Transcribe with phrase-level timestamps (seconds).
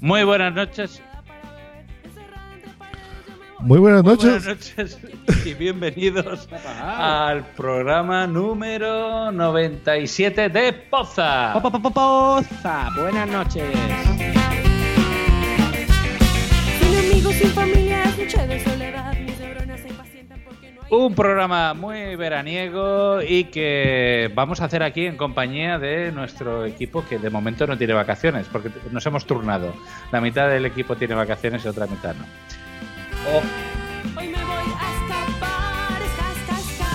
[0.00, 1.02] Muy buenas noches.
[3.60, 4.24] Muy buenas noches.
[4.24, 4.98] Muy buenas noches
[5.44, 11.60] y bienvenidos al programa número 97 de Poza.
[11.92, 13.64] Poza, buenas noches.
[16.80, 19.14] Sin amigos, sin familia, noche de soledad,
[20.90, 27.04] Un programa muy veraniego y que vamos a hacer aquí en compañía de nuestro equipo
[27.06, 29.74] que de momento no tiene vacaciones porque nos hemos turnado.
[30.12, 32.24] La mitad del equipo tiene vacaciones y otra mitad no.
[33.30, 33.42] Oh,
[34.18, 36.86] Hoy me voy a escapar, esca, esca, esca.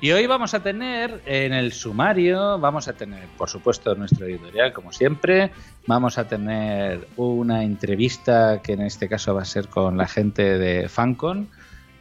[0.00, 4.72] Y hoy vamos a tener en el sumario, vamos a tener, por supuesto, nuestro editorial,
[4.72, 5.50] como siempre.
[5.86, 10.58] Vamos a tener una entrevista que en este caso va a ser con la gente
[10.58, 11.48] de Fancon,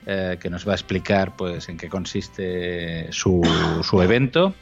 [0.05, 3.41] eh, que nos va a explicar pues en qué consiste su,
[3.83, 4.53] su evento.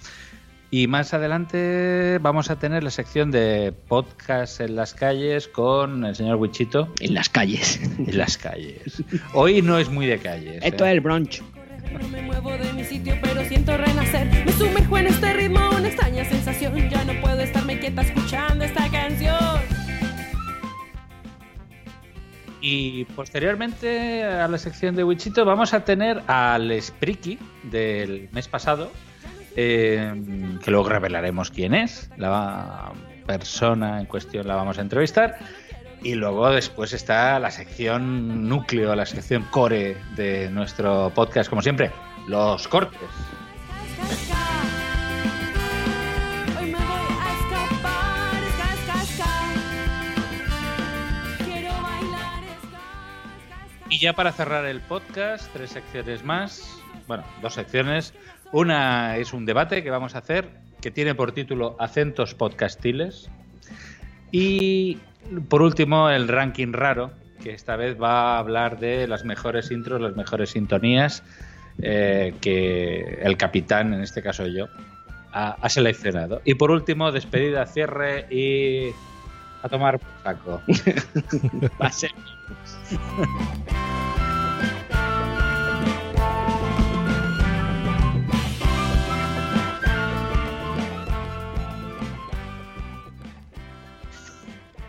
[0.72, 6.16] Y más adelante vamos a tener la sección de podcast en las calles con el
[6.16, 6.94] señor Wichito.
[7.00, 7.82] En las calles.
[7.98, 9.04] En las calles.
[9.34, 10.60] Hoy no es muy de calles.
[10.64, 10.90] Esto ¿eh?
[10.90, 11.42] es el brunch.
[11.92, 14.46] No me muevo de mi sitio, pero siento renacer.
[14.46, 16.88] Me sumerjo en este ritmo, una extraña sensación.
[16.88, 18.04] Ya no puedo estarme quieta
[22.62, 28.92] Y posteriormente a la sección de Wichito vamos a tener al Spriki del mes pasado,
[29.56, 30.14] eh,
[30.64, 32.92] que luego revelaremos quién es, la
[33.26, 35.38] persona en cuestión la vamos a entrevistar.
[36.02, 41.92] Y luego después está la sección núcleo, la sección core de nuestro podcast, como siempre,
[42.28, 43.00] los cortes.
[53.90, 56.80] Y ya para cerrar el podcast, tres secciones más.
[57.08, 58.14] Bueno, dos secciones.
[58.52, 60.48] Una es un debate que vamos a hacer
[60.80, 63.32] que tiene por título Acentos podcastiles.
[64.32, 65.00] Y
[65.50, 67.12] por último, el ranking raro,
[67.42, 71.24] que esta vez va a hablar de las mejores intros, las mejores sintonías
[71.82, 74.68] eh, que el capitán, en este caso yo,
[75.32, 76.42] ha, ha seleccionado.
[76.46, 78.92] Y por último, despedida, cierre y
[79.62, 80.62] a tomar por saco.
[81.82, 82.12] Va a ser.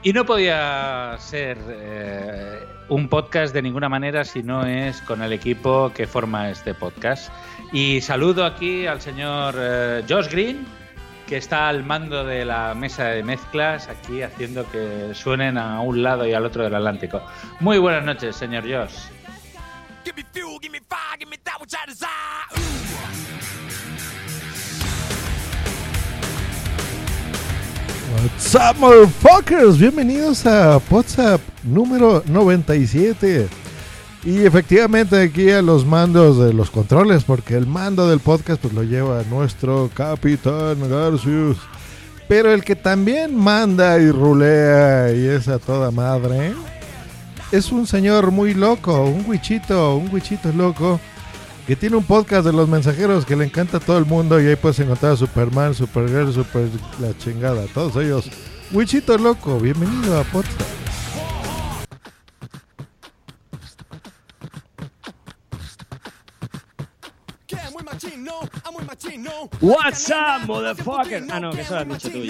[0.03, 2.59] Y no podía ser eh,
[2.89, 7.31] un podcast de ninguna manera si no es con el equipo que forma este podcast.
[7.71, 10.67] Y saludo aquí al señor eh, Josh Green,
[11.31, 16.03] que está al mando de la mesa de mezclas, aquí haciendo que suenen a un
[16.03, 17.23] lado y al otro del Atlántico.
[17.61, 18.97] Muy buenas noches, señor Josh.
[28.13, 29.79] What's up, motherfuckers?
[29.79, 33.60] Bienvenidos a WhatsApp número 97.
[34.25, 38.75] Y efectivamente aquí a los mandos de los controles, porque el mando del podcast pues
[38.75, 41.57] lo lleva nuestro capitán Garcius.
[42.29, 46.53] Pero el que también manda y rulea y es a toda madre
[47.53, 51.01] es un señor muy loco, un huichito, un huichito loco
[51.67, 54.47] que tiene un podcast de los mensajeros que le encanta a todo el mundo y
[54.47, 56.69] ahí puedes encontrar a Superman, Supergirl, Super
[57.01, 58.31] la chingada, todos ellos.
[58.73, 60.80] Wichito loco, bienvenido a podcast.
[69.61, 71.27] What's up, motherfucker?
[71.31, 72.21] Ah, no, que eso lo has dicho tú.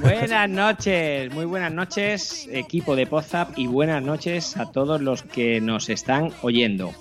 [0.00, 5.60] Buenas noches, muy buenas noches, equipo de Podzap, y buenas noches a todos los que
[5.60, 6.92] nos están oyendo.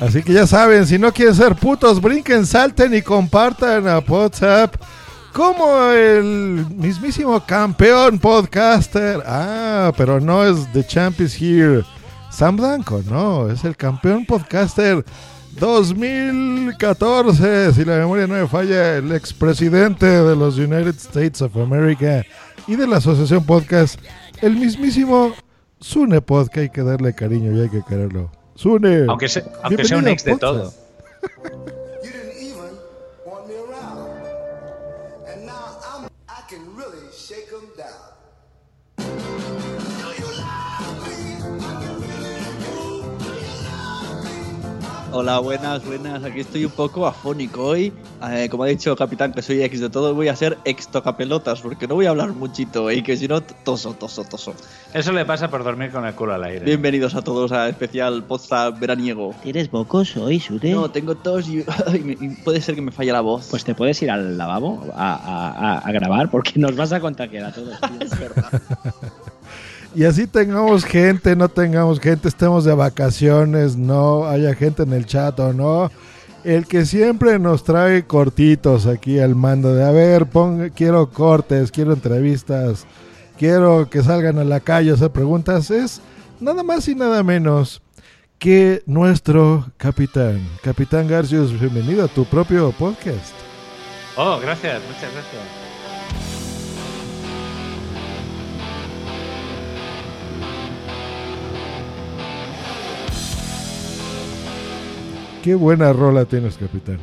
[0.00, 4.74] Así que ya saben, si no quieren ser putos, brinquen, salten y compartan a WhatsApp
[5.34, 9.22] como el mismísimo campeón podcaster.
[9.26, 11.82] Ah, pero no es The Champ is Here.
[12.30, 15.04] Sam Blanco, no, es el campeón podcaster
[15.58, 22.24] 2014, si la memoria no me falla, el expresidente de los United States of America
[22.66, 24.00] y de la Asociación Podcast,
[24.42, 25.32] el mismísimo
[25.78, 26.58] Sune Podcast.
[26.58, 28.32] Hay que darle cariño y hay que quererlo.
[28.56, 29.04] Sune.
[29.08, 30.72] Aunque, se- aunque sea un ex de todo.
[45.16, 46.24] Hola, buenas, buenas.
[46.24, 47.92] Aquí estoy un poco afónico hoy.
[48.30, 51.60] Eh, como ha dicho Capitán que soy ex de todo, voy a ser ex tocapelotas
[51.60, 54.54] porque no voy a hablar muchito y que si no, toso, toso, toso.
[54.92, 56.64] Eso le pasa por dormir con el culo al aire.
[56.64, 59.32] Bienvenidos a todos a especial podcast veraniego.
[59.44, 60.72] ¿Tienes bocos hoy, Sure?
[60.72, 61.62] No, tengo tos y,
[62.42, 63.46] puede ser que me falle la voz.
[63.50, 66.98] Pues te puedes ir al lavabo a, a- a- a grabar porque nos vas a
[66.98, 67.78] contagiar a todos.
[67.80, 68.00] tío.
[68.00, 68.62] es verdad.
[69.94, 75.06] Y así tengamos gente, no tengamos gente, estemos de vacaciones, no haya gente en el
[75.06, 75.90] chat o no.
[76.42, 80.26] El que siempre nos trae cortitos aquí al mando de, a ver,
[80.74, 82.86] quiero cortes, quiero entrevistas,
[83.38, 86.00] quiero que salgan a la calle a hacer preguntas, es
[86.40, 87.80] nada más y nada menos
[88.38, 90.46] que nuestro capitán.
[90.62, 93.32] Capitán Garcius, bienvenido a tu propio podcast.
[94.16, 95.63] Oh, gracias, muchas gracias.
[105.44, 106.98] Qué buena rola tienes, capitán.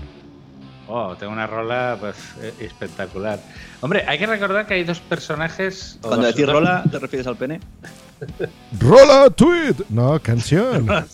[0.88, 3.40] Oh, tengo una rola pues, eh, espectacular.
[3.82, 6.00] Hombre, hay que recordar que hay dos personajes.
[6.02, 7.60] Cuando decís rola, ¿te refieres al pene?
[8.80, 9.76] Rola tweet.
[9.90, 10.88] No, canción.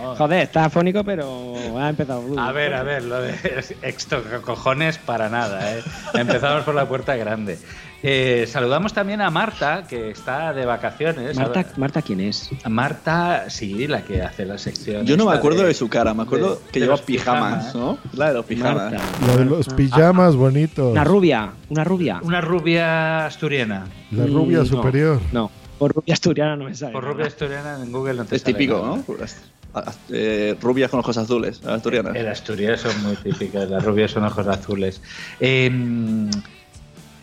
[0.00, 0.16] No.
[0.16, 2.22] Joder, está afónico, pero ha empezado.
[2.40, 3.34] A ver, a ver, lo de
[3.82, 5.82] exto cojones para nada, ¿eh?
[6.14, 7.58] Empezamos por la puerta grande.
[8.02, 11.36] Eh, saludamos también a Marta, que está de vacaciones.
[11.36, 12.48] Marta, Marta, ¿quién es?
[12.68, 15.04] Marta, sí, la que hace la sección.
[15.04, 17.98] Yo no me acuerdo de, su cara, me acuerdo de- que de lleva pijamas, ¿no?
[18.12, 18.92] La de los pijamas.
[18.92, 19.02] Marta.
[19.26, 20.92] La de los pijamas bonitos.
[20.92, 22.20] Una rubia, una rubia.
[22.22, 23.86] Una rubia asturiana.
[24.12, 25.20] La rubia Mm, no, superior.
[25.32, 26.92] No, por rubia asturiana no me sale.
[26.92, 28.96] Por rubia asturiana en Google no te Es sale típico, nada.
[28.96, 29.84] ¿no?
[30.10, 32.16] Eh, rubias con ojos azules, asturianas.
[32.16, 35.00] En Asturias son muy típicas, las rubias son ojos azules.
[35.40, 35.70] Eh,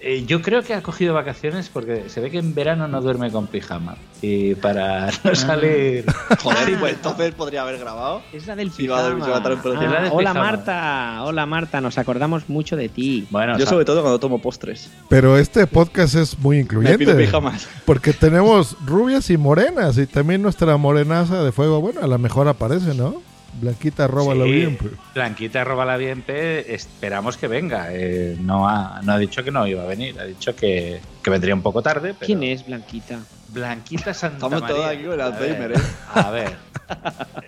[0.07, 3.31] eh, yo creo que ha cogido vacaciones porque se ve que en verano no duerme
[3.31, 3.96] con pijama.
[4.22, 6.06] Y para no salir.
[6.42, 8.22] Joder, y pues entonces podría haber grabado.
[8.31, 9.02] Es la del pijama.
[9.02, 10.40] Es la Ah, del hola pijama.
[10.40, 13.28] Marta, hola Marta, nos acordamos mucho de ti.
[13.31, 14.90] Bueno, Yo sobre todo cuando tomo postres.
[15.10, 17.16] Pero este podcast es muy Me pido incluyente.
[17.25, 17.68] pijamas.
[17.86, 19.98] Porque tenemos rubias y morenas.
[19.98, 21.81] Y también nuestra morenaza de fuego.
[21.81, 23.22] Bueno, a lo mejor aparece, ¿no?
[23.62, 24.78] Blanquita, Sí, bien.
[24.78, 24.94] pues.
[25.13, 27.88] Blanquita roba bien P, esperamos que venga.
[27.92, 31.30] Eh, no, ha, no ha dicho que no iba a venir, ha dicho que, que
[31.30, 32.13] vendría un poco tarde.
[32.13, 33.19] Pero ¿Quién es Blanquita?
[33.50, 35.81] Blanquita Santa Estamos todos aquí con el A Alzheimer, ¿eh?
[36.13, 36.56] A ver.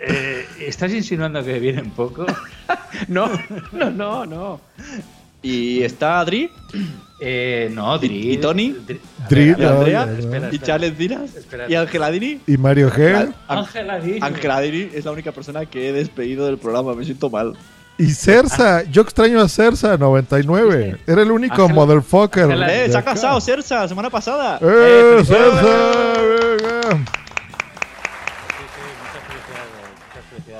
[0.01, 2.25] Eh, ¿Estás insinuando que viene un poco?
[3.10, 3.30] No,
[3.74, 4.62] no, no, no.
[5.44, 6.50] Y está Adri,
[7.19, 8.33] Eh, no, Dri.
[8.33, 8.75] ¿Y Tony?
[8.85, 10.17] Dri- a Dri, ver, y a ver, no, Andrea, no, no.
[10.19, 10.59] espera, y.
[10.59, 11.31] Charles Dinas,
[11.67, 12.41] y Ángela Dini.
[12.45, 13.33] Y Mario G.
[13.47, 17.53] Ángela Dini es la única persona que he despedido del programa, me siento mal.
[17.97, 18.83] Y Cersa.
[18.83, 20.97] Yo extraño a Cersa 99.
[21.07, 22.47] Era el único Ángela- motherfucker.
[22.47, 24.59] De ¡Eh, se ha casado Cersa semana pasada!
[24.62, 26.21] ¡Eh, Eh, Cersa!
[26.21, 26.97] venga!
[26.97, 28.63] Sí,
[30.45, 30.53] sí.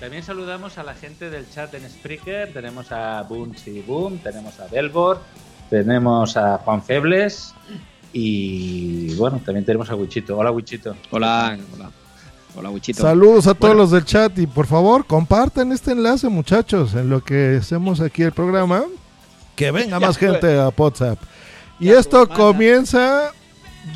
[0.00, 2.52] También saludamos a la gente del chat en Spreaker.
[2.52, 5.20] Tenemos a Boons y Boom, tenemos a Belbor,
[5.72, 7.54] tenemos a Juan Febles
[8.12, 10.36] y bueno, también tenemos a Wichito.
[10.36, 10.94] Hola Wichito.
[11.10, 11.90] Hola, hola.
[12.54, 13.00] Hola, Wichito.
[13.00, 13.80] Saludos a todos Bueno.
[13.80, 18.22] los del chat y por favor compartan este enlace muchachos en lo que hacemos aquí
[18.22, 18.82] el programa.
[19.56, 21.18] Que venga más gente a WhatsApp.
[21.80, 23.30] Y esto comienza...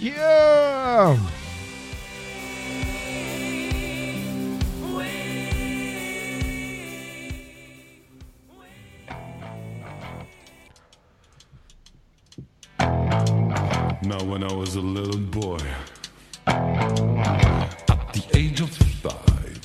[0.00, 1.14] ¡Ya!
[14.06, 15.58] Now, when I was a little boy,
[16.46, 18.70] at the age of
[19.02, 19.60] five,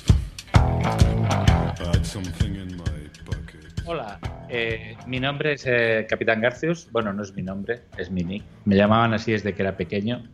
[0.52, 3.70] I had something in my pocket.
[3.84, 4.18] Hola,
[4.48, 6.88] eh, mi nombre es eh, Capitán Garcius.
[6.90, 8.42] Bueno, no es mi nombre, es mi nick.
[8.64, 10.24] Me llamaban así desde que era pequeño.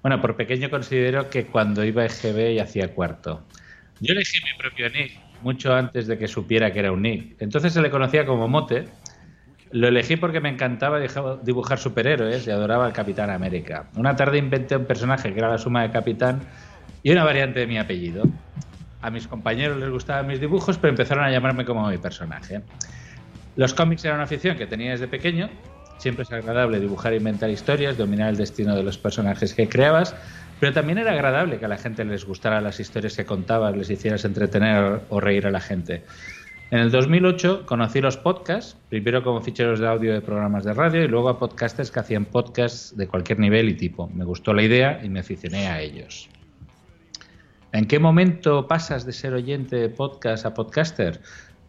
[0.00, 3.44] Bueno, por pequeño considero que cuando iba a EGB y hacía cuarto.
[4.00, 7.36] Yo elegí mi propio nick mucho antes de que supiera que era un nick.
[7.38, 8.88] Entonces se le conocía como Mote.
[9.72, 13.86] Lo elegí porque me encantaba dibujar- superhéroes y adoraba al Capitán América.
[13.96, 16.40] Una tarde inventé un personaje que era la suma de Capitán
[17.02, 18.24] y una variante de mi apellido.
[19.00, 22.60] A mis compañeros les gustaban mis dibujos, pero empezaron a llamarme como mi personaje.
[23.56, 25.48] Los cómics eran una afición que tenía desde pequeño.
[25.96, 30.14] Siempre es agradable dibujar e inventar historias, dominar el destino de los personajes que creabas,
[30.60, 33.88] pero también era agradable que a la gente les gustara las historias que contabas, les
[33.88, 36.04] hicieras entretener o reír a la gente.
[36.72, 41.04] En el 2008 conocí los podcasts, primero como ficheros de audio de programas de radio
[41.04, 44.08] y luego a podcasters que hacían podcasts de cualquier nivel y tipo.
[44.08, 46.30] Me gustó la idea y me aficioné a ellos.
[47.72, 51.20] ¿En qué momento pasas de ser oyente de podcast a podcaster?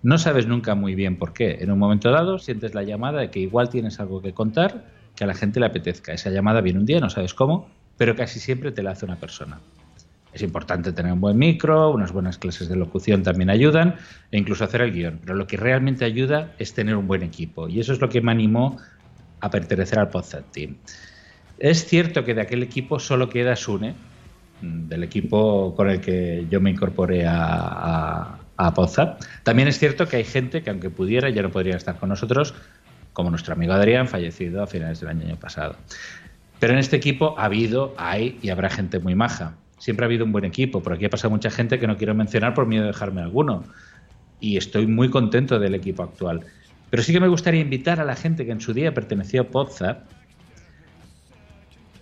[0.04, 1.58] No sabes nunca muy bien por qué.
[1.60, 4.86] En un momento dado sientes la llamada de que igual tienes algo que contar
[5.18, 6.14] que a la gente le apetezca.
[6.14, 7.68] Esa llamada viene un día, no sabes cómo,
[7.98, 9.60] pero casi siempre te la hace una persona.
[10.34, 13.96] Es importante tener un buen micro, unas buenas clases de locución también ayudan,
[14.32, 15.20] e incluso hacer el guion.
[15.22, 17.70] Pero lo que realmente ayuda es tener un buen equipo.
[17.70, 18.78] Y eso es lo que me animó
[19.40, 20.76] a pertenecer al Podcast Team.
[21.60, 23.94] Es cierto que de aquel equipo solo queda Sune,
[24.62, 29.22] mm, del equipo con el que yo me incorporé a, a, Podzap.
[29.44, 32.56] También es cierto que hay gente que aunque pudiera ya no podría estar con nosotros,
[33.12, 35.76] como nuestro amigo Adrián, fallecido a finales del año pasado.
[36.60, 39.56] Pero en este equipo ha habido, hay y habrá gente muy maja.
[39.84, 40.82] Siempre ha habido un buen equipo.
[40.82, 43.66] Por aquí ha pasado mucha gente que no quiero mencionar por miedo de dejarme alguno.
[44.40, 46.40] Y estoy muy contento del equipo actual.
[46.90, 49.44] Pero sí que me gustaría invitar a la gente que en su día perteneció a
[49.44, 50.06] Podzap,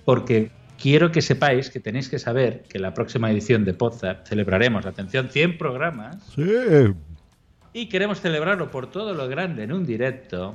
[0.05, 4.85] porque quiero que sepáis que tenéis que saber que la próxima edición de Podzap celebraremos,
[4.85, 6.43] atención, 100 programas Sí.
[7.73, 10.53] y queremos celebrarlo por todo lo grande en un directo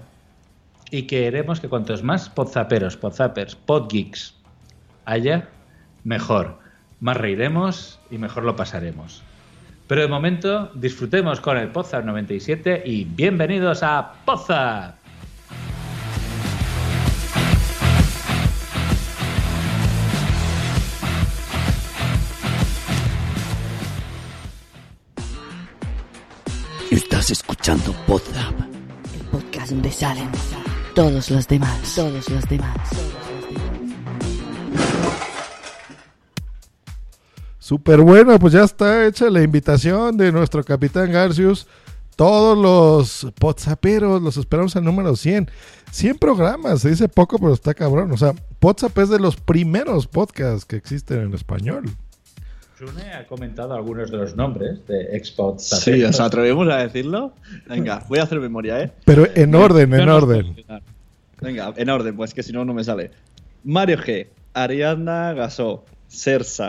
[0.93, 4.33] y queremos que cuantos más podzaperos, podzapers, podgeeks
[5.07, 5.49] haya,
[6.05, 6.65] mejor.
[7.01, 9.23] Más reiremos y mejor lo pasaremos.
[9.87, 14.97] Pero de momento disfrutemos con el Podzap 97 y bienvenidos a Podzap.
[26.91, 28.55] Estás escuchando Podzap.
[29.15, 30.31] El podcast donde salen
[30.95, 31.95] todos los demás.
[31.95, 33.26] Todos los demás.
[37.67, 41.67] Súper bueno, pues ya está hecha la invitación de nuestro capitán Garcius.
[42.15, 45.51] Todos los potzaperos los esperamos al número 100.
[45.91, 48.13] 100 programas, se dice poco, pero está cabrón.
[48.13, 51.87] O sea, Podzap es de los primeros podcasts que existen en español.
[52.79, 55.65] Sune ha comentado algunos de los nombres de Xbox.
[55.65, 57.33] Sí, ¿os atrevemos a decirlo?
[57.69, 58.93] Venga, voy a hacer memoria, ¿eh?
[59.05, 60.55] Pero en orden, en orden.
[61.41, 63.11] Venga, en orden, pues que si no, no me sale.
[63.65, 66.69] Mario G, Ariana Gasó, Sersa.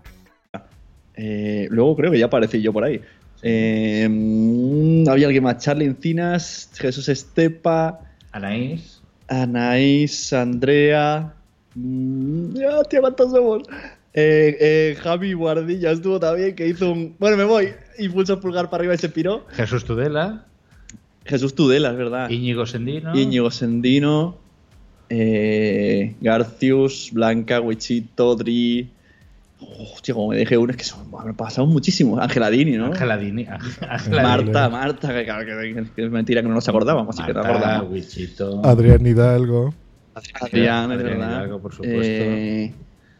[1.15, 3.01] Eh, luego creo que ya aparecí yo por ahí.
[3.43, 7.99] Eh, mm, había alguien más, Charlie Encinas, Jesús Estepa,
[8.31, 9.01] Anaís.
[9.27, 11.33] Anaís, Andrea.
[11.75, 13.63] ya, tío, ¿cuántos somos?
[14.13, 17.15] Eh, eh, Javi Guardilla estuvo también, que hizo un.
[17.17, 17.69] Bueno, me voy.
[17.97, 19.45] Y puso el pulgar para arriba y se piró.
[19.51, 20.45] Jesús Tudela.
[21.25, 22.29] Jesús Tudela, es verdad.
[22.29, 23.15] Íñigo Sendino.
[23.15, 24.37] Íñigo Sendino.
[25.09, 28.89] Eh, Garcius, Blanca, Wichito, Dri.
[29.93, 32.19] Hostia, como me dejé uno, es que son, me pasado muchísimo.
[32.19, 32.87] Ángela Dini, ¿no?
[32.87, 33.45] Ángela Dini.
[33.87, 34.71] Ángela Marta, Dini.
[34.77, 37.51] Marta, que, claro, que- que es mentira que no nos acordábamos, así que te Marta,
[37.57, 37.91] acordamos.
[37.91, 38.61] Wichito.
[38.65, 39.73] Adrián Hidalgo.
[40.13, 41.29] Adrián, es Adrián verdad.
[41.37, 42.01] Hidalgo, por supuesto.
[42.03, 42.73] Eh,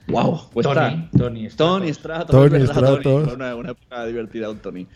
[0.07, 1.57] wow, pues Tony, está.
[1.57, 2.29] Tony Stratos.
[2.31, 2.89] Tony Stratos.
[3.01, 3.25] Tony Tony.
[3.25, 4.87] Fue una, una época divertida un Tony.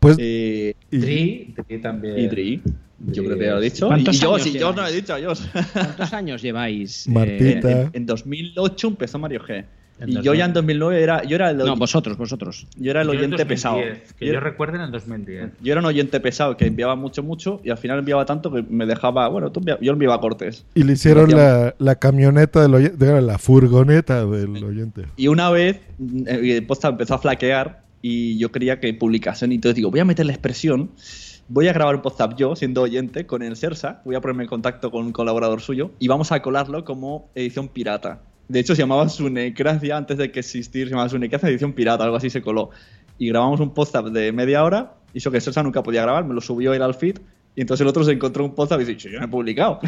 [0.00, 2.18] Pues, Eh, y- Dri, Dri también.
[2.18, 2.62] y Dri.
[3.00, 3.86] Yo creo que ya lo he dicho.
[3.86, 4.92] Y ¿Cuántos yo, años sí, yo no lleváis?
[4.92, 5.32] he dicho, yo.
[5.72, 7.06] ¿Cuántos años lleváis?
[7.06, 7.80] eh, Martita.
[7.82, 9.64] En, en 2008 empezó Mario G.
[10.00, 10.22] En Y 2000.
[10.22, 12.66] yo ya en 2009 era, yo era el, no, vosotros, vosotros.
[12.76, 13.78] yo era el Yo oyente 2010, pesado.
[14.18, 15.50] Que Yo, yo recuerdo en el 2010.
[15.60, 18.62] yo era un oyente pesado que enviaba mucho, mucho y al final enviaba tanto que
[18.62, 19.28] me dejaba.
[19.28, 20.64] Bueno, tú yo enviaba a cortes.
[20.74, 25.06] Y le hicieron la, la camioneta del oyente, era la furgoneta del oyente.
[25.16, 29.52] Y una vez, mm, eh, Posta empezó a flaquear y yo quería que publicasen.
[29.52, 30.90] Y entonces digo, voy a meter la expresión,
[31.48, 34.48] voy a grabar un WhatsApp yo, siendo oyente, con el Sersa, voy a ponerme en
[34.48, 38.20] contacto con un colaborador suyo y vamos a colarlo como edición pirata.
[38.48, 42.16] De hecho, se llamaba Sunecracia antes de que existir, se llamaba Sunecracia edición pirata, algo
[42.16, 42.70] así se coló.
[43.18, 46.34] Y grabamos un WhatsApp de media hora, y eso que Sersa nunca podía grabar, me
[46.34, 47.18] lo subió él al feed,
[47.54, 49.80] y entonces el otro se encontró un WhatsApp y dice, yo no he publicado.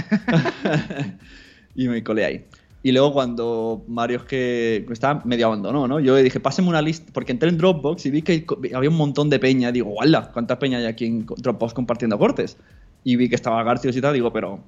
[1.75, 2.45] y me colé ahí.
[2.83, 6.01] Y luego cuando Mario es que estaba medio abandonó, ¿no?
[6.01, 8.97] Yo le dije, páseme una lista, porque entré en Dropbox y vi que había un
[8.97, 9.71] montón de peña.
[9.71, 10.31] Digo, ¡guala!
[10.33, 12.57] ¿Cuánta peña hay aquí en Dropbox compartiendo cortes?
[13.05, 14.61] Y vi que estaba Garcios y tal, digo, pero...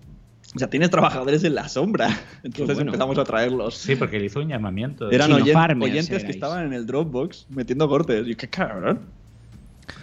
[0.55, 2.09] O sea, tienes trabajadores en la sombra.
[2.43, 2.91] Entonces bueno.
[2.91, 3.75] empezamos a traerlos.
[3.77, 5.11] Sí, porque él hizo un llamamiento.
[5.11, 8.27] Eran Chino oyen- farmers oyentes que estaban en el Dropbox metiendo cortes.
[8.29, 9.01] Y qué cabrón.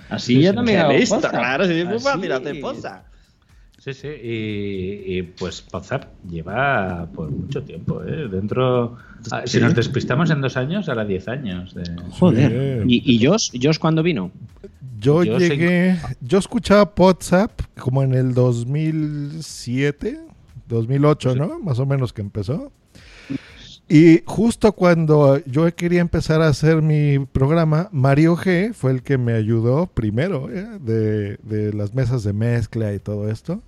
[0.09, 1.31] Así Sí, sí, también hago listo, WhatsApp.
[1.31, 3.03] claro, fácil hacer posa.
[3.77, 8.27] Sí, sí, y, y, pues WhatsApp lleva por mucho tiempo, ¿eh?
[8.29, 8.97] Dentro,
[9.31, 11.73] ah, si nos despistamos en dos años, ahora 10 años.
[11.75, 11.83] De...
[12.11, 12.83] Joder.
[12.87, 14.31] ¿Y, y Josh, Josh cuándo vino?
[14.99, 20.19] Yo, Yo sé- llegué, yo escuchaba WhatsApp como en el 2007,
[20.69, 21.59] 2008, ¿no?
[21.59, 22.71] Más o menos que empezó.
[23.91, 29.17] Y justo cuando yo quería empezar a hacer mi programa, Mario G fue el que
[29.17, 30.67] me ayudó primero ¿eh?
[30.79, 33.61] de, de las mesas de mezcla y todo esto.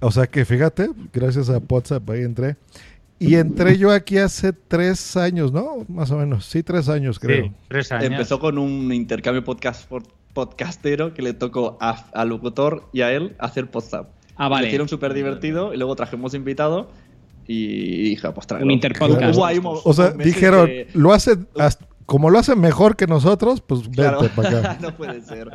[0.00, 2.56] O sea que fíjate, gracias a WhatsApp ahí entré.
[3.18, 5.84] Y entré yo aquí hace tres años, ¿no?
[5.88, 7.44] Más o menos, sí, tres años creo.
[7.44, 8.04] Sí, tres años.
[8.12, 13.12] Empezó con un intercambio podcast por- podcastero que le tocó a- al locutor y a
[13.12, 14.08] él hacer WhatsApp.
[14.42, 14.62] Ah, vale.
[14.62, 16.88] Lo hicieron súper divertido y luego trajimos invitado
[17.46, 18.64] y dije, pues tráelo.
[18.66, 19.38] Un interpodcast.
[19.84, 24.20] O sea, dijeron, lo hace, hasta- como lo hace mejor que nosotros, pues Claro.
[24.34, 24.78] para acá.
[24.82, 25.48] no puede ser.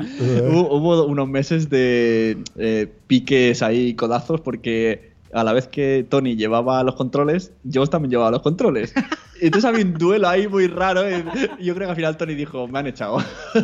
[0.49, 6.35] hubo, hubo unos meses de eh, piques ahí, codazos, porque a la vez que Tony
[6.35, 8.93] llevaba los controles, yo también llevaba los controles.
[9.41, 11.05] Entonces había un duelo ahí muy raro.
[11.05, 11.23] eh,
[11.59, 13.17] Y yo creo que al final Tony dijo, me han echado.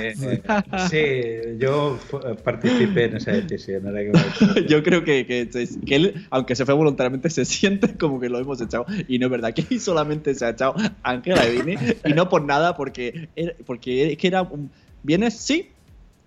[0.00, 0.42] Eh, eh,
[0.90, 3.86] sí, yo fu- participé en esa decisión.
[3.86, 4.60] ahora que me acuerdo.
[4.68, 8.28] Yo creo que, que, se- que él, aunque se fue voluntariamente, se siente como que
[8.28, 8.84] lo hemos echado.
[9.08, 11.76] Y no es verdad, que ahí solamente se ha echado Ángela Edini.
[12.04, 13.28] Y no por nada, porque,
[13.66, 14.70] porque es que era un.
[15.02, 15.34] ¿Vienes?
[15.38, 15.70] Sí.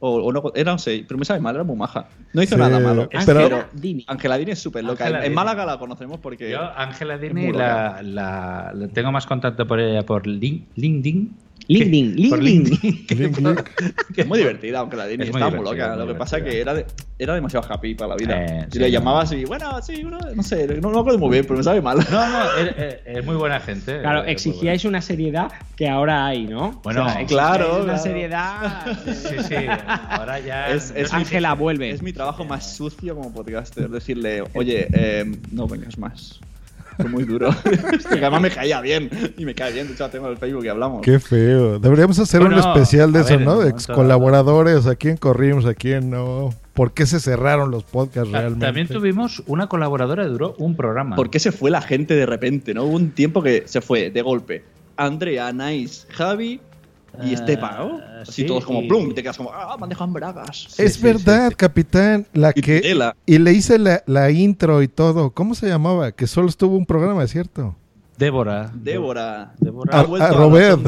[0.04, 2.08] O, o no, era un sí, pero me sabe mal, era muy maja.
[2.34, 3.08] No hizo Sí, nada malo.
[3.24, 3.68] pero- Pero
[4.08, 5.08] Ángela Dini es súper loca.
[5.08, 5.36] En, en Dini.
[5.36, 6.50] Málaga la conocemos porque.
[6.50, 11.36] Yo, Ángela Dini, la, la, la tengo más contacto por ella por Lin- LinkedIn.
[11.68, 13.06] LinkedIn, LinkedIn.
[14.16, 15.24] que Es muy divertida, Ángela Dini.
[15.24, 15.90] Es muy Está muy loca.
[15.90, 16.86] muy Lo que pasa es que era, de-
[17.20, 18.46] era demasiado happy para la vida.
[18.46, 21.20] Eh, y sí, le llamabas y, bueno, sí, bueno, no sé, no, no me acuerdo
[21.20, 21.98] muy bien, pero me sabe mal.
[22.12, 24.00] No, no, es, es- es muy buena gente.
[24.02, 26.82] Claro, es exigíais una seriedad que ahora hay, ¿no?
[26.84, 28.00] Bueno, claro, Una claro.
[28.04, 28.98] seriedad.
[29.06, 29.56] Sí, sí,
[30.10, 30.70] ahora ya.
[30.72, 31.92] Es- es mi- Ángela vuelve.
[31.92, 33.90] Es mi trabajo más sucio como podcaster.
[33.90, 36.40] Decirle, oye, eh, no vengas más.
[36.98, 37.50] Fue muy duro.
[37.64, 39.10] Porque además me caía bien.
[39.38, 39.88] Y me cae bien.
[39.88, 41.02] De hecho, tengo en el Facebook y hablamos.
[41.02, 41.80] Qué feo.
[41.80, 43.64] Deberíamos hacer Bueno, un especial de eso, ver, ¿no?
[43.64, 46.54] Ex colaboradores, a quién corrimos, a quién no.
[46.74, 48.66] ¿Por qué se cerraron los podcasts realmente?
[48.66, 51.16] También tuvimos una colaboradora que duró un programa.
[51.16, 52.74] ¿Por qué se fue la gente de repente?
[52.74, 52.84] ¿no?
[52.84, 54.64] Hubo un tiempo que se fue de golpe.
[54.98, 56.62] Andrea, Nice, Javi
[57.24, 58.00] y Estepa, ¿no?
[58.22, 59.12] Así sí, todos como y- plum.
[59.12, 60.68] Y te quedas como, ah, me han dejado en bragas.
[60.80, 62.26] es sí, verdad, capitán.
[62.34, 62.96] La Y que.
[63.26, 65.32] Y le hice la, la intro y todo.
[65.32, 66.12] ¿Cómo se llamaba?
[66.12, 67.76] Que solo estuvo un programa, ¿cierto?
[68.18, 68.72] Débora.
[68.74, 69.54] Débora.
[69.60, 69.98] Débora.
[70.00, 70.82] A- Ha Robert.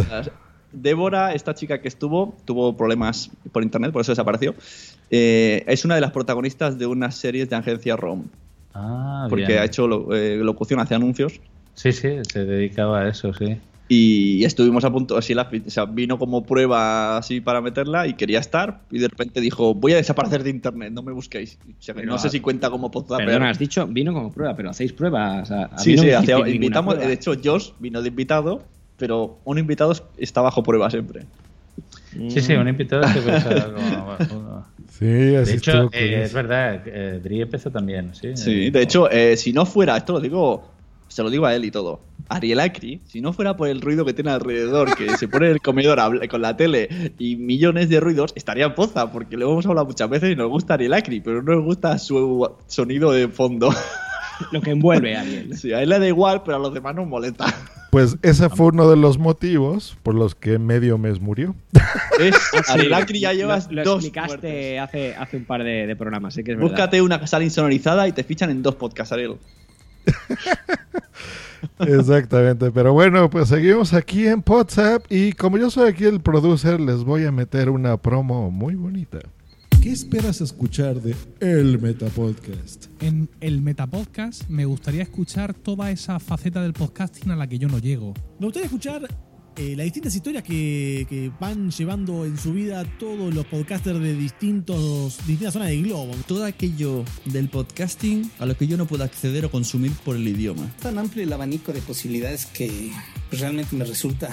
[0.71, 4.55] Débora, esta chica que estuvo, tuvo problemas por internet, por eso desapareció.
[5.11, 8.23] Eh, es una de las protagonistas de unas series de agencia ROM.
[8.73, 9.59] Ah, Porque bien.
[9.59, 11.39] ha hecho lo- eh, locución, hace anuncios.
[11.75, 13.59] Sí, sí, se dedicaba a eso, sí.
[13.95, 18.15] Y estuvimos a punto, así la, o sea, vino como prueba así para meterla y
[18.15, 18.81] quería estar.
[18.89, 21.59] Y de repente dijo: Voy a desaparecer de internet, no me busquéis.
[21.67, 23.23] O sea, que Pero, no sé si cuenta como podcast.
[23.23, 25.51] Perdona, has dicho vino como prueba, pero hacéis pruebas.
[25.51, 26.93] A, a mí Sí, no sí, ninguna invitamos.
[26.95, 27.07] prueba.
[27.07, 28.63] De hecho, Josh vino de invitado,
[28.97, 31.27] pero un invitado está bajo prueba siempre.
[32.29, 33.03] Sí, sí, un invitado
[34.29, 38.35] como- Sí, así De hecho, eh, es verdad, eh, Dri empezó también, sí.
[38.35, 40.63] Sí, Eh, de hecho, eh, si no fuera, esto lo digo,
[41.07, 41.99] se lo digo a él y todo.
[42.29, 45.51] Ariel Acri, si no fuera por el ruido que tiene alrededor, que se pone en
[45.53, 49.37] el comedor a hablar- con la tele y millones de ruidos, estaría en poza, porque
[49.37, 52.49] lo hemos hablado muchas veces y nos gusta Ariel Acri, pero no nos gusta su
[52.67, 53.73] sonido de fondo.
[54.51, 55.55] Lo que envuelve a alguien.
[55.55, 57.45] Sí, a él le da igual, pero a los demás nos molesta.
[57.91, 61.53] Pues ese fue uno de los motivos por los que medio mes murió.
[62.19, 62.35] Es,
[62.67, 65.95] Ah, Ariel Acri ya llevas lo, lo dos explicaste hace, hace un par de, de
[65.95, 66.71] programas, sí que es verdad.
[66.71, 69.35] Búscate una sala insonorizada y te fichan en dos podcasts, Ariel.
[71.79, 76.79] Exactamente, pero bueno, pues seguimos aquí en WhatsApp y como yo soy aquí el producer,
[76.79, 79.19] les voy a meter una promo muy bonita.
[79.81, 82.85] ¿Qué esperas escuchar de El Metapodcast?
[83.01, 87.67] En el Metapodcast me gustaría escuchar toda esa faceta del podcasting a la que yo
[87.67, 88.13] no llego.
[88.39, 89.09] Me gustaría escuchar
[89.55, 94.15] eh, las distintas historias que, que van llevando en su vida todos los podcasters de
[94.15, 96.13] distintos, distintas zonas del globo.
[96.27, 100.27] Todo aquello del podcasting a lo que yo no puedo acceder o consumir por el
[100.27, 100.69] idioma.
[100.81, 102.91] tan amplio el abanico de posibilidades que
[103.29, 104.29] pues, realmente me resulta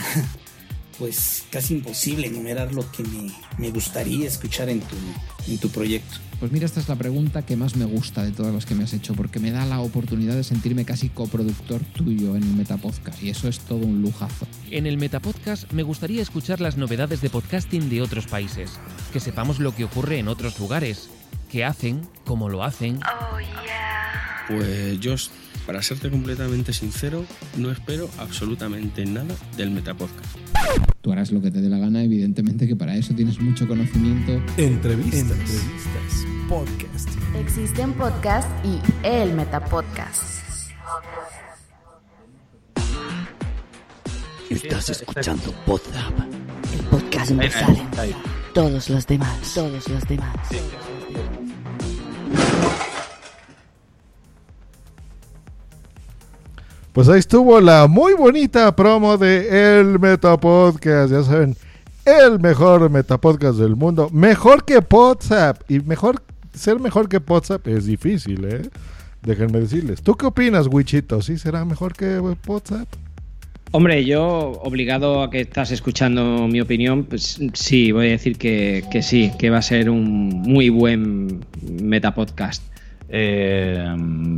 [0.98, 4.96] pues casi imposible enumerar lo que me, me gustaría escuchar en tu,
[5.48, 6.30] en tu proyecto.
[6.40, 8.85] Pues mira, esta es la pregunta que más me gusta de todas las que me
[8.85, 13.22] has hecho, porque me da la oportunidad de sentirme casi coproductor tuyo en el Metapodcast,
[13.22, 14.46] y eso es todo un lujazo.
[14.70, 18.70] En el Metapodcast me gustaría escuchar las novedades de podcasting de otros países,
[19.12, 21.11] que sepamos lo que ocurre en otros lugares,
[21.50, 23.00] qué hacen, cómo lo hacen.
[24.48, 25.16] Pues yo,
[25.66, 27.25] para serte completamente sincero,
[27.57, 30.37] no espero absolutamente nada del Metapodcast.
[31.01, 34.33] Tú harás lo que te dé la gana, evidentemente que para eso tienes mucho conocimiento.
[34.57, 35.20] Entrevistas.
[35.20, 36.27] Entrevistas.
[36.49, 37.09] Podcast.
[37.37, 40.40] Existen podcasts y el Metapodcast.
[44.51, 46.12] Estás escuchando Podzap.
[46.75, 47.87] El podcast donde salen
[48.53, 49.55] todos los demás.
[49.55, 50.37] Todos los demás.
[56.92, 61.12] Pues ahí estuvo la muy bonita promo de El Metapodcast.
[61.12, 61.57] Ya saben,
[62.05, 64.09] el mejor Metapodcast del mundo.
[64.12, 65.62] Mejor que WhatsApp.
[65.70, 66.20] Y mejor
[66.53, 68.62] ser mejor que WhatsApp es difícil, ¿eh?
[69.22, 70.03] Déjenme decirles.
[70.03, 71.22] ¿Tú qué opinas, Wichito?
[71.22, 72.88] ¿Sí será mejor que WhatsApp?
[73.70, 78.83] Hombre, yo, obligado a que estás escuchando mi opinión, pues sí, voy a decir que,
[78.90, 82.64] que sí, que va a ser un muy buen metapodcast.
[83.12, 83.85] Eh,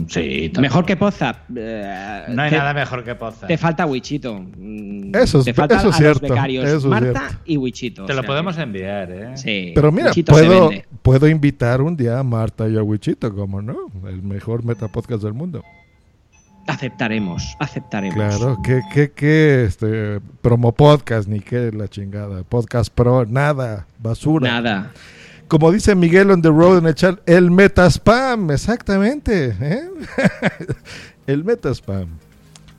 [0.08, 0.62] sí, también.
[0.62, 1.36] Mejor que Podzap.
[1.54, 3.46] eh, No hay te- nada mejor que Podzap.
[3.46, 4.34] Te falta Wichito.
[4.56, 7.36] Mm, Eso es- te falta eso es a cierto, los becarios eso es Marta cierto.
[7.44, 8.06] y Wichito.
[8.06, 9.36] Te o lo sea podemos que- enviar, ¿eh?
[9.36, 9.72] Sí.
[9.74, 10.32] Pero mira, Wichito
[11.02, 13.76] puedo, invitar un día a Marta y a Wichito, como no,
[14.08, 15.62] el mejor Metapodcast del mundo.
[16.66, 18.14] Aceptaremos, aceptaremos.
[18.14, 24.48] Claro, que, que, que, este, promo podcast, ni que la chingada, podcast pro, nada, basura.
[24.48, 24.92] Nada.
[25.52, 29.54] Como dice Miguel on the road en el chat, el metaspam, exactamente.
[29.60, 29.82] ¿eh?
[31.26, 32.08] el metaspam.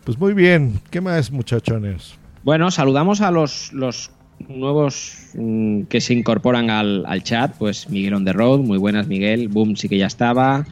[0.03, 2.15] Pues muy bien, ¿qué más muchachones?
[2.43, 4.09] Bueno, saludamos a los, los
[4.47, 7.55] nuevos mm, que se incorporan al, al chat.
[7.59, 9.49] Pues Miguel on the road, muy buenas Miguel.
[9.49, 10.65] Boom sí que ya estaba.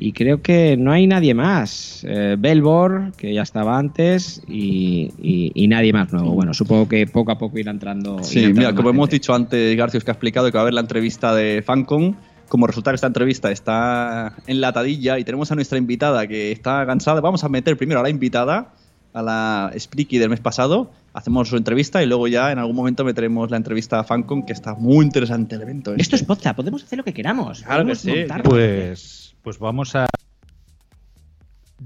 [0.00, 2.04] Y creo que no hay nadie más.
[2.08, 6.30] Eh, Belbor, que ya estaba antes, y, y- y nadie más nuevo.
[6.32, 8.22] Bueno, supongo que poco a poco irá entrando.
[8.22, 10.62] Sí, irá entrando mira, como hemos dicho antes, Garcius, que ha explicado que va a
[10.62, 12.16] haber la entrevista de Fancon.
[12.48, 17.20] Como resulta que esta entrevista está enlatadilla y tenemos a nuestra invitada que está cansada,
[17.20, 18.72] vamos a meter primero a la invitada,
[19.12, 23.04] a la Spreaky del mes pasado, hacemos su entrevista y luego ya en algún momento
[23.04, 25.90] meteremos la entrevista a Fancon, que está muy interesante el evento.
[25.90, 26.02] este.
[26.02, 27.60] Esto es podcast, podemos hacer lo que queramos.
[27.62, 28.10] Claro que Podemos sí.
[28.20, 30.06] montar- Pues, pues vamos a.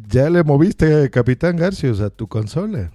[0.09, 2.91] Ya le moviste, Capitán Garcius, a tu consola.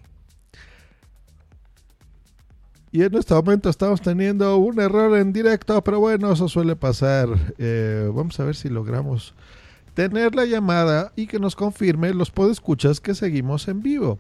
[2.92, 7.28] Y en este momento estamos teniendo un error en directo, pero bueno, eso suele pasar.
[7.58, 9.36] Eh, vamos a ver si logramos
[9.94, 14.20] tener la llamada y que nos confirme los podescuchas que seguimos en vivo.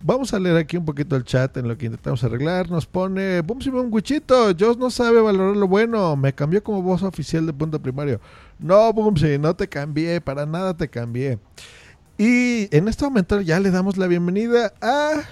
[0.00, 2.70] Vamos a leer aquí un poquito el chat en lo que intentamos arreglar.
[2.70, 6.14] Nos pone, boom, si un guichito, Joss no sabe valorar lo bueno.
[6.16, 8.20] Me cambió como voz oficial de punto primario.
[8.60, 11.38] No, Boomsy, no te cambié, para nada te cambié.
[12.16, 15.22] Y en este momento ya le damos la bienvenida a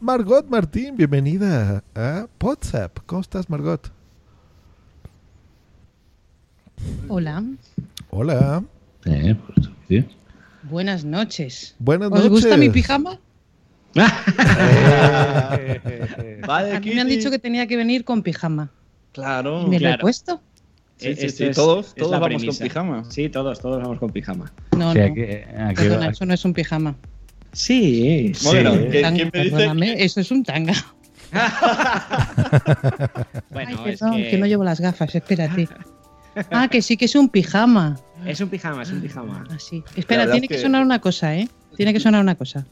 [0.00, 0.96] Margot Martín.
[0.96, 2.98] Bienvenida a WhatsApp.
[3.06, 3.90] ¿Cómo estás, Margot?
[7.08, 7.42] Hola,
[8.10, 8.62] Hola.
[9.04, 10.04] Eh, pues, sí.
[10.62, 11.74] buenas noches.
[11.78, 12.82] Buenas ¿Os gusta mi noches.
[12.82, 13.18] pijama?
[16.46, 18.70] Vale, A mí me han dicho que tenía que venir con pijama.
[19.12, 19.62] Claro.
[19.62, 20.00] ¿Y me lo he claro.
[20.00, 20.40] puesto?
[20.96, 22.58] Sí, sí, Esto sí, es- todos, es todos vamos premisa.
[22.58, 23.04] con pijama.
[23.10, 24.52] Sí, todos, todos vamos con pijama.
[24.76, 25.04] No, Sí, no.
[25.04, 26.94] aquí- aquí- Perdona, eso no es un pijama.
[27.52, 28.46] Sí, sí.
[28.46, 30.74] Bueno, ¿qué- Tanga, quién me dice perdóname, eso es un tanga.
[33.50, 35.68] Bueno, Ay, es perdón, que, que no llevo las gafas, espérate.
[36.50, 37.98] Ah, que sí que es un pijama.
[38.24, 39.44] es un pijama, es un pijama.
[39.50, 39.84] Ah, sí.
[39.96, 40.54] Espera, tiene es que...
[40.56, 41.46] que- sonar una cosa, ¿eh?
[41.76, 42.64] Tiene que sonar una cosa.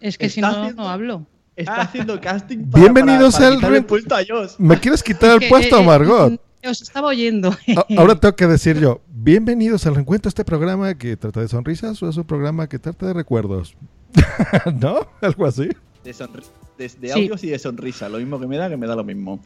[0.00, 1.26] Es que si no, haciendo- no hablo.
[1.56, 4.22] Está haciendo casting para, Bienvenidos para, para al puesto a.
[4.58, 6.40] ¿Me quieres quitar Es el que, puesto, eh, Margot?
[6.64, 7.54] Os estaba oyendo.
[7.98, 12.08] Ahora tengo que decir yo, bienvenidos al reencuentro, este programa que trata de sonrisas o
[12.08, 13.74] es un programa que trata de recuerdos.
[14.74, 15.06] ¿No?
[15.20, 15.68] Algo así.
[16.04, 16.44] De, sonri-
[16.78, 17.10] de- de Sí.
[17.12, 18.08] audios y de sonrisa.
[18.08, 19.40] Lo mismo que me da, que me da lo mismo.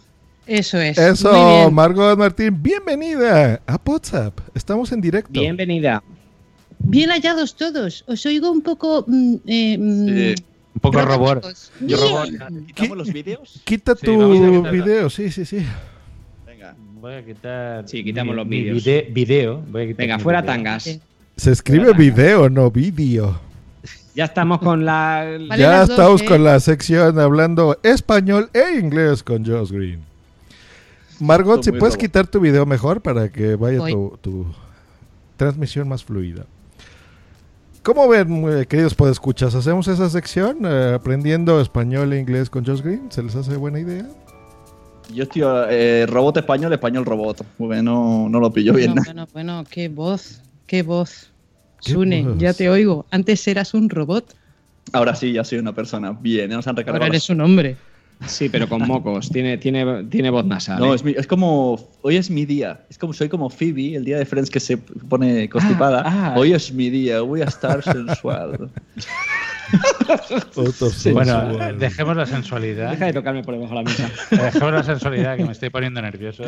[0.47, 0.99] Eso es.
[0.99, 1.75] Muy Eso, bien.
[1.75, 4.39] Margot Martín, bienvenida a WhatsApp.
[4.55, 5.31] Estamos en directo.
[5.41, 6.03] Bienvenida.
[6.79, 8.05] Bien hallados todos.
[8.07, 9.05] Os oigo un poco.
[9.07, 10.35] mm, eh, mm, Eh,
[10.75, 11.47] Un poco robot.
[11.81, 12.29] Yo robot.
[12.67, 13.61] ¿Quitamos los vídeos?
[13.65, 15.65] Quita Sí, tu video, sí, sí, sí.
[16.47, 16.75] Venga.
[17.01, 17.89] Voy a quitar.
[17.89, 18.85] Sí, quitamos mi- los vídeos.
[18.85, 19.63] vide- video.
[19.71, 20.55] Voy a quitar Venga, fuera video.
[20.55, 20.83] tangas.
[20.83, 21.01] Sí.
[21.37, 23.41] Se escribe video, no vídeo.
[24.15, 25.25] Ya estamos con la.
[25.49, 26.25] Vale ya estamos ¿eh?
[26.27, 30.01] con la sección hablando español e inglés con Josh Green.
[31.25, 32.01] Margot, si puedes lobo.
[32.01, 34.47] quitar tu video mejor para que vaya tu, tu
[35.37, 36.47] transmisión más fluida.
[37.83, 39.55] ¿Cómo ven, eh, queridos podescuchas?
[39.55, 43.11] ¿Hacemos esa sección eh, aprendiendo español e inglés con Josh Green?
[43.11, 44.07] ¿Se les hace buena idea?
[45.13, 47.45] Yo estoy eh, robot español, español robot.
[47.59, 48.95] Muy bien, no, no lo pillo bien.
[48.95, 51.31] Bueno, bueno, bueno, qué voz, qué voz.
[51.85, 52.39] ¿Qué Sune, voz?
[52.39, 53.05] ya te oigo.
[53.11, 54.35] Antes eras un robot,
[54.93, 56.13] Ahora sí, ya soy una persona.
[56.13, 57.05] Bien, ya nos han recargado.
[57.05, 57.77] ahora eres un hombre.
[58.27, 59.29] Sí, pero con mocos.
[59.31, 60.79] Tiene, tiene, tiene voz nasal.
[60.81, 60.97] No, ¿eh?
[60.97, 61.79] es, mi- es como.
[62.03, 62.85] Hoy es mi día.
[62.89, 66.03] Es como soy como Phoebe, el día de Friends que se pone constipada.
[66.07, 66.39] Ah, ah.
[66.39, 68.71] Hoy es mi día, voy a estar sensual.
[71.13, 72.91] Bueno, dejemos la sensualidad.
[72.91, 74.11] Deja de tocarme por debajo de la mesa.
[74.31, 76.45] Dejemos la sensualidad que me estoy poniendo nervioso.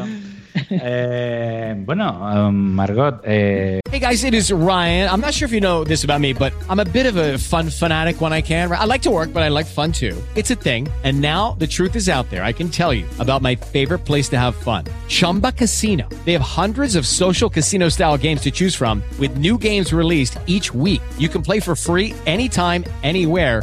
[0.71, 5.09] Eh, bueno, um, Margot, eh, Hey guys, it is Ryan.
[5.09, 7.39] I'm not sure if you know this about me, but I'm a bit of a
[7.39, 8.71] fun fanatic when I can.
[8.71, 10.15] I like to work, but I like fun too.
[10.35, 10.89] It's a thing.
[11.03, 12.45] And now the truth is out there.
[12.45, 16.07] I can tell you about my favorite place to have fun Chumba Casino.
[16.27, 20.37] They have hundreds of social casino style games to choose from, with new games released
[20.47, 21.01] each week.
[21.17, 22.85] You can play for free anytime,
[23.17, 23.63] anywhere.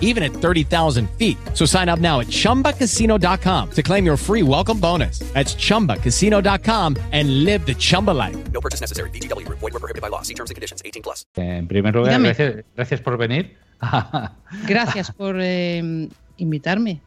[0.00, 1.36] even at 30,000 feet.
[1.52, 5.18] So sign up now at chumbacasino.com to claim your free welcome bonus.
[5.34, 8.36] That's chumbacasino.com and live the Chumba life.
[8.52, 9.10] No purchase necessary.
[9.10, 9.58] VGW Group.
[9.58, 10.22] Void were prohibited by law.
[10.22, 10.80] See terms and conditions.
[10.84, 11.26] 18 plus.
[11.36, 13.56] en primer lugar, gracias, gracias por venir
[14.66, 17.00] Gracias por eh, invitarme.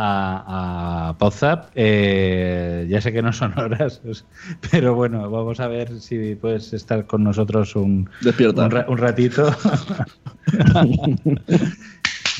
[0.00, 1.70] a, a Podzap.
[1.74, 4.00] Eh, ya sé que no son horas,
[4.70, 8.66] pero bueno, vamos a ver si puedes estar con nosotros un, Despierta.
[8.66, 9.50] un, un ratito.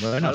[0.00, 0.32] bueno,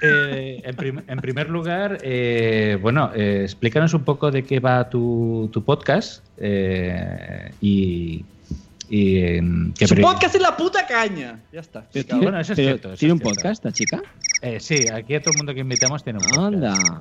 [0.00, 4.88] eh, en, prim- en primer lugar, eh, bueno, eh, explícanos un poco de qué va
[4.88, 8.24] tu, tu podcast eh, y,
[8.88, 11.40] y en qué Su podcast es la puta caña.
[11.52, 11.84] Ya está.
[11.92, 13.34] Pero Bueno, eso es pero cierto, eso ¿Tiene es un cierto.
[13.40, 14.02] podcast esta chica?
[14.42, 16.54] Eh, sí, aquí a todo el mundo que invitamos tiene un podcast.
[16.54, 17.00] Anda.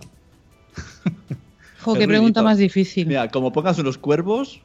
[1.80, 3.06] Jo, qué pregunta más difícil.
[3.08, 4.60] Mira, como pongas unos cuervos,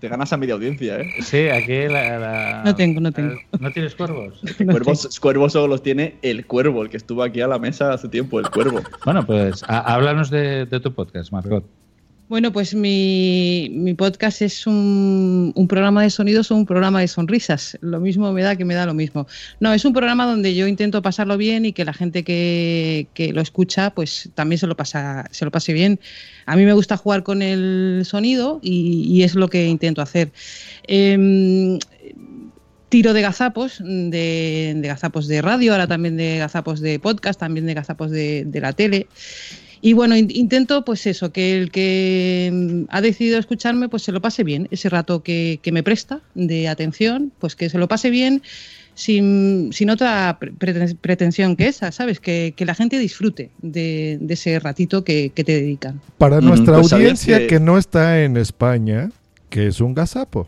[0.00, 1.10] te ganas a media audiencia, ¿eh?
[1.20, 3.34] Sí, aquí la, la- No tengo, no tengo.
[3.60, 4.40] ¿No tienes cuervos?
[4.58, 8.08] Cuervos, cuervos solo los tiene el cuervo, el que estuvo aquí a la mesa hace
[8.08, 8.80] tiempo, el cuervo.
[9.04, 11.64] Bueno, pues a- háblanos de, de tu podcast, Margot.
[12.32, 17.06] Bueno, pues mi, mi podcast es un, un programa de sonidos o un programa de
[17.06, 17.76] sonrisas.
[17.82, 19.26] Lo mismo me da que me da lo mismo.
[19.60, 23.34] No, es un programa donde yo intento pasarlo bien y que la gente que, que
[23.34, 26.00] lo escucha pues también se lo, pasa, se lo pase bien.
[26.46, 30.32] A mí me gusta jugar con el sonido y, es lo que intento hacer.
[30.84, 31.78] Em,
[32.88, 37.66] tiro de gazapos, de, de gazapos de radio, ahora también de gazapos de podcast, también
[37.66, 39.06] de gazapos de la tele.
[39.84, 44.12] Y bueno, in- intento pues eso, que el que mm, ha decidido escucharme pues se
[44.12, 47.88] lo pase bien, ese rato que, que me presta de atención, pues que se lo
[47.88, 48.42] pase bien
[48.94, 52.20] sin, sin otra pre- preten- pretensión que esa, ¿sabes?
[52.20, 56.00] Que, que la gente disfrute de, de ese ratito que, que te dedican.
[56.16, 57.46] Para Mm, nuestra pues audiencia que...
[57.48, 59.10] que- no está en España,
[59.50, 60.46] que es un gazapo.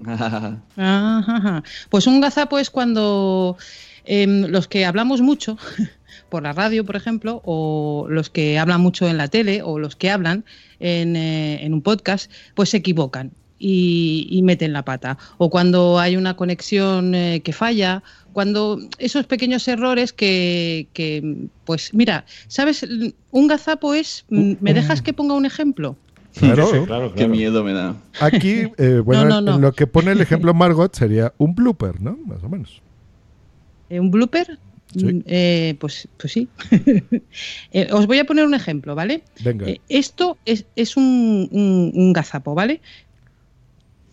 [0.06, 1.62] Ajá, ajá.
[1.88, 3.56] Pues un gazapo es cuando
[4.04, 5.56] em, los que hablamos mucho
[6.34, 9.94] por la radio, por ejemplo, o los que hablan mucho en la tele, o los
[9.94, 10.44] que hablan
[10.80, 15.16] en, eh, en un podcast, pues se equivocan y, y meten la pata.
[15.38, 21.94] O cuando hay una conexión eh, que falla, cuando esos pequeños errores que, que, pues
[21.94, 22.84] mira, ¿sabes?
[23.30, 25.96] Un gazapo es, ¿me dejas que ponga un ejemplo?
[26.36, 27.12] Claro.
[27.14, 27.94] Qué miedo me da.
[28.18, 29.54] Aquí, eh, bueno, No, no, no.
[29.54, 32.18] en lo que pone el ejemplo Margot sería un blooper, ¿no?
[32.26, 32.82] Más o menos.
[33.88, 34.58] ¿Eh, ¿Un blooper?
[34.96, 35.04] Sí.
[35.04, 36.48] Mm, eh, pues, pues sí.
[37.72, 39.22] Eh, os voy a poner un ejemplo, ¿vale?
[39.40, 39.66] Venga.
[39.68, 42.80] Eh, esto es, es un, un- un gazapo, ¿vale?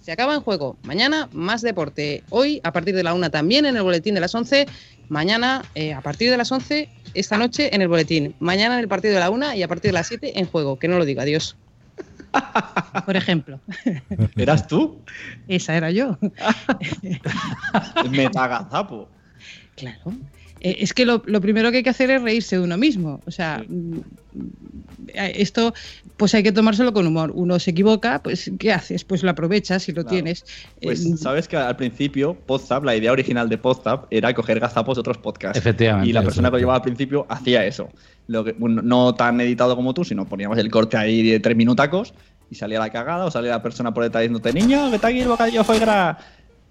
[0.01, 0.77] Se acaba en juego.
[0.83, 2.23] Mañana más deporte.
[2.31, 4.65] Hoy a partir de la una también en el boletín de las 11.
[5.09, 6.89] Mañana eh, a partir de las 11.
[7.13, 8.33] Esta noche en el boletín.
[8.39, 10.79] Mañana en el partido de la una y a partir de las 7 en juego.
[10.79, 11.55] Que no lo diga, adiós.
[13.05, 13.59] Por ejemplo.
[14.37, 14.97] ¿Eras tú?
[15.47, 16.17] Esa era yo.
[18.09, 19.07] Metagazapo.
[19.75, 20.13] Claro.
[20.61, 23.19] Eh, es que lo, lo primero que hay que hacer es reírse de uno mismo.
[23.25, 23.97] O sea, mm,
[25.07, 25.73] eh, esto
[26.17, 27.31] pues hay que tomárselo con humor.
[27.33, 29.03] Uno se equivoca, pues ¿qué haces?
[29.03, 30.45] Pues lo aprovechas y lo tienes.
[30.79, 34.97] Pues Eh, sabes que al principio Podzap, la idea original de Podzap era coger gazapos
[34.97, 35.57] de otros podcasts.
[35.57, 36.09] Efectivamente.
[36.09, 37.89] Y la persona que lo llevaba al principio hacía eso.
[38.27, 41.57] Lo que, bueno, no tan editado como tú, sino poníamos el corte ahí de tres
[41.57, 42.13] minutacos
[42.51, 45.21] y salía la cagada o salía la persona por detrás diciéndote, niño, que está aquí
[45.21, 46.17] el bocadillo fue gra-".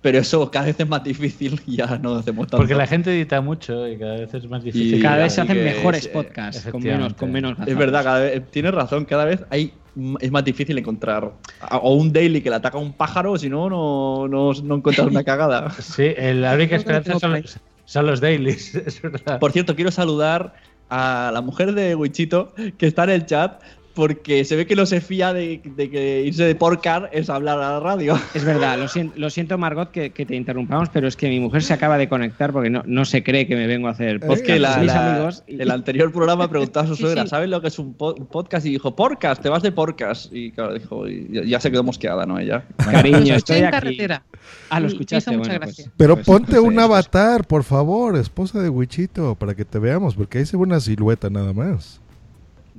[0.02, 2.56] Pero eso cada vez es más difícil y ya no hacemos tanto.
[2.56, 4.94] Porque la gente edita mucho y cada vez es más difícil.
[4.98, 8.20] Y Cada vez se hacen mejores es, podcasts, con menos, con menos Es verdad, cada
[8.20, 9.74] vez, tienes razón, cada vez hay
[10.20, 13.50] es más difícil encontrar a- o un daily que le ataca a un pájaro, si
[13.50, 15.68] no, no, no, no encuentras una cagada.
[15.70, 17.42] Sí, el- la única esperanza son,
[17.84, 19.38] son los dailies, es verdad.
[19.38, 20.54] Por cierto, quiero saludar
[20.88, 23.60] a la mujer de Wichito que está en el chat
[24.00, 27.58] porque se ve que no se fía de, de que irse de porcar es hablar
[27.58, 28.18] a la radio.
[28.34, 31.38] Es verdad, lo siento, lo siento Margot que, que te interrumpamos, pero es que mi
[31.38, 34.20] mujer se acaba de conectar porque no, no se cree que me vengo a hacer
[34.20, 34.40] podcast.
[34.40, 37.28] Es que la- Mis la- amigos y- el anterior programa preguntaba a su suegra, sí.
[37.28, 38.64] ¿sabes lo que es un, po- un podcast?
[38.64, 40.32] Y dijo, podcast, te vas de podcast.
[40.32, 42.38] Y claro, dijo, y ya, ya se quedó mosqueada, ¿no?
[42.38, 42.64] Ella.
[42.78, 43.72] Cariño, escuché estoy en aquí.
[43.72, 44.22] carretera.
[44.70, 46.86] Ah, lo escuchaste, bueno, pues- Pero pues- ponte pues un eso es.
[46.86, 50.80] avatar, por favor, esposa de Wichito, para que te veamos, porque ahí se ve una
[50.80, 51.99] silueta nada más.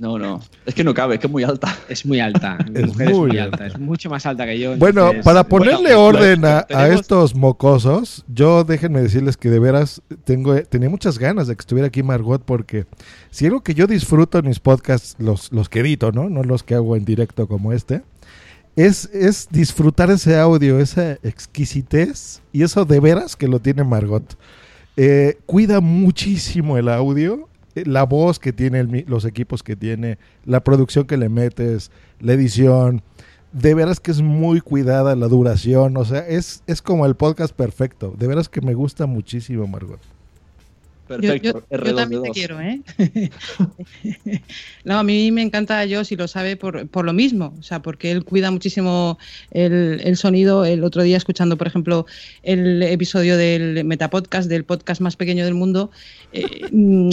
[0.02, 0.40] No, no.
[0.66, 1.78] Es que no cabe, es que es muy alta.
[1.88, 2.58] Es muy alta.
[2.68, 3.64] Mi Es mujer es muy alta.
[3.64, 3.66] alta.
[3.68, 4.76] Es mucho más alta que yo.
[4.76, 10.02] Bueno, entonces- para ponerle bueno, orden a, estos mocosos, yo déjenme decirles que de veras
[10.24, 12.84] tengo, tenía muchas ganas de que estuviera aquí Margot porque
[13.30, 16.28] si algo que yo disfruto en mis podcasts, los, los que edito, ¿no?
[16.28, 18.02] No los que hago en directo como este,
[18.74, 24.36] es, es disfrutar ese audio, esa exquisitez y eso de veras que lo tiene Margot.
[24.96, 30.18] Eh, cuida muchísimo el audio, la voz que tiene, el mi- los equipos que tiene,
[30.44, 33.02] la producción que le metes, la edición.
[33.52, 37.54] De veras que es muy cuidada la duración, o sea, es, es como el podcast
[37.54, 38.14] perfecto.
[38.18, 40.00] De veras que me gusta muchísimo, Margot.
[41.08, 41.62] Yo, Perfecto.
[41.70, 42.32] yo- yo también te R2D2.
[42.32, 42.80] quiero, ¿eh?
[44.84, 47.62] no, a mí me encanta a Joss y lo sabe por, por lo mismo, o
[47.62, 49.18] sea, porque él cuida muchísimo
[49.50, 50.64] el, el sonido.
[50.64, 52.06] El otro día escuchando, por ejemplo,
[52.42, 55.90] el episodio del Metapodcast, del podcast más pequeño del mundo,
[56.32, 57.10] eh, mm,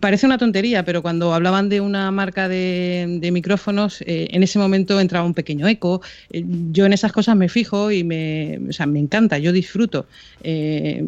[0.00, 5.00] parece una tontería, pero cuando hablaban de una marca de, micrófonos, eh, en ese momento
[5.00, 6.02] entraba un pequeño eco.
[6.30, 10.06] Eh, yo en esas cosas me fijo y me, o sea, me encanta, yo disfruto.
[10.42, 11.04] Eh,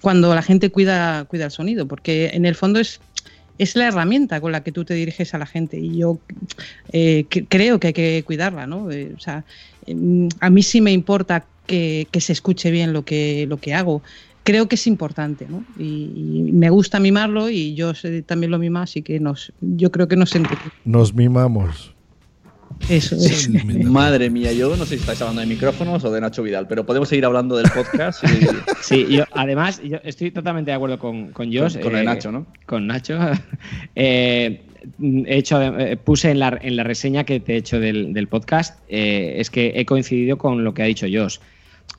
[0.00, 3.00] cuando la gente cuida, cuida el sonido, porque en el fondo es,
[3.58, 6.18] es la herramienta con la que tú te diriges a la gente y yo
[7.48, 8.84] creo que hay que cuidarla, ¿no?
[8.84, 9.44] O sea,
[9.86, 13.74] em, a mí sí me importa que, que se escuche bien lo que, lo que
[13.74, 14.02] hago.
[14.50, 15.64] Creo que es importante, ¿no?
[15.78, 19.90] Y, y me gusta mimarlo y yo sé- también lo mima, así que nos, yo
[19.92, 20.72] creo que nos entendemos.
[20.84, 21.94] Nos mimamos.
[22.88, 23.48] Eso es.
[23.84, 26.86] Madre mía, yo no sé si estáis hablando de micrófonos o de Nacho Vidal, pero
[26.86, 28.24] podemos seguir hablando del podcast.
[28.24, 28.46] y-
[28.82, 31.74] Sí, yo, además, yo estoy totalmente de acuerdo con, con Josh.
[31.74, 32.46] Con- con el Nacho, ¿no?
[32.66, 33.18] Con Nacho.
[33.94, 34.62] Eh,
[35.26, 38.28] he hecho, eh, puse en la, en la reseña que te he hecho del, del
[38.28, 41.36] podcast, eh, es que he coincidido con lo que ha dicho Josh.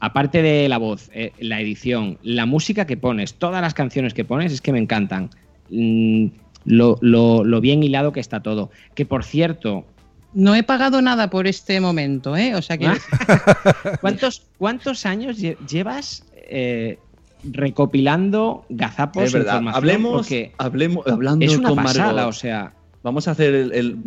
[0.01, 4.25] Aparte de la voz, eh, la edición, la música que pones, todas las canciones que
[4.25, 5.29] pones, es que me encantan.
[5.69, 6.25] Mm,
[6.65, 8.71] lo, lo- lo bien hilado que está todo.
[8.95, 9.85] Que por cierto,
[10.33, 12.55] No he pagado nada por este momento, ¿eh?
[12.55, 12.87] O sea que...
[14.01, 16.97] ¿Cuántos, cuántos años lle- llevas eh,
[17.43, 19.55] recopilando gazapos es verdad.
[19.55, 19.75] información?
[19.77, 22.29] Hablemos, Porque hablemos, hablando es una con pasada, Margot.
[22.29, 22.73] o sea.
[23.03, 23.97] Vamos a hacer el, el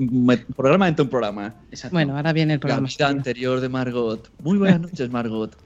[0.54, 1.54] programa dentro de un programa.
[1.90, 2.88] Bueno, ahora viene el La programa.
[2.88, 4.30] vida anterior de Margot.
[4.40, 5.56] Muy buenas noches, Margot.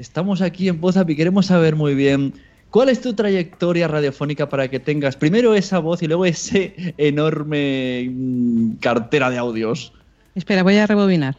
[0.00, 2.32] Estamos aquí en Pozap y queremos saber muy bien
[2.70, 8.08] cuál es tu trayectoria radiofónica para que tengas primero esa voz y luego ese enorme
[8.10, 9.92] mm, cartera de audios.
[10.34, 11.36] Espera, voy a rebobinar.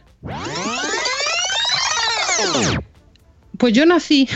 [3.62, 4.28] Pues yo nací.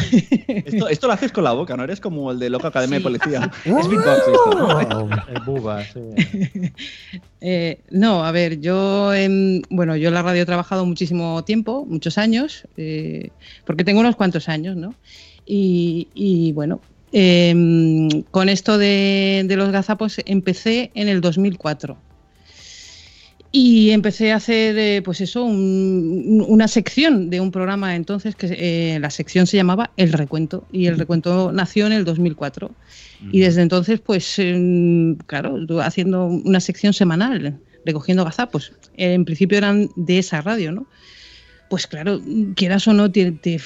[0.47, 1.83] Esto, esto lo haces con la boca, ¿no?
[1.83, 3.51] Eres como el de Loca Academia de Policía.
[3.65, 5.09] Es beatbox esto.
[5.45, 5.99] Buba, sí.
[7.41, 11.85] Eh, no, a ver, yo en, bueno, yo en la radio he trabajado muchísimo tiempo,
[11.85, 13.31] muchos años, eh,
[13.65, 14.95] porque tengo unos cuantos años, ¿no?
[15.45, 21.97] Y, y, bueno, em, con esto de, de los gazapos empecé en el 2004.
[23.53, 28.49] Y empecé a hacer, eh, pues eso, un- una sección de un programa entonces que
[28.51, 32.71] eh, la sección se llamaba El Recuento y el Recuento nació en el 2004.
[33.33, 38.73] Y desde entonces, pues, em, claro, haciendo una sección semanal, recogiendo gazapos.
[38.97, 40.87] En principio eran de esa radio, ¿no?
[41.69, 42.21] pues claro,
[42.55, 43.59] quieras o no, te, te-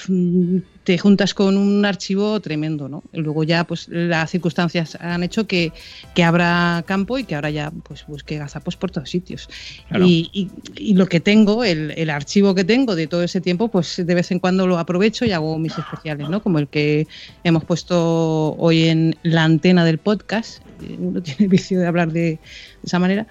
[0.83, 3.03] te juntas con un archivo tremendo, ¿no?
[3.13, 5.71] Luego ya, pues las circunstancias han hecho que,
[6.15, 9.47] que abra campo y que ahora ya, pues busque gazapos por todos sitios.
[9.89, 10.05] Claro.
[10.07, 13.67] Y, y- y lo que tengo, el, el archivo que tengo de todo ese tiempo,
[13.67, 16.41] pues de vez en cuando lo aprovecho y hago mis especiales, ¿no?
[16.41, 17.07] Como el que
[17.43, 20.63] hemos puesto hoy en la antena del podcast.
[20.97, 22.39] Uno tiene el vicio de hablar de, de
[22.83, 23.27] esa manera.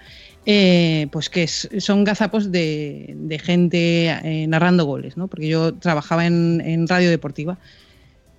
[0.53, 5.29] Eh, pues que es- son gazapos de, de gente eh, narrando goles, ¿no?
[5.29, 7.57] Porque yo trabajaba en, en radio deportiva.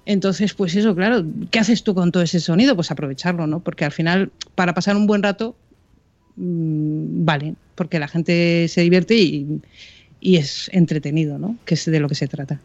[0.06, 2.76] Entonces, pues eso, claro, ¿qué haces tú con todo ese sonido?
[2.76, 3.62] Pues aprovecharlo, ¿no?
[3.62, 5.56] Porque al final, para pasar un buen rato,
[6.36, 9.62] mm, vale, porque la gente se divierte y,
[10.20, 11.56] y es entretenido, ¿no?
[11.64, 12.60] Que es de lo que se trata.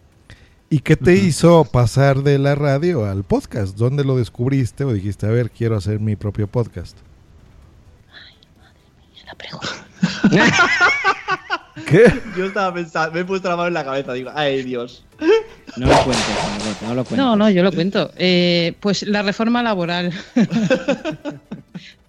[0.71, 3.77] ¿Y qué te hizo pasar de la radio al podcast?
[3.77, 6.97] ¿Dónde lo descubriste o dijiste, a ver, quiero hacer mi propio podcast?
[11.87, 12.05] ¿Qué?
[12.37, 15.05] Yo estaba pensando, me he puesto la mano en la cabeza, digo, ay Dios.
[15.77, 16.17] No lo Margot,
[16.83, 17.19] no lo cuentes.
[17.19, 18.11] No, no, yo lo cuento.
[18.17, 20.13] Eh, pues la reforma laboral,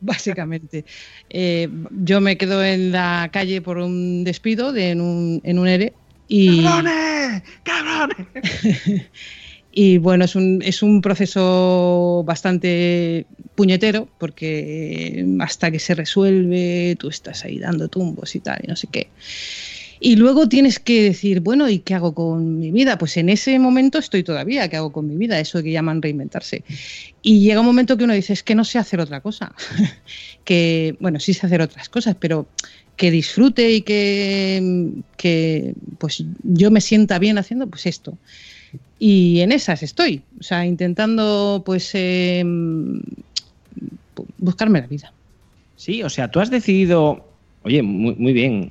[0.02, 0.86] básicamente.
[1.30, 5.68] Eh, yo me quedo en la calle por un despido de, en, un, en un
[5.68, 5.94] ERE
[6.28, 6.64] y...
[6.64, 7.44] ¡Cabrones!
[7.64, 8.18] ¡Cabrones!
[9.80, 17.10] Y bueno, es un, es un proceso bastante puñetero porque hasta que se resuelve tú
[17.10, 19.10] estás ahí dando tumbos y tal y no sé qué.
[20.00, 22.98] Y luego tienes que decir, bueno, ¿y qué hago con mi vida?
[22.98, 25.40] Pues en ese momento estoy todavía, ¿qué hago con mi vida?
[25.40, 26.64] Eso que llaman reinventarse.
[27.22, 29.54] Y llega un momento que uno dice, es que no sé hacer otra cosa.
[30.44, 32.48] que, bueno, sí sé hacer otras cosas, pero
[32.96, 38.18] que disfrute y que, que pues yo me sienta bien haciendo pues esto.
[39.00, 42.44] Y en esas estoy, o sea, intentando pues eh,
[44.38, 45.14] buscarme la vida.
[45.76, 47.26] Sí, o sea, tú has decidido,
[47.64, 48.68] oye, muy, muy bien,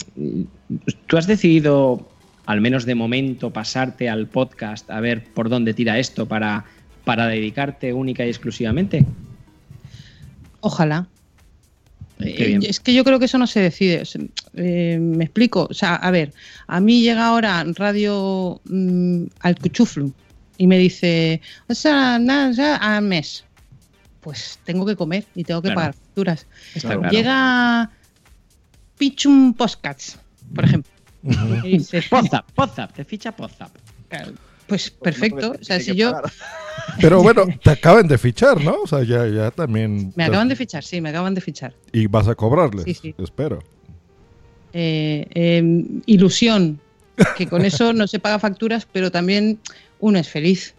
[1.07, 2.09] tú has decidido,
[2.47, 6.65] al menos de momento, pasarte al podcast a ver por dónde tira esto para,
[7.05, 9.05] para dedicarte única y exclusivamente.
[10.61, 11.07] Ojalá.
[12.21, 12.59] Eh.
[12.63, 14.03] Es que yo creo que eso no se decide.
[14.55, 15.67] Eh, me explico.
[15.71, 16.33] O sea, a ver,
[16.67, 20.13] a mí llega ahora Radio mm, al Cuchuflu
[20.59, 23.45] y me dice, o sea, nada, o sea, al mes.
[24.21, 25.77] Pues tengo que comer y tengo que Claro.
[25.77, 26.47] pagar facturas.
[26.81, 27.03] Claro.
[27.11, 27.91] Llega
[28.99, 30.19] Pichum Postcats,
[30.55, 30.91] por ejemplo.
[31.65, 33.71] y dice, Podzap, Podzap, te ficha Podzap.
[34.67, 35.55] Pues perfecto.
[35.61, 36.13] O sea, si yo.
[37.01, 38.83] Pero bueno, te acaban de fichar, ¿no?
[38.83, 40.13] O sea, ya, ya también...
[40.17, 41.75] Me acaban de fichar, sí, me acaban de fichar.
[41.93, 43.15] Y vas a cobrarles, Sí, sí.
[43.19, 43.59] espero.
[44.73, 46.81] eh, eh, ilusión,
[47.37, 49.59] que con eso no se paga facturas, pero también
[50.01, 50.75] uno es feliz.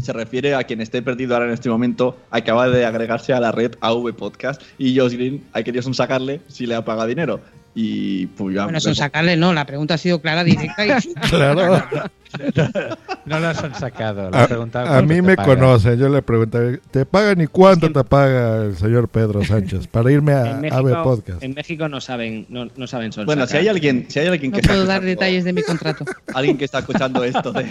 [0.00, 3.52] Se refiere a quien esté perdido ahora en este momento, acaba de agregarse a la
[3.52, 7.40] red AV Podcast y Josh Green ha querido sacarle si le ha pagado dinero.
[7.76, 8.64] Y pues ya.
[8.64, 11.14] Bueno, son sacarle, no, la pregunta ha sido clara, directa y.
[11.28, 11.82] Claro.
[13.26, 14.30] No las han sacado.
[14.30, 15.58] le A, preguntaba a mí me pagan.
[15.58, 16.58] conocen, yo le pregunto,
[16.90, 20.82] ¿te pagan y cuánto te paga el señor Pedro Sánchez para irme a En AVE
[20.90, 21.42] México, Podcast?
[21.42, 23.10] en México no saben, no, no saben.
[23.24, 25.62] Bueno, si hay alguien, si hay alguien No que está puedo dar detalles de mi
[25.62, 26.04] contrato.
[26.34, 27.66] alguien que está escuchando esto de,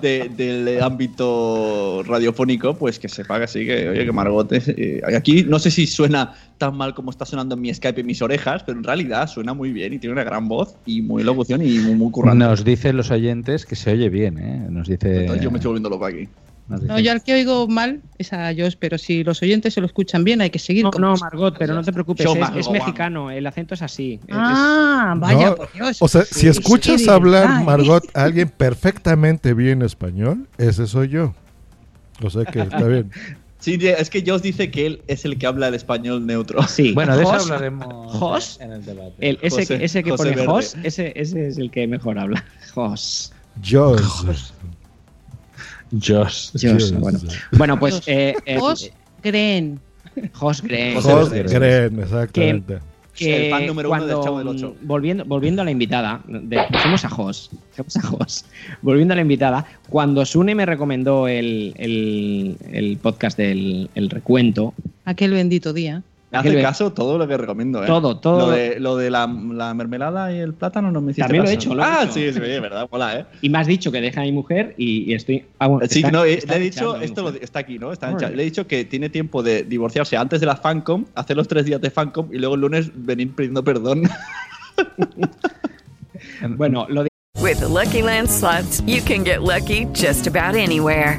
[0.00, 5.02] de- del ámbito radiofónico, pues que sepa que sí, que oye, que Margot es, eh,
[5.16, 8.22] aquí no sé si suena tan mal como está sonando en mi Skype en mis
[8.22, 11.62] orejas, pero en realidad suena muy bien y tiene una gran voz y muy locución
[11.62, 12.44] y muy, muy currante.
[12.44, 14.66] Nos dicen los oyentes que se oye bien, ¿eh?
[14.70, 15.26] Nos dice.
[15.40, 16.28] Yo me estoy volviendo loco aquí.
[16.66, 19.86] No, yo al que oigo mal es a Josh, pero si los oyentes se lo
[19.86, 20.82] escuchan bien, hay que seguir.
[20.84, 22.24] No, con- no, Margot, pero no te preocupes,
[22.56, 24.14] es, mexicano, el acento es así.
[24.26, 25.98] es- Ah, vaya, No, por Dios.
[26.00, 27.64] O sea, si escuchas sí, hablar, ay.
[27.66, 31.34] Margot, a alguien perfectamente bien español, ese soy yo.
[32.22, 33.10] O sea que está bien.
[33.58, 36.62] Sí, es que Josh dice que él es el que habla el español neutro.
[36.68, 36.92] Sí.
[36.92, 39.14] Bueno, de eso hablaremos Jos, en el debate.
[39.20, 40.46] el- ese, José- ese que José pone Verde.
[40.46, 42.44] Jos, ese, ese es el que mejor habla.
[42.74, 43.32] Jos.
[43.62, 44.50] Josh.
[45.92, 46.50] Josh.
[46.52, 47.18] Jos, bueno.
[47.52, 47.94] Bueno, pues.
[47.96, 48.08] Jos.
[48.08, 48.90] Eh, eh, Jos
[49.22, 49.80] Gren.
[50.32, 51.00] Jos Gren.
[51.00, 51.54] Jos Verde.
[51.54, 52.78] Gren, exactamente.
[53.14, 54.74] que El fan número uno del cuando, Chavo del Ocho.
[54.82, 58.44] mm, Volviendo, volviendo a la invitada, de- dejemos a Jos, dejemos a Jos.
[58.82, 64.74] Volviendo a la invitada, cuando Sune me recomendó el, el- el podcast del el recuento,
[65.04, 66.02] Aquel bendito día.
[66.38, 67.86] Hace caso todo lo que recomiendo, ¿eh?
[67.86, 68.38] Todo, todo.
[68.46, 71.50] Lo de, lo de la, la mermelada y el plátano no me hiciste También lo
[71.50, 72.12] he hecho, lo he ah, hecho.
[72.12, 73.26] sí, sí, es verdad, mola, ¿eh?
[73.42, 75.44] y me has dicho que deja a mi mujer y, y estoy.
[75.58, 77.92] ah, bueno, Sí, está- no, eh, está le he dicho, esto lo- está aquí, ¿no?
[77.92, 78.10] Está.
[78.12, 81.64] Le he dicho que tiene tiempo de divorciarse antes de la FanCom, hacer los tres
[81.66, 84.02] días de FanCom y luego el lunes venir pidiendo perdón.
[86.56, 87.08] Bueno, lo de
[87.40, 91.18] With the Lucky Land slots, you can get lucky just about anywhere.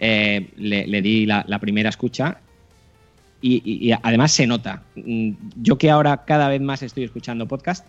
[0.00, 2.38] eh, le, le di la, la primera escucha
[3.40, 4.82] y, y- y además se nota.
[4.96, 5.30] Mm,
[5.62, 7.86] Yo que ahora cada vez más estoy escuchando podcast,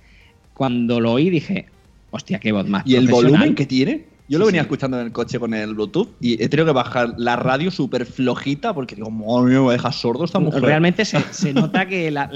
[0.53, 1.67] cuando lo oí dije,
[2.11, 2.83] hostia, qué voz más.
[2.85, 3.31] ¿Y el profesional".
[3.39, 4.05] volumen que tiene?
[4.27, 4.65] Yo lo Sí, venía sí.
[4.65, 8.05] escuchando en el coche con el Bluetooth y he tenido que bajar la radio súper
[8.05, 10.61] flojita porque digo, madre mía, me deja sordo esta mujer.
[10.61, 12.29] Realmente se, se nota que la...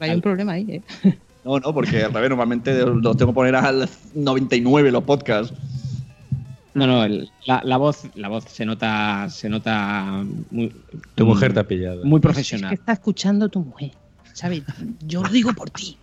[0.00, 1.14] hay un problema ahí, ¿eh?
[1.44, 5.54] No, no, porque al revés, normalmente los tengo que poner al 99 los podcasts.
[6.78, 10.72] No, no, el- la, la voz, la voz se nota, se nota muy,
[11.14, 12.04] Tu mujer te ha pillado.
[12.04, 12.72] muy Es que profesional.
[12.74, 13.90] está escuchando tu mujer.
[14.32, 14.62] ¿Sabes?
[15.06, 15.96] Yo lo digo por ti.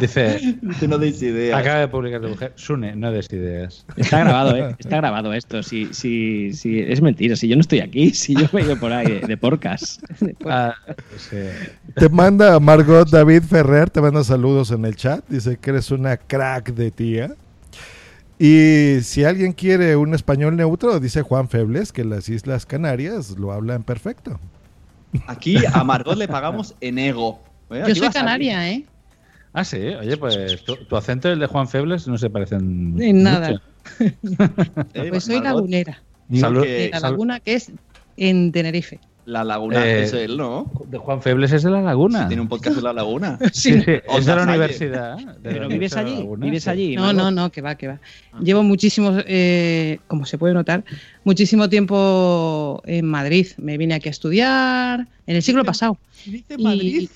[0.00, 1.56] Dice, Que no deis ideas.
[1.58, 2.52] acaba de publicar tu mujer.
[2.56, 3.86] Sune, no des ideas.
[3.96, 4.74] Está grabado, ¿eh?
[4.78, 5.62] Está grabado esto.
[5.62, 8.76] Si, si, si, es mentira, si yo no estoy aquí, si yo me he ido
[8.78, 10.02] por ahí de, de podcast.
[10.44, 10.74] Ah,
[11.16, 11.36] sí.
[11.94, 15.24] Te manda Margot David Ferrer, te manda saludos en el chat.
[15.28, 17.34] Dice que eres una crack de tía.
[18.42, 23.52] Y si alguien quiere un español neutro, dice Juan Febles que las Islas Canarias lo
[23.52, 24.40] hablan perfecto.
[25.26, 27.38] Aquí a Margot le pagamos en ego.
[27.70, 27.84] ¿eh?
[27.86, 28.86] Yo soy canaria, ¿eh?
[29.52, 29.76] Ah, sí.
[29.78, 32.96] Oye, pues tu, tu acento y el de Juan Febles no se parecen.
[32.98, 33.50] En nada.
[33.50, 33.62] mucho.
[34.94, 36.02] Eh, Pues soy lagunera.
[36.32, 37.70] Salud- De la laguna que es
[38.16, 39.00] en Tenerife.
[39.30, 40.70] La laguna Eh, es él, ¿no?
[40.88, 42.26] De Juan Febles es de la Laguna.
[42.26, 43.38] Tiene un podcast en la laguna.
[43.52, 43.84] Sí, sí,
[44.16, 45.16] es de la universidad.
[45.16, 46.70] de la Pero vives de allí, Laguna, vives sí.
[46.70, 46.96] allí.
[46.96, 48.00] No, no, no, que va, que va.
[48.42, 50.84] Llevo muchísimos, eh, como se puede notar,
[51.24, 53.46] muchísimo tiempo en Madrid.
[53.58, 55.96] Me vine aquí a estudiar en el siglo pasado.
[56.26, 57.08] Dice Y- Madrid.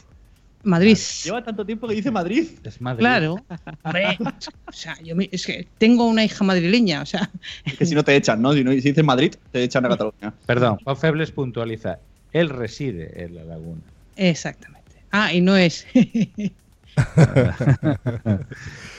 [0.64, 0.96] Madrid.
[1.24, 2.48] Lleva tanto tiempo que dice Madrid.
[2.64, 3.00] Es Madrid.
[3.00, 3.36] Claro.
[3.84, 4.18] Hombre,
[4.66, 7.30] o sea, yo me- es que tengo una hija madrileña, o sea,
[7.64, 8.52] Es que si no te echan, ¿no?
[8.52, 10.34] Si, no, si dices Madrid, te echan a Cataluña.
[10.46, 11.98] Perdón, Juan Febles puntualiza.
[12.32, 13.80] Él reside en la Laguna.
[14.16, 14.82] exactamente.
[15.10, 15.86] Ah, y no es.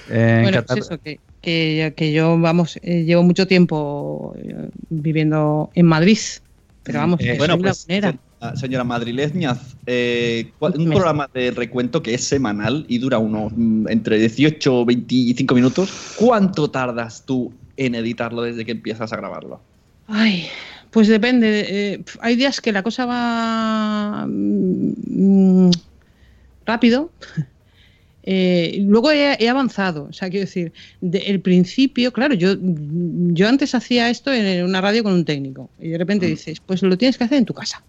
[0.09, 5.71] En bueno, pues eso, que, que, que yo, vamos, eh, llevo mucho tiempo eh, viviendo
[5.73, 6.17] en Madrid,
[6.83, 8.17] pero vamos, Eh, que bueno, soy pues, lagunera.
[8.39, 13.17] Señora- señora Madrileñaz, eh, ¿cuál- un Me- programa de recuento que es semanal y dura
[13.17, 15.91] unos mm, entre 18 o 25 minutos.
[16.17, 19.61] ¿Cuánto tardas tú en editarlo desde que empiezas a grabarlo?
[20.07, 20.47] Ay,
[20.91, 21.65] pues depende.
[21.67, 25.71] eh, hay días que la cosa va mm,
[26.65, 27.11] rápido.
[28.27, 33.47] Eh, luego he, he avanzado, o sea, quiero decir, de- el principio, claro, yo, yo
[33.47, 36.97] antes hacía esto en una radio con un técnico y de repente dices, pues lo
[36.97, 37.83] tienes que hacer en tu casa,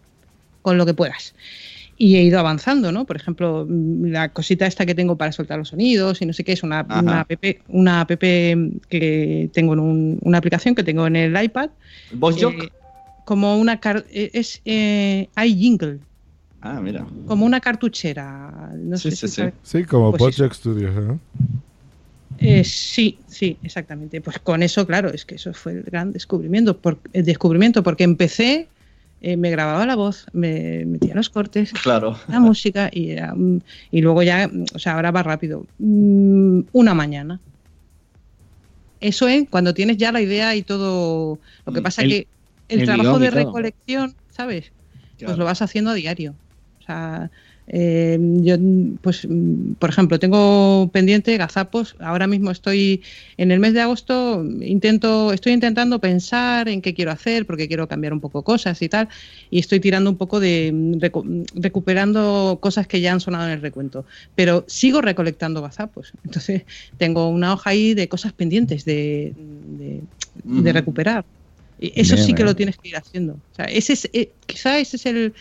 [0.67, 1.33] con lo que puedas.
[1.97, 3.05] Y he ido avanzando, ¿no?
[3.05, 6.43] Por ejemplo, mm, la cosita esta que tengo para soltar los sonidos y no sé
[6.43, 7.31] qué, es una, una app,
[7.69, 11.71] una app que tengo en un- una aplicación que tengo en el iPad.
[12.11, 12.69] Eh,
[13.25, 16.01] como una car- eh, es eh, iJingle,
[16.63, 17.07] Ah, mira.
[17.29, 18.73] como una cartuchera.
[18.77, 19.35] No Sí, sé sí, si sí.
[19.43, 20.95] sabe- Sí, como Pues Studios.
[20.97, 21.19] ¿eh?
[22.39, 24.21] Eh, sí, sí, exactamente.
[24.21, 28.03] Pues con eso, claro, es que eso fue el gran descubrimiento, por- el descubrimiento porque
[28.05, 28.67] empecé,
[29.27, 32.17] eh, me grababa la voz, me metía los cortes, Claro.
[32.29, 33.61] la música y, era, mm,
[33.91, 35.67] y luego ya, mm, o sea, ahora va rápido.
[35.79, 37.41] Mm, Una mañana.
[39.01, 41.41] Eso es cuando tienes ya la idea y todo.
[41.65, 42.29] Lo que pasa el- que
[42.69, 44.73] el, el trabajo de recolección, ¿sabes?
[45.19, 45.31] Claro.
[45.33, 46.37] Pues lo vas haciendo a diario.
[46.81, 47.31] O sea,
[47.69, 48.57] eh, yo,
[49.01, 51.97] pues, mm, por ejemplo, tengo pendiente gazapos.
[51.99, 53.05] Ahora mismo estoy
[53.37, 54.45] en el mes de agosto.
[54.61, 58.89] Intento, estoy intentando pensar en qué quiero hacer porque quiero cambiar un poco cosas y
[58.89, 59.09] tal.
[59.51, 63.53] Y estoy tirando un poco de mm, recu- recuperando cosas que ya han sonado en
[63.53, 64.07] el recuento.
[64.35, 66.13] Pero sigo recolectando gazapos.
[66.25, 66.65] Entonces
[66.97, 71.27] tengo una hoja ahí de cosas pendientes de, de, recuperar.
[71.79, 72.47] Y eso Bien, sí que bien.
[72.47, 73.35] lo tienes que ir haciendo.
[73.35, 75.35] O sea, ese es, eh, quizá ese es el,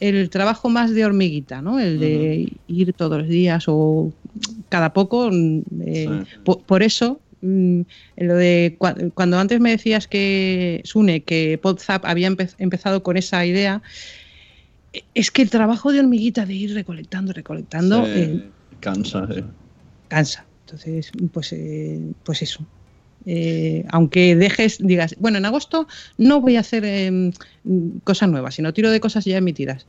[0.00, 1.78] el trabajo más de hormiguita, ¿no?
[1.80, 4.12] El de ir todos los días o
[4.68, 5.30] cada poco.
[5.30, 6.38] mm, eh, Sí.
[6.66, 7.80] por, eso, mm,
[8.16, 13.16] lo de cua- cuando antes me decías que, Sune, que Podzap había empe- empezado con
[13.16, 13.82] esa idea,
[14.92, 19.42] eh, es que el trabajo de hormiguita de ir recolectando, recolectando, Sí, eh, cansa, sí.
[20.08, 20.46] cansa.
[20.66, 22.66] Entonces, pues, eh, pues eso.
[23.26, 27.32] Eh, aunque dejes, digas, bueno, en agosto no voy a hacer em,
[27.64, 29.86] mm, cosas nuevas, sino tiro de cosas ya emitidas.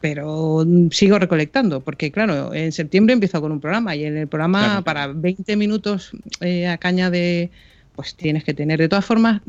[0.00, 4.28] Pero mm, sigo recolectando, porque claro, en septiembre empiezo con un programa y en el
[4.28, 4.84] programa Claro.
[4.84, 6.10] para 20 minutos
[6.40, 7.50] eh, a caña de,
[7.94, 8.78] pues tienes que tener.
[8.80, 9.40] De todas formas,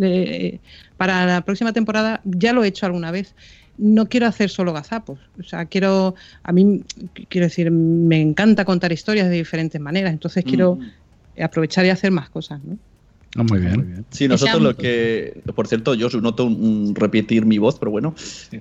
[0.98, 3.34] para la próxima temporada ya lo he hecho alguna vez.
[3.78, 5.20] No quiero hacer solo gazapos.
[5.38, 6.16] O sea, quiero.
[6.44, 6.84] A mí,
[7.28, 10.14] quiero decir, me encanta contar historias de diferentes maneras.
[10.14, 10.80] Entonces quiero
[11.44, 12.78] aprovechar y hacer más cosas, ¿no?
[13.38, 14.06] Ah, muy bien.
[14.12, 18.16] Sí, nosotros lo que, por cierto, yo noto un, un repetir mi voz, pero bueno,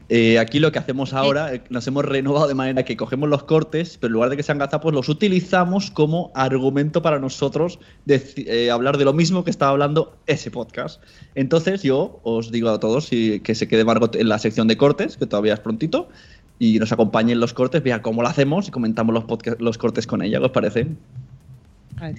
[0.09, 3.45] eh, aquí lo que hacemos ahora, eh, nos hemos renovado de manera que cogemos los
[3.45, 8.21] cortes, pero en lugar de que sean gazapos, los utilizamos como argumento para nosotros de,
[8.49, 11.01] eh, hablar de lo mismo que estaba hablando ese podcast.
[11.37, 14.77] Entonces yo os digo a todos si- que se quede Margot en la sección de
[14.77, 16.09] cortes, que todavía es prontito,
[16.59, 19.79] y nos acompañe en los cortes, vea cómo lo hacemos y comentamos los, podcast- los
[19.79, 20.89] cortes con ella, ¿qué os parece?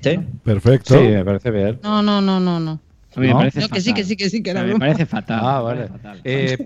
[0.01, 0.19] ¿Sí?
[0.43, 0.93] Perfecto.
[0.95, 1.79] Sí, me parece bien.
[1.83, 2.79] No, no, no, no, no.
[3.15, 3.93] A mí me No, parece que sí, fatal.
[3.95, 5.39] que sí, que sí, que era Me parece fatal.
[5.41, 5.87] Ah, vale.
[6.23, 6.57] Eh,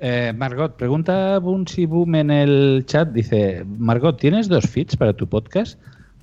[0.00, 3.08] eh, Margot, pregunta Bunsi Boom en el chat.
[3.10, 5.78] Dice, Margot, ¿tienes dos feeds para tu podcast?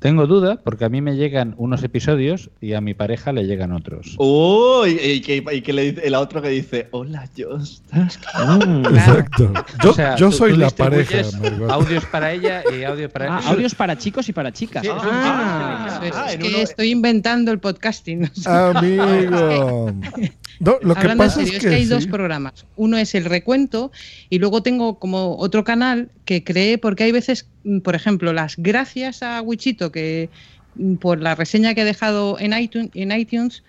[0.06, 3.72] Tengo duda porque a mí me llegan unos episodios y a mi pareja le llegan
[3.72, 4.14] otros.
[4.20, 4.86] ¡Oh!
[4.86, 7.28] Y, y que, y que le dice, el otro que dice, hola.
[7.36, 9.51] Exacto.
[9.84, 11.22] Yo, O sea, yo tú- soy tú la pareja.
[11.70, 14.86] Audios para ella y audio para Ah, audios para chicos y para chicas.
[14.91, 18.30] Ah, es, es que estoy inventando el podcasting.
[18.45, 19.91] Amigo.
[20.60, 21.89] No, lo que Hablando pasa en es serio, que, es que hay sí.
[21.89, 22.66] dos programas.
[22.76, 23.91] Uno es el recuento
[24.30, 28.56] y luego tengo como otro canal que creé porque hay veces, mm, por ejemplo, las
[28.58, 30.30] gracias a Wichito que
[30.76, 33.64] mm, por la reseña que ha dejado en iTunes, en iTunes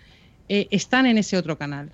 [0.48, 1.90] eh, están en ese otro canal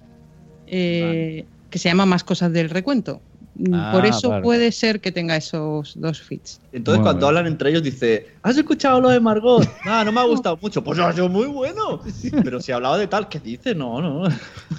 [0.67, 3.21] eh, que se llama Más cosas del recuento.
[3.55, 6.59] Mm, Ah, por eso puede ser que tenga esos dos feeds.
[6.73, 7.29] Entonces, Muy cuando bien.
[7.29, 9.63] hablan entre ellos, dice: ¿Has escuchado lo de Margot?
[9.85, 10.83] Ah, no me ha gustado mucho.
[10.83, 12.01] Pues ha sido muy bueno.
[12.43, 13.75] Pero si hablaba de tal, ¿qué dice?
[13.75, 14.27] No, no.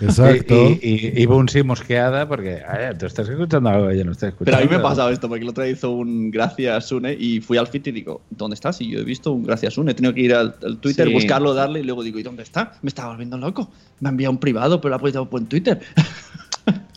[0.01, 0.55] Exacto.
[0.81, 4.29] Y, y, y Bunsi mosqueada porque "Ay, tú estás escuchando algo que yo no estoy
[4.29, 4.45] escuchando.
[4.45, 7.13] Pero a mí me ha pasado esto, porque el otro día hizo un gracias Sune
[7.13, 8.81] y fui al feed y digo, ¿dónde estás?
[8.81, 11.13] Y yo he visto un gracias Sune, he tenido que ir al, al Twitter, Sí.
[11.13, 12.73] buscarlo, darle y luego digo, ¿y dónde está?
[12.81, 13.69] Me estaba volviendo loco.
[13.99, 15.79] Me ha enviado un privado, pero lo ha puesto en Twitter.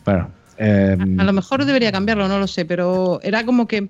[0.05, 3.87] Bueno, eh, A lo mejor debería cambiarlo, no lo sé, pero era como que mm,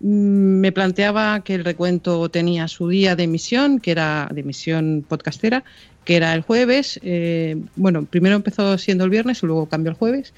[0.00, 5.64] me planteaba que el recuento tenía su día de emisión, que era de emisión podcastera,
[6.04, 7.00] que era el jueves.
[7.02, 10.34] eh, bueno, primero empezó siendo el viernes y luego cambió el jueves.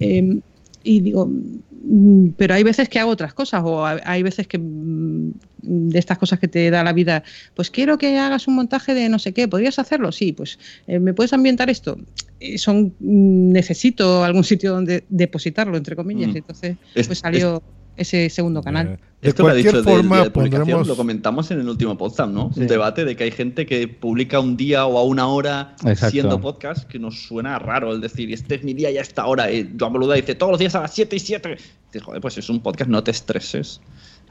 [0.00, 0.40] eh,
[0.82, 5.32] y digo, mm, pero hay veces que hago otras cosas o hay- veces que mm,
[5.62, 7.22] de estas cosas que te da la vida,
[7.54, 10.12] pues quiero que hagas un montaje de no sé qué, ¿podrías hacerlo?
[10.12, 11.96] Sí, pues eh, ¿me puedes ambientar esto?
[12.40, 16.32] Eh, son mm, necesito algún sitio donde depositarlo, entre comillas.
[16.32, 16.36] Mm.
[16.36, 17.62] Entonces, Es- pues salió
[17.98, 18.98] ese segundo canal.
[19.20, 22.30] Esto que ha cualquier dicho forma de publicación, pondremos- lo comentamos en el último podcast,
[22.30, 22.50] ¿no?
[22.54, 22.60] Sí.
[22.60, 26.10] Un debate de que hay gente que publica un día o a una hora Exacto.
[26.10, 29.26] siendo podcast, que nos suena raro el decir, este es mi día y a esta
[29.26, 29.50] hora.
[29.50, 31.56] Y Joan Boluda dice, todos los días a las 7 y 7.
[31.86, 33.80] Dices, joder, pues es un podcast, no te estreses.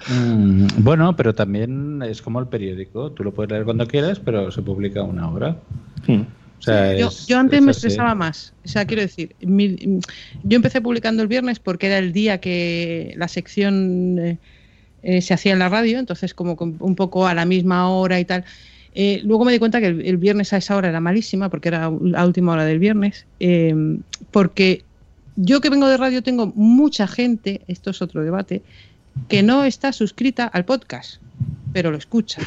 [0.10, 3.12] mm, bueno, pero también es como el periódico.
[3.12, 5.58] Tú lo puedes leer cuando quieras, pero se publica una hora.
[6.60, 8.54] O sea, Yo, es- yo antes es me estresaba más.
[8.66, 10.00] O sea, quiero decir, mi-
[10.44, 14.38] yo empecé publicando el viernes porque era el día que la sección eh,
[15.04, 18.26] eh, se hacía en la radio, entonces como un poco a la misma hora y
[18.26, 18.44] tal.
[18.96, 21.68] Eh, luego me di cuenta que el, el viernes a esa hora era malísima porque
[21.70, 23.26] era la última hora del viernes.
[23.40, 23.76] eh,
[24.32, 24.84] porque
[25.36, 28.64] yo que vengo de radio tengo mucha gente, esto es otro debate,
[29.30, 31.22] que no está suscrita al podcast,
[31.74, 32.42] pero lo escucha.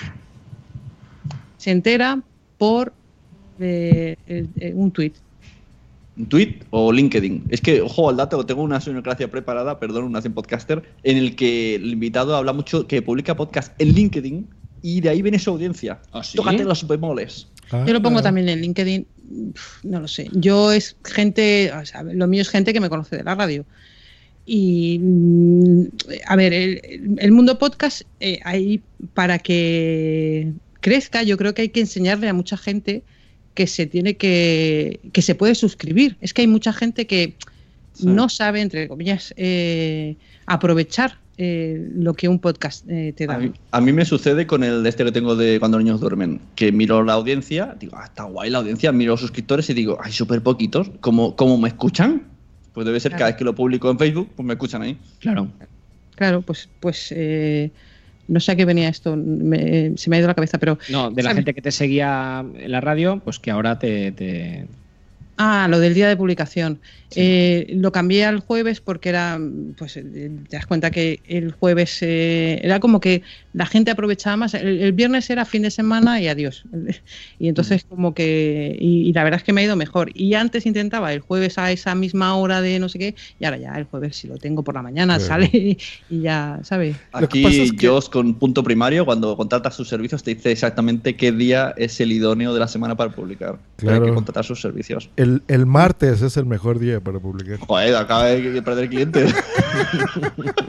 [1.57, 2.21] Se entera
[2.59, 2.93] por
[3.61, 5.17] eh, eh, eh, un tuit.
[6.17, 7.47] ¿Un tweet o LinkedIn?
[7.49, 11.37] Es que, ojo al dato, tengo una sonocracia preparada, perdón, una sin podcaster, en el
[11.37, 14.49] que el invitado habla mucho que publica podcast en LinkedIn
[14.83, 16.01] y de ahí viene su audiencia.
[16.35, 17.49] Tócate los bemoles.
[17.87, 19.07] Yo lo pongo también en LinkedIn,
[19.55, 20.29] uf, no lo sé.
[20.33, 23.65] Yo es gente, o sea, lo mío es gente que me conoce de la radio.
[24.45, 25.85] Y, mm,
[26.27, 28.83] a ver, el, el mundo podcast, eh, ahí
[29.15, 33.05] para que crezca, yo creo que hay que enseñarle a mucha gente
[33.55, 36.17] que se tiene que, que se puede suscribir.
[36.21, 37.35] Es que hay mucha gente que
[38.03, 43.35] no sabe, entre comillas, eh, aprovechar eh, lo que un podcast eh, te da.
[43.35, 45.85] A mí, a mí me sucede con el de este que tengo de cuando los
[45.85, 49.69] niños duermen, que miro la audiencia, digo, ah, está guay la audiencia, miro los suscriptores
[49.71, 52.25] y digo, hay súper poquitos, ¿cómo, ¿cómo me escuchan?
[52.75, 53.19] Pues debe ser Claro.
[53.21, 54.99] cada vez que lo publico en Facebook, pues me escuchan ahí.
[55.19, 55.49] Claro.
[56.15, 57.71] Claro, pues, pues eh,
[58.31, 60.79] no sé a qué venía esto, me- se me ha ido la cabeza, pero...
[60.87, 61.37] No, de la ¿sabes?
[61.37, 64.13] gente que te seguía en la radio, pues que ahora te.
[64.13, 64.69] te-
[65.37, 66.83] Ah, lo del día de publicación.
[67.17, 69.39] Eh, lo cambié al jueves porque era,
[69.77, 70.03] pues eh,
[70.49, 74.55] te das cuenta que el jueves eh, era como que la gente aprovechaba más.
[74.55, 76.65] El, el viernes era fin de semana y adiós.
[77.39, 80.11] Y entonces como que, y, y la verdad es que me ha ido mejor.
[80.15, 83.57] Y antes intentaba el jueves a esa misma hora de no sé qué, y ahora
[83.57, 85.45] ya el jueves si lo tengo por la mañana Claro.
[85.47, 85.79] sale y,
[86.11, 86.97] y ya, ¿sabes?
[87.13, 87.45] Aquí
[87.81, 92.13] Josh con punto primario, cuando contratas sus servicios, te dice exactamente qué día es el
[92.13, 93.59] idóneo de la semana para publicar.
[93.77, 94.05] Pero Hay Claro.
[94.07, 95.09] que contratar sus servicios.
[95.17, 97.59] El, el martes es el mejor día para publicar.
[97.59, 99.35] Joder, acaba de perder clientes.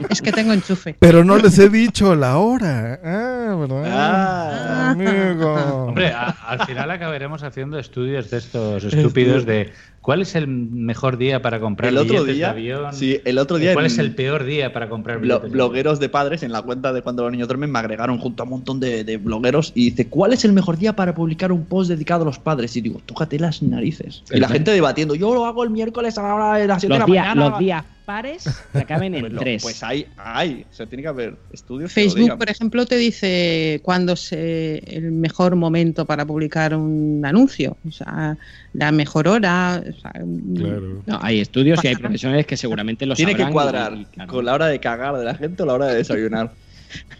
[0.08, 0.96] Es que tengo enchufe.
[0.98, 3.00] Pero no les he dicho la hora.
[3.04, 3.84] Ah, ¿verdad?
[3.86, 4.90] Ah.
[4.90, 5.54] Amigo.
[5.88, 9.72] Hombre, a- al final acabaremos haciendo estudios de estos estúpidos de
[10.02, 12.92] cuál es el mejor día para comprar El otro billetes día- de avión.
[12.92, 15.44] sí, el otro día ¿Cuál en- es el peor día para comprar billetes?
[15.44, 18.42] de blogueros de padres en la cuenta de cuando los niños duermen me agregaron junto
[18.42, 21.52] a un montón de, de blogueros y dice ¿cuál es el mejor día para publicar
[21.52, 22.76] un post dedicado a los padres?
[22.76, 24.22] Y digo, tócate las narices.
[24.30, 26.92] Y la gente debatiendo, yo lo hago el miércoles a la hora de las 7
[26.94, 27.48] de la días- mañana.
[27.50, 29.62] los días pares que acaben en Pues, tres.
[29.62, 32.96] pues hay, hay, o sea, tiene que haber estudios que lo Facebook, por ejemplo, te
[32.96, 38.36] dice cuándo es eh, el mejor momento para publicar un anuncio, o sea,
[38.74, 39.82] la mejor hora.
[39.86, 44.04] o sea, No, hay estudios y hay profesionales que seguramente lo Tiene que cuadrar y,
[44.06, 44.32] claro.
[44.32, 46.52] con la hora de cagar de la gente o la hora de desayunar.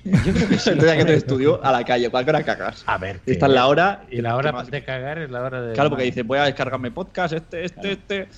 [0.04, 0.70] Yo creo que sí.
[0.70, 2.10] Entonces que hacer estudio a la calle.
[2.10, 2.82] ¿Cuál hora cagas?
[2.86, 3.20] A ver.
[3.26, 4.04] Esta es la hora.
[4.10, 4.70] Y la hora ¿qué más?
[4.70, 5.72] de cagar es la hora de.
[5.74, 8.28] Claro, porque dice, voy a descargarme podcast, este, este, este.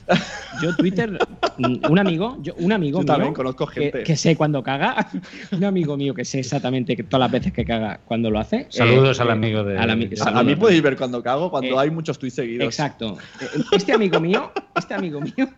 [0.62, 1.18] Yo Twitter,
[1.58, 4.02] mm, un amigo, yo, un amigo Yo mío también conozco que- gente.
[4.04, 5.08] Que, sé cuando caga,
[5.52, 8.66] un amigo mío que sé exactamente que todas las veces que caga cuando lo hace.
[8.70, 11.70] Saludos eh, al amigo de- ami- de- A, a mí podéis ver cuando cago, cuando
[11.76, 12.64] Eh, hay muchos tweets seguidos.
[12.66, 13.16] Exacto.
[13.40, 15.48] Eh, Este amigo mío, este amigo mío,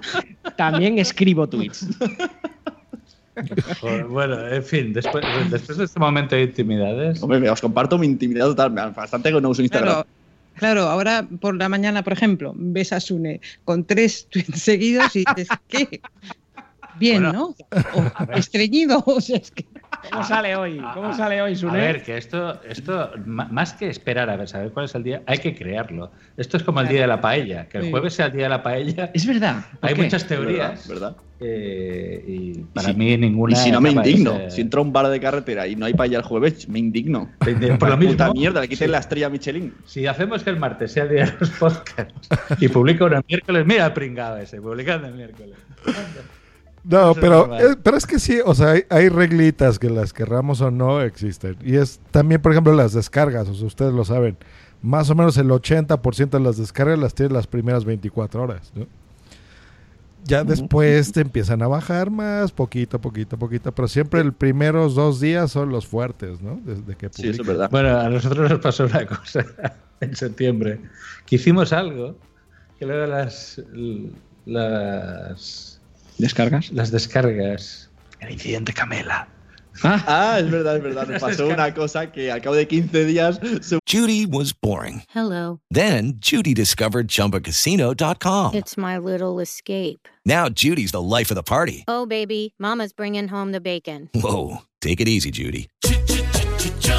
[0.56, 1.86] también escribo tweets.
[4.08, 7.22] Bueno, en fin, después, después de este momento de intimidades.
[7.22, 8.70] Hombre, os comparto mi intimidad total.
[8.72, 9.92] me- Bastante que no uso Instagram.
[9.94, 10.08] Claro,
[10.54, 15.24] claro, ahora por la mañana, por ejemplo, ves a Sune con tres tweets seguidos y
[15.24, 16.00] dices, ¿qué?
[16.98, 17.54] Bien, ¿no?
[17.94, 19.66] O estreñido, o sea, es que...
[20.10, 20.80] ¿Cómo sale hoy?
[20.94, 21.78] ¿Cómo sale hoy, A Sune?
[21.78, 25.38] ver, que esto, esto, más que esperar a ver, saber cuál es el día, hay
[25.38, 26.12] que crearlo.
[26.36, 28.48] Esto es como el día de la paella, que el jueves sea el día de
[28.50, 29.10] la paella.
[29.14, 29.64] Es verdad.
[29.80, 30.02] ¿por Hay qué?
[30.02, 30.86] muchas teorías.
[30.88, 31.16] ¿Verdad?
[31.38, 33.52] eh, y para si- mí ninguna.
[33.52, 34.48] Y si no me indigno.
[34.48, 36.78] Si entro a un bar de carretera y no hay para allá el jueves, me
[36.78, 37.30] indigno.
[37.38, 38.12] Por lo mismo.
[38.12, 38.92] Puta mierda, le quiten Sí.
[38.92, 39.74] la estrella a Michelin.
[39.86, 42.28] Si hacemos que el martes sea el día de los podcasts
[42.60, 45.56] y publica uno el miércoles, mira el pringado ese, publicando el miércoles.
[46.88, 50.12] No, Eso pero, es pero es que sí, o sea, hay, hay reglitas que las
[50.12, 51.56] querramos o no existen.
[51.64, 54.36] Y es también, por ejemplo, las descargas, o sea, ustedes lo saben.
[54.82, 58.86] Más o menos el 80% de las descargas las tienes las primeras 24 horas, ¿no?
[60.26, 65.20] Ya después te empiezan a bajar más, poquito, poquito, poquito, pero siempre el primeros dos
[65.20, 66.60] días son los fuertes, ¿no?
[66.64, 67.70] Desde que Sí, eso es verdad.
[67.70, 69.44] Bueno, a nosotros nos pasó una cosa
[70.00, 70.80] en septiembre,
[71.26, 72.16] que hicimos algo
[72.78, 73.62] que luego las
[74.46, 75.75] las
[76.18, 76.70] ¿Descargas?
[76.72, 77.90] las descargas.
[78.20, 79.28] El incidente Camela.
[79.82, 81.06] Ah, es verdad, es verdad.
[81.06, 85.02] Nos pasó una cosa que al cabo de 15 días se Judy was boring.
[85.14, 85.60] Hello.
[85.70, 88.54] Then Judy discovered ChumbaCasino.com.
[88.54, 90.08] It's my little escape.
[90.24, 91.84] Now Judy's the life of the party.
[91.88, 94.08] Oh, baby, Mama's bringing home the bacon.
[94.14, 95.68] Whoa, take it easy, Judy.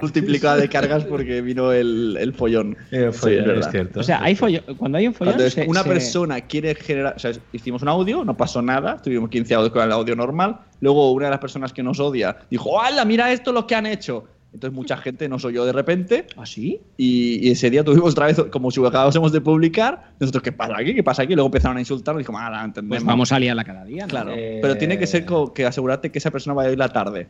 [0.00, 2.76] Multiplicado de cargas porque vino el, el follón.
[2.90, 3.20] El es
[3.70, 4.00] cierto.
[4.00, 5.38] O sea, hay follón, cuando hay un follón.
[5.50, 9.30] Se- una se- persona quiere generar, o sea, hicimos un audio, no pasó nada, tuvimos
[9.30, 10.58] 15 audios con el audio normal.
[10.80, 13.86] Luego una de las personas que nos odia dijo, ¡hala, mira esto lo que han
[13.86, 14.24] hecho!
[14.52, 16.28] Entonces mucha gente nos oyó de repente.
[16.36, 16.80] ¿Ah, sí?
[16.96, 20.74] Y, y ese día tuvimos otra vez, como si acabásemos de publicar, nosotros, ¿qué pasa
[20.78, 20.94] aquí?
[20.94, 21.34] ¿Qué pasa aquí?
[21.34, 22.98] Luego empezaron a insultarnos y dijimos, ¡ah, la entendemos!
[22.98, 24.04] Pues vamos a liarla cada día.
[24.04, 24.08] ¿no?
[24.10, 26.88] Claro, Eh, pero tiene que ser que asegurarte que esa persona vaya a ir la
[26.92, 27.26] tarde.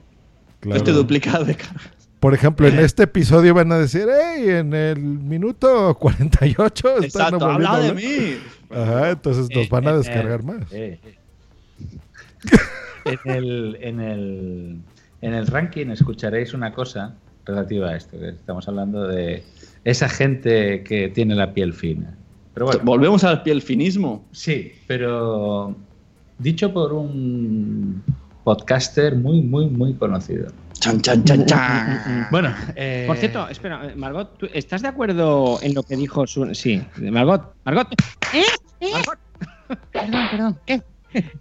[0.60, 0.76] Claro.
[0.76, 2.03] Este duplicado de cargas.
[2.24, 7.44] Por ejemplo, en este episodio van a decir, hey, en el minuto 48 están Exacto,
[7.44, 7.94] habla de hablar".
[7.96, 8.36] mí.
[8.70, 10.72] Ajá, entonces nos Eh, van a eh, descargar eh, más.
[10.72, 11.14] eh, eh.
[13.04, 14.78] en, el, en, el,
[15.20, 17.14] en el ranking escucharéis una cosa
[17.44, 19.42] relativa a esto, que estamos hablando de
[19.84, 22.16] esa gente que tiene la piel fina.
[22.54, 24.24] Pero bueno, Volvemos al piel finismo.
[24.32, 25.76] sí, pero
[26.38, 28.02] dicho por un
[28.44, 30.46] podcaster muy, muy, muy conocido.
[30.84, 32.26] Chan, chan, chan, chan.
[32.30, 36.26] Bueno, eh, Por cierto, espera, eh, Margot, ¿tú ¿estás de acuerdo en lo que dijo
[36.26, 36.54] su...
[36.54, 37.88] Sí, Margot, Margot.
[38.92, 39.18] Margot.
[39.90, 40.58] Perdón, perdón.
[40.66, 40.82] ¿Qué?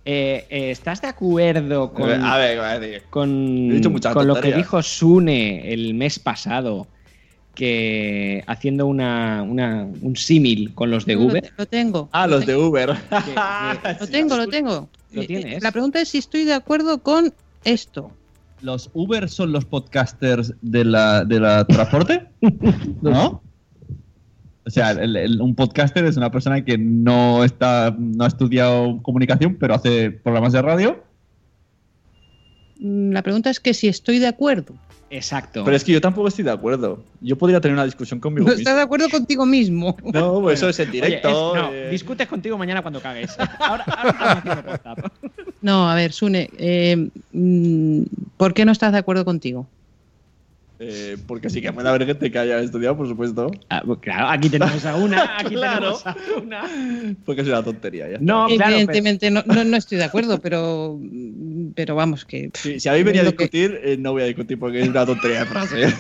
[0.06, 3.04] Eh, eh, ¿Estás de acuerdo con, A ver, a ver.
[3.10, 6.88] con, He dicho muchas con lo que dijo Sune el mes pasado?
[7.56, 11.52] Que haciendo una, una- un símil con los de Uber.
[11.58, 12.08] Lo tengo.
[12.14, 12.96] Ah, los de Uber.
[14.00, 14.90] Lo tengo, lo tengo.
[15.12, 15.64] ¿Lo Eh, tienes?
[15.64, 17.34] La pregunta es si estoy de acuerdo con
[17.64, 18.12] esto.
[18.64, 22.28] ¿Los Uber son los podcasters de la, de la transporte?
[23.02, 23.44] ¿No?
[24.66, 29.02] O sea, el- el- un podcaster es una persona que no está no ha estudiado
[29.02, 31.04] comunicación, pero hace programas de radio.
[32.80, 34.74] La pregunta es que si estoy de acuerdo.
[35.16, 35.64] Exacto.
[35.64, 37.04] Pero es que yo tampoco estoy de acuerdo.
[37.22, 38.60] Yo podría tener una discusión conmigo No mismo.
[38.62, 39.96] estás de acuerdo contigo mismo.
[40.14, 41.28] No, pues eso es en Oye, directo.
[41.30, 41.90] es- no, eh.
[41.92, 43.36] discutes contigo mañana cuando cagues.
[43.60, 44.44] Ahora, ahora.
[45.62, 48.02] No, a ver, Sune, eh, mm,
[48.38, 49.68] ¿por qué no estás de acuerdo contigo?
[50.80, 53.52] Eh, porque sí que puede haber gente que haya estudiado, por supuesto.
[53.70, 55.98] Ah, pues claro, aquí tenemos a una, aquí Claro.
[56.00, 57.16] tenemos a una.
[57.26, 58.08] Porque es una tontería.
[58.08, 58.26] Ya está.
[58.26, 61.00] No, claro, pero- Evidentemente no, no, no estoy de acuerdo, pero,
[61.76, 62.50] pero vamos, que.
[62.56, 65.06] Si, si habéis venido a que- discutir, eh, no voy a discutir porque es una
[65.06, 65.94] tontería de frase.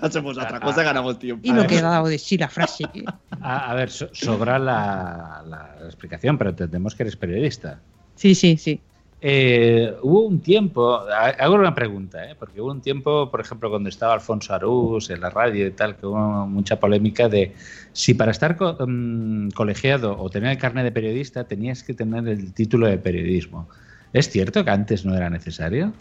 [0.00, 1.46] Hacemos otra cosa, ganamos tiempo.
[1.46, 2.84] Y lo que ha dado de sí la frase.
[2.92, 3.04] que-
[3.40, 7.80] a, a ver, so- sobra la, la explicación, pero entendemos que eres periodista.
[8.14, 8.80] Sí, sí, sí.
[9.20, 12.36] Eh, hubo un tiempo, ha- hago una pregunta, ¿eh?
[12.38, 15.96] porque hubo un tiempo, por ejemplo, cuando estaba Alfonso Arús en la radio y tal,
[15.96, 17.54] que hubo mucha polémica de
[17.92, 22.52] si para estar mm, colegiado o tener el carnet de periodista tenías que tener el
[22.52, 23.68] título de periodismo.
[24.12, 25.94] ¿Es cierto que antes no era necesario?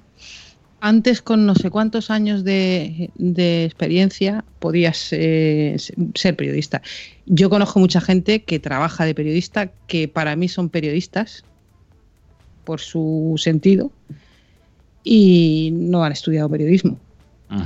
[0.82, 5.78] Antes, con no sé cuántos años de, de experiencia, podías eh,
[6.14, 6.82] ser periodista.
[7.26, 11.44] Yo conozco mucha gente que trabaja de periodista, que para mí son periodistas,
[12.66, 13.92] por su sentido,
[15.04, 16.98] y no han estudiado periodismo.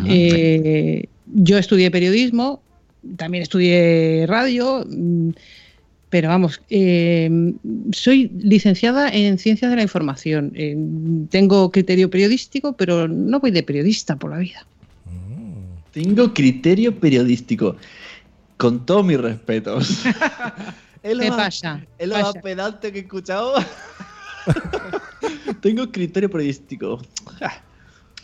[0.07, 2.61] Eh, yo estudié periodismo,
[3.15, 5.29] también estudié radio, mm,
[6.09, 7.53] pero vamos, eh,
[7.91, 10.51] soy licenciada en ciencias de la información.
[10.55, 10.75] Eh,
[11.29, 14.65] tengo criterio periodístico, pero no voy de periodista por la vida.
[15.93, 17.75] Tengo criterio periodístico.
[18.57, 20.03] Con todos mis respetos.
[21.01, 21.85] Es lo ¿Qué más- pasa?
[21.97, 22.33] Es lo Pasa.
[22.33, 23.53] más pedante que he escuchado.
[25.61, 27.01] Tengo criterio periodístico.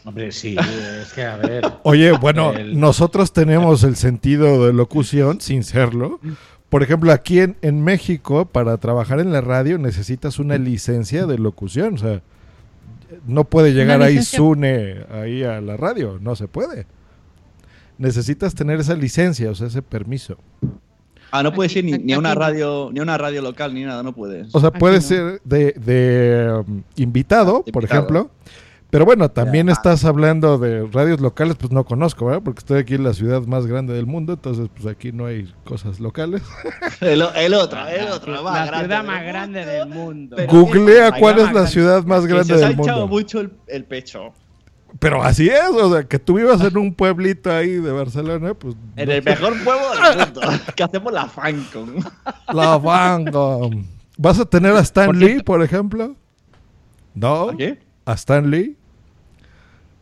[0.03, 0.55] Hombre, sí,
[1.01, 1.63] es que a ver.
[1.83, 6.19] Oye, bueno, el- nosotros tenemos el sentido de locución sin serlo.
[6.69, 11.37] Por ejemplo, aquí en, en México, para trabajar en la radio necesitas una licencia de
[11.39, 11.95] locución.
[11.95, 12.21] O sea,
[13.25, 14.21] no puede llegar ahí?
[14.21, 16.19] Sune ahí a la radio.
[16.21, 16.85] No se puede.
[17.97, 20.37] Necesitas tener esa licencia, o sea, ese permiso.
[21.31, 23.73] Ah, no puedes ir ni, ni a una aquí radio, ni a una radio local,
[23.73, 24.53] ni nada, no puedes.
[24.53, 25.01] O sea, Aquí puede no.
[25.01, 27.99] ser de, de, um, invitado, Ah, por invitado.
[28.01, 28.31] ejemplo.
[28.91, 32.41] Pero bueno, también estás hablando de radios locales, pues no conozco, ¿verdad?
[32.45, 35.51] Porque estoy aquí en la ciudad más grande del mundo, entonces pues aquí no hay
[35.65, 36.41] cosas locales.
[37.01, 39.27] El, otro, el otro, más La ciudad del más mundo.
[39.27, 40.37] grande del mundo.
[40.47, 43.15] Googlea cuál es la ciudad más grande se os ha del hinchado mundo.
[43.17, 44.31] mucho el, el pecho.
[44.99, 48.75] Pero así es, o sea, que tú vivas en un pueblito ahí de Barcelona, pues...
[48.95, 49.29] En no el sé.
[49.29, 50.41] mejor pueblo del mundo.
[50.75, 51.95] que hacemos la Fancon.
[52.53, 53.57] La banda.
[54.17, 56.15] ¿Vas a tener a Stan Por Lee, por ejemplo?
[57.13, 57.49] ¿No?
[57.49, 57.77] ¿A qué?
[58.05, 58.77] ¿A Stan Lee?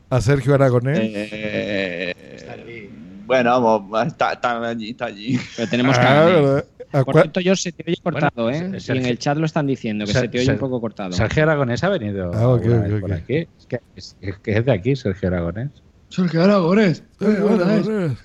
[0.10, 1.00] ¿A Sergio Aragonés?
[1.02, 2.90] Eh,
[3.26, 5.40] bueno, vamos, está, está allí, está allí.
[5.56, 6.32] Pero tenemos Ah, carne.
[6.34, 6.66] ¿verdad?
[6.73, 6.73] ¿A
[7.04, 8.80] Por cierto, yo se te oye cortado, Bueno, ¿eh?
[8.80, 11.12] Sergio- Y en el chat lo están diciendo, que se te oye un poco cortado.
[11.14, 13.00] Sergio Aragonés ha venido Ah, ok, alguna ok, vez ok.
[13.02, 13.36] por aquí.
[13.58, 15.72] Es que es, es que es de aquí, Sergio Aragonés.
[16.10, 17.04] Sergio Aragonés.
[17.20, 18.18] Sergio Aragonés.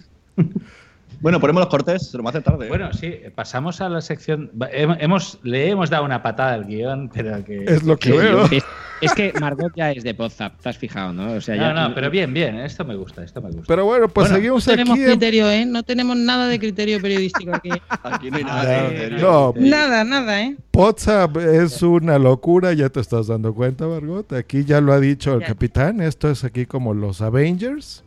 [1.21, 2.66] Bueno, ponemos los cortes, se lo hacer tarde.
[2.66, 2.69] ¿eh?
[2.69, 4.51] Bueno, sí, pasamos a la sección.
[4.73, 7.64] Hemos, le hemos dado una patada al guion, pero que.
[7.64, 8.45] Es lo que veo.
[8.47, 8.64] Es,
[9.01, 11.33] es que Margot ya es de Podzap, te has fijado, ¿no?
[11.35, 13.64] O sea, ya, No, no, pero bien, bien, esto me gusta, esto me gusta.
[13.69, 15.05] Pero bueno, pues Bueno, seguimos No tenemos aquí.
[15.07, 15.66] criterio, ¿eh?
[15.66, 17.71] No tenemos nada de criterio periodístico aquí.
[18.03, 19.19] Aquí no hay Ah, nada de criterio.
[19.19, 20.57] no, Nada, nada, ¿eh?
[20.75, 24.33] WhatsApp es una locura, ya te estás dando cuenta, Margot.
[24.33, 25.47] Aquí ya lo ha dicho el Ya.
[25.49, 28.05] capitán, esto es aquí como los Avengers,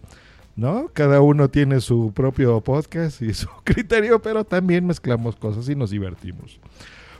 [0.55, 0.89] ¿no?
[0.93, 5.89] Cada uno tiene su propio podcast y su criterio, pero también mezclamos cosas y nos
[5.89, 6.59] divertimos.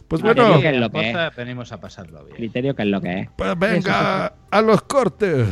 [0.08, 1.36] Pues bueno, que es lo que es.
[1.38, 2.36] venimos a pasarlo bien.
[2.36, 3.30] criterio que es lo que es.
[3.38, 5.48] pues venga a los cortes.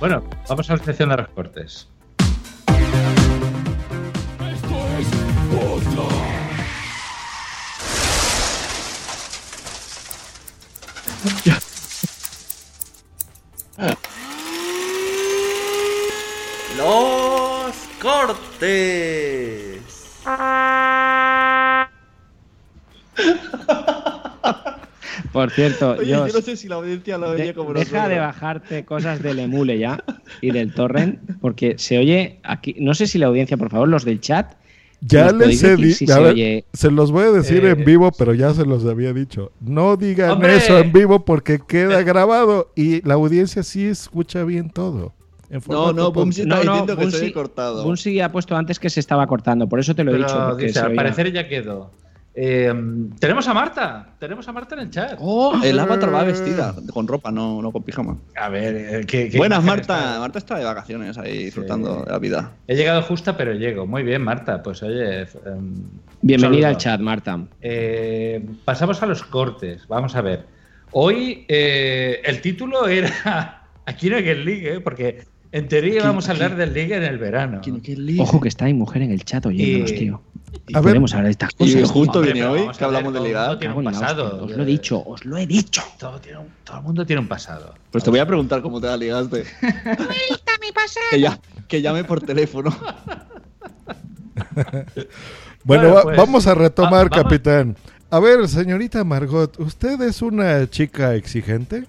[0.00, 1.88] Bueno, vamos a la sección de recortes.
[16.82, 19.80] los cortes.
[25.32, 29.22] Por cierto, yo, no sé si la audiencia lo oye como Deja de bajarte cosas
[29.22, 30.04] del emule ya
[30.42, 32.76] y del torrent, porque se oye aquí.
[32.78, 34.54] No sé si la audiencia, por favor, los del chat.
[35.00, 36.04] Ya les he dicho,
[36.72, 39.50] se, los voy a decir en eh, vivo, pero ya se los había dicho.
[39.60, 45.12] No digan eso en vivo porque queda grabado y la audiencia sí escucha bien todo.
[45.52, 46.14] En No, no, podcast.
[46.16, 47.84] Bumsy está diciendo que se Bunsi- oye cortado.
[47.84, 50.46] Bunsi ha puesto antes que se estaba cortando, por eso te lo he Pero dicho.
[50.48, 51.90] porque dice, se al oía- parecer ya quedó.
[52.34, 52.72] Eh,
[53.20, 54.14] tenemos a Marta.
[54.18, 55.18] Tenemos a Marta en el chat.
[55.20, 58.16] Oh, el avatar va vestida, con ropa, no, no con pijama.
[58.34, 59.98] A ver, eh, ¿qué, qué Buenas, Marta.
[59.98, 60.18] está?
[60.20, 62.52] Marta está de vacaciones ahí disfrutando de la vida.
[62.66, 63.86] He llegado justa, pero llego.
[63.86, 64.62] Muy bien, Marta.
[64.62, 65.20] Pues oye.
[65.44, 65.74] em,
[66.22, 66.66] Bienvenida saludo.
[66.68, 67.38] al chat, Marta.
[67.60, 69.86] Eh, pasamos a los cortes.
[69.86, 70.46] Vamos a ver.
[70.92, 76.32] Hoy eh, el título era Aquí no hay que ligue, porque en teoría vamos a
[76.32, 77.60] hablar del ligue en el verano.
[78.18, 80.22] Ojo que está hay mujer en el chat oyéndonos, Y- tío.
[80.74, 81.74] A ver, podemos hablar de estas cosas.
[81.74, 83.46] y justo viene hoy que a ver, hablamos de todo ligar.
[83.48, 84.44] mundo tiene un hostia, pasado.
[84.44, 85.82] Os lo he dicho, os lo he dicho.
[85.98, 87.74] Todo, tiene un- todo el mundo tiene un pasado.
[87.90, 89.44] Pues te voy a preguntar cómo te la ligaste.
[91.10, 91.38] que, ya,
[91.68, 92.74] que llame por teléfono.
[95.64, 97.76] Bueno, pues, vamos a retomar, va- vamos- capitán.
[98.10, 101.84] A ver, señorita Margot, ¿usted es una chica exigente?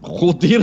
[0.00, 0.60] Joder.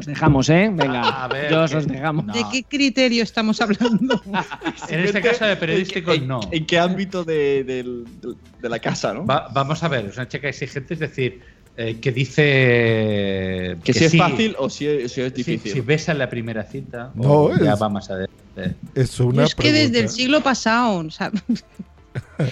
[0.00, 0.70] Os dejamos, ¿eh?
[0.72, 2.26] Venga, A ver, que- os dejamos.
[2.26, 4.20] ¿De qué criterio estamos hablando?
[4.88, 6.40] En este caso de periodístico, ¿En, no.
[6.50, 9.26] ¿En qué ámbito de, de la casa, no?
[9.26, 11.42] Va- vamos a ver, es una chica exigente, es decir,
[11.76, 15.72] eh, que dice que, si es fácil o si es, si es si, difícil.
[15.72, 18.76] si besa en la primera cita, No, o ya es- va más adelante.
[18.94, 21.30] Es Yo una es que desde el siglo pasado, o sea,
[22.38, 22.44] o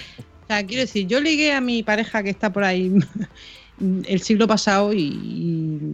[0.47, 2.91] sea, quiero decir, yo ligué a mi pareja que está por ahí
[3.79, 5.91] el siglo pasado y, y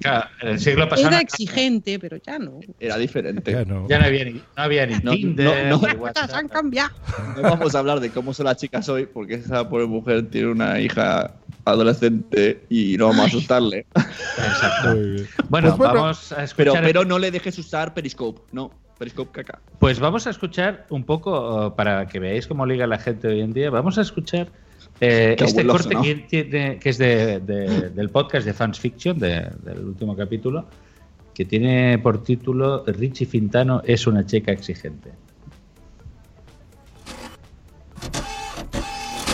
[0.00, 2.58] Claro, en el siglo pasado era exigente, pero ya no.
[2.80, 3.52] Era diferente.
[3.52, 3.88] Ya no.
[3.88, 6.06] ya no había ni, no había ni No, Tinder, no, no.
[6.34, 6.90] han cambiado.
[7.36, 10.48] No vamos a hablar de cómo son las chicas hoy, porque esa pobre mujer tiene
[10.48, 11.34] una hija
[11.64, 13.86] adolescente y no vamos a asustarle.
[13.94, 14.94] Exacto.
[14.96, 15.28] Muy bien.
[15.48, 16.84] Bueno, Pues bueno, vamos a Pero, escuchar.
[16.84, 18.40] pero no le dejes usar Periscope.
[18.52, 19.60] No, Periscope caca.
[19.78, 23.40] Pues vamos a escuchar un poco, uh, para que veáis cómo liga la gente hoy
[23.40, 24.48] en día, vamos a escuchar
[25.02, 26.02] eh, este abueloso, corte ¿no?
[26.02, 30.66] que, tiene- que es de- de- del podcast de Fans Fiction, de- del último capítulo,
[31.34, 35.10] que tiene por título Richie Fintano es una chica exigente.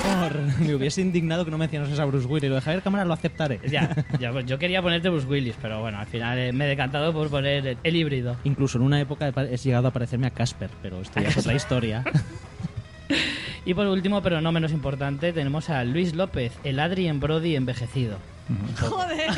[0.02, 2.48] Por- me hubiese indignado que no mencionases a Bruce Willis.
[2.48, 3.60] Lo de Javier Cámara lo aceptaré.
[3.70, 6.68] Ya, ya, pues yo quería ponerte Bruce Willis, pero bueno, al final eh, me he
[6.68, 8.36] decantado por poner el, el híbrido.
[8.44, 11.54] Incluso en una época he llegado a parecerme a Casper, pero esto ya es otra
[11.54, 12.04] historia.
[13.64, 18.18] Y por último, pero no menos importante, tenemos a Luis López, el Adrien Brody envejecido.
[18.80, 19.30] Joder.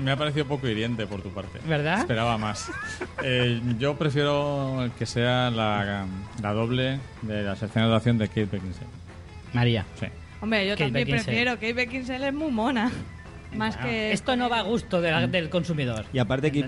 [0.00, 1.58] Me ha parecido poco hiriente por tu parte.
[1.66, 1.98] ¿Verdad?
[2.00, 2.70] Esperaba más.
[3.24, 6.06] Eh, yo prefiero que sea la,
[6.40, 8.86] la doble de las escenas de acción de Kate Beckinsale.
[9.52, 9.84] María.
[9.98, 10.06] Sí.
[10.40, 11.24] Hombre, yo Kate también Beckinsale.
[11.24, 11.54] prefiero.
[11.54, 12.90] Kate Beckinsale es muy mona.
[13.56, 14.12] Más que.
[14.12, 16.04] Esto no va a gusto de la- del consumidor.
[16.12, 16.60] Y aparte que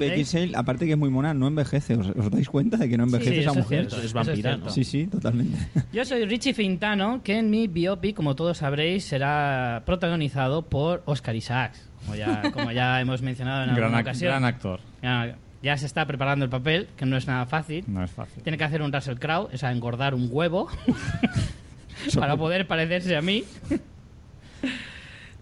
[0.54, 1.94] aparte que es muy mona, no envejece.
[1.96, 3.78] ¿Os, os dais cuenta de que no envejece Sí, esa eso es mujer?
[3.88, 4.56] cierto, Es vampira.
[4.56, 4.68] ¿no?
[4.70, 5.58] Sí, sí, totalmente.
[5.92, 11.34] Yo soy Richie Fintano, que en mi biopic, como todos sabréis, será protagonizado por Oscar
[11.36, 14.30] Isaacs, como ya, como ya hemos mencionado en Gran alguna ac- ocasión.
[14.30, 14.80] gran actor.
[15.02, 17.84] Ya, ya se está preparando el papel, que no es nada fácil.
[17.88, 18.42] No es fácil.
[18.42, 20.68] Tiene que hacer un Russell Crowe, o sea, engordar un huevo
[22.14, 23.44] para poder parecerse a mí.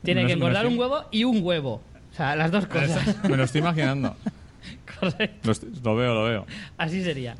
[0.03, 1.82] Tiene que engordar un huevo y un huevo.
[2.12, 3.24] O sea, las dos cosas.
[3.28, 4.16] Me lo estoy imaginando.
[5.00, 5.53] Correcto.
[5.82, 6.46] Lo veo, lo veo.
[6.76, 7.36] Así sería.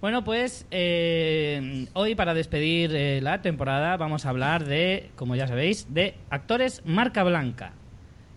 [0.00, 5.46] Bueno, pues eh, hoy para despedir eh, la temporada vamos a hablar de, como ya
[5.46, 7.72] sabéis, de actores marca blanca.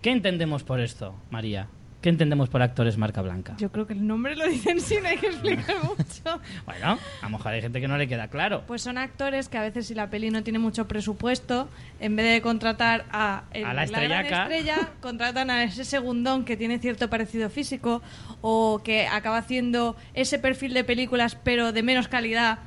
[0.02, 1.68] ¿Qué entendemos por esto, María?
[2.06, 3.56] ¿Qué entendemos por actores marca blanca?
[3.58, 6.40] Yo creo que el nombre lo dicen sin hay que explicar mucho.
[6.68, 8.62] Bueno, a lo mejor hay gente que no le queda claro.
[8.68, 11.68] Pues son actores que a veces si la peli no tiene mucho presupuesto,
[12.00, 14.44] en vez de contratar a, el- A la estrellaca.
[14.44, 18.04] estrella, contratan a ese segundón que tiene cierto parecido físico
[18.42, 22.60] o que acaba haciendo ese perfil de películas pero de menos calidad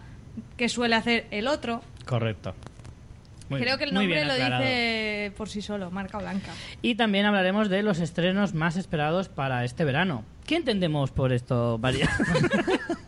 [0.57, 1.81] que suele hacer el otro.
[2.07, 2.57] Correcto.
[3.49, 4.63] Muy Creo bien, que el nombre lo aclarado.
[4.63, 6.53] dice por sí solo, marca blanca.
[6.83, 10.25] Y también hablaremos de los estrenos más esperados para este verano.
[10.47, 12.09] ¿Qué entendemos por esto, María?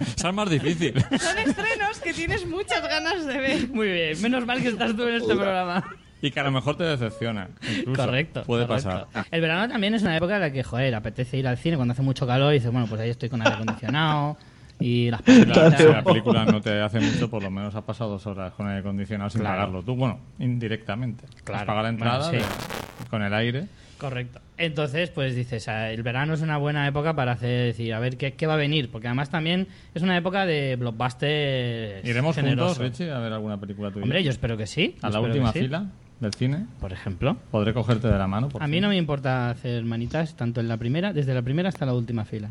[0.01, 0.93] Es más difícil.
[1.19, 3.69] Son estrenos que tienes muchas ganas de ver.
[3.71, 5.83] Muy bien, menos mal que estás tú en este programa.
[6.21, 7.49] Y que a lo mejor te decepciona.
[7.79, 8.05] incluso.
[8.05, 8.43] Correcto.
[8.45, 9.09] Puede correcto.
[9.11, 9.27] pasar.
[9.31, 11.93] El verano también es una época en la que, joder, apetece ir al cine cuando
[11.93, 14.37] hace mucho calor y dices, bueno, pues ahí estoy con aire acondicionado
[14.81, 15.77] y las pelitas.
[15.79, 18.67] si la película no te hace mucho, por lo menos has pasado dos horas con
[18.67, 19.57] aire acondicionado sin Claro.
[19.57, 19.95] pagarlo tú.
[19.95, 21.25] Bueno, indirectamente.
[21.45, 21.61] Claro.
[21.61, 23.03] Has pagado la entrada Bueno, sí.
[23.03, 23.67] de- con el aire.
[23.99, 24.41] Correcto.
[24.57, 28.17] Entonces, pues dices, ah, el verano es una buena época para hacer, decir, a ver
[28.17, 32.75] qué, qué va a venir, porque además también es una época de blockbuster ¿Iremos generoso.
[32.77, 34.03] juntos, Richie, a ver alguna película tuya?
[34.05, 34.97] Hombre, yo espero que sí.
[35.03, 35.61] ¿A la última sí.
[35.61, 35.87] fila
[36.21, 36.67] del cine?
[36.81, 37.37] Por ejemplo.
[37.51, 38.49] ¿Podré cogerte de la mano?
[38.49, 41.69] por A mí no me importa hacer manitas, tanto en la primera, desde la primera
[41.69, 42.51] hasta la última fila.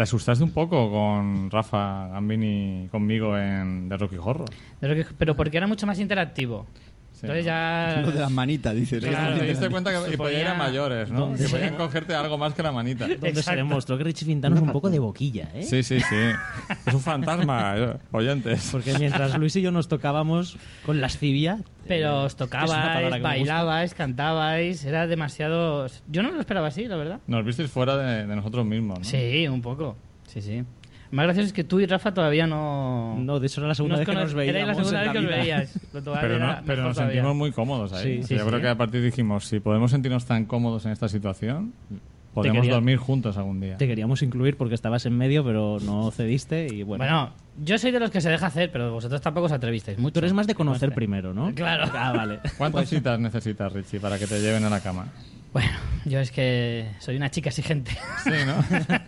[0.00, 4.48] ¿Te asustaste un poco con Rafa Gambini conmigo en The Rocky Horror?
[4.80, 6.66] Pero, que- pero porque era mucho más interactivo.
[7.22, 8.02] Entonces ya...
[8.02, 9.04] Lo de las manitas, dices.
[9.04, 9.38] Claro.
[9.38, 11.20] Te diste cuenta que podían ir a mayores, ¿no?
[11.20, 11.44] ¿Dónde?
[11.44, 13.06] Que podían cogerte algo más que la manita.
[13.20, 15.62] Donde se demostró que Richie Fintano es un poco de boquilla, ¿eh?
[15.62, 16.16] Sí, sí, sí.
[16.86, 18.68] Es un fantasma, eh, oyentes.
[18.72, 21.58] Porque mientras Luis y yo nos tocábamos con lascivia...
[21.86, 25.86] Pero eh, os tocabais, bailabais, cantabais, era demasiado...
[26.08, 27.20] Yo no lo esperaba así, la verdad.
[27.26, 29.04] Nos visteis fuera de, de nosotros mismos, ¿no?
[29.04, 29.96] Sí, un poco.
[30.26, 30.62] Sí, sí.
[31.12, 33.16] Más gracioso es que tú y Rafa todavía no...
[33.18, 35.12] No, de hecho era la segunda vez que nos Erais la veíamos segunda vez la
[35.12, 35.24] que os
[36.04, 37.14] cual Pero, era no, pero nos todavía.
[37.14, 38.02] sentimos muy cómodos ahí.
[38.02, 40.44] Sí, O sea, sí, yo sí, creo que a partir dijimos, si podemos sentirnos tan
[40.44, 41.72] cómodos en esta situación,
[42.32, 43.76] podemos quería- dormir juntos algún día.
[43.76, 47.02] Te queríamos incluir porque estabas en medio, pero no cediste y bueno...
[47.04, 47.30] Bueno,
[47.64, 50.12] yo soy de los que se deja hacer, pero vosotros tampoco os atrevisteis mucho.
[50.12, 51.52] Tú eres más de conocer primero, ¿no?
[51.54, 51.90] Claro.
[51.92, 52.38] Ah, vale.
[52.56, 55.08] ¿Cuántas citas necesitas, Richie, para que te lleven a la cama?
[55.52, 55.70] Bueno,
[56.04, 57.90] yo es que soy una chica exigente.
[58.22, 58.54] Sí, ¿no?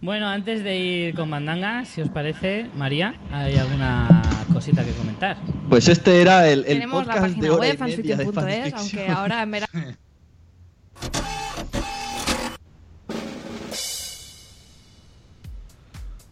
[0.00, 4.22] Bueno, antes de ir con Mandanga, si os parece, María, ¿hay alguna
[4.52, 5.36] cosita que comentar?
[5.68, 8.78] Pues este era el, el Tenemos la podcast de hora y web, media de fanfiction.
[8.78, 9.72] aunque ahora en verano...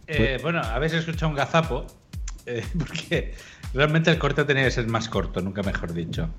[0.07, 1.85] Eh, bueno, habéis escuchado un gazapo,
[2.45, 3.33] eh, porque
[3.73, 6.29] realmente el corte tenía que ser más corto, nunca mejor dicho.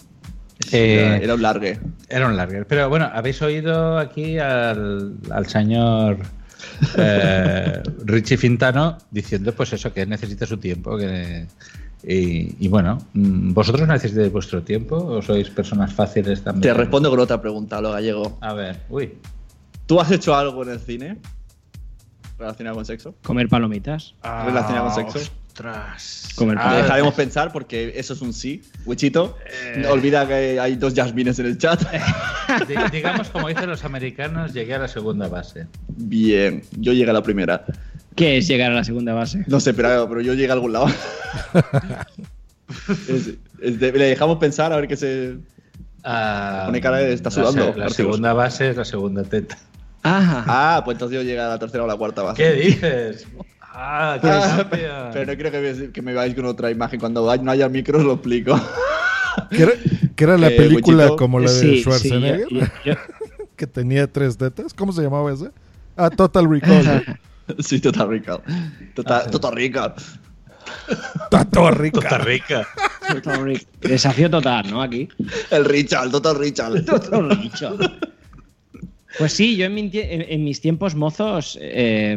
[0.72, 1.78] Era, Eh, era un largue.
[2.08, 2.66] Era un larger.
[2.66, 6.18] Pero bueno, habéis oído aquí al, al señor
[6.96, 10.96] eh, Richie Fintano diciendo pues eso, que necesita su tiempo.
[10.96, 11.46] Que,
[12.04, 16.62] y, y bueno, mm, ¿vosotros necesitáis vuestro tiempo o sois personas fáciles también?
[16.62, 18.38] Te respondo con otra pregunta, lo gallego.
[18.40, 19.14] A ver, uy.
[19.86, 21.18] ¿Tú has hecho algo en el cine
[22.38, 23.14] relacionado con sexo?
[23.22, 24.14] Comer palomitas.
[24.22, 25.30] ¿Relacionado con sexo?
[25.54, 25.64] Te
[26.56, 28.62] Ah, dejaremos pensar porque eso es un sí.
[28.86, 29.36] Wichito,
[29.74, 29.84] Eh.
[29.88, 31.82] olvida que hay dos Jasmines en el chat.
[32.68, 35.66] di- digamos, como dicen los americanos, llegué a la segunda base.
[35.88, 37.64] Bien, yo llegué a la primera.
[38.14, 39.44] ¿Qué es llegar a la segunda base?
[39.48, 40.86] No sé, pero, pero yo llegué a algún lado.
[43.08, 45.36] Es- es de- le dejamos pensar a ver qué se.
[46.04, 49.58] Ah, Pone cara de está la sudando, La, segunda base es la segunda teta.
[50.04, 52.42] Ah, pues entonces yo llegué a la tercera o la cuarta base.
[52.42, 53.26] ¿Qué dices?
[53.80, 56.98] Ah, qué Ah, pero no quiero que me, que me veáis con otra imagen.
[56.98, 58.58] Cuando no haya micros lo explico.
[59.50, 59.72] Que era,
[60.16, 61.16] que era la Eh, película Wichito.
[61.16, 62.94] como la de Sí, sí, Schwarzenegger, yo- yo-
[63.56, 64.74] que tenía tres tetas.
[64.74, 65.50] ¿Cómo se llamaba ese?
[65.96, 66.84] Ah, Total Recall.
[67.48, 67.54] ¿no?
[67.60, 68.42] sí, Total Recall.
[68.96, 69.94] Total, Total Recall.
[71.30, 72.02] Total Recall.
[72.02, 72.66] Costa Rica.
[73.08, 73.66] Total Rick.
[73.80, 74.82] Desafío total, ¿no?
[74.82, 75.08] Aquí.
[75.50, 76.84] El Richard, Total Richard.
[76.84, 77.78] Total Richard.
[79.16, 82.14] Pues sí, yo en, mi tie- en- en mis tiempos mozos, eh,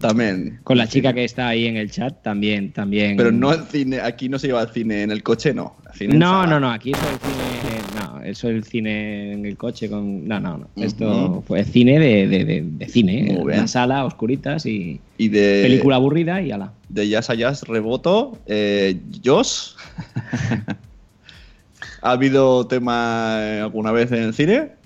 [0.00, 0.58] También.
[0.64, 3.16] con la chica que está ahí en el chat, también, también.
[3.16, 5.76] Pero no el cine, aquí no se lleva al cine en el coche, no.
[5.86, 9.56] Al cine No, no, no, aquí eso el cine, no, eso el cine en el
[9.56, 13.60] coche con, no, no, no, esto fue cine de, de, de- de cine, Muy bien.
[13.60, 15.60] la sala, oscuritas y Y de.
[15.62, 16.72] película aburrida y ala.
[16.88, 18.38] De Jazz a Jazz, reboto.
[18.46, 19.74] Eh, Josh.
[22.02, 24.77] ¿Ha habido tema eh, alguna vez en el cine?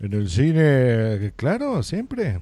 [0.00, 2.40] En el cine, claro, siempre.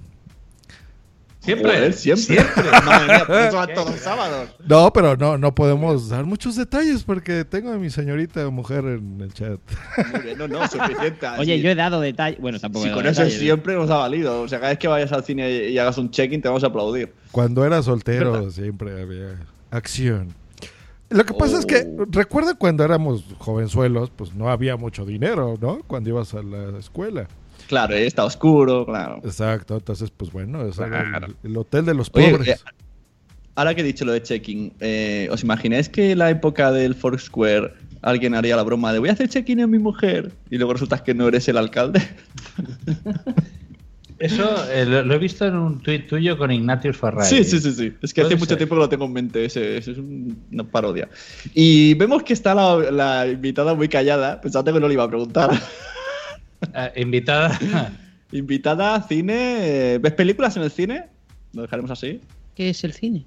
[1.41, 1.73] Siempre.
[1.73, 2.39] Joder, siempre.
[2.87, 4.49] Madre mía, por eso van todos los sábados.
[4.67, 9.21] No, pero no, no podemos dar muchos detalles porque tengo a mi señorita mujer en
[9.21, 9.61] el chat.
[10.11, 11.27] Muy bien, no, no, suficiente.
[11.39, 13.97] Oye, yo he dado detalles, bueno, tampoco Si he dado con eso siempre nos ha
[13.99, 14.41] valido.
[14.41, 16.65] O sea, cada vez que vayas al cine y, y hagas un check-in, te vamos
[16.65, 17.13] a aplaudir.
[17.31, 19.39] Cuando era soltero siempre había
[19.71, 20.35] acción.
[21.11, 22.07] Lo que pasa es que, Oh.
[22.11, 25.81] recuerda cuando éramos jovenzuelos, pues no había mucho dinero, ¿no?
[25.87, 27.29] Cuando ibas a la escuela.
[27.69, 29.21] Claro, está oscuro, claro.
[29.25, 30.73] Exacto, entonces, pues bueno, era
[31.09, 31.27] Claro.
[31.43, 32.49] el, el hotel de los Oye, pobres.
[32.49, 32.57] eh,
[33.55, 36.95] ahora que he dicho lo de check-in, eh, ¿os imagináis que en la época del
[36.95, 40.33] Foursquare alguien haría la broma de voy a hacer check-in en mi mujer?
[40.51, 42.03] Y luego resulta que no eres el alcalde.
[44.19, 47.29] Eso eh, lo, lo he visto en un tuit tuyo con Ignatius Farray.
[47.29, 47.93] Sí, sí, sí, sí.
[48.01, 48.59] Es que hace Puede mucho ser.
[48.59, 49.45] tiempo que lo tengo en mente.
[49.45, 51.09] Ese, ese es un- una parodia.
[51.53, 54.41] Y vemos que está la, la invitada muy callada.
[54.41, 55.51] Pensaba que no le iba a preguntar.
[56.75, 57.59] Eh, invitada.
[58.33, 59.99] invitada a cine.
[59.99, 61.07] ¿Ves películas en el cine?
[61.53, 62.21] Lo dejaremos así.
[62.55, 63.25] ¿Qué es el cine?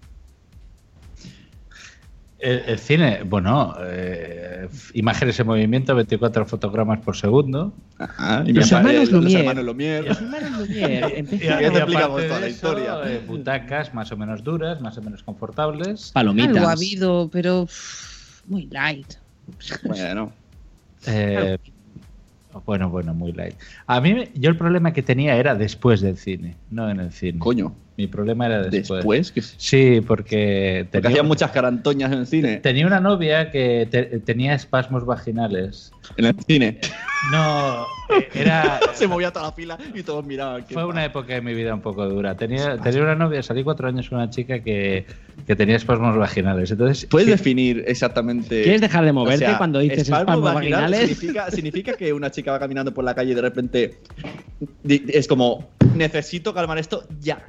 [2.39, 7.73] El, el cine, bueno, eh, imágenes en movimiento, 24 fotogramas por segundo.
[7.97, 9.39] Ajá, y Los hermanos los Lumière.
[9.39, 10.05] hermanos Lumière.
[10.07, 11.13] Los hermanos Lumière.
[11.17, 12.99] Y, y te explicamos aparte toda de la eso, historia.
[13.05, 16.11] eh, butacas más o menos duras, más o menos confortables.
[16.13, 16.55] Palomitas.
[16.57, 19.15] Algo ha habido, pero uff, muy light.
[19.83, 20.31] Bueno.
[21.07, 21.57] Eh,
[22.65, 23.55] Bueno, bueno, muy light.
[23.85, 27.39] A mí, yo el problema que tenía era después del cine, no en el cine.
[27.39, 27.73] Coño.
[27.97, 28.99] Mi problema era después.
[28.99, 29.31] ¿Después?
[29.31, 32.57] ¿Qué- Sí, porque Porque hacía muchas carantoñas en el cine.
[32.57, 35.91] Tenía una novia que te- tenía espasmos vaginales.
[36.15, 36.79] En el cine.
[37.31, 37.81] No,
[38.15, 38.79] eh, era.
[38.93, 40.63] Se movía toda la fila y todos miraban.
[40.65, 42.37] ¿qué Fue una época de mi vida un poco dura.
[42.37, 45.07] Tenía, tenía una novia, salí cuatro años con una chica que,
[45.47, 46.69] que tenía espasmos vaginales.
[46.69, 48.61] Entonces, ¿Puedes sí, definir exactamente.
[48.61, 50.99] ¿Quieres dejar de moverte cuando dices espasmos vaginal vaginales?
[51.17, 53.97] Significa, significa que una chica va caminando por la calle y de repente
[54.87, 57.43] es como, necesito calmar esto ya.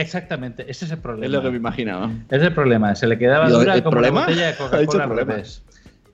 [0.00, 1.26] Exactamente, ese es el problema.
[1.26, 2.10] Es lo que me imaginaba.
[2.30, 4.20] Es el problema, se le quedaba ¿Y lo- dura el como problema?
[4.20, 5.64] la botella de Coca-Cola al revés.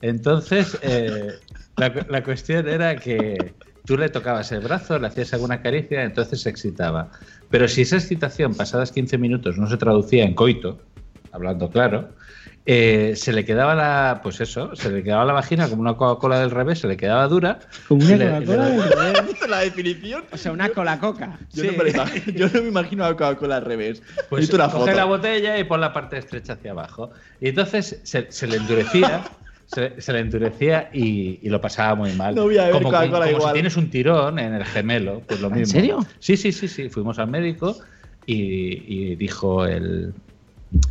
[0.01, 1.33] Entonces, eh,
[1.77, 3.55] la, la cuestión era que
[3.85, 7.11] tú le tocabas el brazo, le hacías alguna caricia, entonces se excitaba.
[7.51, 10.87] Pero si esa excitación, pasadas 15 minutos, no se traducía en coito,
[11.31, 12.15] hablando claro,
[12.67, 16.39] eh, se le quedaba la, pues eso, se le quedaba la vagina como una Coca-Cola
[16.41, 17.59] del revés, se le quedaba dura.
[17.89, 19.41] Como una Coca-Cola del revés.
[19.49, 20.25] la definición.
[20.33, 21.39] O sea, una cola coca.
[21.53, 24.03] Yo, no me imagino, yo no me imagino a Coca-Cola al revés.
[24.31, 24.93] Pues una coge foto.
[24.97, 27.11] la botella y pon la parte estrecha hacia abajo.
[27.39, 29.25] Y entonces se, se le endurecía,
[29.67, 32.35] se, se le endurecía y, y lo pasaba muy mal.
[32.35, 33.49] No voy a beber como, Coca-Cola como igual.
[33.51, 35.73] si tienes un tirón en el gemelo, pues lo ¿En mismo.
[35.73, 36.07] serio?
[36.19, 36.89] Sí, sí, sí, sí.
[36.89, 37.77] Fuimos al médico
[38.25, 40.15] y, y dijo el,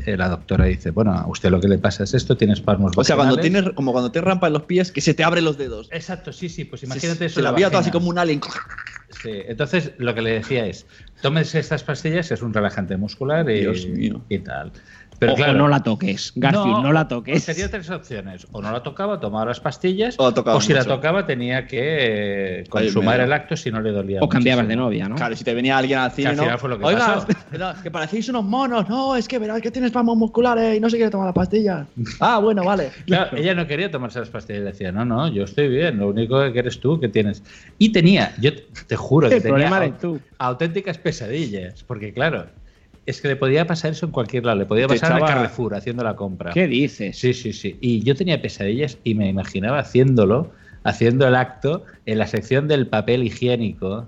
[0.06, 2.94] eh, la doctora dice, bueno, a usted lo que le pasa es esto, tiene espasmos
[2.98, 3.62] O sea, cuando vaginales".
[3.64, 5.88] tienes, como cuando te rampa en los pies, que se te abren los dedos.
[5.92, 7.36] Exacto, sí, sí, pues Se- imagínate eso.
[7.36, 8.42] Se la veía todo así como un alien.
[9.10, 10.88] Sí, entonces lo que le decía es,
[11.22, 14.72] tómese estas pastillas, es un relajante muscular y, y tal.
[15.20, 17.46] Pero o, claro, o no la toques, Garfield, no, la toques.
[17.46, 18.48] Tenía tres opciones.
[18.52, 20.16] O no la tocaba, tomaba las pastillas.
[20.18, 24.20] O tocaba si la tocaba, tenía que eh, consumar el acto si no le dolía.
[24.22, 24.86] O cambiabas de muchísimo.
[24.86, 25.16] novia, ¿no?
[25.16, 26.44] Claro, si te venía alguien al Que cine, al ¿no?
[26.44, 27.74] final fue lo que Oiga, pasó.
[27.84, 28.90] que parecéis unos monos.
[28.90, 31.86] No, es que verás que tienes espasmos musculares y no se quiere tomar la pastilla.
[32.20, 32.92] Ah, bueno, vale.
[33.06, 34.62] Claro, ella no quería tomarse las pastillas.
[34.64, 35.98] Le decía, no, no, yo estoy bien.
[36.00, 37.44] Lo único que eres tú que tienes.
[37.78, 38.52] Y tenía, yo
[38.88, 40.20] te- juro que El tenía problema tú.
[40.40, 41.84] auténticas pesadillas.
[41.84, 42.48] Porque, claro,
[43.06, 44.60] es que le podía pasar eso en cualquier lado.
[44.60, 46.52] Le podía Te pasar echaba- Carrefour haciendo la compra.
[46.52, 47.18] ¿Qué dices?
[47.18, 47.78] Sí, sí, sí.
[47.82, 50.52] Y yo tenía pesadillas y me imaginaba haciéndolo,
[50.84, 54.08] haciendo el acto en la sección del papel higiénico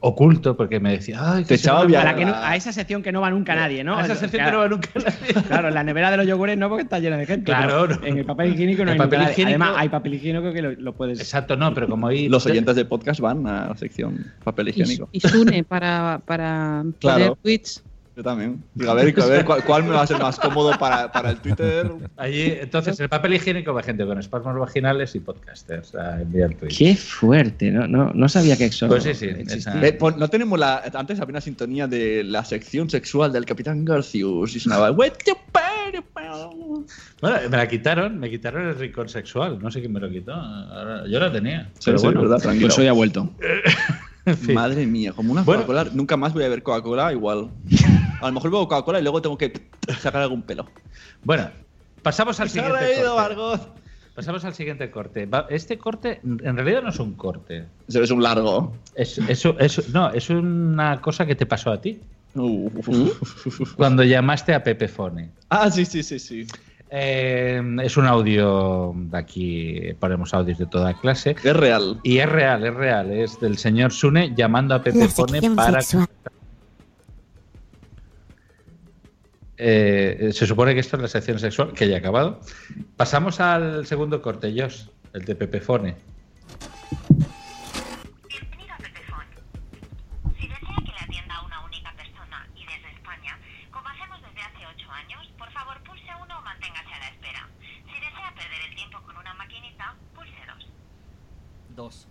[0.00, 3.10] oculto, porque me decía, ay, que Te se Para que no- a esa sección que
[3.10, 3.96] no va nunca nadie, ¿no?
[3.96, 4.50] A esa sección Claro.
[4.50, 5.34] que no va nunca nadie.
[5.48, 7.46] Claro, en la nevera de los yogures no, porque está llena de gente.
[7.46, 8.06] Claro, no.
[8.06, 9.44] En el papel higiénico no El hay papel nunca nadie.
[9.44, 11.18] higiénico- Además, hay papel higiénico que lo, lo puedes.
[11.18, 12.28] Exacto, no, pero como ahí.
[12.28, 15.08] Los oyentes del podcast van a la sección papel Y, higiénico.
[15.10, 17.18] y Sune para, para Claro.
[17.18, 17.82] poner tweets.
[18.16, 18.64] Yo también.
[18.74, 21.28] Digo, a ver, a ver cuál, cuál me va a ser más cómodo para, para
[21.28, 21.92] el Twitter.
[22.16, 26.78] Allí, entonces, el papel higiénico va gente con espasmos vaginales y podcasters a enviar tweets.
[26.78, 30.28] Qué fuerte, no, no, no sabía que eso Pues sí, sí, esa- Eh, pues, no
[30.28, 30.82] tenemos la.
[30.94, 34.88] Antes había una sintonía de la sección sexual del Capitán Garcius y sonaba.
[34.92, 35.14] Bueno,
[37.50, 39.58] me la quitaron, me quitaron el rincón sexual.
[39.60, 40.32] No sé quién me lo quitó.
[40.32, 41.70] Ahora- yo la tenía.
[41.74, 42.22] Sí, pero sí, bueno.
[42.22, 42.68] verdad, tranquilo.
[42.68, 43.30] Pues hoy ha vuelto.
[44.52, 45.62] Madre mía, como una Bueno.
[45.66, 45.90] Coca-Cola.
[45.94, 47.50] Nunca más voy a ver Coca-Cola igual.
[48.20, 49.52] A lo mejor bebo Coca-Cola y luego tengo que
[50.00, 50.66] sacar algún pelo.
[51.24, 51.50] Bueno,
[52.02, 53.64] pasamos al Se ha siguiente reído, corte.
[54.14, 55.28] Pasamos al siguiente corte.
[55.50, 57.64] Este corte en realidad no es un corte.
[57.86, 58.74] Eso es un largo.
[58.94, 62.00] Es, es- es- no, es una cosa que te pasó a ti
[62.34, 62.68] Uh.
[63.76, 65.30] cuando llamaste a Pepe Fone.
[65.48, 66.46] Ah, sí, sí, sí, sí.
[66.90, 71.34] Eh, es un audio de aquí, ponemos audios de toda clase.
[71.42, 71.98] Es real.
[72.02, 73.10] Y es real, es real.
[73.10, 75.80] Es del señor Sune llamando a Pepe La Fone para.
[75.80, 76.08] sexual.
[79.58, 82.40] Eh, se supone que esto es la sección sexual, que ya ha acabado.
[82.96, 85.96] Pasamos al segundo corte, el de Pepe Fone.
[88.28, 89.26] Bienvenido a Pepefone.
[90.38, 93.38] Si desea que le atienda a una única persona y desde España,
[93.70, 97.48] como hacemos desde hace 8 años, por favor pulse 1 o manténgase a la espera.
[97.86, 100.68] Si desea perder el tiempo con una maquinita, pulse 2.
[101.70, 102.08] Dos.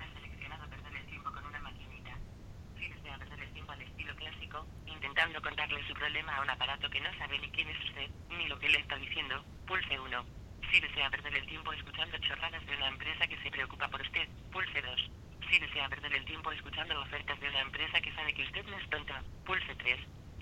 [0.00, 2.12] Has seleccionado perder el tiempo con una maquinita.
[2.78, 6.88] Si desea perder el tiempo al estilo clásico, intentando contarle su problema a un aparato
[6.90, 10.24] que no sabe ni quién es usted, ni lo que le está diciendo, pulse 1.
[10.70, 14.28] Si desea perder el tiempo escuchando chorradas de una empresa que se preocupa por usted,
[14.50, 15.10] pulse 2.
[15.48, 18.76] Si desea perder el tiempo escuchando ofertas de una empresa que sabe que usted no
[18.76, 20.00] es tonta, pulse 3.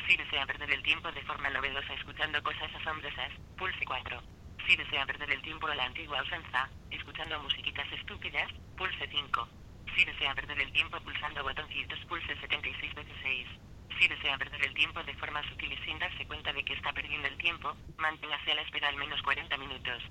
[0.09, 4.23] Si desea perder el tiempo de forma novedosa escuchando cosas asombrosas, pulse 4.
[4.67, 9.49] Si desea perder el tiempo a la antigua usanza, escuchando musiquitas estúpidas, pulse 5.
[9.95, 13.49] Si desea perder el tiempo pulsando botoncitos, pulse 76 veces 6.
[13.99, 16.93] Si desea perder el tiempo de forma sutil y sin darse cuenta de que está
[16.93, 20.03] perdiendo el tiempo, manténgase a la espera al menos 40 minutos.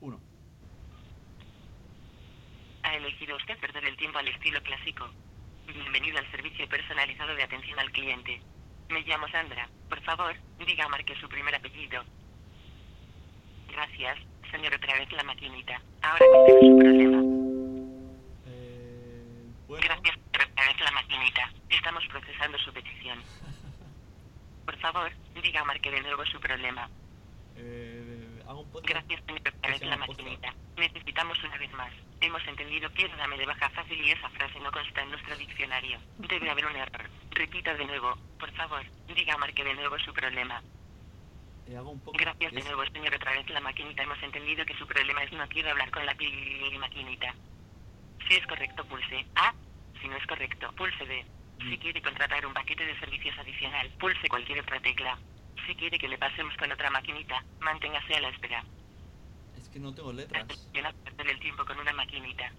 [0.00, 0.20] Uno.
[2.82, 5.10] Ha elegido usted perder el tiempo al estilo clásico.
[5.66, 8.42] Bienvenido al servicio personalizado de atención al cliente.
[8.90, 9.68] Me llamo Sandra.
[9.88, 12.04] Por favor, diga marque su primer apellido.
[13.68, 14.18] Gracias,
[14.50, 15.80] señor, otra vez la maquinita.
[16.02, 17.44] Ahora cuéntenos su problema.
[19.66, 20.23] Gracias, señor, otra
[20.80, 21.50] la maquinita.
[21.68, 23.22] Estamos procesando su petición.
[24.64, 26.88] Por favor, diga o marque de nuevo su problema.
[28.82, 30.54] Gracias, señor, vez la maquinita.
[30.76, 31.92] Necesitamos una vez más.
[32.20, 35.36] Hemos entendido que es dame de baja fácil y esa frase no consta en nuestro
[35.36, 35.98] diccionario.
[36.18, 37.08] Debe haber un error.
[37.30, 38.16] Repita de nuevo.
[38.38, 38.84] Por favor,
[39.14, 40.62] diga o marque de nuevo su problema.
[42.12, 43.14] Gracias de nuevo, señor.
[43.14, 44.02] Otra vez la maquinita.
[44.02, 46.14] Hemos entendido que su problema es no quiero hablar con la
[46.78, 47.34] maquinita.
[48.28, 49.54] Si es correcto, pulse A.
[50.04, 51.24] Si no es correcto, pulse B.
[51.60, 55.18] Si quiere contratar un paquete de servicios adicional, pulse cualquier otra tecla.
[55.66, 58.62] Si quiere que le pasemos con otra maquinita, manténgase a la espera.
[59.56, 60.68] Es que no tengo letras.
[60.74, 62.52] Perder el tiempo con una maquinita.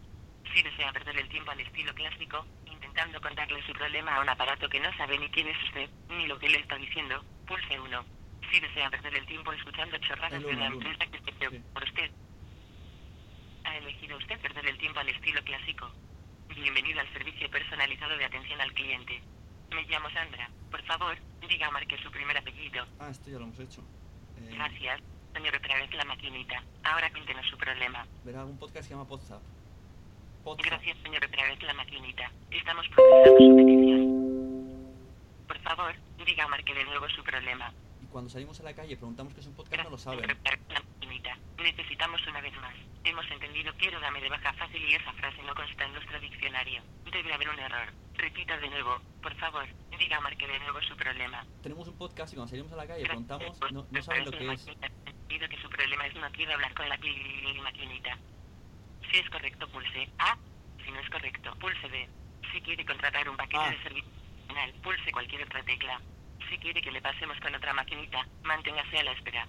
[0.55, 4.67] Si desea perder el tiempo al estilo clásico, intentando contarle su problema a un aparato
[4.67, 8.05] que no sabe ni quién es usted, ni lo que le está diciendo, pulse 1.
[8.49, 12.09] Si desea perder el tiempo escuchando chorradas de una empresa que se preocupa por usted,
[13.65, 15.91] ha elegido usted perder el tiempo al estilo clásico.
[16.55, 19.21] Bienvenido al servicio personalizado de atención al cliente.
[19.71, 20.49] Me llamo Sandra.
[20.71, 21.15] Por favor,
[21.47, 22.85] diga o marque su primer apellido.
[22.99, 23.81] Ah, esto ya lo hemos hecho.
[24.39, 25.01] Eh, Gracias.
[25.33, 26.63] Señor, otra vez la maquinita.
[26.83, 28.05] Ahora cuéntenos su problema.
[28.23, 29.41] verá, un podcast que se llama WhatsApp.
[30.63, 32.31] Gracias, señor, otra vez la maquinita.
[32.51, 34.95] Estamos procesando su petición.
[35.47, 35.95] Por favor,
[36.25, 37.73] diga o marque de nuevo su problema.
[38.15, 40.25] Cuando salimos a la calle preguntamos qué es un podcast, no lo saben.
[41.57, 42.73] Necesitamos una vez más.
[43.03, 46.81] Hemos entendido quiero dame de baja fácil y esa frase no consta en nuestro diccionario.
[47.11, 47.91] Debe haber un error.
[48.13, 49.01] Repita de nuevo.
[49.21, 49.67] Por favor,
[49.99, 51.45] diga marque de nuevo su problema.
[51.61, 54.49] Tenemos un podcast y cuando salimos a la calle preguntamos, no, no saben lo que
[54.49, 54.65] es.
[55.27, 58.17] Pido que su problema es no quiero hablar con la maquinita.
[59.11, 60.37] Si es correcto, pulse A.
[60.85, 62.07] Si no es correcto, pulse B.
[62.53, 64.15] Si quiere contratar un paquete de servicio
[64.81, 65.99] pulse cualquier otra tecla.
[66.49, 69.47] Si quiere que le pasemos con otra maquinita, manténgase a la espera.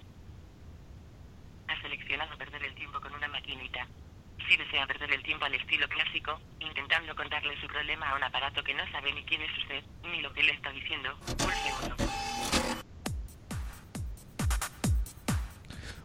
[1.67, 3.87] Ha seleccionado perder el tiempo con una maquinita.
[4.47, 8.63] Si desea perder el tiempo al estilo clásico, intentando contarle su problema a un aparato
[8.63, 11.95] que no sabe ni quién es usted, ni lo que le está diciendo, pulse 1.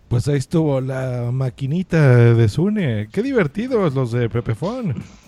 [0.09, 3.09] Pues ahí estuvo la maquinita de Sune.
[3.11, 5.22] Qué divertidos los de Pepefon.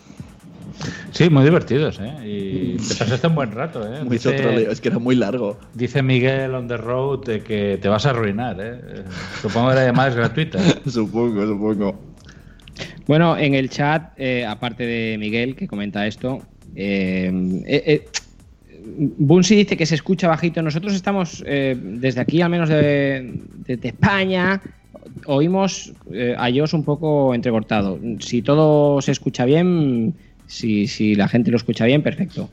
[1.12, 2.12] Sí, muy divertidos, ¿eh?
[2.24, 4.02] Y te pasaste un buen rato, ¿eh?
[4.04, 5.58] Mucho troleo, es que era muy largo.
[5.74, 8.80] Dice Miguel on the road de que te vas a arruinar, ¿eh?
[8.84, 9.02] Eh,
[9.40, 10.58] Supongo que la llamada es gratuita.
[10.86, 12.02] supongo, supongo.
[13.06, 16.42] Bueno, en el chat, eh, aparte de Miguel, que comenta esto,
[16.74, 17.30] eh,
[17.66, 18.08] eh, eh,
[19.18, 20.60] Bunsi dice que se escucha bajito.
[20.62, 24.60] Nosotros estamos, eh, desde aquí, al menos de, de- de España,
[25.26, 27.98] oímos eh, a Jos un poco entrecortado.
[28.20, 30.14] Si todo se escucha bien,
[30.46, 32.50] si, si la gente lo escucha bien, perfecto.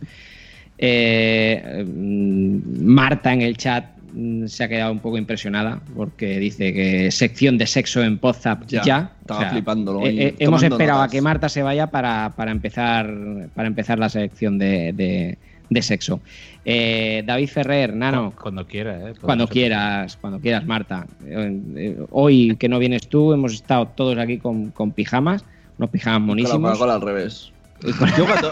[0.77, 6.73] Eh, mm, Marta en el chat mm, se ha quedado un poco impresionada porque dice
[6.73, 8.81] que sección de sexo en Podzap ya.
[8.83, 11.09] Ya, estaba flipándolo eh, eh, hemos esperado notas.
[11.09, 13.13] a que Marta se vaya para, para empezar
[13.53, 15.37] para empezar la sección de, de-
[15.69, 16.19] de sexo.
[16.65, 18.33] Eh, David Ferrer, Nano.
[18.37, 19.13] Cuando quiera, ¿eh?
[19.21, 21.07] Cuando quieras, cuando quieras, Marta.
[21.25, 25.45] Eh, eh, hoy que no vienes tú, hemos estado todos aquí con, con pijamas,
[25.77, 26.81] unos pijamas Con la monísimos.
[26.81, 27.50] Al revés.
[28.17, 28.51] Yo cuando,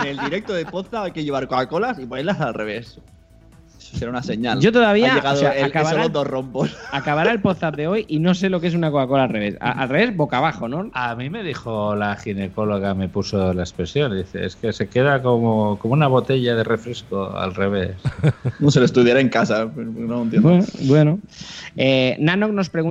[0.00, 2.98] en el directo de Poza hay que llevar Coca-Colas y ponerlas al revés.
[3.78, 4.60] Eso será una señal.
[4.60, 6.76] Yo todavía, Ha llegado o sea, el, acabará- dos rompos.
[6.92, 9.56] Acabará el podcast de hoy y no sé lo que es una Coca-Cola al revés.
[9.60, 10.90] A- al revés, boca abajo, ¿no?
[10.94, 15.22] A mí me dijo la ginecóloga, me puso la expresión, dice, es que se queda
[15.22, 17.96] como, como una botella de refresco al revés.
[18.60, 20.48] No se lo estudiara en casa, pero no lo entiendo.
[20.48, 21.18] Bueno, bueno.
[21.76, 22.90] Eh, Nanok nos pregunta.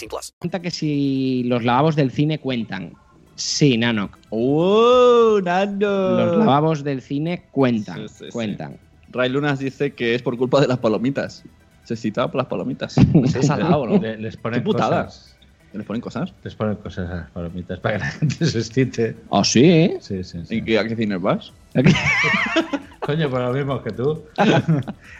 [0.07, 0.31] plus.
[0.39, 2.93] Pregunta que si los lavabos del cine cuentan.
[3.35, 4.17] Sí, Nanok.
[4.29, 6.11] ¡Oh, Nano!
[6.17, 8.07] Los lavabos del cine cuentan.
[8.07, 8.31] Sí, sí, sí.
[8.31, 8.77] cuentan.
[9.09, 11.43] Ray Lunas dice que es por culpa de las palomitas.
[11.83, 12.95] Se citaba por las palomitas.
[14.01, 15.05] Le- les Qué ponen putada.
[15.05, 15.35] cosas.
[15.73, 16.33] ¿Les ponen cosas?
[16.43, 19.15] Les ponen cosas a las palomitas para que la gente se excite.
[19.29, 19.93] ¿Oh, sí?
[20.01, 20.55] Sí, sí, sí.
[20.57, 21.51] ¿Y qué- a qué cines vas?
[22.99, 24.21] Coño, por lo mismo que tú.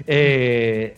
[0.08, 0.98] Eh,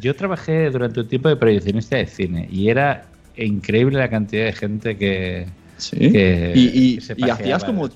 [0.00, 3.04] yo trabajé durante un tiempo de proyeccionista de cine y era
[3.36, 5.46] increíble la cantidad de gente que.
[5.76, 5.96] Sí.
[6.12, 7.88] que- y, y- que se y hacías como.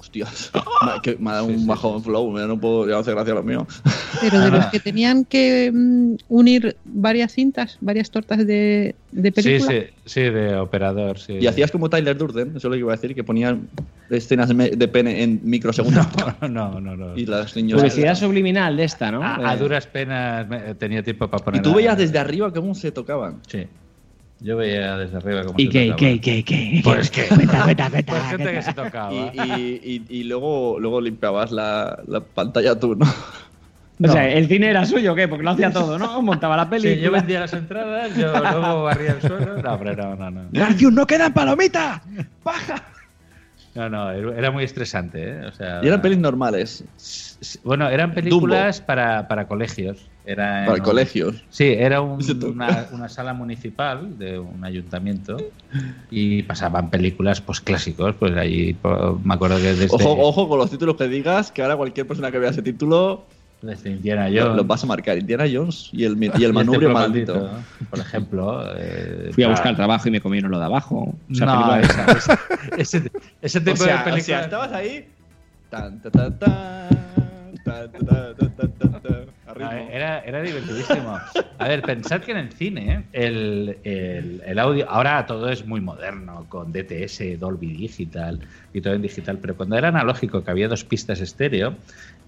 [0.00, 0.50] Hostias,
[0.86, 3.34] me, que me ha dado un bajón flow, me- no puedo ya no hace gracia
[3.34, 3.66] lo mío.
[4.22, 9.30] Pero de los que tenían que mm, unir varias cintas, varias tortas de, de Sí,
[9.42, 9.70] película.
[9.70, 11.34] sí, sí, de operador, sí.
[11.34, 13.68] Y hacías como Tyler Durden, eso es lo que iba a decir, que ponían
[14.08, 16.06] escenas de, pene en microsegundos.
[16.48, 17.16] No, no, no.
[17.16, 17.78] Y las niños.
[17.78, 19.22] Publicidad subliminal de esta, ¿no?
[19.22, 20.46] A, a duras penas
[20.78, 21.60] tenía tiempo para poner.
[21.60, 23.40] Y tú veías desde arriba cómo se tocaban.
[23.46, 23.66] Sí.
[24.40, 26.80] Yo veía desde arriba cómo ¿Y se qué, qué, qué, qué?
[26.84, 27.24] Pues que.
[27.28, 29.12] Cuenta, cuenta, cuenta, Pues gente que se tocaba.
[29.12, 33.06] Y, y, y, y luego, luego limpiabas la, la pantalla tú, ¿no?
[34.02, 35.28] O sea, ¿el cine era suyo qué?
[35.28, 36.22] Porque lo hacía todo, ¿no?
[36.22, 36.94] Montaba la peli.
[36.94, 39.62] Sí, yo vendía las entradas, yo luego barría el suelo.
[39.62, 40.48] No, hombre, no, no, no.
[40.52, 42.00] ¡Garcius, no quedan palomitas!
[43.74, 45.46] No, no, era muy estresante, ¿eh?
[45.46, 46.82] O sea, Y eran pelis normales.
[47.62, 50.09] Bueno, eran películas para, para colegios.
[50.26, 51.42] Era en Para un- colegios.
[51.48, 55.38] Sí, era un- una, una sala municipal de un ayuntamiento
[56.10, 58.14] y pasaban películas pues clásicos.
[58.18, 61.62] Pues allí po- me acuerdo que desde, Ojo, ojo con los títulos que digas, que
[61.62, 63.24] ahora cualquier persona que vea ese título
[63.62, 64.56] desde Indiana Jones.
[64.56, 65.16] lo vas a marcar.
[65.18, 67.50] Indiana Jones y el, y el el manubrio maldito.
[67.88, 68.62] por ejemplo.
[68.76, 71.14] eh, Fui a para- buscar trabajo y me comieron lo de abajo.
[71.30, 72.38] O sea, No, película- esa- esa-
[72.76, 73.10] ese,
[73.40, 74.22] ese tipo O sea, de películas.
[74.22, 75.08] o sea, estabas ahí.
[75.70, 76.88] Tan, ta, ta, ta,
[77.64, 79.29] tan, ta, ta, ta, ta, ta, ta, a
[79.60, 79.88] ritmo.
[79.92, 81.18] Era, era divertidísimo.
[81.58, 85.80] A ver, pensad que en el cine el, el- el audio, ahora todo es muy
[85.80, 88.40] moderno, con DTS, Dolby Digital
[88.72, 91.74] y todo en digital, pero cuando era analógico, que había dos pistas estéreo,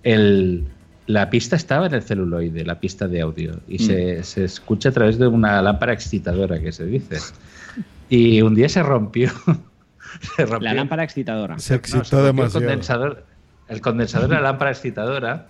[0.03, 0.65] el,
[1.07, 3.87] la pista estaba en el celuloide, la pista de audio, y Mm.
[3.87, 7.19] se, se escucha a través de una lámpara excitadora, que se dice.
[8.09, 9.31] Y un día se rompió.
[10.37, 11.59] se rompió La lámpara excitadora.
[11.59, 12.59] Se no, excitó se rompió demasiado.
[12.59, 13.27] El condensador,
[13.69, 15.47] el condensador de la lámpara excitadora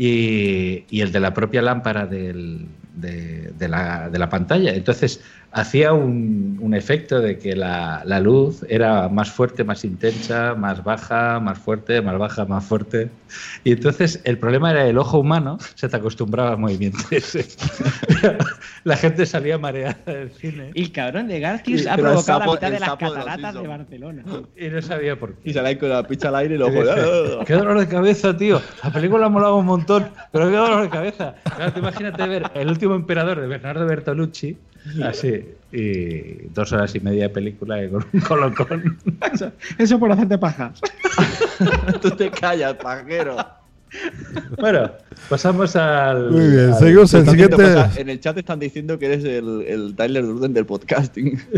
[0.00, 2.68] y, y el de la propia lámpara del-
[3.00, 4.72] de, de la, de la pantalla.
[4.74, 5.20] Entonces
[5.50, 10.84] hacía un, un efecto de que la, la luz era más fuerte, más intensa, más
[10.84, 13.10] baja, más fuerte, más baja, más fuerte.
[13.64, 17.46] Y entonces el problema era el ojo humano, se te acostumbraba al movimiento ese.
[18.84, 20.70] la gente salía mareada del cine.
[20.74, 23.42] El cabrón de Garcius Sí, ha provocado sapo- la mitad de las de cataratas de
[23.60, 23.68] Simpson.
[23.68, 24.22] Barcelona.
[24.56, 25.50] Y no sabía por qué.
[25.50, 26.80] Y sale ahí con la picha al aire y Y luego.
[26.82, 28.60] dice, qué dolor de cabeza, tío.
[28.82, 31.34] La película ha molado un montón, pero qué dolor de cabeza.
[31.56, 34.56] Claro, tú imagínate ver El último emperador de Bernardo Bertolucci,
[35.04, 38.98] así, y dos horas y media de película y con un colocón.
[39.78, 40.72] Eso por hacerte paja.
[42.02, 43.36] Tú te callas, pajero.
[44.58, 44.90] Bueno,
[45.30, 46.30] pasamos al.
[46.30, 47.56] Muy bien, al- seguimos diciendo siguiente.
[47.56, 51.40] cosas- en el chat están diciendo que eres el, el Tyler Durden del podcasting.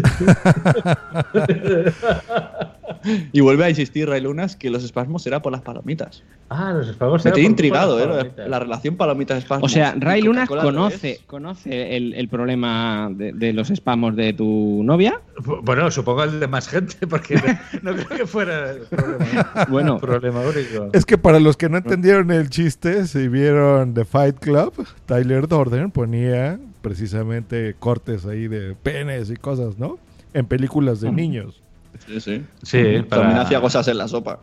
[3.33, 6.23] y vuelve a insistir Ray Lunas que los espasmos era por las palomitas.
[6.49, 7.25] Ah, los espagos.
[7.25, 8.33] Me era tiene por- intrigado, ¿eh?
[8.49, 9.71] La, relación palomitas-espasmos.
[9.71, 14.83] O sea, Ray Lunas conoce, conoce el, el problema de, de los spamos de tu
[14.85, 15.21] novia.
[15.63, 17.43] Bueno, supongo el de más gente, porque no,
[17.93, 19.99] no creo que fuera el problema, Bueno.
[19.99, 20.89] problema único.
[20.93, 25.47] Es que para los que no entendieron el chiste, si vieron The Fight Club, Tyler
[25.47, 29.99] Durden ponía precisamente cortes ahí de penes y cosas, ¿no?
[30.35, 31.63] En películas de niños.
[32.11, 32.43] Sí, sí.
[32.63, 34.41] Sí, para- También hacía cosas en la sopa.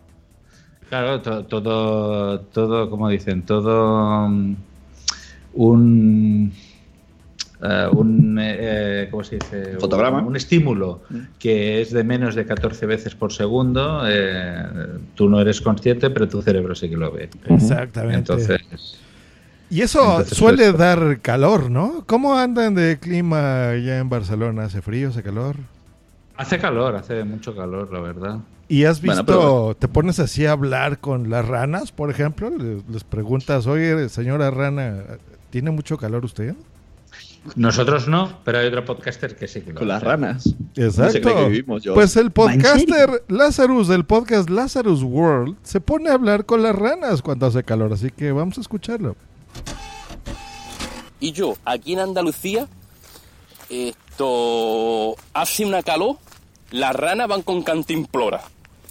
[0.89, 4.55] Claro, to- todo, todo, como dicen, todo mm,
[5.55, 6.53] un,
[7.61, 9.73] eh, un eh, ¿cómo se dice?
[9.73, 10.21] Un- Fotograma.
[10.21, 11.01] Un, estímulo
[11.39, 14.03] que es de menos de 14 veces por segundo.
[14.07, 14.63] eh,
[15.15, 17.29] tú no eres consciente, pero tu cerebro sí que lo ve.
[17.49, 18.17] Exactamente.
[18.19, 18.61] Entonces,
[19.69, 22.03] Y eso Entonces, suele pues- dar calor, ¿no?
[22.05, 24.63] ¿Cómo andan de clima allá en Barcelona?
[24.65, 25.57] ¿Hace frío, hace calor?
[26.37, 28.39] Hace calor, hace mucho calor, la verdad.
[28.69, 32.49] ¿Y has visto, Bueno, pero- te pones así a hablar con las ranas, por ejemplo?
[32.49, 35.03] Les, les preguntas, oye, señora rana,
[35.49, 36.53] ¿tiene mucho calor usted?
[37.55, 40.53] Nosotros no, pero hay otro podcaster que sí que lo Con las ranas.
[40.75, 41.29] Exacto.
[41.33, 41.83] No vivimos.
[41.93, 47.21] Pues el podcaster Lazarus del podcast Lazarus World se pone a hablar con las ranas
[47.21, 49.15] cuando hace calor, así que vamos a escucharlo.
[51.21, 52.67] Y yo, aquí en Andalucía,
[53.69, 56.17] esto hace una calor,
[56.71, 58.43] las ranas van con cantimplora.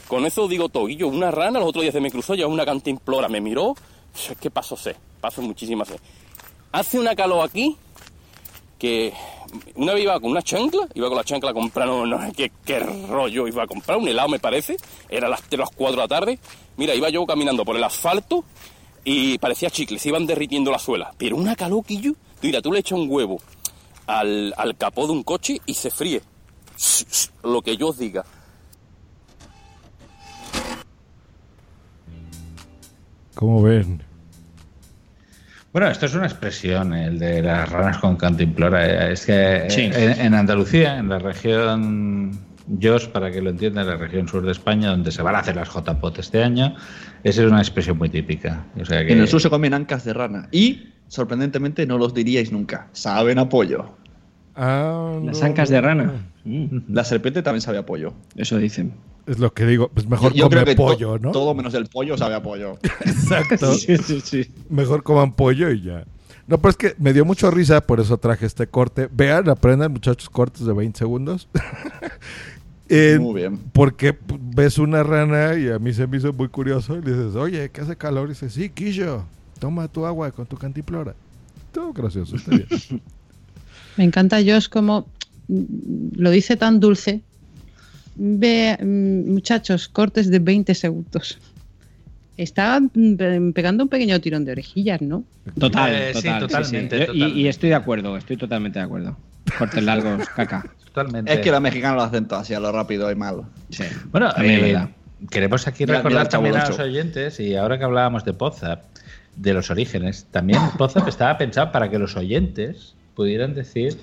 [0.09, 0.89] Con eso digo todo.
[0.89, 3.74] Y yo, una rana, los otros días se me cruzó, ya una cantimplora, me miró,
[4.15, 5.85] es que paso sé, paso muchísima.
[6.73, 7.77] Hace una calor aquí
[8.78, 9.12] que
[9.74, 12.78] una vez iba con una chancla, iba con la chancla a comprar, no, no qué,
[12.78, 14.77] rollo, iba a comprar un helado me parece,
[15.09, 16.39] era las 3 las 4 de la tarde,
[16.77, 18.44] mira, iba yo caminando por el asfalto
[19.05, 22.12] y parecía chicle, se iban derritiendo la suela, pero una calor que yo,
[22.43, 23.39] mira, tú le echas un huevo
[24.07, 26.20] al, al capó de un coche y se fríe,
[27.43, 28.24] lo que yo os diga.
[33.35, 34.03] ¿Cómo ven?
[35.73, 39.11] Bueno, esto es una expresión, el de las ranas con cantimplora.
[39.11, 39.82] Es que Sí.
[39.82, 42.39] en, en Andalucía, en la región
[42.82, 45.55] Jos, para que lo entiendan, la región sur de España, donde se van a hacer
[45.55, 46.74] las JPOT este año,
[47.23, 48.65] esa es una expresión muy típica.
[48.81, 50.48] O sea que, En el sur se comen ancas de rana.
[50.51, 52.89] Y, sorprendentemente, no los diríais nunca.
[52.93, 53.97] Saben a pollo.
[54.56, 56.26] Ah, Las no, ancas de rana.
[56.88, 58.12] La serpiente también sabe a pollo.
[58.36, 58.92] Eso dicen.
[59.26, 61.32] Es lo que digo, pues mejor Yo- yo creo que to- pollo, ¿no?
[61.32, 62.78] Todo menos el pollo sabe a pollo.
[63.04, 63.74] Exacto.
[63.74, 64.50] Sí, sí, sí.
[64.70, 66.04] Mejor coman pollo y ya.
[66.46, 69.08] No, pero es que me dio mucho risa, por eso traje este corte.
[69.12, 71.48] Vean, aprendan muchachos cortes de 20 segundos.
[72.88, 73.58] Eh, Muy bien.
[73.72, 74.16] Porque
[74.54, 77.68] ves una rana y a mí se me hizo muy curioso y le dices, oye,
[77.70, 78.26] ¿qué hace calor?
[78.26, 79.24] Y dice, sí, Quillo,
[79.58, 81.12] toma tu agua con tu cantiplora.
[81.72, 82.68] Todo gracioso, está bien.
[83.97, 85.06] Me encanta Josh como
[85.48, 85.62] mm,
[86.18, 87.20] lo dice tan dulce.
[88.16, 91.39] Ve, mm, muchachos, cortes de 20 segundos.
[92.36, 95.24] Está mm, pe- pegando un pequeño tirón de orejillas, ¿no?
[95.59, 97.02] Total, Eh, sí, total, sí, totalmente, sí.
[97.02, 97.40] Y- totalmente.
[97.40, 99.16] Y, estoy de acuerdo, estoy totalmente de acuerdo.
[99.59, 100.64] Cortes largos, caca.
[100.85, 101.32] Totalmente.
[101.32, 103.43] Es que los mexicanos lo hacen todo así a lo rápido y mal.
[103.70, 103.85] Sí.
[104.12, 104.90] Bueno, También es eh, verdad.
[105.31, 108.85] queremos aquí Mira, recordar también a los oyentes, y ahora que hablábamos de Podzap,
[109.36, 113.98] de los orígenes, también Podzap estaba pensado para que los oyentes pudieran decir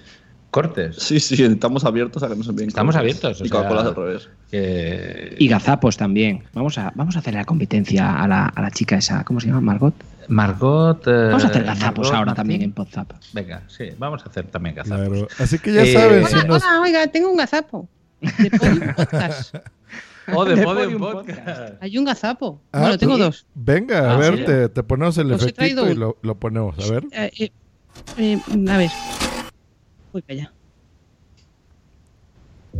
[0.51, 0.97] cortes.
[0.97, 3.39] Sí, sí, estamos abiertos a que nos envíen Estamos abiertos.
[3.41, 4.29] o Y sea, Coca-Cola al revés.
[4.51, 6.43] que- Y gazapos también.
[6.53, 9.47] Vamos a, vamos a hacer la competencia a la, a la chica esa, ¿cómo se
[9.47, 9.61] llama?
[9.61, 9.93] Margot.
[10.27, 11.07] Margot.
[11.07, 12.35] eh, Vamos a hacer gazapos Margot ahora Martín.
[12.35, 13.11] también en Podzap.
[13.33, 15.07] Venga, sí, vamos a hacer también gazapos.
[15.07, 15.27] Claro.
[15.39, 17.87] Así que ya Eh, saben, si Hola, nos, hola, oiga, tengo un gazapo.
[18.21, 19.55] De Podium Podcast.
[20.33, 21.73] O de De Podium Podium Podcast.
[21.81, 22.61] Hay un gazapo.
[22.71, 23.45] Ah, bueno, tengo dos.
[23.55, 24.43] Venga, a Ah, ver, ¿sí?
[24.45, 26.75] te, te ponemos el efectito y lo, lo ponemos.
[26.79, 27.03] A ver.
[27.11, 27.51] Eh,
[28.17, 28.39] eh,
[28.69, 28.91] a ver.
[30.11, 30.53] Voy para allá.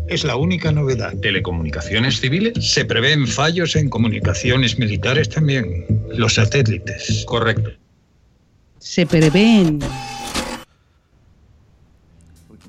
[0.07, 1.13] Es la única novedad.
[1.21, 2.53] Telecomunicaciones civiles.
[2.59, 5.85] Se prevén fallos en comunicaciones militares también.
[6.09, 7.23] Los satélites.
[7.25, 7.71] Correcto.
[8.79, 9.79] Se prevén.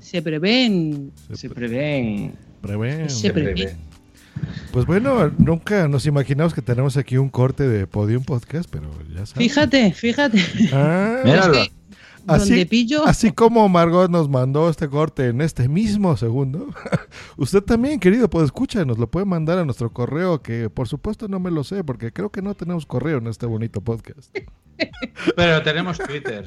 [0.00, 1.12] Se prevén.
[1.32, 2.34] Se prevén.
[2.62, 3.10] Prevén.
[3.10, 3.76] Se prevén.
[4.72, 9.26] Pues bueno, nunca nos imaginamos que tenemos aquí un corte de Podium Podcast, pero ya
[9.26, 9.34] sabes.
[9.34, 10.38] Fíjate, fíjate.
[10.72, 11.54] Ah, Míralo.
[11.54, 11.74] Es que
[12.24, 13.04] donde Así, pillo.
[13.06, 16.68] así como Margot nos mandó este corte en este mismo segundo,
[17.36, 21.28] usted también, querido, pues escucha, nos lo puede mandar a nuestro correo, que por supuesto
[21.28, 24.34] no me lo sé, porque creo que no tenemos correo en este bonito podcast.
[25.36, 26.44] Pero tenemos Twitter.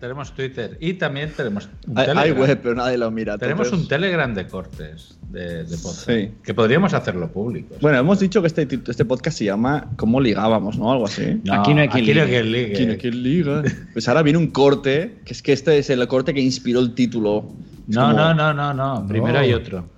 [0.00, 0.76] tenemos Twitter.
[0.80, 3.38] Y también tenemos un Hay, hay web, pero nadie lo mira.
[3.38, 6.06] Tenemos entonces- un Telegram de cortes de, de podcast.
[6.10, 6.32] Sí.
[6.44, 7.74] Que podríamos hacerlo público.
[7.80, 10.78] Bueno, hemos dicho que este, este podcast se llama ¿Cómo ligábamos?
[10.78, 10.92] ¿no?
[10.92, 11.40] Algo así.
[11.44, 12.26] No, Aquí no hay quien aquí no hay ligue.
[12.28, 12.72] quien ligue.
[12.72, 13.62] ¿Quién, quién liga?
[13.92, 16.94] Pues ahora viene un corte, que es que este es el corte que inspiró el
[16.94, 17.52] título.
[17.88, 19.06] No, como- no, no, no, no.
[19.06, 19.38] Primero No.
[19.40, 19.88] hay otro.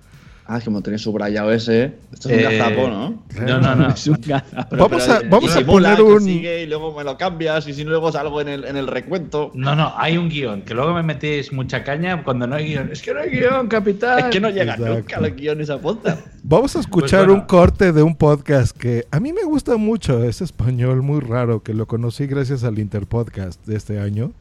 [0.51, 1.93] Ah, es que como tenía subrayado ese.
[2.11, 3.23] Esto es un Eh, gazapo, ¿no?
[3.45, 3.89] No, no, no.
[3.93, 4.75] Es un gazapo.
[4.77, 7.91] Vamos a- vamos a poner un- sigue y luego me lo cambias y si no
[7.91, 9.51] luego salgo en el, en el recuento.
[9.53, 10.63] No, no, hay un guion.
[10.63, 12.89] Que luego me metéis mucha caña cuando no hay guion.
[12.91, 14.17] Es que no hay guion, capitán.
[14.17, 14.95] Es que no llega Exacto.
[14.95, 16.17] nunca los guiones a posta.
[16.41, 17.41] Vamos a escuchar bueno.
[17.41, 21.61] un corte de un podcast que a mí me gusta mucho, es español muy raro,
[21.61, 24.31] que lo conocí gracias al Interpodcast de este año,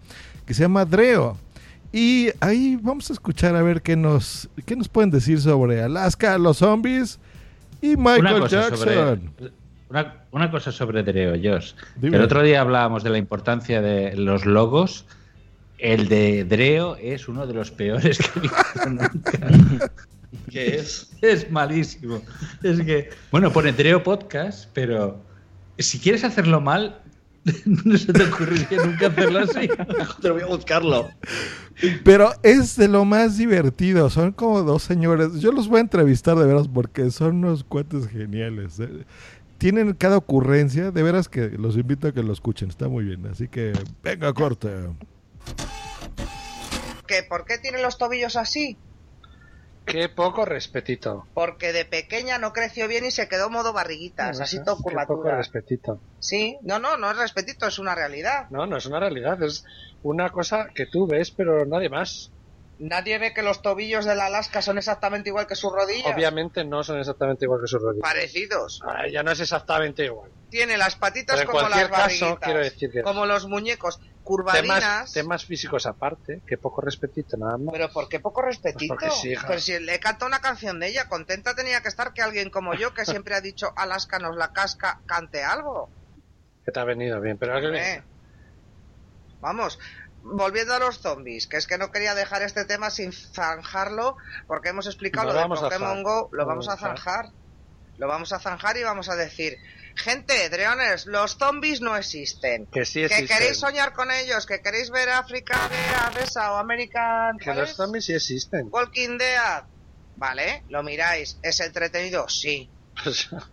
[0.46, 1.36] que se llama Dreo.
[1.92, 6.36] Y ahí vamos a escuchar a ver qué nos, qué nos pueden decir sobre Alaska,
[6.36, 7.18] los zombies
[7.80, 8.78] y Michael una Jackson.
[8.78, 9.20] sobre
[9.88, 11.72] una, una cosa sobre Dreo, Josh.
[11.96, 12.18] Dime.
[12.18, 15.06] El otro día hablábamos de la importancia de los logos.
[15.78, 19.88] El de Dreo es uno de los peores que he visto nunca.
[20.50, 21.10] ¿Qué es?
[21.22, 22.20] Es malísimo.
[22.62, 25.22] Es que, bueno, pone Dreo Podcast, pero
[25.78, 27.00] si quieres hacerlo mal,
[27.84, 29.68] no se te ocurriría nunca hacerlo así.
[30.22, 31.08] Te voy a buscarlo.
[32.04, 34.10] Pero es de lo más divertido.
[34.10, 35.40] Son como dos señores.
[35.40, 38.80] Yo los voy a entrevistar de veras porque son unos cuates geniales.
[38.80, 39.04] eh.
[39.58, 40.90] Tienen cada ocurrencia.
[40.90, 42.68] De veras que los invito a que lo escuchen.
[42.68, 43.26] Está muy bien.
[43.26, 43.72] Así que
[44.02, 44.68] venga, corte.
[47.06, 48.76] ¿Que ¿Por qué tiene los tobillos así?
[49.88, 51.26] Qué poco respetito.
[51.34, 55.06] Porque de pequeña no creció bien y se quedó modo barriguitas, así todo Qué poco
[55.06, 55.36] curvatura.
[55.36, 56.00] respetito.
[56.18, 58.46] Sí, no, no, no es respetito, es una realidad.
[58.50, 59.64] No, no es una realidad, es
[60.02, 62.32] una cosa que tú ves, pero nadie más.
[62.78, 66.14] Nadie ve que los tobillos de la Alaska son exactamente igual que sus rodillas.
[66.14, 68.08] Obviamente no son exactamente igual que sus rodillas.
[68.08, 68.80] Parecidos.
[68.84, 70.30] Ah, ya no es exactamente igual.
[70.50, 72.38] Tiene las patitas Pero como las caso, barriguitas.
[72.40, 75.12] quiero decir que- Como los muñecos, curvadinas.
[75.12, 77.72] temas físicos aparte, qué poco respetito nada más.
[77.72, 78.96] Pero ¿por qué poco respetito?
[78.98, 79.46] Pues sí, hija.
[79.46, 82.74] Pero si le canta una canción de ella, contenta tenía que estar que alguien como
[82.74, 85.90] yo, que siempre ha dicho Alaska nos la casca, cante algo.
[86.64, 87.54] Que te ha venido bien, pero.
[89.40, 89.78] Vamos,
[90.22, 94.16] volviendo a los zombies, que es que no quería dejar este tema sin zanjarlo,
[94.46, 97.26] porque hemos explicado Lo lo, de Pokémon Go, lo vamos a zanjar.
[97.98, 99.58] Lo vamos a zanjar y vamos a decir,
[99.98, 102.66] gente, Dreoners, los zombies no existen.
[102.66, 103.26] Que sí que existen.
[103.38, 105.68] queréis soñar con ellos, que queréis ver África
[106.14, 107.76] de Esa o American Que ¿cuál los es?
[107.76, 108.68] zombies sí existen.
[108.70, 109.62] Walking Dead.
[110.16, 111.38] Vale, lo miráis.
[111.42, 112.28] ¿Es entretenido?
[112.28, 112.68] Sí.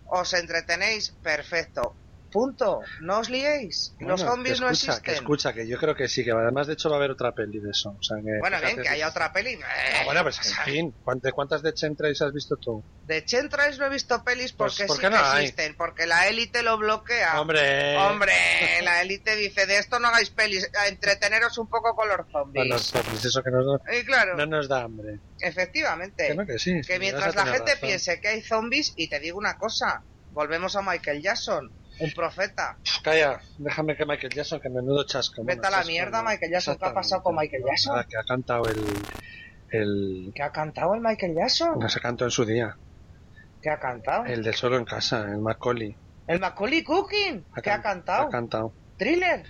[0.08, 1.10] ¿Os entretenéis?
[1.22, 1.96] Perfecto.
[2.36, 2.82] Punto.
[3.00, 3.94] No os liéis.
[4.00, 5.02] los zombies no existen.
[5.02, 7.32] Que escucha, que yo creo que sí, que además de hecho va a haber otra
[7.34, 7.96] peli de eso.
[7.98, 9.58] O sea, que, Bueno, bien, que haya otra peli.
[9.64, 12.84] Ah, bueno, pues en fin, ¿cuántas, cuántas de Chemtrails has visto tú?
[13.06, 15.44] De Chemtrails no he visto pelis Pues, porque ¿por sí no que hay?
[15.46, 15.76] existen.
[15.78, 17.40] Porque la élite lo bloquea.
[17.40, 17.96] ¡Hombre!
[17.98, 18.34] Hombre,
[18.84, 22.82] la élite dice, de esto no hagáis pelis, entreteneros un poco con los No, zombies.
[22.84, 25.20] zombies, eso que nos, Y claro, no nos da hambre.
[25.40, 26.28] efectivamente.
[26.28, 27.88] Que no, que sí, Que sí, mientras la gente razón.
[27.88, 32.78] piense que hay zombies, y te digo una cosa, volvemos a Michael Jackson, un profeta.
[33.04, 35.44] Calla, déjame que Michael Jackson, que menudo chasco.
[35.44, 36.78] Vete a la mierda, Michael Jackson.
[36.78, 38.00] ¿Qué ha pasado con Michael Jackson?
[38.00, 38.82] Ah, que ha cantado el...
[39.72, 41.80] el ¿Qué ha cantado el Michael Jackson?
[41.80, 42.78] no se cantó en su día.
[43.62, 44.26] ¿Qué ha cantado?
[44.26, 45.96] El de Solo en Casa, el Macaulay.
[46.28, 47.46] El Macaulay Cooking.
[47.64, 48.28] ¿Qué ha cantado?
[48.28, 48.74] Ha cantado.
[48.98, 49.44] Thriller.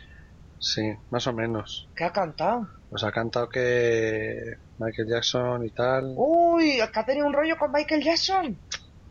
[0.60, 1.88] Sí, más o menos.
[1.96, 2.68] ¿Qué ha cantado?
[2.90, 6.14] Pues ha cantado que Michael Jackson y tal.
[6.16, 8.58] Uy, que ha tenido un rollo con Michael Jackson.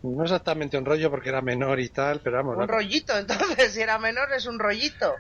[0.05, 2.59] No exactamente un rollo porque era menor y tal, pero vamos.
[2.59, 5.15] Un rollito, entonces, si era menor es un rollito.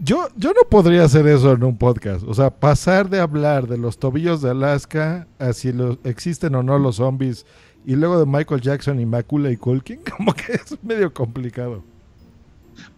[0.00, 2.24] Yo, yo no podría hacer eso en un podcast.
[2.26, 6.64] O sea, pasar de hablar de los tobillos de Alaska a si los, existen o
[6.64, 7.46] no los zombies
[7.86, 11.84] y luego de Michael Jackson y Macaulay Culkin, como que es medio complicado.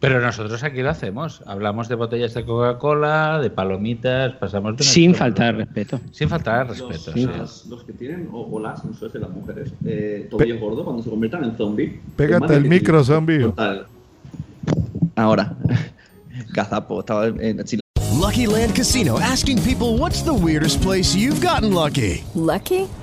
[0.00, 1.42] Pero nosotros aquí lo hacemos.
[1.46, 6.00] Hablamos de botellas de Coca-Cola, de palomitas, pasamos de Sin faltar al respeto.
[6.12, 6.92] Sin faltar al respeto.
[6.92, 7.26] Los, sí.
[7.26, 10.84] las- los que tienen, o, o las, no sé si las mujeres, eh, tobillo gordo,
[10.84, 12.00] cuando se conviertan en zombie.
[12.16, 13.50] Pégate el micro, zombie.
[15.16, 15.54] Ahora,
[16.52, 17.80] Gazapo, estaba en Chile.
[18.20, 22.22] Lucky Land Casino asking people what's the weirdest place you've gotten lucky?
[22.34, 22.88] Lucky?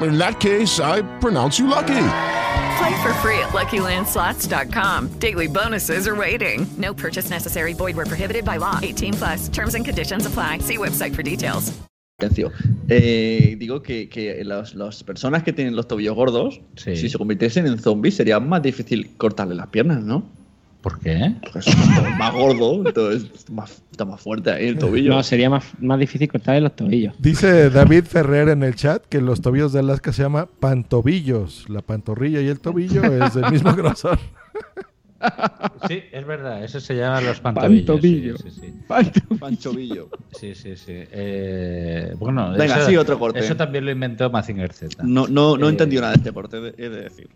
[0.00, 2.08] In that case, I pronounce you lucky.
[2.78, 5.18] Play for free at LuckyLandSlots.com.
[5.18, 6.66] Daily bonuses are waiting.
[6.78, 7.74] No purchase necessary.
[7.74, 8.78] Void where prohibited by law.
[8.82, 9.48] 18 plus.
[9.48, 10.58] Terms and conditions apply.
[10.58, 11.72] See website for details.
[12.20, 12.52] Silencio.
[12.88, 17.66] Eh, digo que, que las, las personas que tienen los tobillos gordos, si se convirtiesen
[17.66, 20.24] en zombies, sería más difícil cortarle las piernas, ¿no?
[20.82, 21.34] ¿Por qué?
[21.40, 25.10] Porque es más, más gordo, entonces está más, está más fuerte ahí el tobillo.
[25.14, 27.14] No, sería más, más difícil cortarle los tobillos.
[27.18, 31.68] Dice David Ferrer en el chat que los tobillos de Alaska se llama pantobillos.
[31.68, 34.18] La pantorrilla y el tobillo es del mismo grosor.
[35.86, 37.86] Sí, es verdad, eso se llama los pantobillos.
[37.86, 38.36] Pantobillo.
[38.38, 38.74] Sí, sí, sí.
[40.32, 40.92] Sí, sí, sí.
[41.12, 43.38] Eh, bueno, Venga, eso, sí, otro corte.
[43.38, 45.02] Eso también lo inventó Mazinger Z.
[45.04, 47.28] No, no, no Eh, entendido nada de este corte, he de decir.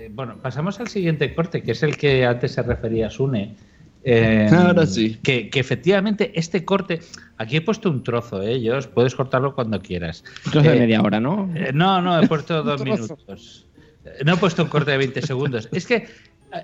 [0.00, 3.54] Eh, bueno, pasamos al siguiente corte, que es el que antes se refería a Sune.
[4.02, 5.18] Eh, Ahora sí.
[5.22, 7.00] Que, que efectivamente este corte,
[7.36, 8.52] aquí he puesto un trozo, ¿eh?
[8.52, 10.24] Ellos puedes cortarlo cuando quieras.
[10.46, 11.50] Un trozo de Eh, media hora, ¿no?
[11.54, 13.66] eh, no, no, he puesto dos minutos.
[14.06, 15.68] Eh, No he puesto un corte de 20 segundos.
[15.72, 15.96] Es que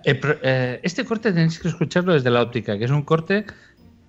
[0.04, 3.44] eh, eh, este corte tenéis que escucharlo desde la óptica, que es un corte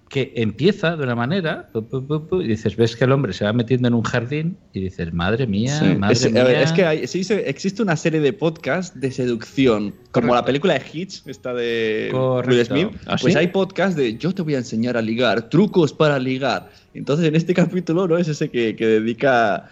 [0.10, 3.34] que empieza de una manera pu, pu, pu, pu, y dices, ves que el hombre
[3.34, 6.44] se va metiendo en un jardín y dices, madre mía, Sí, madre es, a mía.
[6.46, 10.46] ver, es que hay- sí, se- existe una serie de podcasts de seducción, como la
[10.46, 12.10] película de Hitch, esta de.
[12.48, 12.90] Will Smith.
[13.06, 13.40] ¿Ah, pues sí?
[13.40, 16.70] hay podcasts de yo te voy a enseñar a ligar, trucos para ligar.
[16.94, 17.54] Entonces en este
[17.84, 19.70] capítulo no es ese que, que dedica...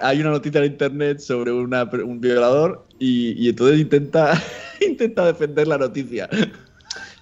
[0.00, 4.32] Hay una noticia en internet sobre una- un violador y, y entonces intenta,
[4.80, 6.28] intenta defender la noticia.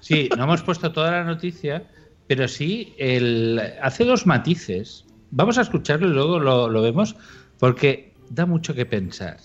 [0.00, 1.82] Sí, no hemos puesto toda la noticia,
[2.26, 5.04] pero sí el, hace dos matices.
[5.30, 7.16] Vamos a escucharlo y luego lo, vemos,
[7.58, 9.38] porque da mucho que pensar.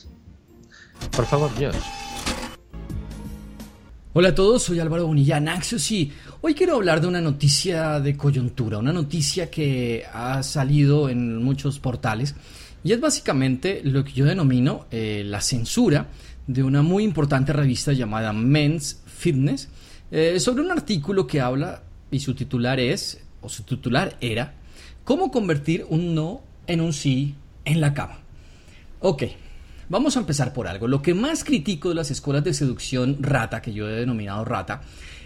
[1.16, 1.76] Por favor, Josh.
[4.14, 8.18] Hola a todos, soy Álvaro Bonilla Naxios y hoy quiero hablar de una noticia de
[8.18, 12.36] coyuntura, una noticia que ha salido en muchos portales
[12.84, 16.08] y es básicamente lo que yo denomino eh, la censura
[16.46, 19.70] de una muy importante revista llamada Men's Fitness
[20.12, 21.82] eh, sobre un artículo que habla
[22.12, 24.54] y su titular es, o su titular era,
[25.04, 27.36] ¿Cómo convertir un no en un sí
[27.66, 28.20] en la cama?
[29.00, 29.24] Ok,
[29.90, 30.88] vamos a empezar por algo.
[30.88, 34.82] Lo que más critico de las escuelas de seducción rata, que yo he denominado rata,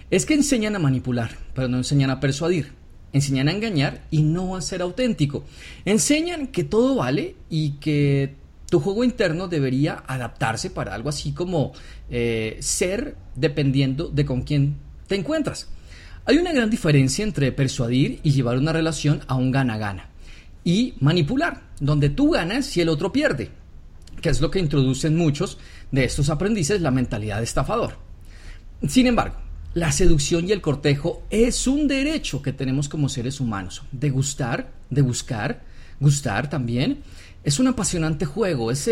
[0.10, 2.72] es que enseñan a manipular, pero no enseñan a persuadir.
[3.12, 5.44] Enseñan a engañar y no a ser auténtico.
[5.84, 8.36] Enseñan que todo vale y que
[8.70, 11.74] tu juego interno debería adaptarse para algo así como
[12.10, 15.68] eh, ser dependiendo de con quién te encuentras.
[16.28, 20.10] Hay una gran diferencia entre persuadir y llevar una relación a un gana-gana.
[20.64, 23.52] Y manipular, donde tú ganas y el otro pierde,
[24.22, 25.60] que es lo que introducen muchos
[25.92, 28.00] de estos aprendices la mentalidad de estafador.
[28.88, 29.36] Sin embargo,
[29.76, 34.72] la seducción y el cortejo es un derecho que tenemos como seres humanos, de gustar,
[34.90, 35.62] de buscar,
[36.00, 37.04] gustar también,
[37.46, 38.90] es un apasionante juego, es,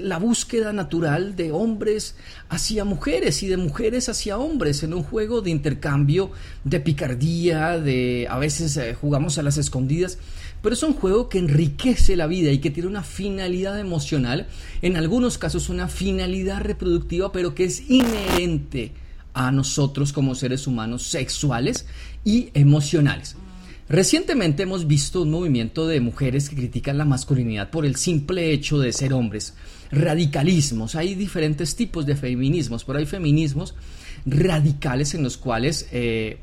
[0.00, 2.14] la búsqueda natural de hombres
[2.50, 6.30] hacia mujeres y de mujeres hacia hombres en un juego de intercambio,
[6.62, 10.18] de picardía, de a veces eh, jugamos a las escondidas,
[10.60, 14.46] pero es un juego que enriquece la vida y que tiene una finalidad emocional,
[14.82, 18.92] en algunos casos una finalidad reproductiva, pero que es inherente
[19.32, 21.86] a nosotros como seres humanos sexuales
[22.26, 23.36] y emocionales.
[23.90, 28.78] Recientemente hemos visto un movimiento de mujeres que critican la masculinidad por el simple hecho
[28.78, 29.54] de ser hombres.
[29.90, 30.94] Radicalismos.
[30.94, 33.74] Hay diferentes tipos de feminismos, pero hay feminismos
[34.24, 36.38] radicales en los cuales eh,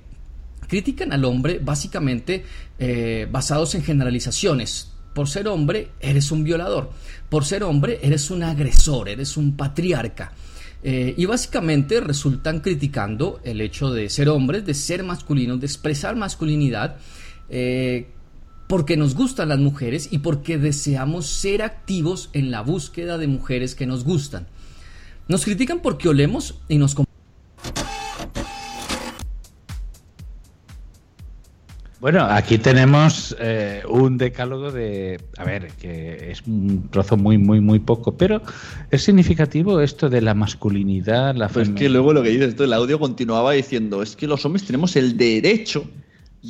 [0.67, 2.43] critican al hombre básicamente
[2.79, 4.91] eh, basados en generalizaciones.
[5.15, 6.91] Por ser hombre, eres un violador.
[7.29, 10.33] Por ser hombre, eres un agresor, eres un patriarca.
[10.83, 16.17] Eh, y básicamente resultan criticando el hecho de ser hombres, de ser masculinos, de expresar
[16.17, 16.97] masculinidad
[17.49, 18.07] eh,
[18.67, 23.75] porque nos gustan las mujeres y porque deseamos ser activos en la búsqueda de mujeres
[23.75, 24.47] que nos gustan.
[25.27, 26.95] Nos critican porque olemos y nos...
[31.99, 37.59] Bueno, aquí tenemos eh, un decálogo de, a ver, que es un trozo muy, muy,
[37.59, 38.41] muy poco, pero
[38.91, 42.73] es significativo esto de la masculinidad, la Pues que luego lo que dices, esto, el
[42.73, 45.85] audio continuaba diciendo, es que los hombres tenemos el derecho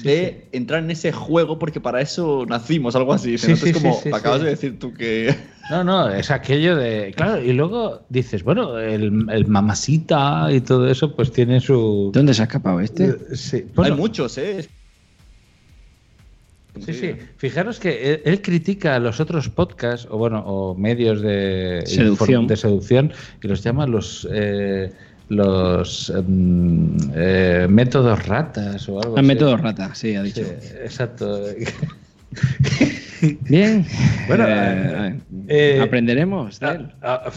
[0.03, 3.36] de entrar en ese juego porque para eso nacimos, algo así.
[3.36, 5.36] es como, acabas de decir tú que...
[5.69, 7.14] No, no, es aquello de...
[7.14, 12.10] Claro, y luego dices, bueno, el, el mamasita y todo eso pues tiene su...
[12.14, 13.36] ¿Dónde se ha escapado este?
[13.36, 14.65] Sí, Hay muchos, ¿eh?
[16.86, 17.15] Sí, sí.
[17.38, 22.56] Fijaros que él, critica a los otros podcasts, o bueno, o medios de seducción, de
[22.56, 23.11] seducción
[23.44, 24.28] y los llama los...
[24.32, 24.91] Eh,
[25.30, 29.28] los em, eh, métodos ratas o algo ah, así.
[29.28, 30.41] Métodos ratas, sí, ha dicho.
[30.41, 31.41] exacto.
[33.41, 33.86] Bien.
[34.28, 36.94] Bueno, eh, eh, aprenderemos de él.
[37.02, 37.32] Ah, ah,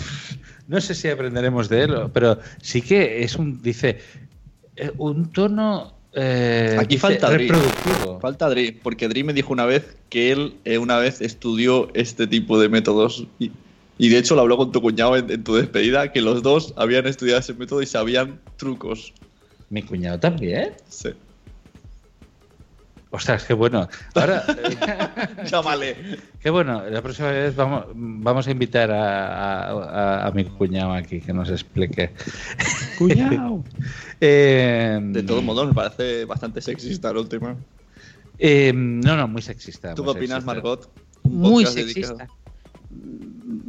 [0.69, 3.99] no sé si aprenderemos de él, pero sí que es un, dice,
[4.99, 5.95] un tono
[6.79, 7.51] Aquí falta Dri.
[8.21, 12.61] Falta Dri, porque Dri me dijo una vez que él una vez estudió este tipo
[12.61, 13.53] de métodos y,
[14.01, 17.07] y de hecho lo habló con tu cuñado en, tu despedida, que los dos habían
[17.07, 19.13] estudiado ese método y sabían trucos.
[19.69, 20.73] ¿Mi cuñado también?
[20.89, 21.11] Sí.
[23.11, 23.91] Ostras, qué bueno.
[24.15, 24.43] Ahora.
[25.45, 26.17] Llámale.
[26.41, 26.83] qué bueno.
[26.89, 32.11] La próxima vez vamos, vamos a invitar a, mi cuñado aquí que nos explique.
[32.99, 33.63] ¡Cuñado!
[34.23, 37.57] Eh, de todos modos, me parece bastante sexista el tema.
[38.39, 39.95] Eh, no, no, muy sexista.
[39.95, 40.91] ¿Tú qué opinas, Margot?
[41.23, 42.29] muy sexista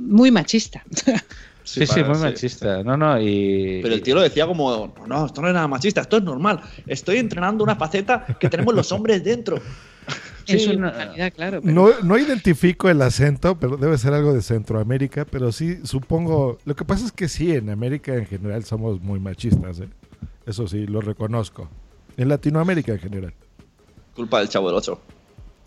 [0.07, 0.83] muy machista.
[1.63, 2.83] Sí, sí, muy machista.
[2.83, 3.79] No, no, y...
[3.81, 6.23] Pero el tío lo decía como, no, no, esto no es nada machista, esto es
[6.23, 6.61] normal.
[6.87, 9.59] Estoy entrenando una faceta que tenemos los hombres dentro.
[10.43, 11.61] Sí, una claro.
[11.63, 16.57] No, no identifico el acento, pero debe ser algo de Centroamérica, pero sí supongo...
[16.65, 19.87] Lo que pasa es que sí, en América en general somos muy machistas, ¿eh?
[20.45, 21.69] Eso sí, lo reconozco.
[22.17, 23.33] En Latinoamérica en general.
[24.15, 24.99] Culpa del Chavo del Ocho.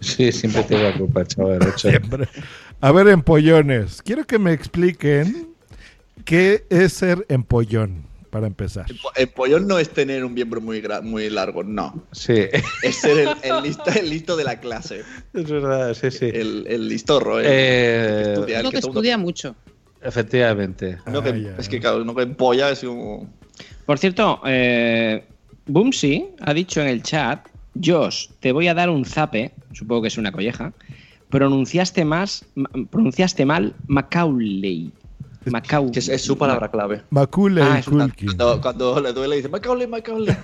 [0.01, 1.89] Sí, siempre tengo la culpa Ocho.
[1.89, 2.29] Siempre.
[2.81, 4.03] A ver, empollones.
[4.03, 5.49] Quiero que me expliquen
[6.25, 8.87] qué es ser empollón, para empezar.
[9.16, 12.05] Empollón no es tener un miembro muy, muy largo, no.
[12.12, 12.47] Sí.
[12.83, 15.03] Es ser el, listo, el listo, de la clase.
[15.33, 16.31] Es verdad, sí, sí.
[16.33, 17.45] El, listorro, ¿eh?
[17.45, 19.55] que estudia, que, estudia mucho.
[20.03, 20.99] Efectivamente.
[21.07, 23.33] No que, es que claro, no que empolla es un...
[23.87, 25.25] Por cierto, eh,
[25.66, 27.49] Boomsy ha dicho en el chat,
[27.83, 30.73] Josh, te voy a dar un zape, supongo que es una colleja,
[31.29, 32.45] pronunciaste, más,
[32.91, 34.93] pronunciaste mal Macaulay.
[35.51, 37.03] Macau que es, su palabra clave.
[37.11, 40.35] Macaulay ah, cuando, cuando, le duele dice Macaulay, Macaulay.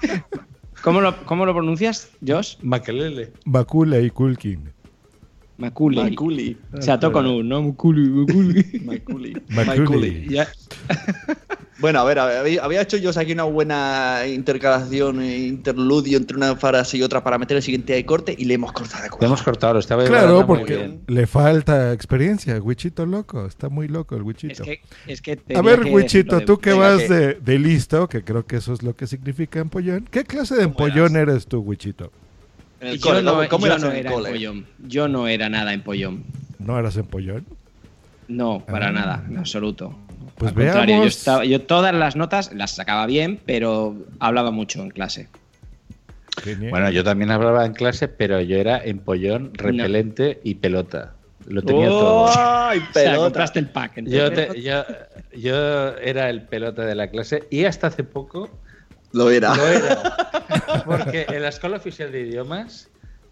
[0.82, 2.56] ¿Cómo lo, ¿Cómo lo pronuncias, Josh?
[2.62, 3.30] Macaulay.
[3.44, 4.72] Macaulay Culkin.
[5.60, 6.10] Macaulay.
[6.10, 6.56] Macaulay.
[6.72, 7.62] O sea, con un, ¿no?
[7.62, 9.34] Macaulay.
[9.48, 10.26] Macaulay.
[10.30, 10.48] Ya.
[11.80, 16.98] Bueno, a ver, había, hecho yo aquí una buena intercalación, eh, interludio entre una frase
[16.98, 19.42] y otra para meter el siguiente de corte y le hemos cortado de Lo hemos
[19.42, 22.60] cortado, lo estaba Claro, porque le falta experiencia.
[22.60, 24.62] Wichito loco, está muy loco el Wichito.
[24.62, 28.08] Es que, es que A ver, que Wichito, tú que vas que- de, de listo,
[28.08, 30.06] que creo que eso es lo que significa empollón.
[30.10, 32.12] ¿Qué clase de empollón eres tú, Wichito?
[32.80, 34.28] En el yo cole, no, ¿cómo- cómo yo eras no en el era cole?
[34.30, 34.66] empollón.
[34.86, 36.24] Yo no era nada empollón.
[36.58, 37.44] ¿No eras empollón?
[38.28, 38.92] No, para Ah.
[38.92, 39.94] nada, en absoluto.
[40.36, 44.82] Pues Al contrario, yo, estaba- yo todas las notas las sacaba bien, pero hablaba mucho
[44.82, 45.28] en clase.
[46.70, 51.12] Bueno, yo también hablaba en clase, pero yo era empollón, repelente y pelota.
[51.46, 52.28] Lo tenía todo.
[52.38, 53.16] ¡Ay, O sea, pelota!
[53.18, 54.02] compraste el pack.
[54.04, 54.84] Yo, te- yo,
[55.36, 58.48] yo era el pelota de la clase y hasta hace poco
[59.12, 59.54] Lo era.
[59.54, 60.82] lo era.
[60.84, 62.88] Porque en la escuela oficial de idiomas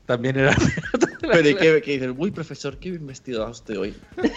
[0.06, 0.56] también era
[1.20, 2.14] Pero ¿y qué, qué dices?
[2.16, 3.94] Uy, profesor, qué bien vestido usted hoy.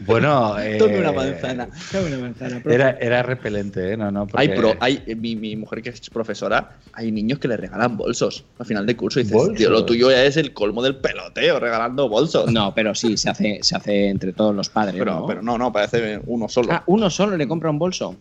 [0.00, 1.68] Bueno, eh, Tome una manzana.
[1.90, 2.74] Tome una manzana, profe.
[2.74, 3.96] Era, era repelente, ¿eh?
[3.96, 4.40] No, no, porque...
[4.40, 7.96] Hay pro, hay, eh, mi, mi mujer que es profesora, hay niños que le regalan
[7.96, 9.56] bolsos al final de curso y dices, ¿Bolsos?
[9.56, 12.52] tío, lo tuyo ya es el colmo del peloteo, regalando bolsos.
[12.52, 14.94] No, pero sí, se hace, se hace entre todos los padres.
[14.96, 15.26] pero, ¿no?
[15.26, 16.72] pero no, no, parece uno solo.
[16.72, 18.16] Ah, uno solo le compra un bolso.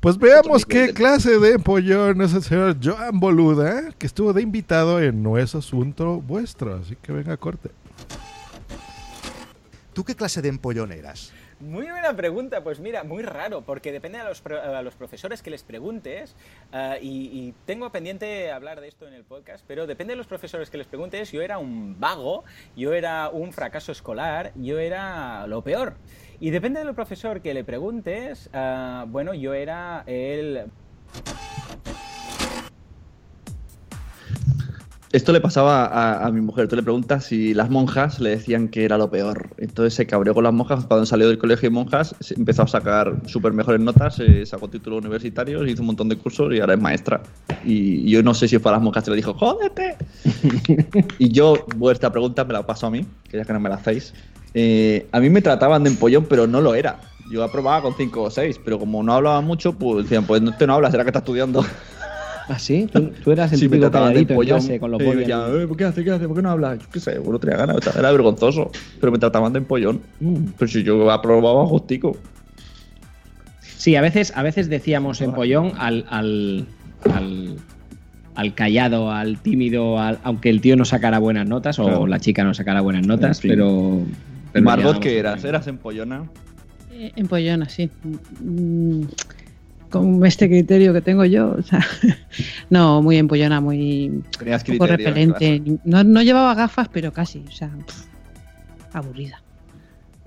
[0.00, 5.02] Pues veamos qué clase de empollón es el señor Joan Boluda, que estuvo de invitado
[5.02, 6.76] en No es Asunto Vuestro.
[6.76, 7.70] Así que venga, corte.
[9.94, 11.32] ¿Tú qué clase de empollón eras?
[11.58, 15.50] Muy buena pregunta, pues mira, muy raro, porque depende a los, a los profesores que
[15.50, 16.36] les preguntes,
[16.72, 20.28] ah, y, y tengo pendiente hablar de esto en el podcast, pero depende de los
[20.28, 22.44] profesores que les preguntes, yo era un vago,
[22.76, 25.96] yo era un fracaso escolar, yo era lo peor.
[26.40, 30.70] Y depende del profesor que le preguntes, ah, bueno, yo era el...
[35.10, 36.68] Esto le pasaba a, a mi mujer.
[36.68, 39.48] Tú le preguntas si las monjas le decían que era lo peor.
[39.56, 40.84] Entonces se cabreó con las monjas.
[40.84, 45.00] Cuando salió del colegio de monjas, empezó a sacar súper mejores notas, eh, sacó títulos
[45.00, 47.22] universitarios, hizo un montón de cursos y ahora es maestra.
[47.64, 49.96] Y yo no sé si fue a las monjas que le dijo, ¡jódete!
[51.18, 53.76] y yo, vuestra pregunta me la paso a mí, que ya que no me la
[53.76, 54.12] hacéis.
[54.52, 57.00] Eh, a mí me trataban de empollón, pero no lo era.
[57.30, 60.56] Yo aprobaba con 5 o 6, pero como no hablaba mucho, pues decían, pues no,
[60.56, 61.64] te no hablas, será que estás estudiando.
[62.48, 62.88] ¿Ah, sí?
[62.90, 64.58] ¿Tú, tú eras el Sí, me típico calladito en empollón.
[64.60, 65.62] clase con los Sí, decían, ahí?
[65.62, 66.02] "Eh, ¿por qué hace?
[66.04, 66.26] ¿Qué hace?
[66.26, 66.76] ¿Por qué no habla?
[66.76, 68.70] Yo qué sé, uno tenía ganas, era vergonzoso.
[69.00, 70.00] Pero me trataban de empollón.
[70.20, 70.36] Mm.
[70.58, 72.16] Pero si yo aprobaba justico.
[73.76, 76.66] Sí, a veces, a veces decíamos empollón al, al,
[77.12, 77.56] al,
[78.34, 82.06] al callado, al tímido, al- aunque el tío no sacara buenas notas o Claro.
[82.06, 83.50] la chica no sacara buenas notas, En fin.
[83.50, 84.00] pero,
[84.52, 85.32] pero Margot, llamamos ¿qué empollón.
[85.34, 85.44] eras?
[85.44, 86.22] ¿Eras empollona?
[86.92, 87.88] Eh, Empollona, sí.
[88.42, 89.02] Mm,
[89.90, 91.84] Con este criterio que tengo yo, o sea,
[92.70, 95.62] no, muy empollona, muy Tenías poco repelente.
[95.84, 98.04] No, no llevaba gafas, pero casi, o sea, pff,
[98.92, 99.42] aburrida.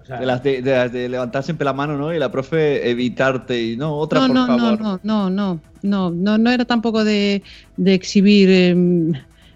[0.07, 2.13] De las de, de las de levantar siempre la mano, ¿no?
[2.13, 4.81] Y la profe evitarte y no, otra no, por no, favor.
[4.81, 7.43] no, no, no, no, no, no, no era tampoco de,
[7.77, 9.13] de exhibir em,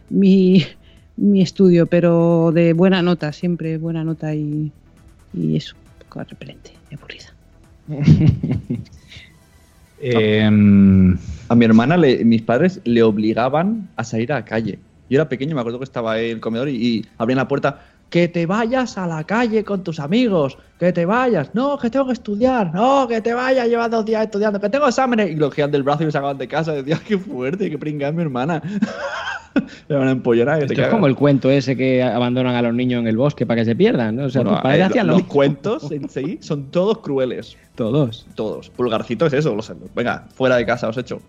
[0.10, 0.66] mi,
[1.18, 4.72] mi estudio, pero de buena nota, siempre buena nota y,
[5.34, 7.34] y eso, un poco repelente, y aburrida.
[10.00, 11.18] Em,
[11.48, 14.80] A mi hermana, le- mis padres le obligaban a salir a la calle.
[15.10, 17.82] Yo era pequeño, me acuerdo que estaba en el comedor y, y abrían la puerta.
[18.10, 21.54] Que te vayas a la calle con tus amigos, que te vayas.
[21.54, 22.74] No, que tengo que estudiar.
[22.74, 25.32] No, que te vayas, llevas dos días estudiando, que tengo exámenes.
[25.32, 26.74] Y lo cogían del brazo y me sacaban de casa.
[26.74, 28.62] Decía, qué fuerte, qué pringada mi hermana.
[29.90, 32.74] Era una empollona que te Esto es como el cuento ese que abandonan a los
[32.74, 34.26] niños en el bosque para que se pierdan, ¿no?
[34.26, 35.30] O sea, Bueno, eh, los mismo.
[35.30, 37.56] cuentos en sí son todos crueles.
[37.76, 38.28] Todos.
[38.36, 38.70] Todos.
[38.70, 39.56] Pulgarcito es eso.
[39.56, 41.22] Los, venga, fuera de casa os echo.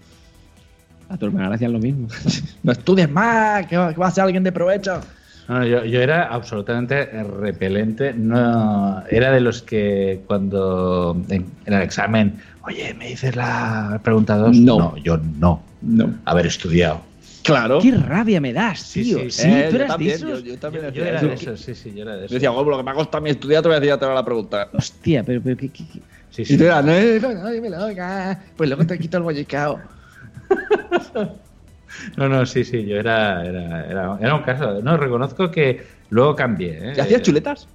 [1.08, 2.08] A tu hermana le hacían lo mismo.
[2.62, 5.00] No estudies más, que va, que va a ser alguien de provecho.
[5.48, 8.12] No, yo, yo era absolutamente repelente.
[8.12, 14.36] No, era de los que cuando en, en el examen, oye, ¿me dices la pregunta
[14.36, 14.56] 2?
[14.58, 14.96] No.
[14.96, 15.62] yo no.
[15.82, 16.14] No.
[16.24, 17.00] Haber estudiado.
[17.44, 17.78] Claro.
[17.80, 19.18] Qué rabia me das, tío.
[19.20, 19.48] sí, Sí, sí.
[19.48, 20.42] Eh, tú yo eras también, de esos.
[20.42, 21.26] yo- yo también Yo era eso.
[21.28, 22.32] de esos, sí, sí, yo era de esos.
[22.32, 24.06] Decía, bueno, lo que me ha costado mi estudiar, te voy a decir, ya te
[24.06, 24.68] va la pregunta.
[24.72, 26.00] Hostia, pero, pero ¿qué, qué- qué?
[26.28, 26.58] Sí, Y sí.
[26.58, 28.42] tú eras, no, no, no, dímelo, oiga.
[28.56, 29.80] Pues luego te quito el bollicao.
[32.16, 34.80] No, no, sí, sí, yo era, era, era, era un caso.
[34.82, 36.78] No, reconozco que luego cambié.
[36.90, 36.94] ¿eh?
[36.96, 37.68] ¿Y hacías chuletas?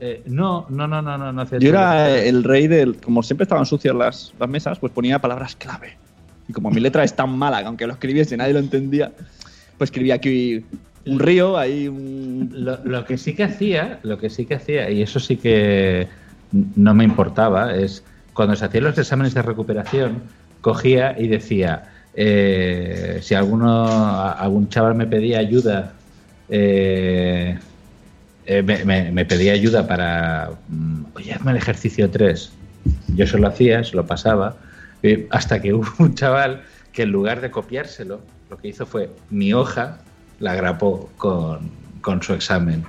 [0.00, 2.96] Eh, no, no, no, no, no, no hacía Yo era el rey del.
[2.96, 5.96] Como siempre estaban sucias las, las mesas, pues ponía palabras clave.
[6.48, 9.12] Y como mi letra es tan mala que aunque lo escribiese nadie lo entendía,
[9.76, 10.64] pues escribía aquí
[11.06, 12.50] un río, ahí un.
[12.52, 16.08] Lo, lo que sí que hacía, lo que sí que hacía, y eso sí que
[16.52, 20.22] no me importaba, es cuando se hacían los exámenes de recuperación,
[20.60, 21.84] cogía y decía,
[22.20, 25.92] eh, si alguno, algún chaval me pedía ayuda,
[26.48, 27.56] eh,
[28.44, 32.52] eh, me, pedía ayuda para, mm, oye, hazme el ejercicio 3.
[33.14, 34.56] Yo se lo hacía, se lo pasaba,
[35.30, 36.62] hasta que hubo un chaval
[36.92, 38.20] que en lugar de copiárselo,
[38.50, 39.98] lo que hizo fue mi hoja
[40.40, 41.70] la grapó con,
[42.00, 42.82] con su examen.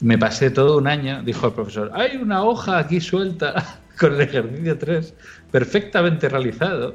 [0.00, 4.22] Me pasé todo un año, dijo el profesor, hay una hoja aquí suelta con el
[4.22, 5.14] ejercicio 3
[5.50, 6.94] perfectamente realizado,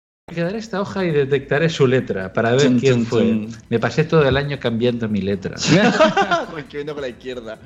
[0.31, 3.47] Quedar esta hoja y detectaré su letra para ver quién fue.
[3.69, 5.55] Me pasé todo el año cambiando mi letra.
[5.55, 7.59] Escribiendo con la izquierda.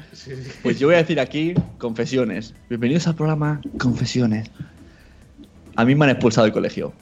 [0.64, 2.54] Pues yo voy a decir aquí confesiones.
[2.70, 4.50] Bienvenidos al programa Confesiones.
[5.76, 6.94] A mí me han expulsado del colegio.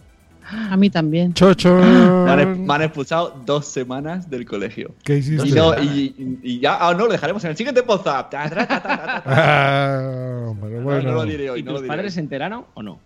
[0.70, 1.34] A mí también.
[1.34, 1.74] Chocho.
[1.76, 4.94] Me han, me han expulsado dos semanas del colegio.
[5.04, 5.48] ¿Qué hiciste?
[5.48, 8.30] Y, no, y, y ya, ah, no, lo dejaremos en el siguiente ta.
[9.26, 10.02] Ah,
[10.46, 11.02] No, bueno.
[11.02, 11.62] no lo diré hoy.
[11.62, 11.96] ¿Y no lo tus diré.
[11.96, 13.00] padres se enteraron o no?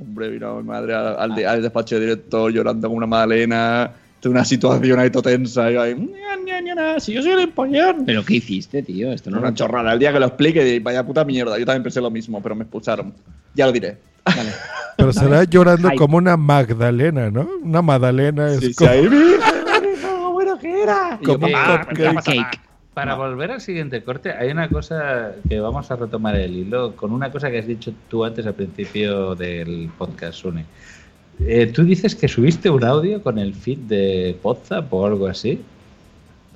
[0.00, 3.90] Hombre, vino mi madre al, al al despacho de director llorando como una magdalena.
[4.22, 5.70] De una situación ahí toda tensa.
[5.70, 8.04] Y yo ahí, "Ña, ña, ña, si yo soy el empollón.
[8.06, 9.12] ¿Pero qué hiciste, tío?
[9.12, 9.92] Esto no una chorrada.
[9.92, 11.58] El día que lo explique, vaya puta mierda.
[11.58, 13.12] Yo también pensé lo mismo, pero me expulsaron.
[13.54, 13.98] Ya lo diré.
[14.96, 15.96] Pero será llorando Ay.
[15.98, 17.46] como una Magdalena, ¿no?
[17.62, 18.90] Una Magdalena es Sí, sí, como...
[18.92, 21.18] ahí, "Mira, bueno que era.
[21.20, 22.60] Y yo, Como "Papá, cupcake.
[22.94, 23.04] Papá".
[23.04, 27.12] Para volver al siguiente corte, hay una cosa que vamos a retomar el hilo con
[27.12, 30.64] una cosa que has dicho tú antes al principio del podcast, Sune.
[31.40, 35.60] Eh, tú dices que subiste un audio con el feed de WhatsApp o algo así.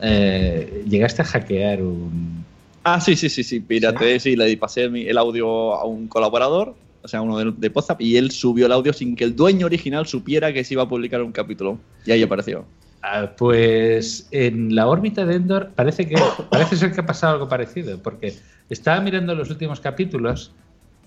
[0.01, 2.44] Eh, llegaste a hackear un.
[2.85, 7.09] Ah, sí, sí, sí, sí, pírate, sí, le pasé el audio a un colaborador, o
[7.09, 10.06] sea, uno de, de WhatsApp, y él subió el audio sin que el dueño original
[10.06, 11.78] supiera que se iba a publicar un capítulo.
[12.06, 12.65] Y ahí apareció.
[13.03, 16.16] Ah, pues en la órbita de Endor parece que
[16.51, 18.35] parece ser que ha pasado algo parecido, porque
[18.69, 20.53] estaba mirando los últimos capítulos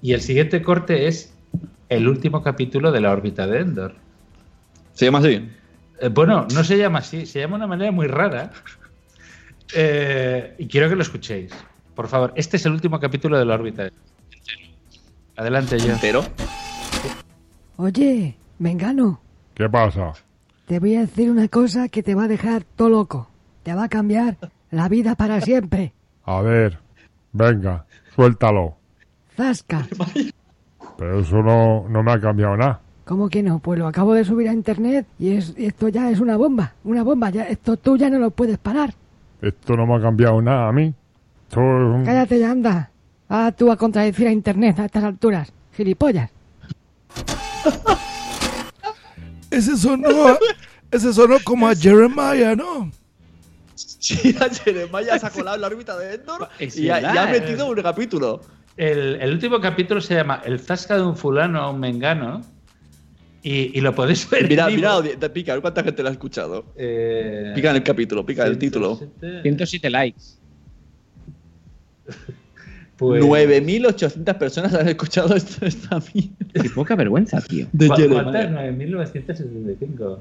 [0.02, 1.34] y el siguiente corte es
[1.90, 3.96] el último capítulo de la órbita de Endor.
[4.94, 5.50] ¿Se llama así?
[6.00, 8.52] Eh, bueno, no se llama así, se llama de una manera muy rara.
[9.74, 11.52] Eh, y quiero que lo escuchéis.
[11.96, 13.84] Por favor, este es el último capítulo de la órbita.
[13.84, 14.02] de Endor.
[15.36, 15.92] Adelante, yo.
[15.92, 16.24] ¿Entero?
[17.78, 19.22] Oye, Mengano,
[19.56, 20.14] ¿Qué pasa?
[20.72, 23.28] Te voy a decir una cosa que te va a dejar todo loco.
[23.62, 24.38] Te va a cambiar
[24.70, 25.92] la vida para siempre.
[26.24, 26.80] A ver,
[27.34, 27.84] venga,
[28.16, 28.78] suéltalo.
[29.36, 29.86] Zasca.
[30.98, 32.80] Pero eso no, no me ha cambiado nada.
[33.04, 33.60] ¿Cómo que no?
[33.60, 36.72] Pues lo acabo de subir a internet y es, y esto ya es una bomba.
[36.86, 37.30] Una bomba.
[37.32, 38.94] Ya, esto tú ya no lo puedes parar.
[39.42, 40.94] Esto no me ha cambiado nada a mí.
[41.50, 42.92] Esto es un- Cállate ya, anda.
[43.28, 45.52] Ah, tú a contradecir a internet a estas alturas.
[45.76, 46.32] Gilipollas.
[49.52, 50.38] Ese sonó,
[50.90, 52.92] ese sonó como a Jeremiah, ¿no?
[53.76, 57.14] Sí, a Jeremiah se ha colado en la órbita de Endor y, ha, y ha
[57.14, 57.32] verdad.
[57.32, 58.42] metido un capítulo.
[58.78, 62.42] El, el último capítulo se llama El zasca de un fulano a un mengano.
[63.44, 64.48] Y, y lo podéis ver.
[64.48, 65.02] Mira, mira,
[65.34, 66.66] pica, a ver cuánta gente lo ha escuchado.
[66.76, 69.00] Eh, Pica en el capítulo, pica en el título.
[69.42, 70.22] 107 likes.
[73.02, 76.36] Pues- 9.800 personas han escuchado esto, esta mierda.
[76.62, 77.66] Qué poca vergüenza, tío.
[77.74, 78.24] De ¿Cu- Jeremiah.
[78.24, 78.52] ¿Cuántas?
[78.52, 80.20] 9.975.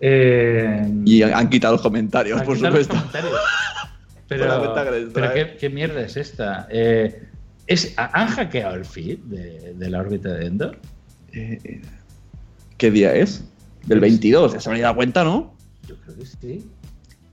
[0.00, 2.94] Eh, Y han, han quitado los comentarios, han por supuesto.
[2.94, 3.32] comentarios.
[4.28, 5.32] Pero.
[5.32, 6.66] ¿qué, qué mierda es esta?
[6.70, 7.22] Eh,
[7.66, 10.76] es, ¿Han hackeado el feed de, de la órbita de Endor?
[11.32, 11.80] Eh,
[12.76, 13.44] ¿Qué día es?
[13.86, 15.54] Del 22, ya se habría dado cuenta, ¿no?
[15.86, 16.66] Yo creo que sí.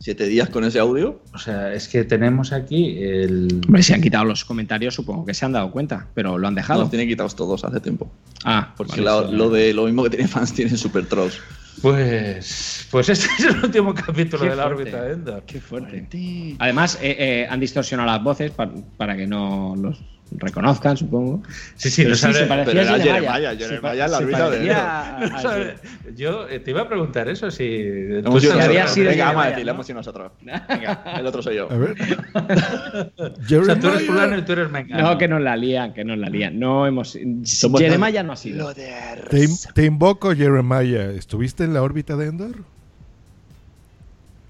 [0.06, 1.20] Siete días con ese audio.
[1.34, 3.60] O sea, es que tenemos aquí el.
[3.66, 6.54] Hombre, si han quitado los comentarios, supongo que se han dado cuenta, pero lo han
[6.54, 6.82] dejado.
[6.82, 8.12] Los tienen quitados todos hace tiempo.
[8.44, 9.36] Ah, Porque vale, la- sí.
[9.36, 11.40] lo de lo mismo que tiene fans tienen super trolls.
[11.82, 12.88] Pues.
[12.92, 14.82] Pues este es el último capítulo Qué de la fuerte.
[14.84, 15.44] órbita de Endor.
[15.48, 16.56] Qué fuerte.
[16.60, 19.98] Además, eh, eh, han distorsionado las voces pa- para que no los
[20.32, 21.42] reconozcan, supongo.
[21.76, 23.54] Sí, sí, Pero no sabe- se parecía pero a era Jeremiah.
[26.16, 27.84] Yo eh, te iba a preguntar eso, si...
[28.24, 29.72] tú sabes- había sido Venga, vamos a ¿no?
[29.72, 30.32] hemos sido nosotros.
[30.42, 31.72] Venga, el otro soy yo.
[31.72, 31.96] A ver.
[31.96, 35.12] O sea, tú eres fulano y tú eres mengano.
[35.12, 36.60] No, que nos la lían, que nos la lían.
[36.60, 37.18] No hemos.
[37.44, 38.74] Somos Jeremiah no ha sido.
[38.74, 41.12] Te, te invoco, Jeremiah.
[41.12, 42.56] ¿Estuviste en la órbita de Endor?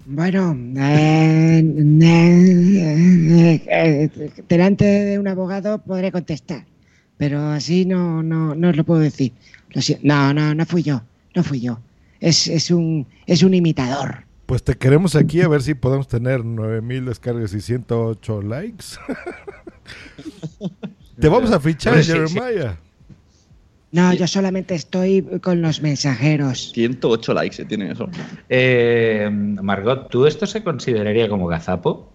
[0.06, 1.64] Bueno, eh,
[2.02, 4.10] eh, eh,
[4.48, 6.64] delante de un abogado podré contestar,
[7.18, 9.34] pero así no, no, no os lo puedo decir.
[9.72, 11.02] Lo no, no, no fui yo,
[11.34, 11.80] no fui yo.
[12.20, 14.26] Es, es, un, es un imitador.
[14.46, 18.86] Pues te queremos aquí a ver si podemos tener 9000 descargas y 108 likes.
[21.20, 22.02] te vamos a fichar.
[22.04, 22.78] Jeremiah.
[23.96, 26.74] No, yo solamente estoy con los mensajeros.
[26.74, 28.10] 108 likes eh, tiene eso.
[28.50, 32.12] Eh, Margot, ¿tú esto se consideraría como gazapo?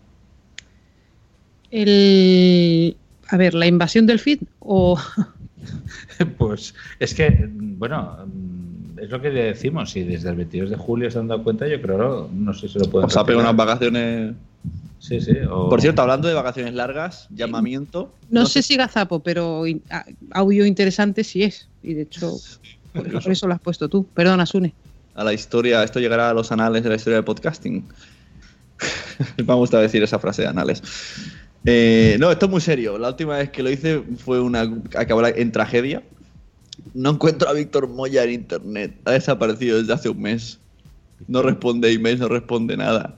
[1.70, 2.98] El.
[3.28, 5.00] A ver, la invasión del feed o.
[6.36, 9.90] Pues es que, bueno, mm, es lo que le decimos.
[9.90, 12.78] Si desde el 22 de julio se han dado cuenta, yo creo, no sé si
[12.78, 14.34] lo pueden O sea, unas vacaciones.
[14.98, 15.32] Sí, sí.
[15.50, 18.18] o- Por cierto, hablando de vacaciones largas, llamamiento.
[18.28, 19.64] No, sé si gazapo, pero
[20.32, 21.68] audio interesante sí es.
[21.82, 22.36] Y de hecho,
[22.92, 24.06] por, por eso lo has puesto tú.
[24.12, 24.74] Perdona, Sune.
[25.14, 27.88] a la historia, esto llegará a los anales de la historia del podcasting.
[29.46, 30.82] Me gusta decir esa frase de anales.
[31.64, 32.96] Eh, no, esto es muy serio.
[32.98, 34.62] La última vez que lo hice fue una.
[34.96, 36.02] acabó en tragedia.
[36.94, 39.00] No encuentro a Víctor Moya en internet.
[39.04, 40.58] Ha desaparecido desde hace un mes.
[41.26, 43.16] No responde emails, no responde nada.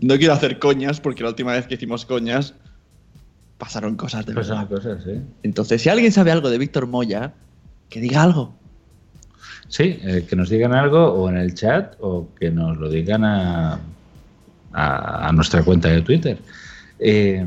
[0.00, 2.54] No quiero hacer coñas porque la última vez que hicimos coñas
[3.58, 4.96] pasaron cosas de Pasaron verdad.
[4.96, 5.20] cosas, sí.
[5.42, 7.34] Entonces, si alguien sabe algo de Víctor Moya,
[7.90, 8.54] que diga algo.
[9.68, 13.24] Sí, eh, que nos digan algo o en el chat o que nos lo digan
[13.24, 13.78] a,
[14.72, 16.38] a, a nuestra cuenta de Twitter.
[16.98, 17.44] Eh,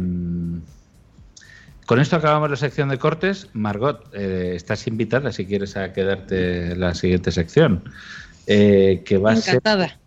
[1.85, 3.49] con esto acabamos la sección de cortes.
[3.53, 7.83] Margot, eh, estás invitada si quieres a quedarte en la siguiente sección.
[8.47, 9.99] Eh, que va a ser, Encantada.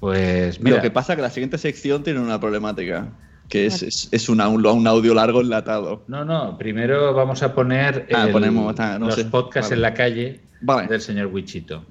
[0.00, 3.08] Pues mira, Lo que pasa es que la siguiente sección tiene una problemática,
[3.48, 6.02] que es, es, es una- un, un audio largo enlatado.
[6.08, 9.24] no, no, primero vamos a poner Ah, el- ponemos, ah, no los sé.
[9.26, 9.74] podcasts Vale.
[9.76, 10.88] en la calle Vale.
[10.88, 11.84] del señor Wichito.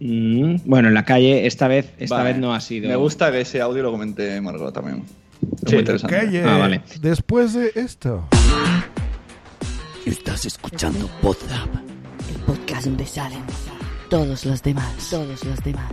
[0.00, 2.30] Mm, bueno, en la calle, esta vez, esta Vale.
[2.32, 2.88] vez no ha sido.
[2.88, 5.04] Me gusta que ese audio lo comente Margot también.
[5.42, 5.74] Es Sí.
[5.74, 6.16] muy interesante.
[6.16, 6.42] Calle.
[6.44, 6.80] Ah, vale.
[7.02, 8.26] Después de esto.
[10.06, 11.68] Estás escuchando WhatsApp,
[12.30, 13.42] el podcast donde salen
[14.08, 15.92] todos los demás, todos los demás.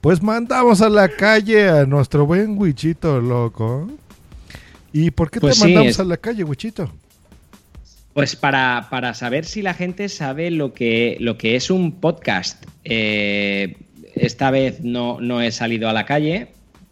[0.00, 3.88] Pues mandamos a la calle a nuestro buen Wichito, loco.
[4.92, 6.90] ¿Y por qué Pues te sí, mandamos es- a la calle, Wichito?
[8.14, 12.64] Pues para, para saber si la gente sabe lo que, lo que es un podcast.
[12.84, 13.76] Eh,
[14.14, 16.48] esta vez no, no he salido a la calle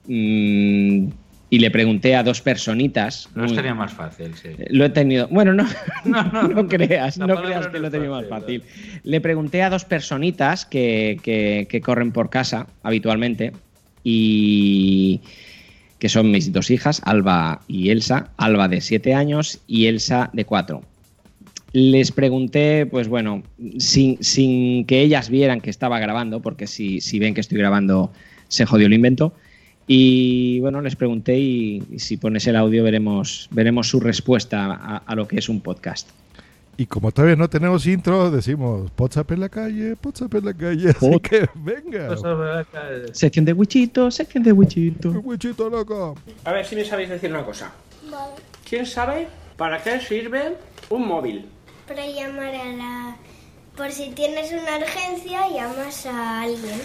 [0.07, 1.09] mm,
[1.49, 3.29] y le pregunté a dos personitas.
[3.35, 4.49] No muy- estaría más fácil, sí.
[4.71, 5.29] Lo he tenido.
[5.29, 5.65] Bueno, no,
[6.05, 9.01] no, creas, la no palabra creas que no lo he tenido más fácil, fácil.
[9.05, 13.53] Le pregunté a dos personitas que, que- que corren por casa habitualmente
[14.03, 15.21] y
[15.99, 18.29] que son mis dos hijas, Alba y Elsa.
[18.37, 20.83] Alba de 7 años y Elsa de 4.
[21.73, 23.43] Les pregunté, pues bueno,
[23.79, 28.13] sin, sin que ellas vieran que estaba grabando, porque si, si ven que estoy grabando
[28.49, 29.35] se jodió el invento.
[29.87, 34.97] Y bueno, les pregunté y, y si pones el audio veremos, veremos su respuesta a,
[34.99, 36.11] a lo que es un podcast.
[36.79, 40.91] Y como todavía no tenemos intro, decimos WhatsApp en la calle, WhatsApp en la calle.
[40.97, 42.17] Así que venga.
[43.13, 45.11] Sección de Wichito, sección de Wichito.
[45.11, 46.17] Wichito, loco.
[46.45, 47.73] A ver si me sabéis decir una cosa.
[48.69, 50.57] ¿Quién sabe para qué sirve
[50.91, 51.47] un móvil?
[51.89, 53.17] Para llamar a la...
[53.75, 56.81] Por si tienes una urgencia, llamas a alguien.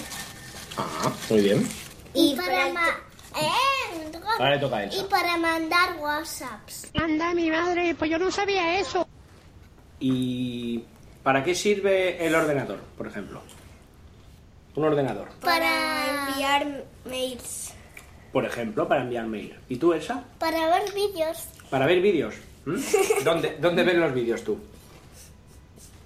[0.78, 1.68] Ah, muy bien.
[2.13, 2.69] Y para...
[2.73, 2.97] ma-
[3.39, 4.11] ¡Eh!
[4.39, 5.01] Ahora le toca a Elsa.
[5.01, 6.91] Y para mandar WhatsApps.
[6.95, 9.07] Anda, mi madre, pues yo no sabía eso.
[9.99, 10.83] ¿Y
[11.23, 13.41] para qué sirve el ordenador, por ejemplo?
[14.75, 15.29] Un ordenador.
[15.41, 17.73] Para enviar mails.
[18.31, 19.55] Por ejemplo, para enviar mail.
[19.69, 20.23] ¿Y tú, Elsa?
[20.39, 22.33] Para ver vídeos Para ver vídeos.
[22.65, 22.75] ¿Mm?
[23.23, 24.57] ¿Dónde, ¿Dónde ven los vídeos tú?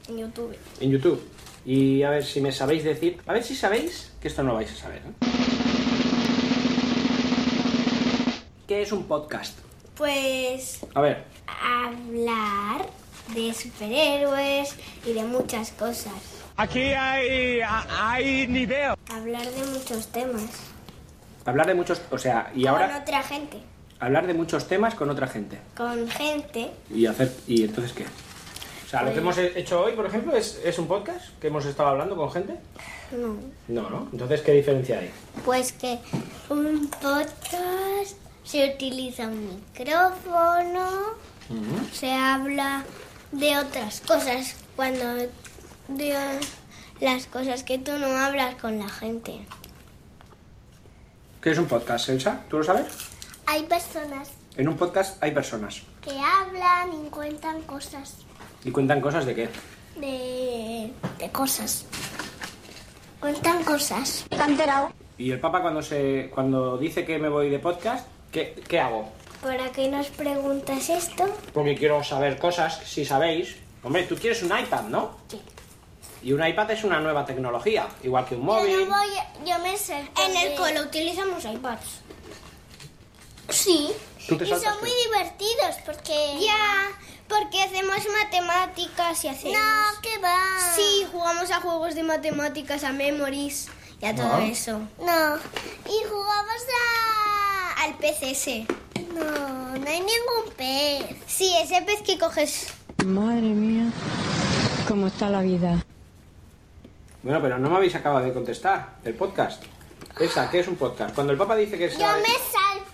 [0.08, 0.56] en YouTube.
[0.80, 1.24] En YouTube.
[1.66, 3.20] Y a ver si me sabéis decir.
[3.26, 5.02] A ver si sabéis que esto no lo vais a saber.
[5.04, 5.26] ¿eh?
[8.68, 9.60] ¿Qué es un podcast?
[9.96, 12.88] Pues A ver, hablar
[13.36, 14.76] de superhéroes
[15.06, 16.14] y de muchas cosas.
[16.58, 18.96] Aquí hay, hay nivel.
[19.10, 20.50] Hablar de muchos temas.
[21.46, 22.02] Hablar de muchos.
[22.10, 22.88] O sea, y ahora.
[22.88, 23.60] Con otra gente.
[24.00, 25.60] Hablar de muchos temas con otra gente.
[25.78, 26.72] Con gente.
[26.90, 27.32] Y hacer.
[27.46, 28.06] ¿Y entonces qué?
[28.06, 31.66] O sea, lo que hemos hecho hoy, por ejemplo, es, es un podcast que hemos
[31.66, 32.56] estado hablando con gente.
[33.12, 33.36] No.
[33.68, 34.10] No, ¿no?
[34.12, 35.12] Entonces, ¿qué diferencia hay?
[35.44, 36.00] Pues que
[36.50, 40.88] un podcast se utiliza un micrófono,
[41.92, 42.84] se habla
[43.32, 45.06] de otras cosas cuando
[45.88, 46.40] de
[47.02, 49.46] las cosas que tú no hablas con la gente.
[51.42, 52.42] ¿Qué es un podcast, Elsa?
[52.50, 52.88] ¿Tú lo sabes?
[53.46, 55.82] Hay personas En un podcast hay personas.
[56.02, 58.16] que hablan y cuentan cosas
[58.64, 59.50] ¿Y cuentan cosas de qué?
[60.00, 61.86] de, de cosas.
[63.20, 64.26] Cuentan cosas.
[65.18, 69.08] Y el Papa cuando se cuando dice que me voy de podcast, ¿qué, qué hago?
[69.42, 71.24] ¿Para qué nos preguntas esto?
[71.54, 73.56] Porque quiero saber cosas, si sabéis.
[73.84, 75.18] Hombre, tú quieres un iPad, ¿no?
[75.30, 75.42] Sí.
[76.24, 78.90] Y un iPad es una nueva tecnología, igual que un Yo móvil.
[78.90, 79.08] no voy,
[79.46, 79.98] yo me sé.
[80.26, 82.02] En el cole utilizamos iPads.
[83.50, 83.90] Sí.
[84.28, 86.38] ¿Tú te y saltas son muy divertidos porque...
[86.40, 86.88] Ya,
[87.30, 89.58] porque hacemos matemáticas y hacemos...
[89.58, 90.38] No, ¿qué va?
[90.76, 93.68] Sí, jugamos a juegos de matemáticas, a memories
[94.02, 94.44] y a todo Ah.
[94.46, 94.80] eso.
[95.00, 95.36] No,
[95.86, 97.55] y jugamos a...
[97.78, 98.66] al pez ese.
[99.14, 101.18] No, no hay ningún pez.
[101.28, 102.74] Sí, ese pez que coges...
[103.06, 103.92] Madre mía,
[104.88, 105.84] cómo está la vida.
[107.24, 109.64] Bueno, pero no me habéis acabado de contestar el podcast.
[110.20, 111.14] Esa, ¿qué es un podcast?
[111.14, 111.98] Cuando el Papa dice que es...
[111.98, 112.34] Yo me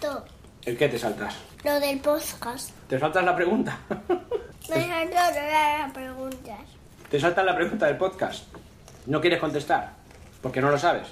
[0.10, 0.26] salto
[0.66, 1.36] ¿El qué te saltas?
[1.64, 2.72] lo del podcast.
[2.88, 3.78] ¿Te saltas la pregunta?
[4.70, 6.60] Me salto las preguntas.
[7.10, 8.44] ¿Te saltas la pregunta del podcast?
[9.06, 9.94] ¿No quieres contestar?
[10.42, 11.08] Porque no lo sabes.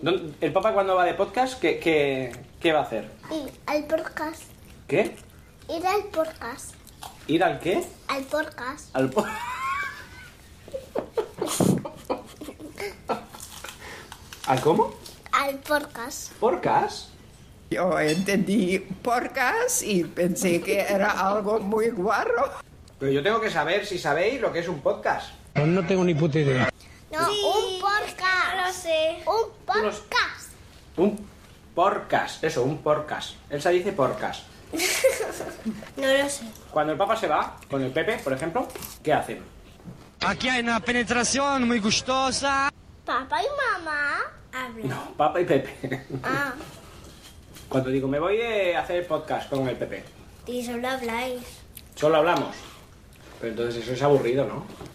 [0.00, 3.08] ¿Dónde- ¿El Papa cuando va de podcast, qué, qué, qué va a hacer?
[3.30, 4.42] Y al podcast.
[4.88, 5.14] ¿Qué?
[5.68, 6.74] Ir al podcast.
[7.26, 7.84] ¿Ir al qué?
[8.08, 8.94] Al podcast.
[8.96, 9.24] Al po-
[14.46, 14.92] ¿Al cómo?
[15.32, 16.32] Al podcast.
[16.34, 17.08] ¿Podcast?
[17.70, 22.50] Yo entendí porcas y pensé que era algo muy guarro.
[22.98, 25.30] Pero yo tengo que saber si sabéis lo que es un podcast.
[25.54, 26.68] Pues no tengo ni puta idea.
[27.12, 28.66] No, un podcast.
[28.66, 29.22] Lo sé.
[29.26, 30.50] Un podcast.
[30.96, 31.28] Un
[31.74, 33.34] podcast, eso, un podcast.
[33.50, 34.44] Elsa dice podcast.
[35.96, 36.44] No lo sé.
[36.70, 38.66] Cuando el Papa se va, con el Pepe, por ejemplo,
[39.02, 39.42] ¿qué hacen?
[40.26, 42.70] Aquí hay una penetración muy gustosa.
[43.04, 43.46] Papá y
[43.78, 44.18] mamá
[44.52, 44.88] hablan.
[44.88, 46.06] No, Papa y Pepe.
[46.24, 46.54] Ah,
[47.68, 50.04] Cuando digo, me voy a hacer el podcast con el Pepe,
[50.46, 51.42] y solo habláis.
[51.94, 52.54] solo hablamos.
[53.40, 54.64] Pero entonces eso es aburrido, ¿no?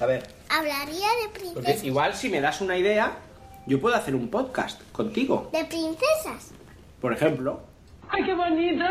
[0.00, 1.84] A ver, Hablaría de porque princesas.
[1.84, 3.18] igual si me das una idea,
[3.66, 5.48] yo puedo hacer un podcast contigo.
[5.52, 6.50] De princesas.
[7.00, 7.60] Por ejemplo,
[8.08, 8.84] Ay, qué bonito.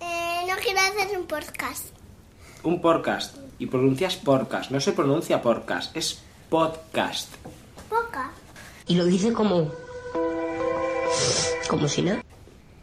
[0.00, 1.86] Eh, no quiero hacer un podcast.
[2.64, 3.36] un podcast.
[3.58, 4.70] Y pronuncias podcast.
[4.70, 7.32] No se pronuncia podcast, es podcast.
[7.88, 8.30] Poca.
[8.88, 9.70] Y lo dice como.
[11.68, 12.22] como si nada.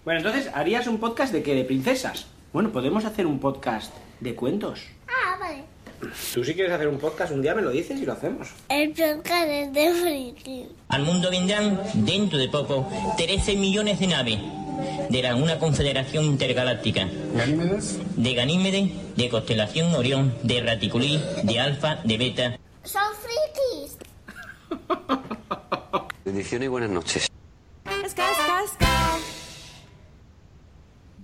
[0.05, 1.53] Bueno, entonces, ¿harías un podcast de qué?
[1.55, 2.25] ¿De princesas?
[2.53, 4.85] Bueno, podemos hacer un podcast de cuentos.
[5.07, 5.63] Ah, vale.
[6.33, 8.49] Tú si quieres hacer un podcast un día me lo dices y lo hacemos.
[8.69, 10.65] El podcast es de friki.
[10.87, 14.39] Al mundo vendrán, dentro de poco, 13 millones de naves
[15.09, 17.07] de la, una confederación intergaláctica.
[17.33, 17.99] ¿Ganímedes?
[18.15, 22.59] De Ganímedes, de constelación Orión, de Raticulí, de Alfa, de Beta.
[22.83, 23.97] Son frikis.
[26.23, 27.27] Bendiciones y buenas noches.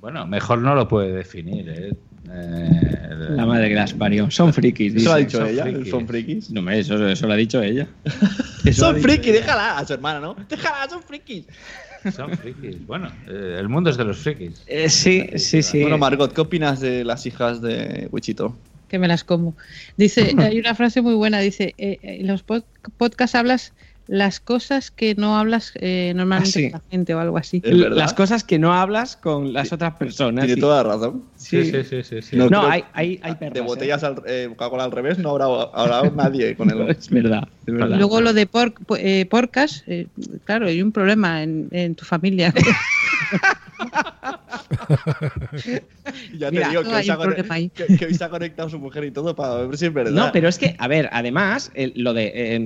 [0.01, 1.91] Bueno, mejor no lo puede definir, ¿eh?
[2.31, 4.29] Eh, La madre que las parió.
[4.31, 4.95] Son frikis.
[4.95, 5.65] ¿Eso lo ha dicho ella?
[5.89, 6.49] ¿Son frikis?
[6.51, 7.87] No, eso, eso lo ha dicho ella.
[8.73, 9.41] Son frikis, ella.
[9.41, 10.35] déjala a su hermana, ¿no?
[10.49, 11.45] Déjala, son frikis.
[12.15, 12.83] Son frikis.
[12.87, 14.63] Bueno, eh, el mundo es de los frikis.
[14.65, 15.81] Eh, sí, sí, sí.
[15.81, 18.57] Bueno, Margot, ¿qué opinas de las hijas de Wichito?
[18.87, 19.55] que me las como.
[19.97, 22.65] Dice, hay una frase muy buena, dice, en los pod-
[22.97, 23.73] podcasts hablas
[24.07, 26.69] las cosas que no hablas eh, normalmente Ah, sí.
[26.71, 27.61] con la gente o algo así.
[27.65, 30.45] Las cosas que no hablas con las otras personas.
[30.45, 30.61] Tiene sí.
[30.61, 31.23] toda la razón.
[31.35, 31.71] Sí.
[32.33, 33.63] No, No, creo- hay, hay, hay perras, De ¿eh?
[33.63, 36.81] botellas al, eh, Coca-Cola al revés no habrá habrá nadie con el.
[36.89, 40.07] Es verdad, es luego lo de por, po- eh, porcas, eh,
[40.43, 42.53] claro, hay un problema en, en tu familia.
[46.37, 48.79] Ya te Mira, digo que hay hoy, se que- que hoy se ha conectado su
[48.79, 50.11] mujer y todo para ver si es verdad.
[50.11, 52.59] No, pero es que, a ver, además, el- lo de eh,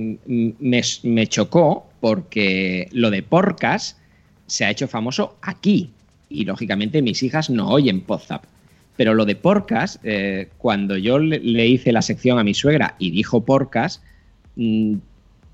[0.58, 3.96] me, me chocó porque lo de Porcas
[4.46, 5.90] se ha hecho famoso aquí.
[6.28, 8.44] Y lógicamente mis hijas no oyen Podzap.
[8.96, 12.96] Pero lo de Porcas, eh, cuando yo le, le hice la sección a mi suegra
[12.98, 14.02] y dijo Porcas,
[14.56, 14.96] mm,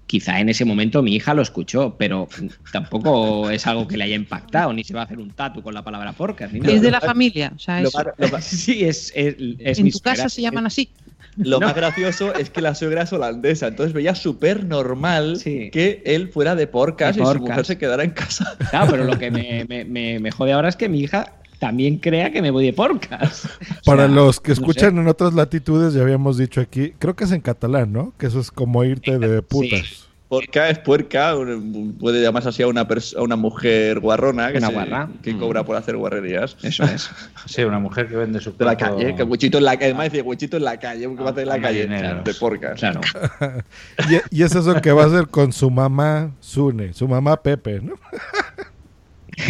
[0.07, 2.29] quizá en ese momento mi hija lo escuchó, pero
[2.73, 5.75] tampoco es algo que le haya impactado, ni se va a hacer un tatu con
[5.75, 6.53] la palabra podcast.
[6.53, 6.73] Ni nada.
[6.73, 7.53] Es de la familia.
[7.55, 7.95] O sea, Lo es-
[8.31, 10.89] lo Sí, es, es, es en mi tu casa se llaman así.
[11.45, 11.67] Lo No.
[11.67, 16.55] más gracioso es que la suegra es holandesa, entonces veía súper normal que él fuera
[16.55, 18.57] de podcast De y su mujer se quedara en casa.
[18.71, 21.99] Claro, pero lo que me, me- me- me jode ahora es que mi hija también
[21.99, 23.47] crea que me voy de podcast.
[23.85, 25.01] Para sea, los que no escuchan sé.
[25.01, 28.13] en otras latitudes, ya habíamos dicho aquí, creo que es en catalán, ¿no?
[28.19, 30.06] Que eso es como irte de putas.
[30.29, 31.35] Porca es puerca,
[32.01, 35.09] puede llamarse así a una, a una mujer guarrona que, Una se- guarra.
[35.23, 36.57] que cobra por hacer guarrerías.
[36.63, 37.09] Eso es.
[37.47, 40.11] Sí, una mujer que vende su De la calle, que huichito en la calle, además
[40.11, 42.25] dice huichito en la calle, porque va a hacer en la calle marineros.
[42.25, 42.79] de porcas.
[42.81, 43.01] Claro.
[44.33, 47.81] Y, y es eso que va a hacer con su mamá Sune, su mamá Pepe,
[47.81, 47.95] ¿no?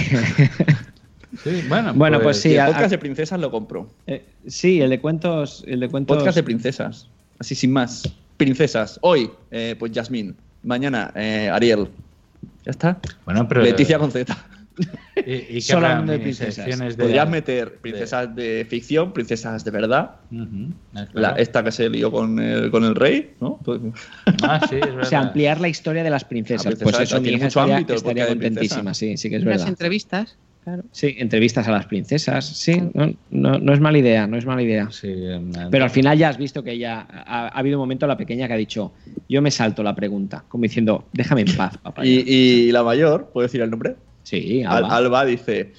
[1.43, 3.89] Sí, bueno, Bueno, pues sí, Y el a- podcast a- de princesas lo compró.
[4.07, 5.65] Eh, sí, el de cuentos.
[5.66, 6.16] El de cuentos.
[6.16, 7.09] Podcast de princesas.
[7.39, 8.09] Así sin más.
[8.36, 8.98] Princesas.
[9.03, 10.35] Hoy, eh, pues Yasmín.
[10.67, 11.89] Mañana, eh, Ariel.
[12.65, 12.99] Ya está.
[13.25, 14.37] Bueno, pero- Leticia con Z.
[15.17, 16.97] ¿Y, de minisecciones princesas.
[16.99, 20.17] de- Podrías meter princesas de ficción, princesas de verdad.
[21.15, 23.59] La, esta que se lió con el, con el rey, ¿no?
[23.65, 23.81] Pues-
[24.43, 25.15] Ah, sí, es O sea, verdad.
[25.29, 26.67] ampliar la historia de las princesas.
[26.67, 29.43] La princesa pues eso, mi tiene hija mucho estaría, estaría contentísima, sí, sí que es
[29.45, 29.69] Las verdad.
[29.69, 30.37] entrevistas.
[30.67, 30.83] Claro.
[30.91, 34.63] Sí, entrevistas a las princesas, sí, no, no- no es mala idea, no es mala
[34.63, 34.91] idea.
[34.91, 38.05] Sí, em, Pero al final ya has visto que ya ha, ha habido un momento
[38.09, 38.93] la pequeña que ha dicho,
[39.29, 42.05] yo me salto la pregunta, como diciendo, déjame en paz, papá.
[42.05, 43.95] y, y la mayor, ¿puedo decir el nombre?
[44.25, 44.97] Sí, Al- Alba.
[44.97, 45.73] Alba dice: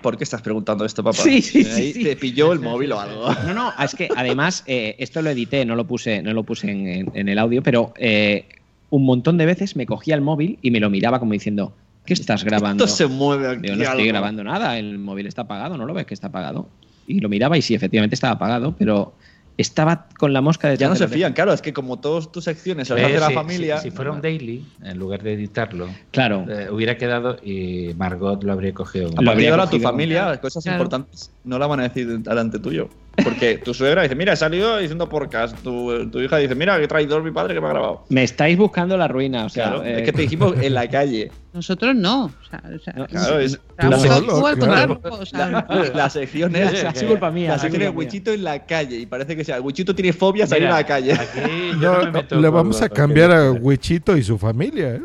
[0.00, 1.16] ¿Por qué estás preguntando esto, papá?
[1.24, 2.04] Sí, sí, sí, ahí sí.
[2.04, 3.26] Te pilló el móvil o algo.
[3.46, 6.70] No, no, es que además eh, esto lo edité, no lo puse, no lo puse
[6.70, 8.46] en, en- en el audio, pero eh,
[8.90, 11.76] un montón de veces me cogía el móvil y me lo miraba como diciendo,
[12.10, 12.84] ¿qué estás grabando?
[12.84, 13.62] Esto se mueve aquí.
[13.62, 14.08] Digo, no estoy algo".
[14.12, 16.70] grabando nada, el móvil está apagado, ¿no lo ves que está apagado?
[17.06, 19.16] Y lo miraba y sí, efectivamente estaba apagado, pero
[19.56, 22.44] estaba con la mosca de Ya no se fían, claro, es que como todas tus
[22.44, 23.76] secciones se las Eh, hace la si- familia.
[23.78, 26.46] Si, si fuera un daily, en lugar de editarlo, Claro.
[26.48, 29.08] eh, hubiera quedado y Margot lo habría cogido.
[29.16, 30.78] A partir de ahora tu familia, cosas Claro.
[30.78, 32.88] importantes, no la van a decir delante tuyo.
[33.24, 35.56] Porque tu suegra dice, mira, he salido diciendo podcast.
[35.62, 38.04] Tu, tu hija dice, mira, qué traidor mi padre que me ha grabado.
[38.08, 40.88] Me estáis buscando la ruina, o sea, Claro, eh, es que te dijimos en la
[40.88, 41.30] calle.
[41.52, 42.26] Nosotros no.
[42.26, 44.24] O sea, o sea, Claro, es, la, tú sec- al
[44.58, 45.00] claro.
[45.00, 47.94] contrario, o sea, la- la sección es, culpa mía, la sección es.
[47.94, 48.96] Wichito en la calle.
[48.96, 51.12] Y parece que sea, Wichito tiene fobia a salir Mira, a la calle.
[51.12, 53.50] Aquí yo No, no me meto le vamos a cambiar que a.
[53.52, 55.02] Wichito y su familia, ¿eh?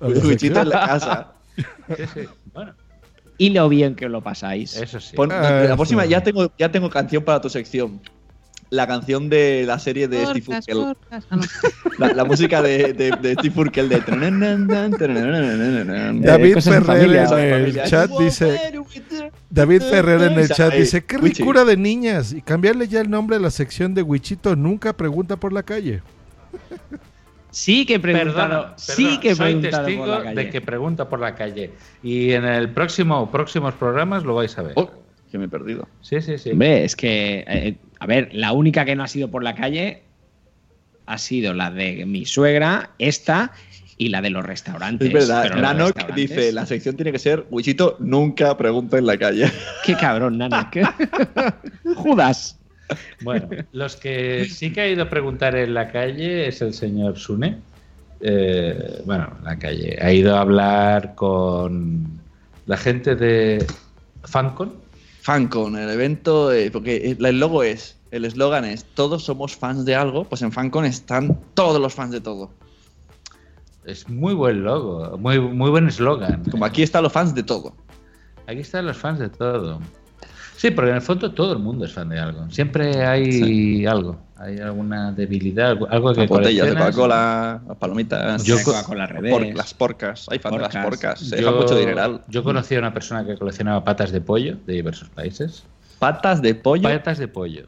[0.00, 1.32] Wichito en la casa.
[3.38, 4.76] Y lo bien que lo pasáis.
[4.76, 5.16] eso sí.
[5.16, 6.10] Pon- Ah, la próxima, sí.
[6.10, 8.00] ya tengo, ya tengo canción para tu sección.
[8.70, 10.76] La canción de la serie de Steve Urkel.
[10.78, 11.24] porcas.
[11.30, 11.40] No.
[11.98, 14.00] La, la música de, de, de Steve Urkel de.
[16.20, 18.58] David Eh, Ferrer en en el chat dice
[19.50, 23.36] David Ferrer en el chat dice qué ricura de niñas y cambiarle ya el nombre
[23.36, 26.02] a la sección de Wichito nunca pregunta por la calle.
[27.54, 30.34] Sí que Perdona, sí que soy testigo por la calle.
[30.44, 31.70] de que pregunta por la calle.
[32.02, 34.72] Y en el próximo próximos programas lo vais a ver.
[34.74, 34.90] Oh,
[35.30, 35.88] que me he perdido.
[36.00, 36.50] Sí, sí, sí.
[36.50, 40.02] Hombre, es que, eh, a ver, la única que no ha sido por la calle
[41.06, 43.52] ha sido la de mi suegra, esta
[43.98, 45.06] y la de los restaurantes.
[45.06, 49.16] Es verdad, Nanok restaurantes- dice: la sección tiene que ser Wichito nunca pregunta en la
[49.16, 49.48] calle.
[49.84, 50.68] Qué cabrón, Nanok.
[51.94, 52.58] Judas.
[53.22, 57.18] Bueno, los que sí que ha ido a preguntar en la calle es el señor
[57.18, 57.58] Sune.
[58.20, 59.98] Eh, bueno, en la calle.
[60.00, 62.20] Ha ido a hablar con
[62.66, 63.64] la gente de
[64.22, 64.72] Fancon.
[65.20, 69.94] Fancon, el evento, eh, porque el logo es, el eslogan es: todos somos fans de
[69.94, 70.24] algo.
[70.24, 72.50] Pues en Fancon están todos los fans de todo.
[73.84, 76.42] Es muy buen logo, muy, muy buen eslogan.
[76.50, 77.74] Como aquí están los fans de todo.
[78.46, 79.80] Aquí están los fans de todo.
[80.64, 82.48] Sí, porque en el fondo todo el mundo es fan de algo.
[82.50, 84.16] Siempre hay algo.
[84.38, 86.72] Hay alguna debilidad, algo- algo que Las botellas de.
[86.74, 90.26] Coca-Cola, las palomitas, Yo Coca-Cola por- las porcas.
[90.30, 90.84] Hay fan de las Porcas.
[90.86, 91.20] porcas.
[91.20, 92.22] Se Yo, deja mucho dineral.
[92.28, 95.64] yo conocí a una persona que coleccionaba patas de pollo de diversos países.
[95.98, 96.82] Patas de pollo.
[96.88, 97.66] Patas de pollo.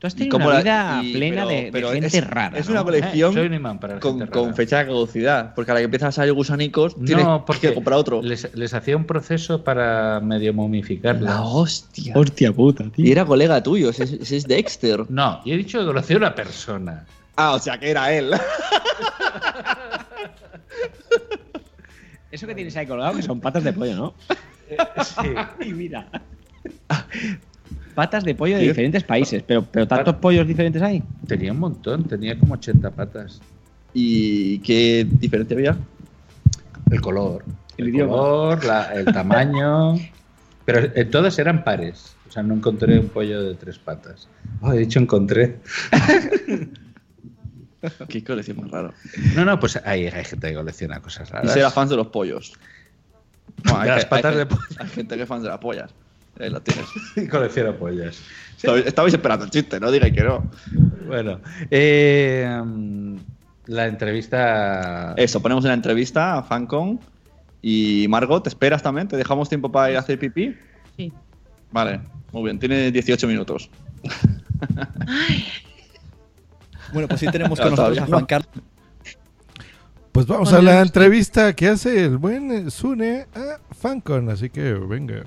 [0.00, 2.56] Tú has ¿Y tenido una la- vida y- plena pero- de, gente es, rara.
[2.58, 2.72] Es ¿no?
[2.72, 4.56] una colección Eh, soy un imán para la con, gente con rara.
[4.56, 5.54] fecha de caducidad.
[5.54, 8.22] Porque a la que empiezas a salir gusanicos, tienes No, porque que comprar otro.
[8.22, 11.22] les, les hacía un proceso para medio momificarlas.
[11.34, 12.14] La hostia.
[12.16, 13.04] Hostia puta, tío.
[13.04, 15.04] Y era colega tuyo, ese, ese es Dexter.
[15.10, 17.04] No, y he dicho que conocí a una persona.
[17.36, 18.30] Ah, o sea que era él.
[22.30, 24.14] Eso que tienes ahí colgado, que son patas de pollo, ¿no?
[25.04, 25.34] Sí.
[25.68, 26.06] y mira.
[27.94, 31.02] Patas de pollo de diferentes países, pero, pero tantos pollos diferentes hay.
[31.26, 33.40] Tenía un montón, tenía como 80 patas.
[33.92, 35.76] ¿Y qué diferencia había?
[36.90, 37.44] El color.
[37.76, 38.12] El El, idioma.
[38.12, 39.94] color, la- el tamaño.
[40.64, 42.14] Pero eh, todas eran pares.
[42.28, 44.28] O sea, no encontré un pollo de tres patas.
[44.60, 45.58] Oh, he dicho encontré.
[48.08, 48.92] Qué colección más raro.
[49.34, 51.52] No, no, pues hay, hay gente que colecciona cosas Y raras.
[51.52, 52.52] será fans de los pollos.
[53.64, 54.62] Bueno, De las que- patas hay, de pollo.
[54.78, 55.90] Hay gente que es fan de las pollas.
[56.38, 56.86] Ahí lo tienes.
[57.16, 58.22] Y colecciona pollas.
[58.56, 60.50] Estabais, estabais esperando el chiste, no digáis que no.
[61.06, 61.40] Bueno,
[61.70, 62.48] eh,
[63.66, 65.14] la entrevista.
[65.16, 67.00] Eso, ponemos una entrevista a Fancon.
[67.62, 69.08] Y Margot, ¿te esperas también?
[69.08, 70.56] ¿Te dejamos tiempo para ir a hacer pipí?
[70.96, 71.12] Sí.
[71.70, 72.00] Vale,
[72.32, 73.70] muy bien, tiene 18 minutos.
[76.92, 78.26] Bueno, pues sí tenemos con nosotros a Juan.
[78.26, 78.50] Carlos.
[80.12, 85.22] Pues vamos a la entrevista que hace el buen Sune a Fancon, así que venga.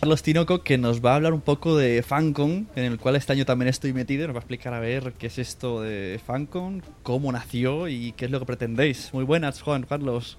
[0.00, 3.32] Carlos Tinoco, que nos va a hablar un poco de Fancon, en el cual este
[3.32, 4.26] año también estoy metido.
[4.26, 8.26] Nos va a explicar a ver qué es esto de Fancon, cómo nació y qué
[8.26, 9.12] es lo que pretendéis.
[9.12, 10.38] Muy buenas, Juan Carlos.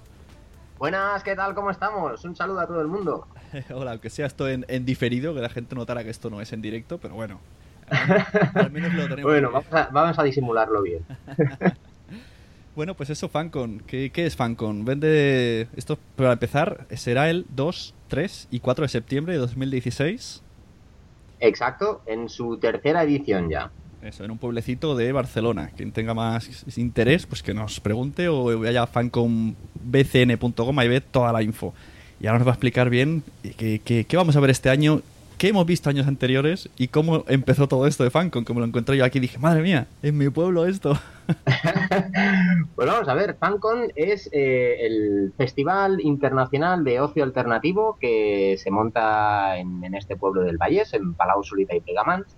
[0.78, 1.54] Buenas, ¿qué tal?
[1.54, 2.24] ¿Cómo estamos?
[2.24, 3.28] Un saludo a todo el mundo.
[3.74, 6.52] Hola, aunque sea esto en, en diferido, que la gente notara que esto no es
[6.52, 7.38] en directo, pero bueno.
[8.54, 9.30] Al menos lo tenemos.
[9.30, 11.04] Bueno, vamos a, vamos a disimularlo bien.
[12.76, 13.82] Bueno, pues eso, Fancon.
[13.86, 14.84] ¿Qué, qué es Fancon?
[14.84, 15.68] Vende.
[15.76, 20.42] Esto, para empezar, será el 2, 3 y 4 de septiembre de 2016.
[21.40, 23.70] Exacto, en su tercera edición ya.
[24.02, 25.70] Eso, en un pueblecito de Barcelona.
[25.76, 31.32] Quien tenga más interés, pues que nos pregunte o vaya a fanconbcn.com y ve toda
[31.32, 31.74] la info.
[32.20, 33.22] Y ahora nos va a explicar bien
[33.58, 35.02] qué, qué- qué vamos a ver este año,
[35.40, 38.44] qué hemos visto años anteriores y cómo empezó todo esto de Fancon.
[38.44, 40.92] Como lo encontré yo aquí, dije, madre mía, en mi pueblo esto.
[42.74, 48.70] Pues vamos a ver, FanCon es eh, el Festival Internacional de Ocio Alternativo que se
[48.70, 52.36] monta en, este pueblo del Vallés, en Palau Solita y Plegamans.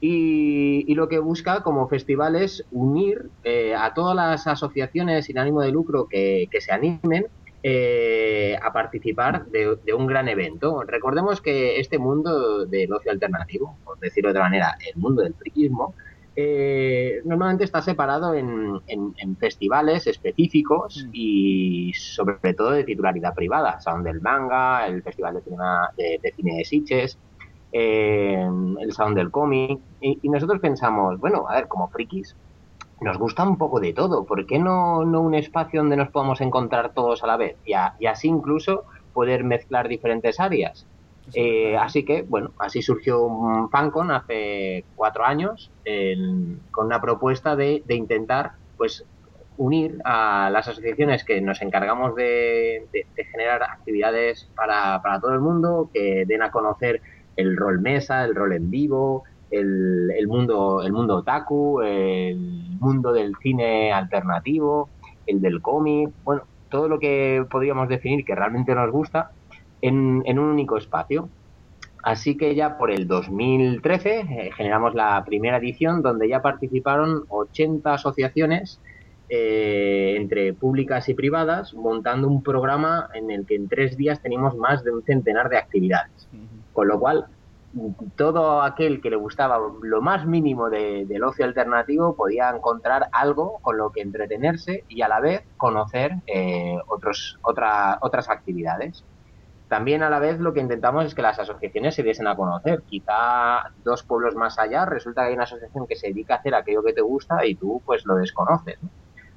[0.00, 5.38] Y, y lo que busca como festival es unir eh, a todas las asociaciones sin
[5.38, 7.26] ánimo de lucro que, que se animen
[7.62, 10.82] eh, a participar de, de un gran evento.
[10.84, 15.34] Recordemos que este mundo del ocio alternativo, por decirlo de otra manera, el mundo del
[15.34, 15.94] friquismo,
[16.34, 23.78] eh, normalmente está separado en, en- en festivales específicos y sobre todo de titularidad privada.
[23.80, 25.56] Salón del Manga, el Festival de Cine
[25.96, 27.18] de, de, Cine de Sitges,
[27.70, 28.46] eh,
[28.80, 29.78] el Salón del Cómic.
[30.00, 32.36] Y, y nosotros pensamos, bueno, a ver, como frikis,
[33.02, 34.26] nos gusta un poco de todo.
[34.26, 37.58] ¿Por qué no, no un espacio donde nos podamos encontrar todos a la vez?
[37.64, 40.88] Y, a- y así incluso poder mezclar diferentes áreas.
[41.34, 45.72] Eh, así que, bueno, así surgió un FanCon hace cuatro años
[46.70, 49.06] con una propuesta de, de intentar, pues,
[49.56, 55.32] unir a las asociaciones que nos encargamos de, de- de generar actividades para, para todo
[55.34, 57.02] el mundo, que den a conocer
[57.36, 62.36] el rol mesa, el rol en vivo, el, el mundo, el mundo otaku, el
[62.80, 64.88] mundo del cine alternativo,
[65.26, 69.30] el del cómic, bueno, todo lo que podríamos definir que realmente nos gusta
[69.82, 71.28] en, en un único espacio.
[72.02, 77.94] Así que ya por el 2013 eh, generamos la primera edición donde ya participaron 80
[77.94, 78.80] asociaciones
[79.28, 84.56] eh, entre públicas y privadas montando un programa en el que en tres días teníamos
[84.56, 86.28] más de un centenar de actividades.
[86.72, 87.26] Con lo cual,
[88.16, 93.58] todo aquel que le gustaba lo más mínimo de- del ocio alternativo podía encontrar algo
[93.62, 99.04] con lo que entretenerse y a la vez conocer eh, otros, otra- otras actividades.
[99.68, 102.82] También a la vez lo que intentamos es que las asociaciones se diesen a conocer.
[102.86, 106.54] Quizá dos pueblos más allá resulta que hay una asociación que se dedica a hacer
[106.54, 108.76] aquello que te gusta y tú pues lo desconoces.
[108.82, 108.90] ¿no?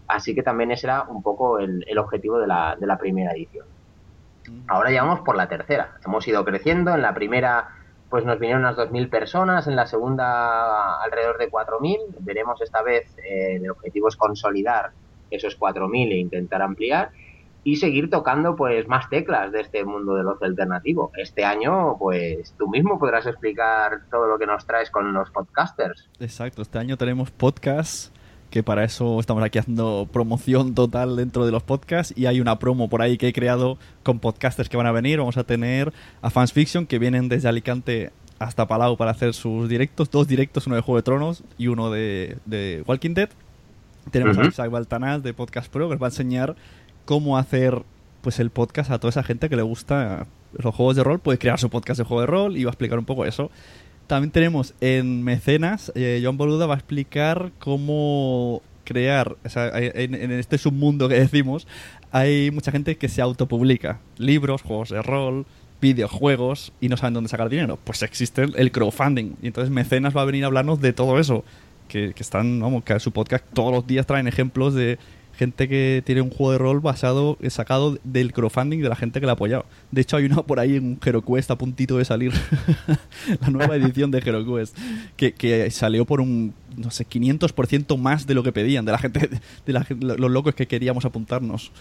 [0.07, 3.31] Así que también ese era un poco el, el objetivo de la, de la primera
[3.31, 3.65] edición.
[4.67, 5.95] Ahora ya vamos por la tercera.
[6.05, 6.93] Hemos ido creciendo.
[6.93, 7.69] En la primera
[8.15, 11.97] pues nos vinieron unas 2.000 personas, en la segunda alrededor de 4.000.
[12.21, 14.91] Veremos esta vez, eh, el objetivo es consolidar
[15.29, 17.09] esos 4.000 e intentar ampliar
[17.65, 21.11] y seguir tocando pues más teclas de este mundo del ocio alternativo.
[21.17, 26.07] Este año pues tú mismo podrás explicar todo lo que nos traes con los podcasters.
[26.21, 28.15] Exacto, este año tenemos podcast,
[28.55, 32.57] que para eso estamos aquí haciendo promoción total dentro de los podcasts y hay una
[32.57, 35.19] promo por ahí que he creado con podcasters que van a venir.
[35.19, 35.91] Vamos a tener
[36.21, 40.67] a Fans Fiction que vienen desde Alicante hasta Palau para hacer sus directos, dos directos,
[40.67, 43.27] uno de Juego de Tronos y uno de, de Walking Dead.
[44.09, 46.55] Tenemos a Isaac Baltanás de Podcast Pro que nos va a enseñar
[47.03, 47.83] cómo hacer
[48.21, 51.37] pues el podcast a toda esa gente que le gusta los juegos de rol, puede
[51.37, 53.51] crear su podcast de juego de rol y va a explicar un poco eso.
[54.07, 60.31] También tenemos en Mecenas, eh, Joan Boluda va a explicar cómo crear, o sea, en,
[60.31, 61.67] este submundo que decimos,
[62.11, 65.45] hay mucha gente que se autopublica libros, juegos de rol,
[65.81, 67.77] videojuegos y no saben dónde sacar dinero.
[67.83, 71.43] Pues existe el- crowdfunding y entonces Mecenas va a venir a hablarnos de todo eso,
[71.87, 74.97] que, están, vamos, que su podcast todos los días traen ejemplos de
[75.37, 79.19] gente que tiene un juego de rol basado, eh, sacado del crowdfunding de la gente
[79.19, 79.65] que le ha apoyado.
[79.91, 82.33] De hecho, hay uno por ahí en HeroQuest a puntito de salir,
[83.41, 84.77] la nueva edición de HeroQuest,
[85.15, 88.97] que, que salió por un, no sé, 500% más de lo que pedían, de la
[88.97, 89.29] gente,
[89.65, 91.71] de la, los locos que queríamos apuntarnos.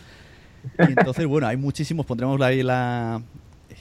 [0.79, 3.23] Y entonces, bueno, hay muchísimos, pondremos ahí la...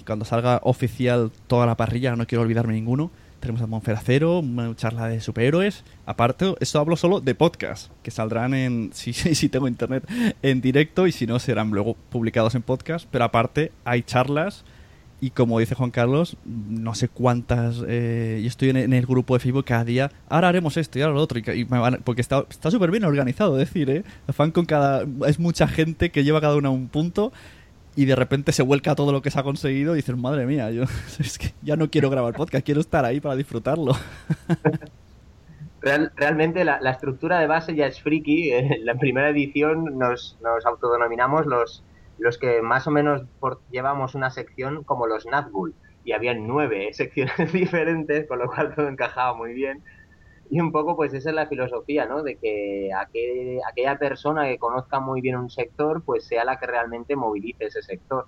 [0.06, 3.12] Cuando salga oficial toda la parrilla, no quiero olvidarme ninguno,
[3.44, 5.84] tenemos a Monferacero, una charla de superhéroes.
[6.06, 10.04] Aparte, esto hablo solo de podcast, que saldrán en, si, si tengo internet,
[10.42, 13.06] en directo y si no, serán luego publicados en podcast.
[13.12, 14.64] Pero aparte, hay charlas
[15.20, 17.82] y como dice Juan Carlos, no sé cuántas.
[17.88, 20.12] eh, yo estoy en, en el grupo de Facebook cada día.
[20.30, 21.40] Ahora haremos esto y ahora lo otro.
[21.40, 24.04] Y, y me van- porque está está súper bien organizado, es decir, ¿eh?
[24.32, 25.06] Fan con cada.
[25.28, 27.32] Es mucha gente que lleva cada una a un punto.
[27.96, 30.72] Y de repente se vuelca todo lo que se ha conseguido y dices, madre mía,
[30.72, 30.84] yo
[31.20, 33.94] es que ya no quiero grabar podcast, quiero estar ahí para disfrutarlo.
[35.82, 38.52] Real- realmente la, la estructura de base ya es friki.
[38.52, 41.84] En la primera edición nos, nos autodenominamos los,
[42.20, 45.74] los que más o menos por- llevamos una sección como los Nazgul.
[46.06, 49.82] Y había nueve secciones diferentes, con lo cual todo encajaba muy bien.
[50.50, 52.22] Y un poco, pues esa es la filosofía, ¿no?
[52.24, 56.68] De que aquel- aquella persona que conozca muy bien un sector, pues sea la que
[56.68, 58.28] realmente movilice ese sector.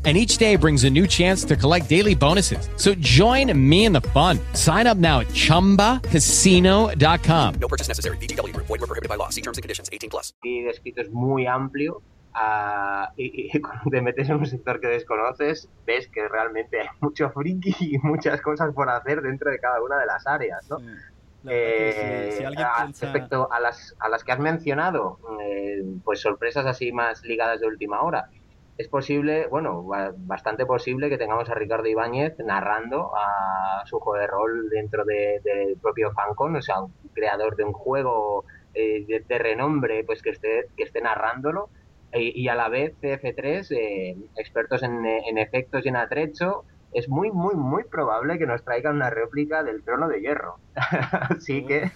[0.03, 2.67] And each day brings a new chance to collect daily bonuses.
[2.75, 4.39] So join me in the fun.
[4.53, 7.53] Sign up now at chumbacasino.com.
[7.59, 8.17] No purchase necessary.
[8.17, 8.65] Group.
[8.67, 9.29] Void were prohibited by law.
[9.29, 9.89] See terms and conditions.
[9.93, 10.33] 18 plus.
[10.43, 12.01] y descrito es muy amplio.
[12.33, 16.87] ah, y, y cuando te metes en un sector que desconoces, ves que realmente hay
[17.01, 20.77] mucho friki y muchas cosas por hacer dentro de cada una de las áreas, ¿no?
[21.43, 25.83] que si- si alguien ah, piensa- Respecto a las, a las que has mencionado, eh,
[26.03, 28.29] pues sorpresas así más ligadas de última hora.
[28.81, 34.19] Es posible, bueno, ba- bastante posible que tengamos a Ricardo Ibáñez narrando a su juego
[34.19, 38.43] de rol dentro de- del propio Fancon, o sea, un creador de un juego
[38.73, 41.69] eh, de, renombre, pues que esté, que esté narrándolo.
[42.13, 46.63] Y, y a la vez CF3, eh, expertos en, eh, en efectos y en atrecho,
[46.93, 50.57] es muy, muy, muy probable que nos traigan una réplica del Trono de Hierro.
[50.75, 51.91] Así que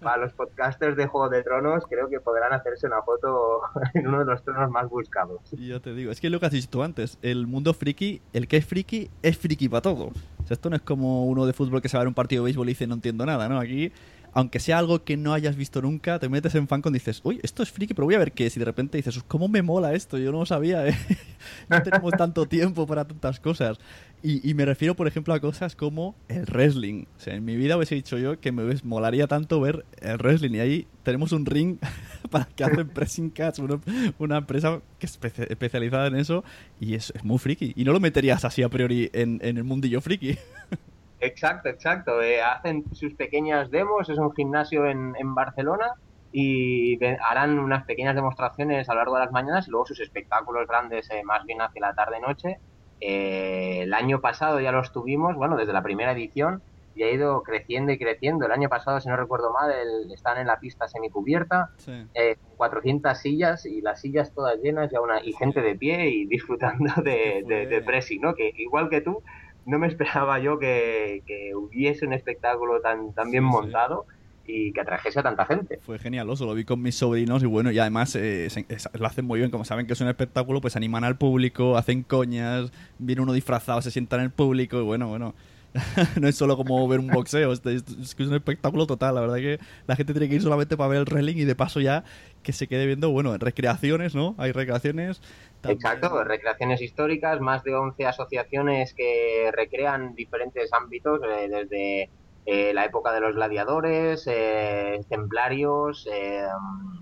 [0.00, 3.60] para los podcasters de Juego de Tronos creo que podrán hacerse una foto
[3.94, 5.40] en uno de los tronos más buscados.
[5.52, 8.20] Y yo te digo, es que lo que has dicho tú antes, el mundo friki,
[8.32, 10.06] el que es friki, es friki para todo.
[10.06, 12.14] O sea, esto no es como uno de fútbol que se va a ver un
[12.14, 13.58] partido de béisbol y dice no entiendo nada, ¿no?
[13.58, 13.92] Aquí,
[14.32, 17.40] aunque sea algo que no hayas visto nunca, te metes en Fancon y dices, uy,
[17.42, 18.56] esto es friki, pero voy a ver qué es.
[18.56, 20.18] Y de repente dices, ¿cómo me mola esto?
[20.18, 20.96] Yo no lo sabía, ¿eh?
[21.68, 23.78] no tenemos tanto tiempo para tantas cosas.
[24.22, 27.04] Y, y me refiero, por ejemplo, a cosas como el wrestling.
[27.16, 30.18] O sea, en mi vida hubiese dicho yo que me hubies- molaría tanto ver el
[30.18, 30.50] wrestling.
[30.56, 31.78] Y ahí tenemos un ring
[32.30, 33.80] para que hacen pressing cats, una,
[34.18, 36.44] una empresa que es espe- especializada en eso.
[36.80, 37.72] Y es, muy friki.
[37.76, 40.36] Y no lo meterías así a priori en, el mundillo friki.
[41.22, 42.22] Exacto, exacto.
[42.22, 45.92] Eh, hacen sus pequeñas demos, es un gimnasio en, en Barcelona
[46.32, 50.66] y harán unas pequeñas demostraciones a lo largo de las mañanas y luego sus espectáculos
[50.66, 52.56] grandes eh, más bien hacia la tarde-noche.
[53.00, 56.62] Eh, el año pasado ya los tuvimos, bueno, desde la primera edición
[56.94, 58.46] y ha ido creciendo y creciendo.
[58.46, 61.70] El año pasado, si no recuerdo mal, el- están en la pista semicubierta,
[62.14, 66.26] eh, 400 sillas y las sillas todas llenas y, una, y gente de pie y
[66.26, 68.34] disfrutando de, de, de pressing, ¿no?
[68.34, 69.22] Que igual que tú,
[69.64, 74.04] no me esperaba yo que, que hubiese un espectáculo tan, tan bien montado
[74.52, 75.78] y que atrajese a tanta gente.
[75.82, 79.06] Fue genialoso, lo vi con mis sobrinos y bueno, y además eh, se- es- lo
[79.06, 82.72] hacen muy bien, como saben que es un espectáculo, pues animan al público, hacen coñas,
[82.98, 85.34] viene uno disfrazado, se sienta en el público y bueno, bueno.
[86.20, 89.14] no es solo como ver un boxeo, es, es- es que es un espectáculo total.
[89.14, 91.54] La verdad que la gente tiene que ir solamente para ver el wrestling y de
[91.54, 92.02] paso ya
[92.42, 94.34] que se quede viendo, bueno, recreaciones, ¿no?
[94.38, 95.20] Hay recreaciones.
[95.60, 102.10] también- Exacto, recreaciones históricas, más de 11 asociaciones que recrean diferentes ámbitos, eh, desde
[102.44, 106.42] eh, la época de los gladiadores, eh, templarios, eh,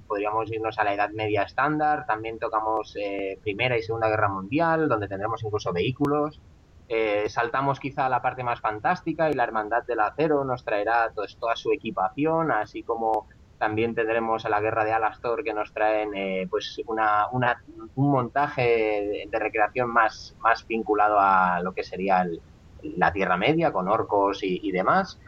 [0.07, 2.95] podríamos irnos a la Edad Media estándar, también tocamos
[3.43, 6.41] Primera y Segunda Guerra Mundial, donde tendremos incluso vehículos.
[6.89, 11.13] Eh, saltamos quizá a la parte más fantástica y la Hermandad del Acero nos traerá
[11.15, 13.27] pues, toda su equipación, así como
[13.59, 16.11] también tendremos a la Guerra de Alastor que nos traen
[16.49, 17.57] pues una, una-
[17.95, 22.41] un montaje de, de recreación más, más vinculado a lo que sería el-
[22.83, 25.19] la Tierra Media con orcos y, y demás.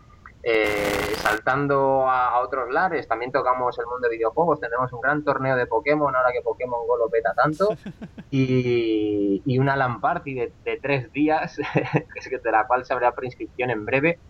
[0.43, 4.61] Eh, saltando a, a otros lares, también tocamos el mundo de videojuegos.
[4.61, 7.69] Tendremos un gran torneo de Pokémon ahora que Pokémon Go lo peta tanto.
[8.33, 11.57] Y, y una LAN party de, de tres días,
[12.45, 14.21] de la cual se habrá preinscripción en breve.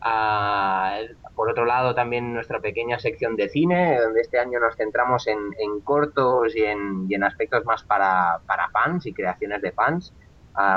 [0.00, 0.98] Ah,
[1.34, 5.38] por otro lado, también nuestra pequeña sección de cine, donde este año nos centramos en,
[5.58, 10.12] en cortos y en, y en aspectos más para, para fans y creaciones de fans,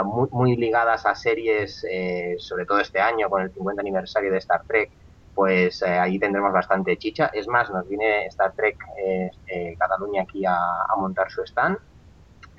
[0.03, 4.37] muy, muy ligadas a series, eh, sobre todo este año con el 50 aniversario de
[4.37, 4.91] Star Trek,
[5.33, 7.31] pues eh, ahí tendremos bastante chicha.
[7.33, 11.77] Es más, nos viene Star Trek eh, eh, Cataluña aquí a, a montar su stand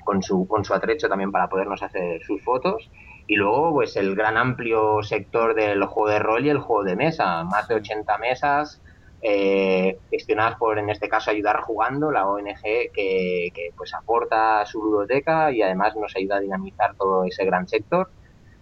[0.03, 2.89] con su, con su atrecho también para podernos hacer sus fotos.
[3.25, 6.95] Y luego, pues el gran amplio sector del juego de rol y el juego de
[6.95, 7.43] mesa.
[7.45, 8.81] Más de 80 mesas
[9.25, 15.51] eh, gestionadas por, en este caso, Ayudar Jugando, la ONG que, pues aporta su ludoteca
[15.51, 18.11] y además nos ayuda a dinamizar todo ese gran sector.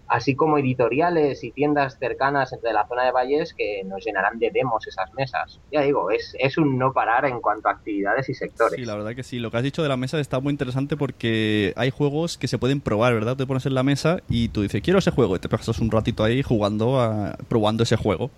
[0.07, 4.51] Así como editoriales y tiendas cercanas entre la zona de Valles que nos llenarán de
[4.53, 5.61] demos esas mesas.
[5.71, 8.75] Ya digo, es, es un no parar en cuanto a actividades y sectores.
[8.75, 9.39] Sí, la verdad que sí.
[9.39, 12.57] Lo que has dicho de la mesa está muy interesante porque hay juegos que se
[12.57, 13.37] pueden probar, ¿verdad?
[13.37, 15.89] Te pones en la mesa y tú dices, quiero ese juego, y te pasas un
[15.89, 18.29] ratito ahí jugando, a- probando ese juego.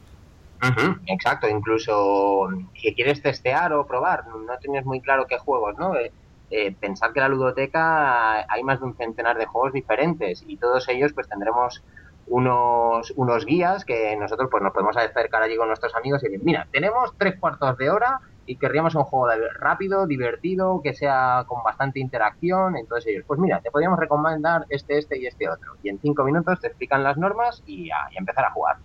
[1.08, 5.96] Exacto, incluso si quieres testear o probar, no tienes muy claro qué juegos, ¿no?
[5.96, 6.12] Eh,
[6.56, 10.58] eh, pensar que en la ludoteca hay más de un centenar de juegos diferentes y
[10.58, 11.84] todos ellos pues tendremos
[12.28, 16.42] unos, unos guías que nosotros pues nos podemos acercar allí con nuestros amigos y decir,
[16.44, 19.30] mira, tenemos tres cuartos de hora y querríamos un juego
[19.60, 24.98] rápido, divertido, que sea con bastante interacción, entonces ellos, pues mira, te podríamos recomendar este,
[24.98, 25.74] este y este otro.
[25.82, 28.78] Y en cinco minutos te explican las normas y y empezar a jugar.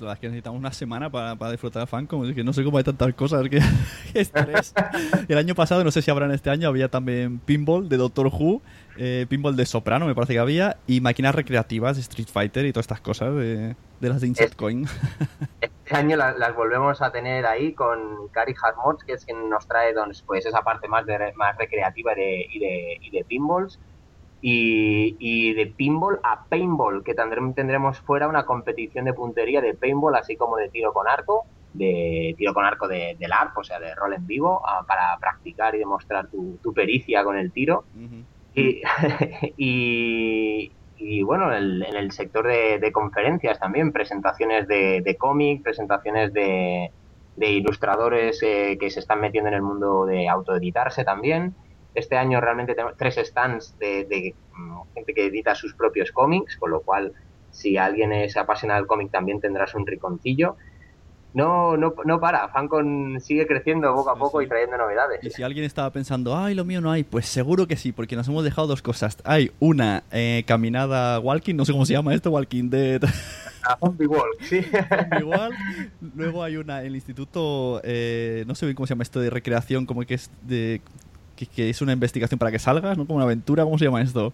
[0.00, 2.24] La verdad es que necesitamos una semana para, para disfrutar de Fancom.
[2.28, 3.42] Es que no sé cómo hay tantas cosas.
[3.48, 3.60] Que,
[4.12, 4.74] que estrés.
[5.28, 8.26] El año pasado, no sé si habrá en este año, había también Pinball de Doctor
[8.28, 8.62] Who,
[8.98, 12.72] eh, Pinball de Soprano, me parece que había, y máquinas recreativas de Street Fighter y
[12.72, 14.86] todas estas cosas de, de las de Insect Coin.
[15.60, 19.68] Este año la- las, volvemos a tener ahí con Cari Hasmorts, que es quien nos
[19.68, 19.94] trae
[20.26, 23.78] pues, esa parte más, de, más recreativa de, y, de, y de pinballs.
[24.48, 29.74] Y, y de pinball a paintball, que tendremos, tendremos fuera una competición de puntería de
[29.74, 33.64] paintball, así como de tiro con arco, de tiro con arco de, del ARP, o
[33.64, 37.86] sea, de rol en vivo, para practicar y demostrar tu, tu pericia con el tiro.
[38.54, 38.82] Y,
[39.56, 45.62] y, y, bueno, el- en el sector de, de conferencias también, presentaciones de, de cómic,
[45.64, 46.90] presentaciones de,
[47.34, 51.56] de ilustradores eh, que se están metiendo en el mundo de autoeditarse también.
[51.96, 56.56] Este año realmente tenemos tres stands de, de, mm, gente que edita sus propios cómics,
[56.56, 57.12] con lo cual
[57.50, 60.56] si alguien es apasionado del cómic también tendrás un riconcillo.
[61.32, 65.22] No, no, no para, Fancon sigue creciendo poco a poco y trayendo novedades.
[65.22, 68.16] Y si alguien estaba pensando, ay, lo mío no hay, pues seguro que sí, porque
[68.16, 69.18] nos hemos dejado dos cosas.
[69.24, 73.02] Hay una eh, caminada walking, no sé cómo se llama esto, walking dead.
[73.64, 74.62] A Zombie Walk, sí.
[75.10, 75.54] Zombie Walk.
[76.14, 79.84] Luego hay una, el instituto, eh, no sé bien cómo se llama esto de recreación,
[79.86, 80.80] como que es de...
[81.36, 83.06] Que, que es una investigación para que salgas, ¿no?
[83.06, 84.32] Como una aventura, ¿cómo se llama esto?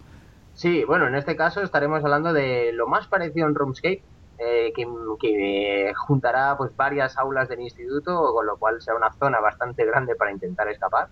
[0.54, 4.02] Sí, bueno, en este caso estaremos hablando de lo más parecido a un Roomscape,
[4.38, 4.86] eh, que,
[5.20, 10.14] que juntará pues varias aulas del instituto, con lo cual será una zona bastante grande
[10.14, 11.08] para intentar escapar.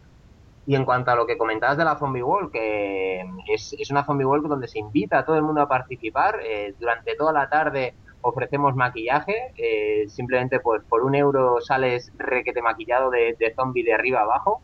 [0.67, 4.05] Y en cuanto a lo que comentabas de la Zombie Walk, que es, es una
[4.05, 6.41] Zombie Walk donde se invita a todo el mundo a participar.
[6.45, 12.60] eh, durante toda la tarde ofrecemos maquillaje, eh, simplemente pues por un euro sales requete
[12.60, 14.60] maquillado de, de zombie de arriba abajo.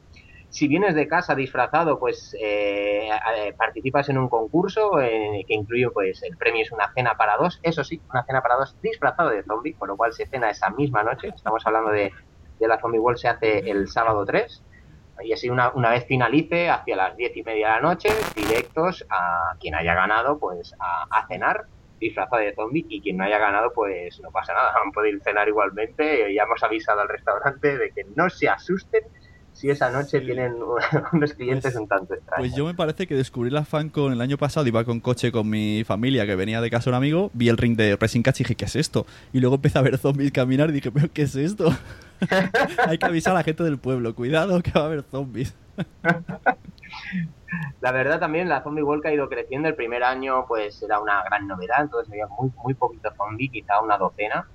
[0.56, 5.90] Si vienes de casa disfrazado, pues eh, eh, participas en un concurso eh, que incluye,
[5.90, 9.28] pues el premio es una cena para dos, eso sí, una cena para dos disfrazado
[9.28, 11.28] de zombie, con lo cual se cena esa misma noche.
[11.28, 12.10] Estamos hablando de,
[12.60, 14.62] la Zombie World, se hace el sábado 3.
[15.24, 19.04] Y así una, una vez finalice, hacia las diez y media de la noche, directos
[19.10, 21.66] a quien haya ganado, pues a, a cenar
[22.00, 25.20] disfrazado de zombie y quien no haya ganado, pues no pasa nada, van a poder
[25.22, 26.32] cenar igualmente.
[26.32, 29.02] Ya hemos avisado al restaurante de que no se asusten
[29.56, 30.54] si esa noche tienen
[31.12, 32.46] unos clientes un tanto extraños.
[32.46, 35.48] Pues yo me parece que descubrí la FanCon el año pasado, iba con coche con
[35.48, 38.40] mi familia que venía de casa de un amigo, vi el ring de Racing Catch
[38.40, 39.06] y dije, ¿qué es esto?
[39.32, 41.74] Y luego empecé a ver zombies caminar y dije, ¿pero qué es esto?
[42.86, 45.54] Hay que avisar a la gente del pueblo, cuidado que va a haber zombies.
[47.80, 49.68] La verdad también la Zombie Walk ha ido creciendo.
[49.68, 53.80] El primer año pues era una gran novedad, entonces había muy, muy poquito zombie, quizá
[53.80, 54.48] una docena.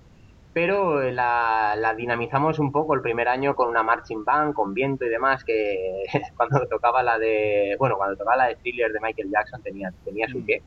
[0.54, 5.06] Pero la, la dinamizamos un poco el primer año con una marching band, con viento
[5.06, 6.04] y demás, que
[6.36, 10.28] cuando tocaba la de, bueno, cuando tocaba la de Thriller de Michael Jackson tenía, tenía
[10.28, 10.62] su qué.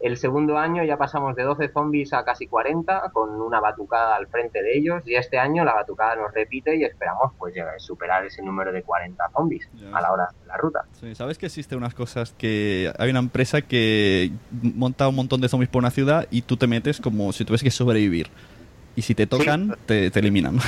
[0.00, 4.26] El segundo año ya pasamos de 12 zombies a casi 40 con una batucada al
[4.26, 8.42] frente de ellos y este año la batucada nos repite y esperamos pues superar ese
[8.42, 9.96] número de 40 zombies Ya.
[9.96, 10.84] a la hora de la ruta.
[10.90, 15.48] Sí, ¿Sabes que existe unas cosas que hay una empresa que monta un montón de
[15.48, 18.26] zombies por una ciudad y tú te metes como si tuvieses que sobrevivir?
[18.96, 20.58] Y si te tocan, te, te eliminan.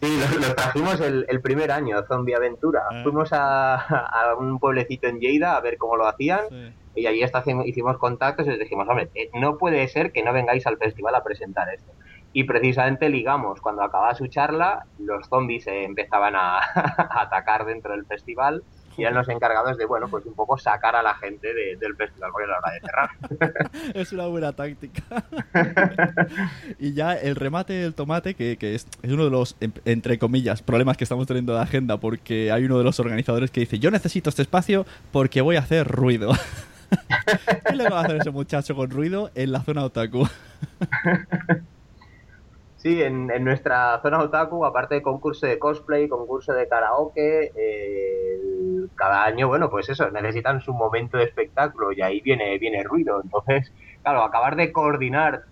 [0.00, 2.80] Sí, lo, lo trajimos el, el primer año, Zombie Aventura.
[3.02, 7.44] Fuimos a, a un pueblecito en Lleida a ver cómo lo hacían y allí hasta
[7.66, 11.14] hicimos contactos y les dijimos, hombre, eh, no puede ser que no vengáis al festival
[11.14, 11.92] a presentar esto.
[12.32, 18.06] Y precisamente ligamos, cuando acababa su charla, los zombies empezaban a, a atacar dentro del
[18.06, 18.62] festival
[19.00, 21.96] y eran los encargados de, bueno, pues un poco sacar a la gente de- del
[21.96, 23.70] festival porque era hora de cerrar.
[23.94, 25.02] es una buena táctica.
[26.78, 30.18] y ya el remate del tomate, que, que es, es uno de los, em- entre
[30.18, 33.78] comillas, problemas que estamos teniendo de agenda, porque hay uno de los organizadores que dice,
[33.78, 36.32] yo necesito este espacio porque voy a hacer ruido.
[37.68, 40.26] ¿Qué le va a hacer ese muchacho con ruido en la zona otaku?
[42.76, 48.34] Sí, en, en nuestra zona otaku, aparte de concurso de cosplay, concurso de karaoke, eh,
[48.34, 48.59] el-
[48.94, 53.20] cada año, bueno, pues eso, necesitan su momento de espectáculo y ahí viene, viene ruido.
[53.22, 55.44] Entonces, claro, acabar de coordinar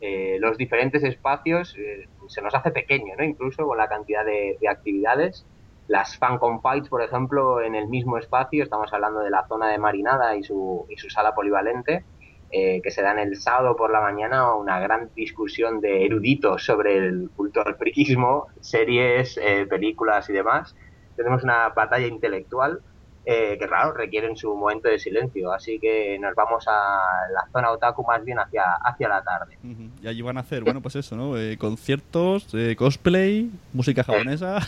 [0.00, 3.24] eh, los diferentes espacios eh, se nos hace pequeño, ¿no?
[3.24, 5.46] Incluso con la cantidad de, de actividades.
[5.88, 9.78] Las Fancon Fights, por ejemplo, en el mismo espacio, estamos hablando de la zona de
[9.78, 12.04] Marinada y su, y su sala polivalente,
[12.52, 16.96] eh, que se dan el sábado por la mañana una gran discusión de eruditos sobre
[16.96, 20.76] el culto al friquismo, series, eh, películas y demás.
[21.20, 22.80] Tenemos una batalla intelectual
[23.26, 27.70] eh, que, claro, requieren su momento de silencio, así que nos vamos a la zona
[27.72, 29.58] otaku más bien hacia, hacia la tarde.
[30.00, 31.36] Y allí van a hacer, bueno, pues eso, ¿no?
[31.36, 34.60] Eh, conciertos, eh, cosplay, música japonesa.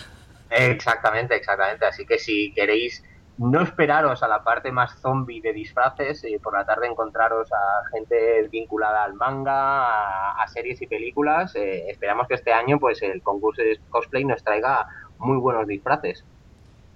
[0.51, 1.87] Exactamente, exactamente.
[1.87, 3.03] Así que si queréis
[3.39, 7.89] no esperaros a la parte más zombie de disfraces, y por la tarde encontraros a
[7.91, 13.01] gente vinculada al manga, a, a series y películas, eh, esperamos que este año pues
[13.01, 14.87] el concurso de cosplay nos traiga
[15.19, 16.23] muy buenos disfraces.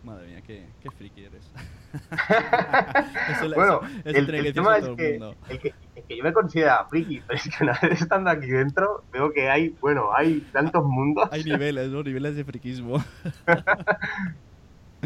[0.06, 1.42] Madre mía, qué, qué friki eres.
[3.30, 5.34] Eso- bueno, eso- eso el, tema es todo el que, mundo.
[5.48, 5.74] el que,
[6.16, 9.74] yo me considero friki, pero es que una vez estando aquí dentro veo que hay,
[9.80, 11.28] bueno, hay tantos mundos.
[11.32, 12.02] Hay niveles, ¿no?
[12.04, 13.02] Niveles de friquismo.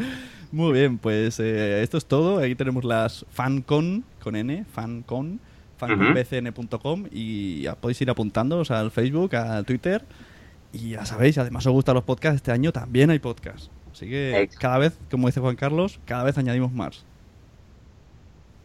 [0.52, 2.38] Muy bien, pues eh, esto es todo.
[2.38, 5.40] Ahí tenemos las FanCon, con N, FanCon,
[5.78, 10.04] fanconbcn.com y ya podéis ir apuntándoos al Facebook, al Twitter.
[10.72, 13.70] Y ya sabéis, además os gustan los podcasts, este año también hay podcasts.
[13.92, 17.06] Así que cada vez, como dice Juan Carlos, cada vez añadimos más.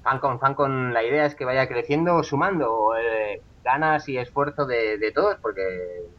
[0.04, 5.12] Fancon, Fancon, la idea es que vaya creciendo sumando eh, ganas y esfuerzo de, de
[5.12, 5.62] todos, porque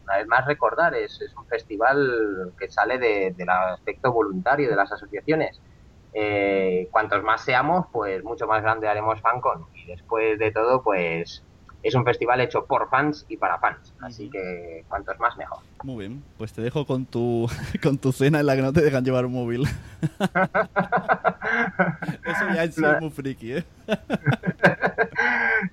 [0.05, 4.77] una vez más recordar, es, es un festival que sale de- del aspecto voluntario de
[4.77, 5.63] las asociaciones.
[6.13, 9.67] Eh, cuantos más seamos, pues mucho más grande haremos Fancon.
[9.75, 11.46] Y después de todo, pues
[11.87, 13.95] es un festival hecho por fans y para fans.
[14.01, 15.59] Así que cuantos más, mejor.
[15.83, 17.49] Muy bien, pues te dejo con tu,
[17.83, 19.63] con tu cena en la que no te dejan llevar un móvil.
[22.25, 23.65] Eso ya es muy friki, ¿eh?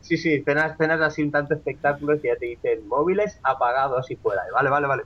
[0.02, 4.16] Sí, sí, cenas, cenas así un tanto espectáculos y ya te dicen móviles apagados y
[4.16, 4.42] fuera.
[4.54, 5.04] Vale, vale, vale.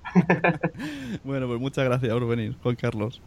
[1.23, 3.21] Bueno, pues muchas gracias por venir, Juan Carlos.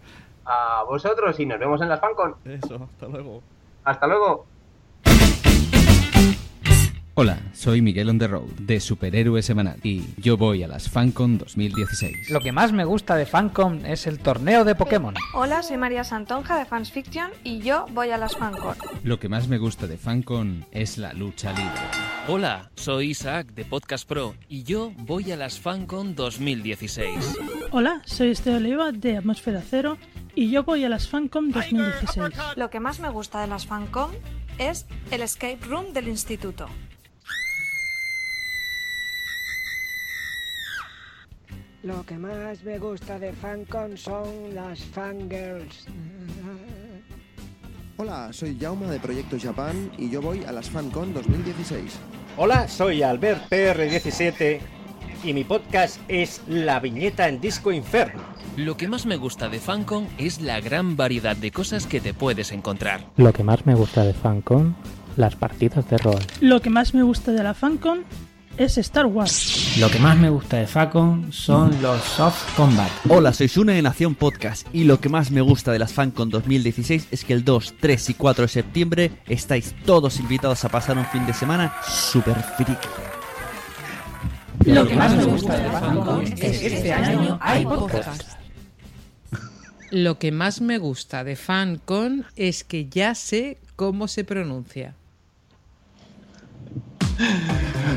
[0.44, 2.36] A vosotros y nos vemos en las Fancon.
[2.44, 3.42] Eso, hasta luego.
[3.84, 4.46] Hasta luego.
[7.14, 11.38] Hola, soy Miguel on the Road de Superhéroe Semanal y yo voy a las FanCon
[11.38, 12.30] 2016.
[12.30, 15.14] Lo que más me gusta de Fancom es el torneo de Pokémon.
[15.34, 18.76] Hola, soy María Santonja de Fans Fiction y yo voy a las FanCon.
[19.02, 21.80] Lo que más me gusta de FanCon es la lucha libre.
[22.28, 27.38] Hola, soy Isaac de Podcast Pro y yo voy a las FanCon 2016.
[27.72, 29.98] Hola, soy Este Oliva de Atmósfera Cero
[30.36, 32.34] y yo voy a las FanCom 2016.
[32.54, 34.12] Lo que más me gusta de las FanCon
[34.58, 36.66] es el escape room del instituto.
[41.82, 45.86] Lo que más me gusta de FanCon son las fangirls.
[47.96, 51.98] Hola, soy Jauma de Proyecto Japan y yo voy a las FanCon 2016.
[52.36, 54.60] Hola, soy Albert PR17
[55.24, 58.20] y mi podcast es La Viñeta en Disco Inferno.
[58.58, 62.12] Lo que más me gusta de FanCon es la gran variedad de cosas que te
[62.12, 63.06] puedes encontrar.
[63.16, 64.76] Lo que más me gusta de FanCon,
[65.16, 66.20] las partidas de rol.
[66.42, 68.04] Lo que más me gusta de la FanCon
[68.56, 69.76] es Star Wars.
[69.78, 72.90] Lo que más me gusta de Facon son los soft combat.
[73.08, 76.30] Hola, soy Sune de Nación Podcast y lo que más me gusta de las FanCon
[76.30, 80.98] 2016 es que el 2, 3 y 4 de septiembre estáis todos invitados a pasar
[80.98, 82.76] un fin de semana super friki.
[84.66, 88.22] Lo que más me gusta de la FanCon es que este año hay podcast.
[89.90, 94.94] Lo que más me gusta de FanCon es que ya sé cómo se pronuncia.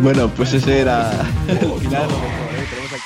[0.00, 1.10] Bueno, pues ese era
[1.48, 2.08] el final.
[2.08, 2.66] lo mejor, ¿eh?
[2.70, 3.02] Tenemos aquí.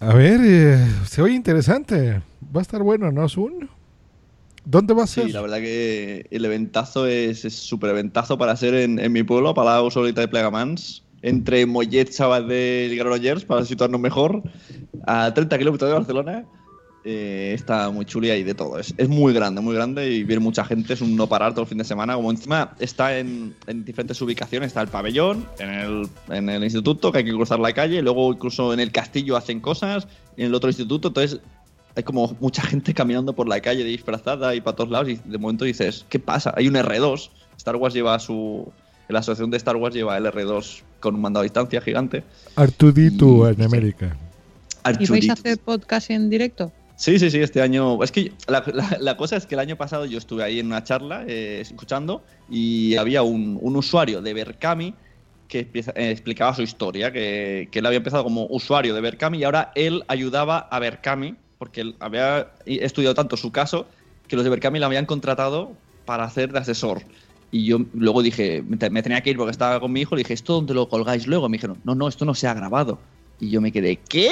[0.00, 2.22] A ver, eh, se oye interesante.
[2.54, 3.68] Va a estar bueno, ¿no, Sun?
[4.64, 5.26] ¿Dónde va a ser?
[5.26, 9.52] Sí, la verdad que el eventazo es súper eventazo para ser en, en mi pueblo,
[9.52, 14.42] Palau Solita de Plegamans, entre Mollet, Sabadell y Granollers, para situarnos mejor,
[15.06, 16.44] a 30 kilómetros de Barcelona.
[17.06, 18.78] Eh, está muy chuli y de todo.
[18.78, 20.94] Es, es muy grande, muy grande y viene mucha gente.
[20.94, 22.14] Es un no parar todo el fin de semana.
[22.14, 24.68] Como encima está en, en diferentes ubicaciones.
[24.68, 28.00] Está el pabellón, en el, en el instituto, que hay que cruzar la calle.
[28.00, 30.08] Luego incluso en el castillo hacen cosas.
[30.38, 31.40] En el otro instituto, entonces
[31.94, 35.10] hay como mucha gente caminando por la calle disfrazada y para todos lados.
[35.10, 36.54] Y de momento dices, ¿qué pasa?
[36.56, 37.28] Hay un R2.
[37.58, 38.72] Star Wars lleva su.
[39.08, 42.24] La asociación de Star Wars lleva el R2 con un mando a distancia gigante.
[42.56, 44.16] Artudito en América.
[44.98, 46.72] ¿Y vais a hacer podcast en directo?
[46.96, 48.02] Sí, sí, sí, este año.
[48.04, 50.66] Es que la, la- la cosa es que el año pasado yo estuve ahí en
[50.66, 54.96] una charla eh, escuchando y había un, usuario de Berkami
[55.48, 59.44] que eh, explicaba su historia, que, que él había empezado como usuario de Berkami y
[59.44, 63.90] ahora él ayudaba a Berkami, porque él había estudiado tanto su caso
[64.26, 67.02] que los de Berkami lo habían contratado para hacer de asesor.
[67.50, 70.34] Y yo luego dije, me tenía que ir porque estaba con mi hijo, le dije,
[70.34, 71.48] ¿esto dónde lo colgáis luego?
[71.48, 73.06] Me dijeron, no, no, esto no se ha grabado.
[73.38, 74.30] Y yo me quedé, ¿qué?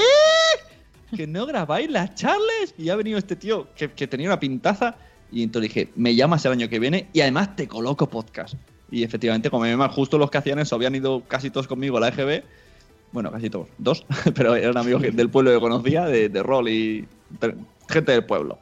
[1.16, 2.74] Que no grabáis las charlas.
[2.78, 4.96] Y ha venido este tío que, tenía una pintaza.
[5.30, 8.54] Y entonces dije, me llamas el año que viene y además te coloco podcast.
[8.90, 12.00] Y efectivamente, como me justo los que hacían eso, habían ido casi todos conmigo a
[12.00, 12.42] la EGB.
[13.12, 17.06] Bueno, casi todos, dos, pero eran amigos del pueblo que conocía, de, de rol y
[17.88, 18.58] gente del pueblo.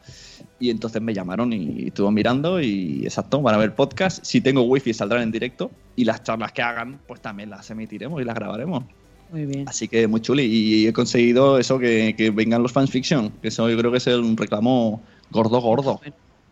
[0.58, 4.24] Y entonces me llamaron y estuve mirando y exacto, van a ver podcast.
[4.24, 8.20] Si tengo wifi saldrán en directo y las charlas que hagan, pues también las emitiremos
[8.20, 8.84] y las grabaremos.
[9.30, 9.68] Muy bien.
[9.68, 10.42] Así que muy chuli.
[10.44, 13.30] Y he conseguido eso que, que vengan los fans fiction.
[13.42, 15.00] Que eso yo creo que es el- un reclamo
[15.30, 16.00] gordo, gordo.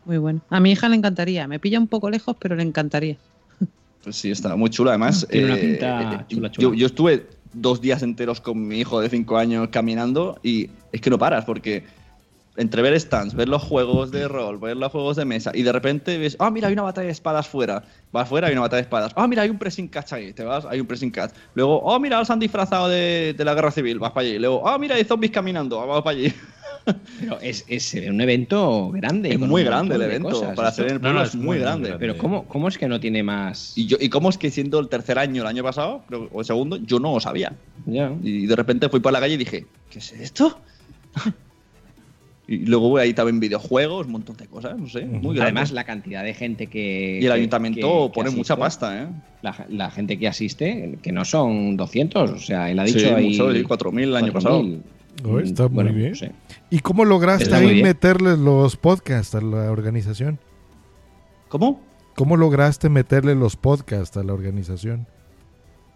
[0.04, 0.40] Muy bueno.
[0.48, 1.46] A mi hija le encantaría.
[1.48, 3.16] Me pilla un poco lejos, pero le encantaría.
[4.04, 4.90] Pues sí, está muy chulo.
[4.90, 6.68] Además, Tiene una eh, pinta eh, chula, chula.
[6.68, 11.00] Yo, yo estuve dos días enteros con mi hijo de 5 años caminando y es
[11.00, 11.84] que no paras porque
[12.58, 15.72] entre ver stands, ver los juegos de rol, ver los juegos de mesa y de
[15.72, 17.84] repente ves, ah, mira, hay una batalla de espadas fuera.
[18.12, 19.12] Vas fuera, hay una batalla de espadas.
[19.16, 20.32] Ah, mira, hay un pressing catch ahí.
[20.32, 21.32] Te vas, hay un pressing catch.
[21.54, 23.98] Luego, oh, mira, los han disfrazado de, de la guerra civil.
[23.98, 24.38] Vas para allí.
[24.38, 25.78] Luego, ah, mira, hay zombies caminando.
[25.78, 26.32] Vamos para allí.
[27.20, 29.30] Pero es, es un evento grande.
[29.30, 30.30] Es muy grande el evento.
[30.30, 31.94] cosas, Para ser en el pueblo es muy grande.
[31.98, 33.76] Pero ¿cómo, ¿cómo es que no tiene más...?
[33.76, 36.40] Y, yo, ¿Y cómo es que siendo el tercer año el año pasado, creo- o
[36.40, 37.52] el segundo, yo no lo sabía?
[37.86, 40.60] Y de repente fui por la calle y dije, ¿qué es esto?
[42.48, 45.42] Y luego ahí también videojuegos, un montón de cosas, no sé, muy grande.
[45.42, 47.18] Además, la cantidad de gente que...
[47.20, 49.08] Y el que- ayuntamiento que- que pone mucha pasta, ¿eh?
[49.42, 53.14] La, la gente que asiste, que no son 200, o sea, él ha Sí, dicho
[53.14, 53.28] ahí...
[53.30, 54.62] mucho, sí, 4.000 el año pasado.
[54.62, 54.80] 4.000.
[55.24, 56.10] Oh, está muy Bueno, bien.
[56.10, 56.32] no sé.
[56.70, 57.82] ¿Y cómo lograste muy ahí bien.
[57.86, 60.38] meterle los podcasts a la organización?
[61.48, 61.82] ¿Cómo?
[62.14, 65.06] ¿Cómo lograste meterle los podcasts a la organización?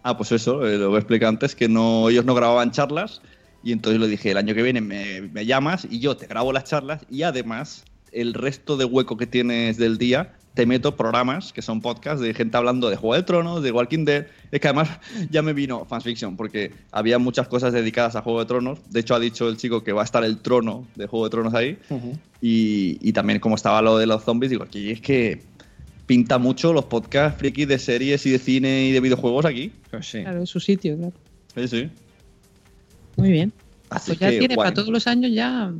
[0.03, 3.21] Ah, pues eso, eh, lo que expliqué antes, que no, ellos no grababan charlas
[3.63, 6.51] y entonces le dije, el año que viene me, me llamas y yo te grabo
[6.51, 11.51] las charlas y además el resto de hueco que tienes del día te meto programas
[11.51, 14.27] que son podcasts de gente hablando de Juego de Tronos, de Walking Dead.
[14.51, 14.89] Es que además
[15.31, 18.79] ya me vino fanfiction porque había muchas cosas dedicadas a Juego de Tronos.
[18.89, 21.31] De hecho, ha dicho el chico que va a estar el trono de Juego de
[21.31, 21.77] Tronos ahí.
[22.41, 25.41] Y, y también como estaba lo de los zombies, digo, aquí es que
[26.05, 29.71] pinta mucho los podcasts frikis de series y de cine y de videojuegos aquí.
[29.89, 30.21] Pues sí.
[30.21, 31.13] Claro, es su sitio, claro.
[31.55, 31.89] Sí, sí.
[33.15, 33.53] Muy bien.
[33.89, 34.65] Así Pues ya que, tiene guay.
[34.65, 35.71] para todos los años ya.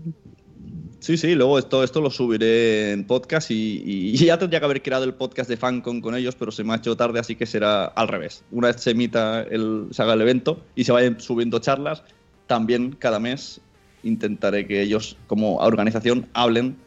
[1.00, 4.82] Sí, sí, luego esto, esto lo subiré en podcast y, y ya tendría que haber
[4.82, 7.46] creado el podcast de FanCon con ellos, pero se me ha hecho tarde, así que
[7.46, 8.46] será al revés.
[8.52, 12.04] Una vez se emita, el, se haga el evento y se vayan subiendo charlas,
[12.48, 13.60] también cada mes
[14.04, 16.78] intentaré que ellos como organización hablen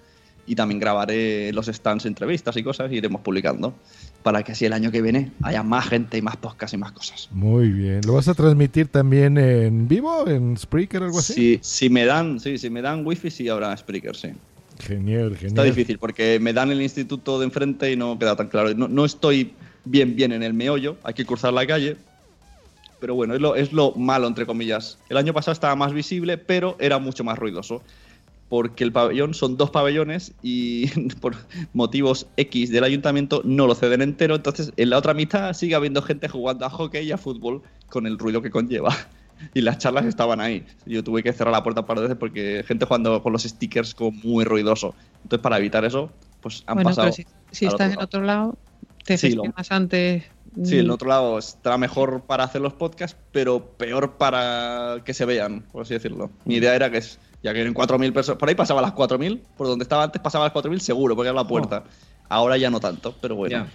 [0.46, 3.74] y también grabaré los stands, entrevistas y cosas y iremos publicando
[4.26, 6.90] para que así el año que viene haya más gente y más podcasts y más
[6.90, 7.28] cosas.
[7.30, 8.00] Muy bien.
[8.04, 11.32] ¿Lo vas a transmitir también en vivo, en Spreaker o algo así?
[11.32, 14.30] Si, si me dan, sí, si me dan wifi sí habrá Spreaker, sí.
[14.80, 15.46] Genial, genial.
[15.46, 18.74] Está difícil porque me dan el instituto de enfrente y no queda tan claro.
[18.74, 19.52] No, no estoy
[19.84, 21.96] bien, bien en el meollo, hay que cruzar la calle.
[22.98, 24.98] Pero bueno, es lo, es lo malo, entre comillas.
[25.08, 27.80] El año pasado estaba más visible, pero era mucho más ruidoso.
[28.48, 30.86] Porque el pabellón son dos pabellones y
[31.20, 31.34] por
[31.72, 34.36] motivos X del ayuntamiento no lo ceden entero.
[34.36, 38.06] Entonces, en la otra mitad sigue habiendo gente jugando a hockey y a fútbol con
[38.06, 38.94] el ruido que conlleva.
[39.52, 40.64] Y las charlas estaban ahí.
[40.86, 43.42] Yo tuve que cerrar la puerta un par de veces porque gente jugando con los
[43.42, 44.94] stickers como muy ruidoso.
[45.24, 46.10] Entonces, para evitar eso,
[46.40, 47.10] pues han bueno, pasado.
[47.10, 48.58] pero si, si estás otro en otro lado,
[49.04, 50.24] te Sí, lo- gestionas antes.
[50.62, 55.12] Sí, el mm, otro lado estará mejor para hacer los podcasts, pero peor para que
[55.12, 56.30] se vean, por así decirlo.
[56.46, 58.38] Mi idea era que es- Ya que en 4.000 personas.
[58.38, 59.40] Por ahí pasaba las 4.000.
[59.56, 61.84] Por donde estaba antes pasaba las 4.000 seguro, porque era la puerta.
[62.28, 63.66] Ahora ya no tanto, pero bueno.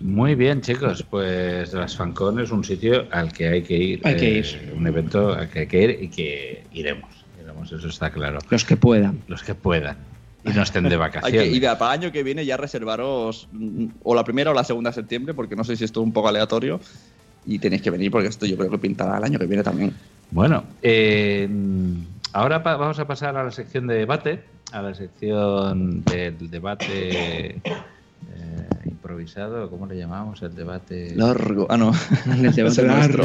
[0.00, 1.04] Muy bien, chicos.
[1.08, 4.00] Pues las FanCon es un sitio al que hay que ir.
[4.04, 4.72] Hay que eh, ir.
[4.74, 7.10] Un evento al que hay que ir y que iremos.
[7.40, 8.38] Iremos, eso está claro.
[8.48, 9.20] Los que puedan.
[9.28, 9.96] Los que puedan.
[10.44, 11.50] Y no estén de Hay vacaciones.
[11.50, 14.64] que, y para el año que viene ya reservaros mm, o la primera o la
[14.64, 16.80] segunda de septiembre, porque no sé si esto es un poco aleatorio.
[17.44, 19.94] Y tenéis que venir porque esto yo creo que pintará el año que viene también.
[20.30, 21.48] Bueno, eh,
[22.32, 27.56] ahora pa- vamos a pasar a la sección de debate, a la sección del debate
[27.56, 30.40] eh, improvisado, ¿cómo le llamamos?
[30.42, 31.14] El debate...
[31.16, 31.66] Largo.
[31.68, 31.92] Ah, no.
[32.26, 33.24] El debate largo.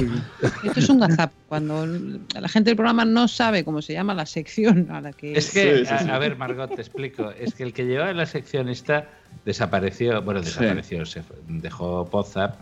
[0.63, 1.31] Esto es un gazap.
[1.45, 5.33] Cuando la gente del programa no sabe cómo se llama la sección a la que.
[5.33, 6.09] Es que, Sí, sí, sí.
[6.09, 7.29] A, a ver, Margot, te explico.
[7.31, 9.09] Es que el que llevaba la sección esta
[9.45, 12.55] desapareció, bueno, desapareció, se dejó Poza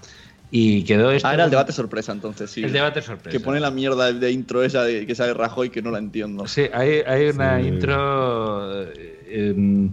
[0.55, 1.27] y quedó esto...
[1.27, 2.63] Ah, era el debate sorpresa entonces, sí.
[2.63, 3.35] El debate sorpresa.
[3.35, 6.45] Que pone la mierda de intro esa de que sale Rajoy que no la entiendo.
[6.47, 7.67] Sí, hay, hay una Sí.
[7.69, 9.91] intro eh, em,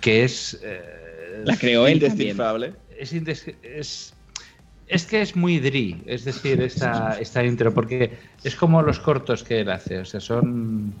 [0.00, 0.60] que es...
[0.62, 2.74] eh, La creó él Indescifrable.
[2.96, 4.14] Es, indes- es,
[4.86, 9.42] es que es muy dri, es decir, esta, esta intro, porque es como los cortos
[9.42, 10.94] que él hace, o sea, son...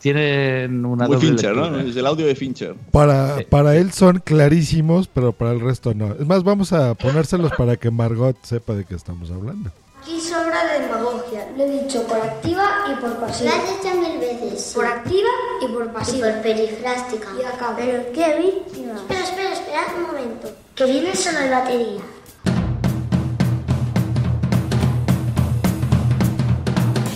[0.00, 1.78] Tienen una Muy doble Fincher, ¿no?
[1.78, 2.74] Es el audio de Fincher.
[2.90, 6.14] Para, para él son clarísimos, pero para el resto no.
[6.14, 9.70] Es más, vamos a ponérselos para que Margot sepa de qué estamos hablando.
[10.00, 11.46] Aquí sobra demagogia.
[11.54, 13.50] Lo he dicho por activa y por pasiva.
[13.50, 14.72] Lo has dicho mil veces.
[14.74, 15.28] Por activa
[15.60, 16.28] y por pasiva.
[16.28, 17.28] Y por perifrástica.
[17.38, 17.76] Y acabo.
[17.76, 18.94] Pero qué víctima.
[18.94, 20.50] Espera, espera, espera un momento.
[20.74, 22.00] Que viene solo de batería.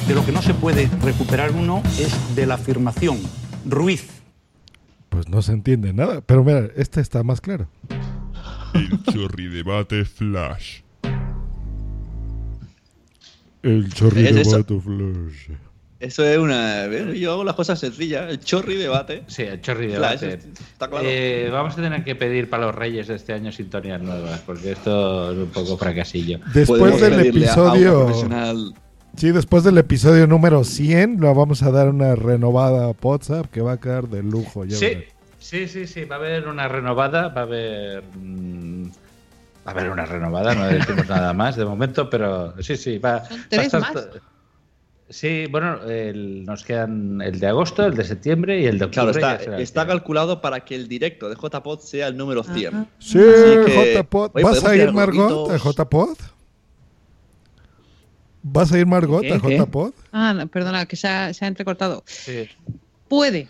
[0.09, 3.19] De lo que no se puede recuperar uno es de la afirmación.
[3.65, 4.07] Ruiz.
[5.09, 6.21] Pues no se entiende nada.
[6.21, 7.69] Pero mira, este está más claro.
[8.75, 10.81] El chorri debate flash.
[13.63, 14.51] El chorri ¿Es eso?
[14.51, 15.57] debate flash.
[16.01, 16.87] Eso es una.
[17.15, 18.31] Yo hago las cosas sencillas.
[18.31, 19.23] El chorri debate.
[19.27, 20.49] Sí, el chorri Flash, debate.
[20.73, 21.07] Está claro.
[21.09, 24.73] Eh, vamos a tener que pedir para los reyes de este año sintonías nuevas, porque
[24.73, 26.41] esto es un poco fracasillo.
[26.53, 28.11] Después del episodio.
[29.17, 33.61] Sí, después del episodio número 100, le vamos a dar una renovada a WhatsApp que
[33.61, 34.65] va a quedar de lujo.
[34.65, 35.05] ya Sí, verás.
[35.39, 38.03] sí, sí, sí, va a haber una renovada, va a haber...
[38.17, 38.85] mm,
[39.67, 43.13] Va a haber una renovada, no decimos nada más de momento, pero sí, sí, va,
[43.13, 44.09] va a estar más.
[45.09, 49.09] Sí, bueno, el- nos quedan el de agosto, el de septiembre y el de Claro,
[49.11, 49.23] octubre.
[49.27, 52.89] está, será el está calculado para que el directo de JPod sea el número 100.
[52.99, 54.31] Sí, JPod.
[54.43, 56.19] ¿Vas a ir, Margot, a JPod?
[58.45, 59.33] ¿Vas a ir, Margot, ¿Qué?
[59.33, 59.59] a ¿Qué?
[59.59, 59.93] JPod?
[60.13, 62.03] Ah, no, perdona, que se ha, se ha entrecortado.
[62.07, 62.47] Sí.
[63.09, 63.49] Puede.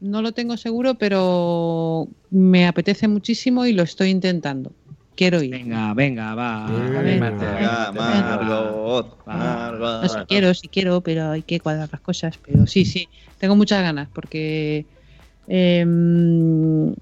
[0.00, 4.72] No lo tengo seguro, pero me apetece muchísimo y lo estoy intentando.
[5.14, 5.52] Quiero ir.
[5.52, 6.66] Venga, venga, va.
[6.68, 10.02] Venga, Margot, Margot.
[10.02, 12.38] No, si quiero, si quiero, pero hay que cuadrar las cosas.
[12.44, 14.86] Pero sí, sí, tengo muchas ganas porque
[15.46, 16.94] em,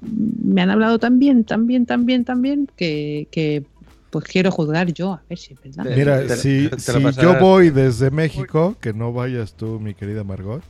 [0.00, 3.66] me han hablado tan bien, tan bien, tan bien, tan bien que, que,
[4.12, 5.86] pues quiero juzgar yo, a ver si es verdad.
[5.96, 10.22] Mira, te- si, te si yo voy desde México, que no vayas tú, mi querida
[10.24, 10.62] Margot,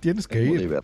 [0.00, 0.78] tienes que ir.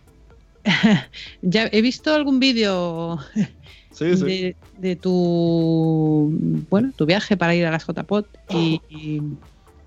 [1.41, 3.17] Ya he visto algún vídeo
[3.91, 4.25] Sí, sí.
[4.25, 6.29] de, de tu
[6.69, 9.39] bueno tu viaje para ir a las JPOT y, y-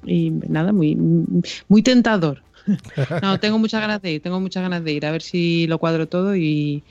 [0.03, 0.97] y nada muy
[1.69, 2.45] muy tentador
[3.23, 5.79] no tengo muchas ganas de ir tengo muchas ganas de ir a ver si lo
[5.79, 6.87] cuadro todo y,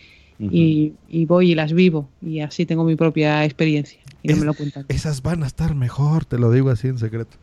[0.48, 4.46] y, y voy y las vivo y así tengo mi propia experiencia y no me
[4.46, 7.38] lo cuentan Esas van a estar mejor, te lo digo así en secreto.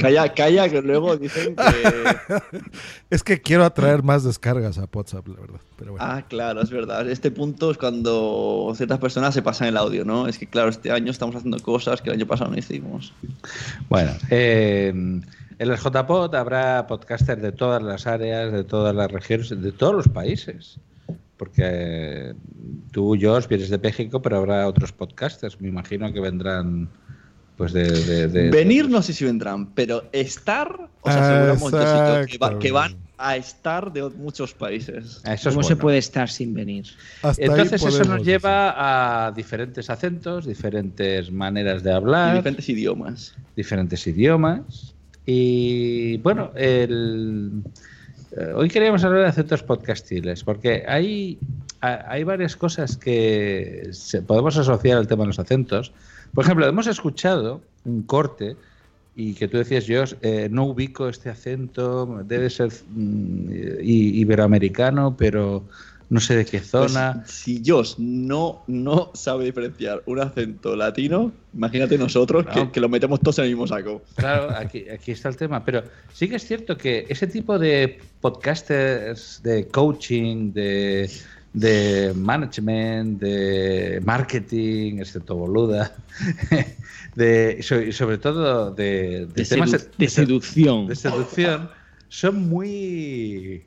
[0.00, 2.40] Calla, calla, que luego dicen que.
[3.10, 5.60] Es que quiero atraer más descargas a WhatsApp, la verdad.
[5.76, 6.06] Pero bueno.
[6.06, 7.08] Ah, claro, es verdad.
[7.08, 10.28] Este punto es cuando ciertas personas se pasan el audio, ¿no?
[10.28, 13.12] Es que, claro, este año estamos haciendo cosas que el año pasado no hicimos.
[13.88, 15.24] Bueno, eh, en
[15.58, 20.08] el JPod habrá podcasters de todas las áreas, de todas las regiones, de todos los
[20.08, 20.78] países.
[21.38, 22.34] Porque
[22.92, 25.60] tú, Josh, vienes de México, pero habrá otros podcasters.
[25.60, 26.90] Me imagino que vendrán
[27.56, 27.84] pues de...
[27.84, 32.70] de- de- Venir no sé si vendrán, pero estar, os aseguramos Josito, que, va- que
[32.72, 35.20] van a estar de muchos países.
[35.24, 36.86] Eso es ¿Cómo se puede estar sin venir?
[37.36, 42.34] Entonces eso nos lleva a diferentes acentos, diferentes maneras de hablar.
[42.34, 43.34] Y diferentes idiomas.
[43.56, 44.94] Diferentes idiomas.
[45.26, 47.64] Y bueno, el,
[48.54, 51.38] hoy queríamos hablar de acentos podcastiles, porque hay,
[51.80, 53.90] ha- hay varias cosas que
[54.26, 55.92] podemos asociar al tema de los acentos.
[56.34, 58.56] Por ejemplo, hemos escuchado un corte
[59.14, 63.48] y que tú decías, yo eh, no ubico este acento, debe ser mm,
[63.82, 65.68] iberoamericano, pero
[66.10, 67.22] no sé de qué Pues, zona.
[67.26, 72.72] si Josh no, no sabe diferenciar un acento latino, imagínate nosotros que, No.
[72.72, 74.02] que lo metemos todos en el mismo saco.
[74.16, 75.64] Claro, aquí, aquí está el tema.
[75.64, 75.82] Pero
[76.14, 81.10] sí que es cierto que ese tipo de podcasters de coaching, de,
[81.52, 85.94] de management, de marketing, excepto boluda,
[87.16, 90.86] de, y sobre todo de, de De temas sedu- de seducción.
[90.86, 91.70] de seducción,
[92.08, 93.62] son muy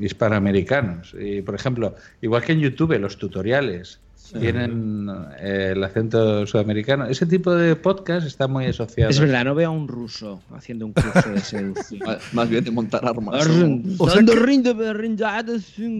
[0.00, 1.14] hispanoamericanos.
[1.18, 4.00] Y, por ejemplo, igual que en YouTube, los tutoriales
[4.38, 5.08] tienen
[5.40, 7.04] eh, el acento sudamericano.
[7.06, 9.10] Ese tipo de podcast está muy asociado.
[9.10, 12.00] Es verdad, no veo a un ruso haciendo un curso de seducción.
[12.32, 13.44] Más bien de montar armas.
[13.98, 14.40] O sea que-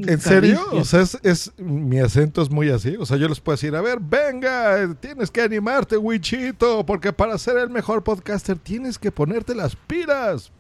[0.08, 0.60] ¿En serio?
[0.81, 2.94] O sea, es, es- mi acento es muy así.
[3.00, 7.36] O sea, yo les puedo decir, a ver, venga, tienes que animarte, Wichito, porque para
[7.36, 10.52] ser el mejor podcaster tienes que ponerte las pilas.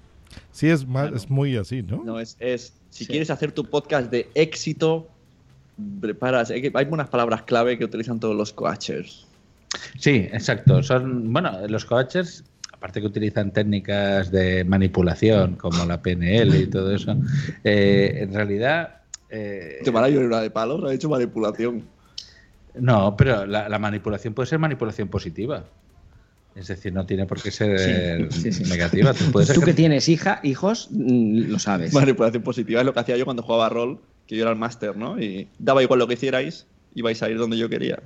[0.52, 2.02] Sí, es, más, es muy así, ¿no?
[2.04, 5.08] No, es, es si quieres hacer tu podcast de éxito,
[6.00, 6.50] preparas.
[6.50, 9.26] Hay, que- hay unas palabras clave que utilizan todos los coaches.
[9.98, 10.82] Sí, exacto.
[10.82, 16.94] Son, bueno, los coaches, aparte que utilizan técnicas de manipulación como la PNL y todo
[16.94, 17.16] eso,
[17.64, 18.96] eh, en realidad...
[19.30, 21.84] eh, Te van a llorar de palos, ha hecho manipulación.
[22.74, 25.64] no, pero la, la manipulación puede ser manipulación positiva.
[26.60, 28.70] Es decir, no tiene por qué ser Sí, sí, sí.
[28.70, 29.14] negativa.
[29.14, 31.94] Tú puedes Tú que tienes hija, hijos, mm, lo sabes.
[31.94, 34.94] Manipulación positiva es lo que hacía yo cuando jugaba rol, que yo era el máster,
[34.94, 35.18] ¿no?
[35.18, 38.00] Y daba igual lo que hicierais, ibais a ir donde yo quería.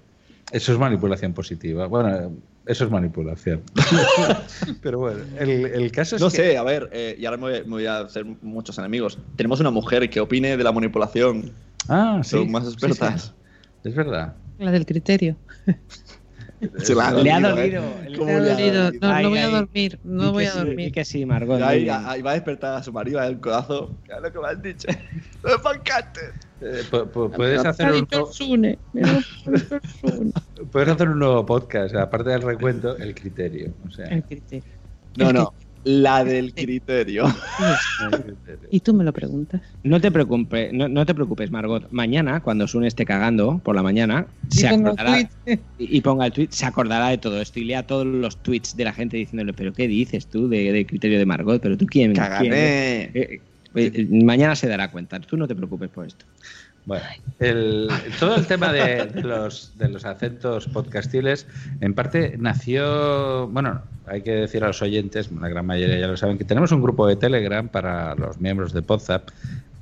[0.52, 1.88] Eso es manipulación positiva.
[1.88, 2.30] Bueno,
[2.66, 3.62] eso es manipulación.
[4.82, 6.36] pero bueno, el, el caso es No que...
[6.36, 9.18] sé, a ver, eh, y ahora me voy, me voy a hacer muchos enemigos.
[9.34, 11.50] Tenemos una mujer que opine de la manipulación.
[11.88, 12.30] Ah, sí.
[12.30, 13.34] Son más sí, expertas.
[13.82, 13.88] sí.
[13.88, 14.34] Es verdad.
[14.60, 15.36] La del criterio.
[16.78, 17.82] Se la ha Le ha dolido, dolido.
[18.02, 18.10] ¿eh?
[18.10, 18.84] le ¿Cómo Me ha le ha dolido.
[18.84, 19.08] dolido?
[19.08, 19.52] No, Ay, no voy a ay.
[19.52, 19.98] dormir.
[20.02, 20.92] Di No voy a sí, dormir.
[20.92, 21.60] que sí, Margot.
[21.62, 23.96] Ahí, ahí va a despertar a su marido, a el codazo.
[24.04, 24.88] ¿Qué es lo que me has dicho?
[24.88, 26.32] ¡Es podcaster!
[26.60, 28.06] Eh, pu- pu- puedes hacer un.
[30.70, 33.74] Puedes hacer un nuevo podcast, aparte del recuento, el criterio.
[33.86, 34.70] O sea, El criterio.
[35.16, 35.52] No, no.
[35.84, 37.26] La del criterio.
[38.70, 39.60] Y tú me lo preguntas.
[39.82, 41.86] No te preocupes, no, no te preocupes, Margot.
[41.90, 45.28] Mañana, cuando Sun esté cagando por la mañana, Y se acordará
[45.76, 48.84] y, ponga el tweet, se acordará de todo esto y lea todos los tweets de
[48.84, 51.60] la gente diciéndole, pero ¿qué dices tú de, de criterio de Margot?
[51.60, 52.14] ¿Pero tú quién?
[52.18, 53.40] Eh, eh,
[53.74, 55.20] eh, mañana se dará cuenta.
[55.20, 56.24] Tú no te preocupes por esto.
[56.86, 57.04] Bueno,
[57.38, 57.88] el-
[58.20, 61.46] todo el tema de, de los, de los acentos podcastiles,
[61.80, 66.16] en parte nació, bueno, hay que decir a los oyentes, la gran mayoría ya lo
[66.16, 69.30] saben, que tenemos un grupo de Telegram para los miembros de Podzap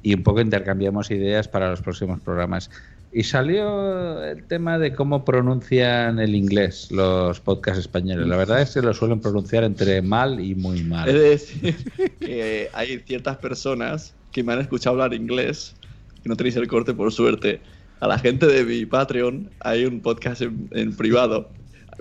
[0.02, 2.70] y un poco intercambiamos ideas para los próximos programas.
[3.14, 8.26] Y salió el tema de cómo pronuncian el inglés los podcasts españoles.
[8.26, 11.08] La verdad es que lo suelen pronunciar entre mal y muy mal.
[11.08, 11.76] Es decir,
[12.20, 15.74] que hay ciertas personas que me han escuchado hablar inglés,
[16.22, 17.60] que no tenéis el corte por suerte.
[18.00, 21.48] A la gente de mi Patreon hay un podcast en, en privado,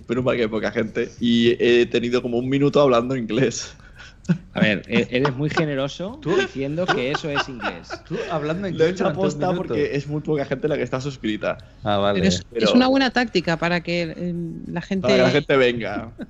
[0.07, 3.75] pero para que hay poca gente, y he tenido como un minuto hablando inglés.
[4.53, 7.89] A ver, e- eres muy generoso diciendo que eso es inglés.
[8.07, 11.01] Tú hablando Lo he inglés hecho aposta porque es muy poca gente la que está
[11.01, 11.57] suscrita.
[11.83, 12.19] Ah, vale.
[12.19, 14.33] Pero es, Pero- es una buena táctica para que eh,
[14.67, 15.01] la gente.
[15.03, 16.11] Para que la gente venga.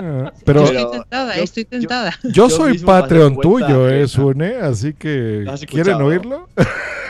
[0.00, 2.14] Ah, pero estoy tentada, yo- estoy tentada.
[2.22, 6.48] yo yo soy me he Patreon tuyo, eh, Sune, así que ¿Lo has ¿quieren oírlo?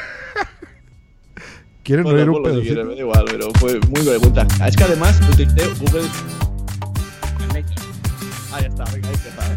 [1.89, 2.85] ¿Quieren Bueno, oír un pedacito?
[2.85, 4.47] me da igual, pero fue muy pregunta.
[4.67, 6.03] Es que además utilicé Google.
[8.53, 9.57] Ahí está, venga, ahí está.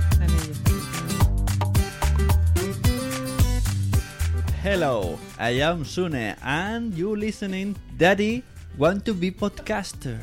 [4.64, 8.46] Hello, I am Sune, and you listening, Daddy,
[8.78, 10.18] want to be podcaster.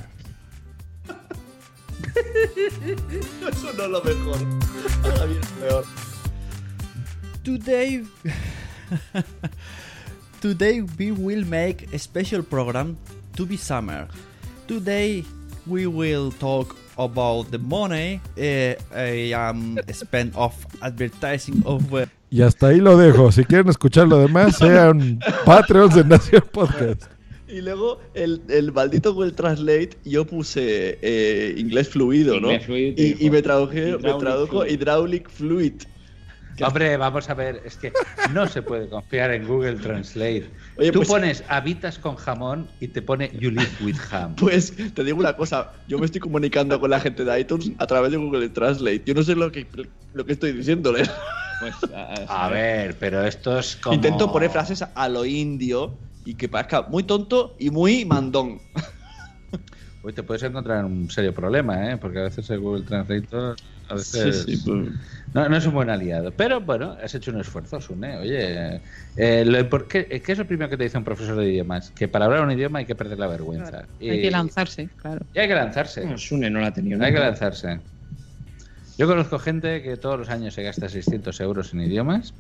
[3.51, 4.39] Eso no es lo mejor.
[5.05, 5.85] Ahora lo peor.
[7.45, 8.07] Today,
[10.41, 12.97] today we will make a special program
[13.37, 14.09] to be summer.
[14.67, 15.25] Today
[15.67, 21.93] we will talk about the money uh, I am spent of advertising of.
[21.93, 23.33] uh, Y hasta ahí lo dejo.
[23.33, 27.05] Si quieren escuchar lo demás, sean Patreons de Nación Podcast.
[27.49, 32.49] Y luego el, el maldito Google Translate, yo puse eh, inglés fluido, ¿no?
[32.49, 34.71] Inglés fluido, y, me, traduje, me tradujo fluid.
[34.71, 35.73] hydraulic fluid.
[36.67, 37.93] Hombre, vamos a ver, es que
[38.33, 40.51] no se puede confiar en Google Translate.
[40.77, 44.35] Oye, Tú pues- pones habitas con jamón y te pone you live with ham.
[44.37, 47.87] Pues te digo una cosa, yo me estoy comunicando con la gente de iTunes a
[47.87, 49.03] través de Google Translate.
[49.07, 49.67] Yo no sé lo que,
[50.13, 51.05] lo que estoy diciéndole.
[51.61, 53.95] Pues, a, A ver, pero esto es como...
[53.95, 58.61] Intento poner frases a lo indio y que parezca muy tonto y muy mandón.
[60.03, 61.97] Hoy te puedes encontrar en un serio problema, ¿eh?
[61.97, 63.27] Porque a veces el Google Translate
[63.89, 64.89] A veces- Sí, sí, pues-
[65.35, 66.31] no, no es un buen aliado.
[66.33, 68.17] Pero bueno, has hecho un esfuerzo, Sune.
[68.19, 68.81] Oye,
[69.17, 71.91] eh, lo impor- ¿qué, qué es lo primero que te dice un profesor de idiomas?
[71.91, 73.85] Que para hablar un idioma hay que perder la vergüenza.
[74.01, 75.25] Hay Y- que lanzarse, claro.
[75.35, 76.05] y hay que lanzarse.
[76.05, 77.81] No, Sune no la ha tenido Hay que lanzarse.
[78.97, 82.35] Yo conozco gente que todos los años se gasta 600 euros en idiomas.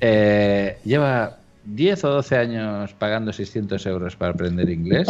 [0.00, 5.08] Eh, lleva 10 o 12 años pagando 600 euros para aprender inglés,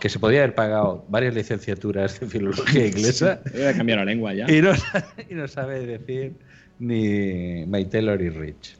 [0.00, 3.40] que se podía haber pagado varias licenciaturas de filología inglesa.
[3.52, 4.50] Voy cambiar la lengua ya.
[4.50, 4.70] Y no,
[5.30, 6.34] y no sabe decir
[6.78, 8.76] ni My Taylor y Rich.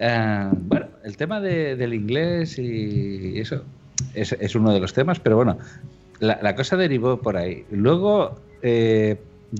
[0.00, 3.64] Ah, bueno, el tema de- del inglés y eso
[4.14, 5.58] es, es uno de los temas, pero bueno,
[6.20, 7.64] la, la cosa derivó por ahí.
[7.70, 9.16] Luego, eh,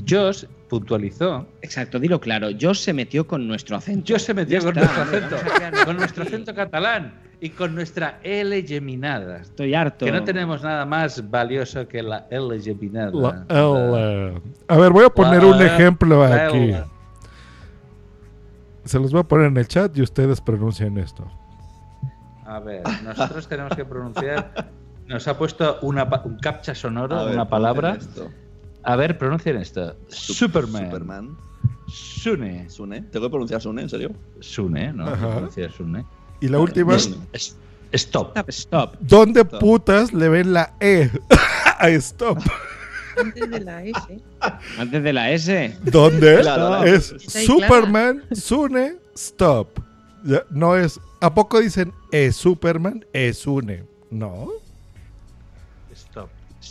[0.09, 1.47] Josh puntualizó.
[1.63, 2.49] Exacto, dilo claro.
[2.61, 4.13] Josh se metió con nuestro acento.
[4.13, 8.63] Josh se metió con está, nuestro acento, con nuestro acento catalán y con nuestra L
[8.63, 9.39] geminada.
[9.39, 10.05] Estoy harto.
[10.05, 13.11] Que no tenemos nada más valioso que la L geminada.
[13.13, 14.41] La L.
[14.69, 16.57] A ver, voy a poner un ejemplo la aquí.
[16.57, 16.85] L.
[18.85, 21.31] Se los voy a poner en el chat y ustedes pronuncian esto.
[22.47, 24.71] A ver, nosotros tenemos que pronunciar.
[25.07, 27.97] Nos ha puesto una, un captcha sonoro, ver, una palabra.
[27.99, 28.31] esto.
[28.89, 29.97] A ver, pronuncien esto.
[30.09, 30.87] Superman.
[30.87, 31.37] Superman.
[31.89, 32.71] Sune.
[32.71, 33.03] Sune.
[33.03, 34.13] ¿Tengo que pronunciar Sune, en serio?
[34.41, 35.07] Sune, ¿no?
[35.07, 35.31] Ajá.
[35.33, 36.05] Pronunciar Sune.
[36.41, 37.57] Y la última, Es- es-
[37.93, 38.37] Stop.
[38.49, 38.97] Stop.
[39.01, 41.11] ¿dónde putas le ven la E
[41.79, 42.39] a stop?
[43.19, 44.21] Antes de la S.
[44.79, 45.77] Antes de la S.
[45.83, 46.39] ¿Dónde?
[46.41, 46.85] Claro.
[46.85, 47.15] Es
[47.47, 49.81] Superman, Sune, stop.
[50.51, 51.01] No es.
[51.21, 53.85] ¿A poco dicen es Superman, es Sune?
[54.11, 54.49] No.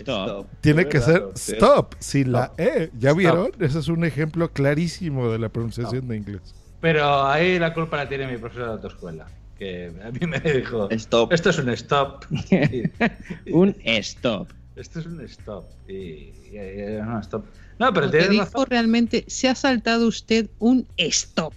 [0.02, 0.28] Stop.
[0.30, 0.48] Stop.
[0.62, 2.60] Tiene que verdad, ser stop, sin la Stop.
[2.60, 2.92] E.
[2.98, 3.18] ¿Ya Stop.
[3.18, 3.52] vieron?
[3.60, 6.42] Ese es un ejemplo clarísimo de la pronunciación de inglés.
[6.82, 9.28] Pero ahí la culpa la tiene mi profesor de autoescuela.
[9.58, 11.34] Que a mí me dijo: Stop.
[11.34, 12.26] Esto es un stop.
[13.52, 14.50] Un stop.
[14.76, 15.66] Esto es un stop.
[15.88, 17.44] Y, y- y- no, stop.
[17.80, 18.66] No, pero tienes dijo razón.
[18.70, 21.54] realmente, se ha saltado usted un stop.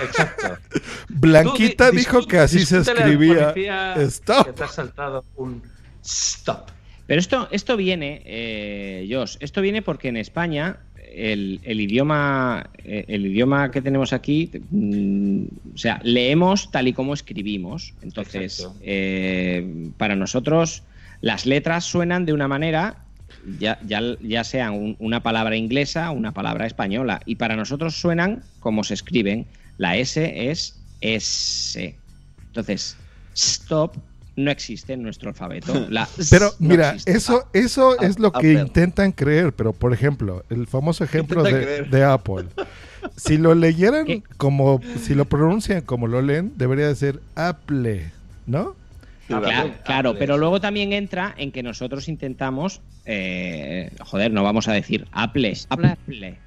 [0.00, 0.56] Exacto.
[1.08, 4.54] Blanquita Tú dijo que así se escribía policía Que stop.
[4.54, 5.62] te has saltado un
[6.04, 6.68] stop.
[7.08, 10.76] Pero esto, esto viene, eh, Josh, esto viene porque en España
[11.10, 16.92] el, el idioma, eh, el idioma que tenemos aquí, mm, o sea, leemos tal y
[16.92, 17.94] como escribimos.
[18.02, 20.82] Entonces, eh, para nosotros
[21.22, 22.98] las letras suenan de una manera,
[23.56, 27.94] ya, ya, ya sean un- una palabra inglesa o una palabra española, y para nosotros
[27.98, 29.46] suenan como se escriben.
[29.78, 31.98] La S es S.
[32.48, 32.98] Entonces,
[33.34, 33.96] stop
[34.38, 35.86] no existe en nuestro alfabeto.
[35.90, 37.12] La Pero no mira, existe.
[37.12, 38.60] eso, eso A- es lo que Apple.
[38.60, 42.44] intentan creer, pero por ejemplo, el famoso ejemplo de, Apple.
[43.16, 44.22] Si lo leyeran ¿Qué?
[44.36, 48.10] como, si lo pronuncian como lo leen, debería de ser Apple,
[48.46, 48.76] ¿no?
[49.26, 54.72] Claro, claro, pero luego también entra en que nosotros intentamos, eh, joder, no vamos a
[54.72, 56.38] decir Apple, Apple.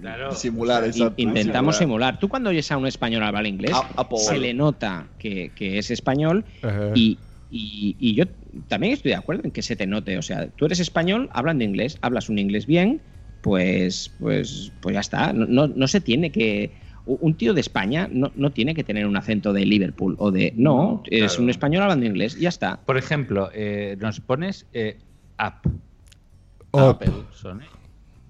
[0.00, 0.32] Claro.
[0.34, 1.14] Simular, in- exacto.
[1.22, 2.14] intentamos simular.
[2.14, 2.20] simular.
[2.20, 4.18] Tú cuando oyes a un español hablar inglés, A- Apple.
[4.18, 6.44] se le nota que, que es español
[6.94, 7.18] y,
[7.50, 8.24] y- y yo
[8.68, 10.16] también estoy de acuerdo en que se te note.
[10.18, 13.00] O sea, tú eres español hablando inglés, hablas un inglés bien,
[13.40, 15.32] pues, pues, pues ya está.
[15.32, 16.72] No, no, no se tiene que.
[17.06, 20.52] Un tío de España no, no tiene que tener un acento de Liverpool o de.
[20.56, 21.42] No, No, es claro.
[21.44, 22.80] un español hablando inglés, ya está.
[22.84, 24.98] Por ejemplo, eh, nos pones eh,
[25.38, 25.64] app.
[26.72, 27.60] Apple, Sony.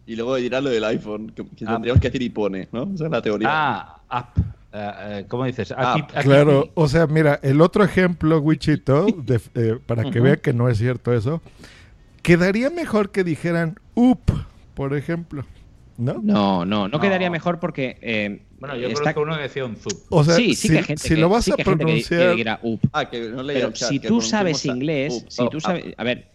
[0.08, 1.74] Y luego dirá lo del iPhone, que, que Ah.
[1.74, 2.90] tendríamos que decir y pone, ¿no?
[2.94, 3.48] Esa es la teoría.
[3.50, 4.38] Ah, app.
[4.38, 5.70] Eh, eh, ¿Cómo dices?
[5.72, 6.10] Aquí, App.
[6.16, 10.22] aquí- Claro, o sea, mira, el otro ejemplo, Wichito, de- eh, para que Ujú.
[10.22, 11.42] vea que no es cierto eso,
[12.22, 14.20] quedaría mejor que dijeran up,
[14.74, 15.44] por ejemplo,
[15.98, 16.14] ¿no?
[16.14, 17.00] No, no, no, No.
[17.00, 17.98] quedaría mejor porque.
[18.00, 19.92] eh, Bueno, yo está- uno que decía un zup.
[20.10, 21.64] O sea, sí, sí si, que hay gente si que, lo vas sí a que
[21.64, 22.80] que- pronunciar, que diga up.
[22.92, 25.56] Ah, que no leía Pero chat, si que tú sabes inglés, up, si oh, tú
[25.58, 25.62] up.
[25.62, 26.28] sabes, a ver,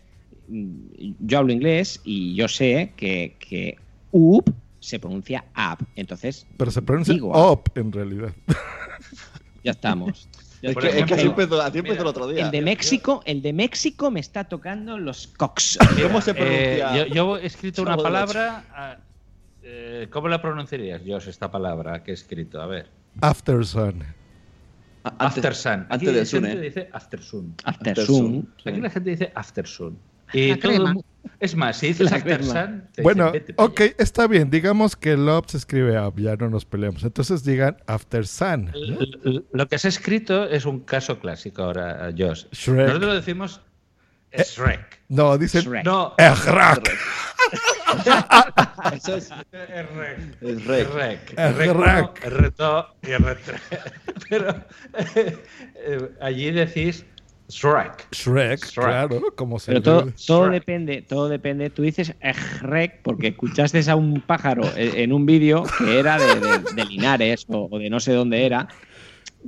[0.47, 3.77] yo hablo inglés y yo sé que, que
[4.11, 8.33] up se pronuncia up, entonces pero se pronuncia digo up en realidad.
[9.63, 10.27] ya estamos.
[10.61, 12.45] Ya Es Por que, es que así ejemplo, empezó, así empezó el otro día.
[12.45, 15.77] El de México, el de México me está tocando los cox.
[16.01, 17.05] ¿Cómo se Eh, pronuncia?
[17.07, 18.63] yo, yo he escrito una palabra.
[18.73, 18.97] ah,
[19.61, 22.61] eh, ¿Cómo la pronunciarías, Josh, esta palabra que he escrito?
[22.61, 22.87] A ver.
[23.21, 24.03] After sun.
[25.03, 25.85] Antes- After sun.
[25.89, 26.61] Aquí Antes la sun, gente ¿eh?
[26.61, 27.55] dice after sun.
[27.65, 28.15] After After sun.
[28.15, 28.53] sun.
[28.65, 29.97] Aquí la gente dice after sun.
[30.33, 31.03] Todo
[31.39, 33.93] es más, si dices te Bueno, dicen, "Vete pa' ok, allá".
[33.97, 37.03] está bien, digamos que up se escribe up, ya no nos peleamos.
[37.03, 38.71] Entonces digan after sun.
[39.51, 42.45] Lo que has escrito es un caso clásico ahora, Josh.
[42.51, 42.87] Shrek.
[42.87, 43.61] Nosotros lo decimos
[44.31, 45.01] Shrek.
[45.09, 45.85] No, dicen Shrek.
[45.85, 46.89] No, Ejrak.
[48.93, 49.29] Eso es.
[49.51, 50.37] Rek.
[50.41, 50.93] Es rec.
[50.93, 51.33] Rec.
[51.37, 51.75] Es Rec rec.
[51.75, 53.59] uno, R2 y R3.
[54.29, 54.49] Pero
[55.15, 55.37] eh,
[55.75, 57.05] eh, allí decís
[57.49, 58.07] Shrek.
[58.11, 61.69] Shrek, claro, como se Pero todo, todo depende, todo depende.
[61.69, 66.73] Tú dices Shrek porque escuchaste a un pájaro en un vídeo que era de, de-
[66.75, 68.67] de Linares o, o de no sé dónde era.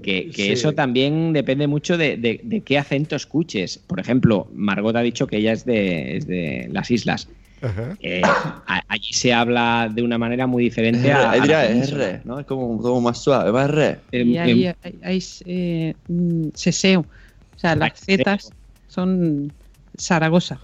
[0.03, 0.51] Que, que Sí.
[0.51, 3.77] eso también depende mucho de, de- de qué acento escuches.
[3.77, 7.29] Por ejemplo, Margot ha dicho que ella es de, es de las islas.
[7.61, 7.95] Ajá.
[8.01, 11.65] Eh, a- allí se habla de una manera muy diferente a, la.
[11.65, 12.41] R, ¿no?
[12.41, 13.97] Es como, como más suave, más R.
[14.11, 17.05] Y ahí em, hay, hay, eh, mm, seseo.
[17.55, 18.51] O sea, las zetas
[18.87, 19.51] son
[19.97, 20.59] Zaragoza.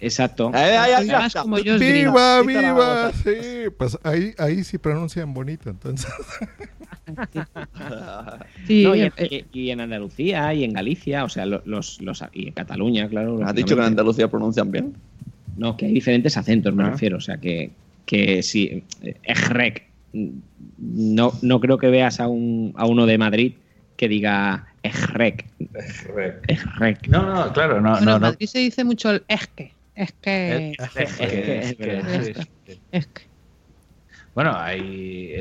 [0.00, 0.50] Exacto.
[0.50, 2.08] Más como yo os diría.
[2.08, 3.12] ¡Viva, viva!
[3.12, 6.08] Sí, pues ahí, ahí sí pronuncian bonito, entonces.
[8.66, 12.00] Sí, No, y, eh, en, y- en Andalucía y en Galicia, o sea, lo- los,
[12.02, 13.40] los, y en Cataluña, claro.
[13.44, 13.88] ¿Has dicho que en.
[13.88, 14.94] Andalucía pronuncian bien?
[15.56, 16.90] No, que hay diferentes acentos, me Ah.
[16.90, 17.16] refiero.
[17.16, 17.70] O sea, que,
[18.06, 19.88] que si eh, Ejrec,
[20.78, 23.54] no, no creo que veas a, un, a uno de Madrid
[23.96, 25.46] que diga Ejrec.
[26.48, 27.08] Ejrec.
[27.08, 28.26] No, no, claro, no, bueno, no, en no.
[28.28, 29.74] Madrid se dice mucho el es que.
[29.94, 30.74] Es que.
[32.92, 33.08] Es.
[34.34, 35.34] Bueno, hay,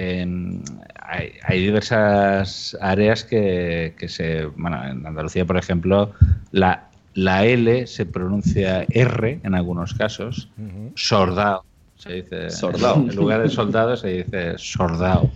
[0.99, 4.45] hay, hay diversas áreas que, que se.
[4.45, 6.13] Bueno, en Andalucía, por ejemplo,
[6.51, 10.49] la, la L se pronuncia R en algunos casos.
[10.95, 11.63] Sordao.
[11.95, 12.49] Se dice.
[12.49, 12.97] Sordao.
[12.97, 15.29] En lugar de soldado se dice sordao.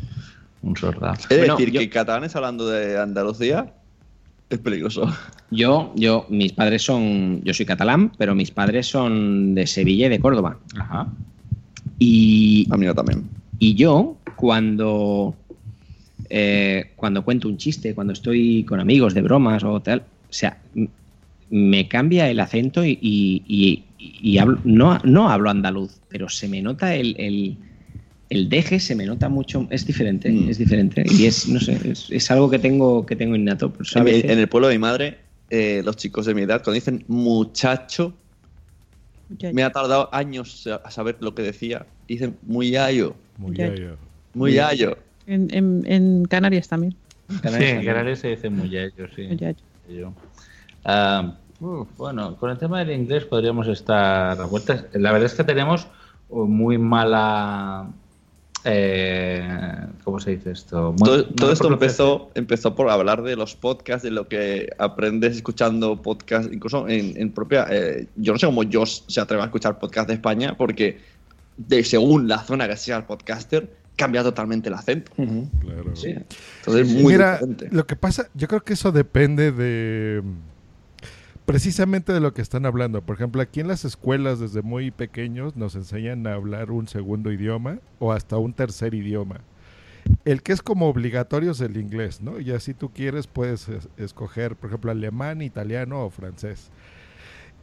[0.63, 1.13] Un sordao.
[1.13, 3.73] Es Bueno, decir, yo- que catalanes hablando de Andalucía
[4.55, 5.09] es peligroso.
[5.49, 10.09] Yo, yo, mis padres son, yo soy catalán, pero mis padres son de Sevilla y
[10.09, 10.57] de Córdoba.
[10.77, 11.07] Ajá.
[11.99, 13.23] Y, A mí no también.
[13.59, 15.35] y yo, cuando,
[16.29, 20.57] eh, cuando cuento un chiste, cuando estoy con amigos de bromas o tal, o sea,
[21.49, 26.47] me cambia el acento y, y- y- y hablo, no, no hablo andaluz, pero se
[26.47, 27.57] me nota el, el,
[28.31, 30.49] el deje, se me nota mucho, es diferente, Mm.
[30.49, 31.03] es diferente.
[31.05, 33.73] Y es, no sé, es, es algo que tengo, que tengo innato.
[33.95, 35.17] En, mi- veces- en el pueblo de mi madre,
[35.49, 38.13] eh, los chicos de mi edad, cuando dicen muchacho,
[39.53, 41.85] me ha tardado años a saber lo que decía.
[42.07, 43.97] Dicen muy yayo, Muy yayo.
[44.33, 44.97] muy yayo.
[45.25, 46.95] En, en, en Canarias también.
[47.29, 49.23] Sí, en Canarias se dice muyayo, sí.
[49.27, 49.55] Muyayo.
[49.87, 50.13] Muyayo.
[50.83, 51.35] Ah,
[51.97, 54.85] bueno, con el tema del inglés podríamos estar a vueltas.
[54.93, 55.87] La verdad es que tenemos
[56.29, 57.87] muy mala.
[58.63, 60.93] Eh, ¿Cómo se dice esto?
[60.99, 66.01] Muy- todo esto empezó, empezó por hablar de los podcasts, de lo que aprendes escuchando
[66.01, 67.65] podcasts, incluso en, en propia...
[67.69, 70.99] eh, yo no sé cómo yo se atreve a escuchar podcast de España, porque
[71.57, 75.11] de según la zona que sea el podcaster, cambia totalmente el acento.
[75.15, 75.95] Claro.
[75.95, 76.09] Sí.
[76.59, 77.67] Entonces es muy Mira, diferente.
[77.71, 80.23] lo que pasa, yo creo que eso depende de
[81.45, 83.01] precisamente de lo que están hablando.
[83.01, 87.31] Por ejemplo, aquí en las escuelas desde muy pequeños nos enseñan a hablar un segundo
[87.31, 89.41] idioma o hasta un tercer idioma.
[90.25, 92.39] El que es como obligatorio es el inglés, ¿no?
[92.39, 96.71] Y así tú quieres puedes es- escoger, por ejemplo, alemán, italiano o francés.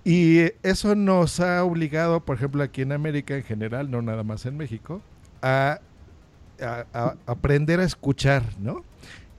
[0.04, 4.46] Y eso nos ha obligado, por ejemplo, aquí en América en general, no nada más
[4.46, 5.02] en México,
[5.42, 5.80] a
[7.26, 8.84] aprender a escuchar, ¿no?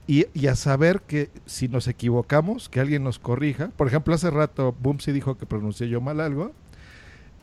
[0.09, 3.69] Y, y a saber que si nos equivocamos, que alguien nos corrija.
[3.77, 6.51] Por ejemplo, hace rato Bumsy dijo que pronuncié yo mal algo.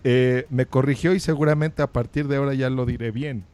[0.03, 3.45] Eh, me corrigió y seguramente a partir de ahora ya lo diré bien.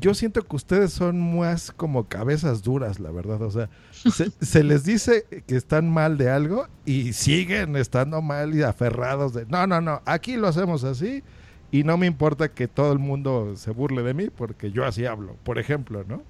[0.00, 3.42] Yo siento que ustedes son más como cabezas duras, la verdad.
[3.42, 8.54] O sea, se, se les dice que están mal de algo y siguen estando mal
[8.54, 11.22] y aferrados de, no, no, no, aquí lo hacemos así
[11.70, 15.04] y no me importa que todo el mundo se burle de mí porque yo así
[15.04, 16.22] hablo, por ejemplo, ¿no?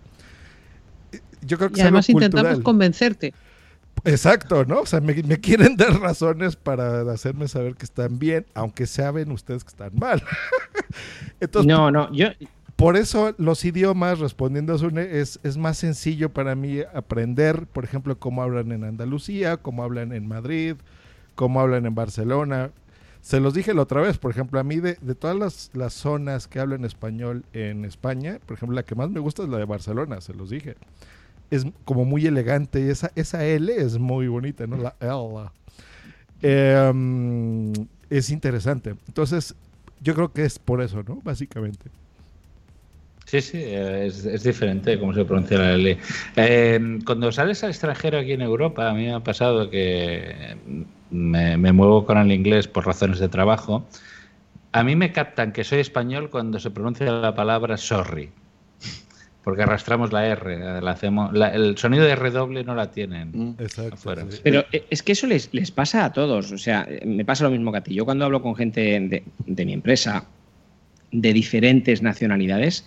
[1.43, 2.63] Yo creo que Y es algo además intentamos cultural.
[2.63, 3.35] convencerte.
[4.05, 4.81] Exacto, ¿no?
[4.81, 9.31] O sea, me, me quieren dar razones para hacerme saber que están bien, aunque saben
[9.33, 10.23] ustedes que están mal.
[11.41, 12.29] Entonces, no, no, yo,
[12.77, 17.83] por eso los idiomas, respondiendo a Sune, es, es más sencillo para mí aprender, por
[17.85, 20.77] ejemplo, cómo hablan en Andalucía, cómo hablan en Madrid,
[21.35, 22.71] cómo hablan en Barcelona.
[23.29, 25.93] Se los dije la otra vez, por ejemplo, a mí de, de todas las, las
[25.93, 29.59] zonas que hablan español en España, por ejemplo, la que más me gusta es la
[29.59, 30.77] de Barcelona, se los dije.
[31.51, 34.79] Es como muy elegante y esa, esa L es muy bonita, ¿no?
[34.79, 35.51] La L.
[36.95, 37.73] Mm,
[38.09, 38.95] es interesante.
[39.09, 39.55] Entonces,
[40.01, 41.21] yo creo que es por eso, ¿no?
[41.23, 41.91] Básicamente.
[43.27, 45.99] Sí, sí, eh, es, es diferente cómo se pronuncia la L.
[46.37, 50.57] Eh, cuando sales al extranjero aquí en Europa, a mí me ha pasado que
[51.11, 53.87] me, me muevo con el inglés por razones de trabajo.
[54.73, 58.31] A mí me captan que soy español cuando se pronuncia la palabra sorry.
[59.43, 63.57] Porque arrastramos la R, la hacemos, la- el sonido de R doble no la tienen.
[63.59, 63.95] Exacto.
[63.95, 64.27] afuera.
[64.43, 66.53] Pero eh, es que eso les, les pasa a todos.
[66.53, 67.95] O sea, me pasa lo mismo que a ti.
[67.95, 70.27] Yo cuando hablo con gente de, de mi empresa
[71.13, 72.87] de diferentes nacionalidades,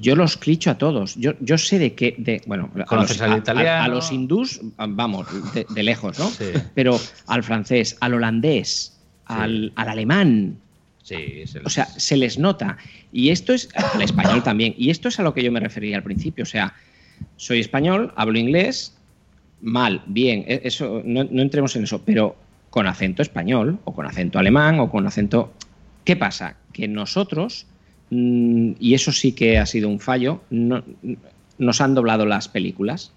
[0.00, 1.14] yo los clicho a todos.
[1.16, 2.14] Yo, yo sé de qué.
[2.18, 3.84] De, bueno, a los, ¿Conoces al a- a- italiano?
[3.84, 6.28] a los hindús, vamos, de, de lejos, ¿no?
[6.30, 6.44] Sí.
[6.74, 10.58] Pero al francés, al holandés, al, al alemán.
[11.02, 12.76] Sí, se O sea, se les nota.
[13.12, 13.68] Y esto es.
[13.94, 14.74] Al español también.
[14.76, 16.42] Y esto es a lo que yo me refería al principio.
[16.42, 16.74] O sea,
[17.36, 18.96] soy español, hablo inglés,
[19.60, 20.44] mal, bien.
[20.48, 22.36] e- Eso, no, no entremos en eso, pero
[22.70, 25.54] con acento español, o con acento alemán, o con acento.
[26.04, 26.56] ¿Qué pasa?
[26.72, 27.66] Que nosotros,
[28.10, 30.84] y eso sí que ha sido un fallo, no-
[31.58, 33.12] nos han doblado las películas,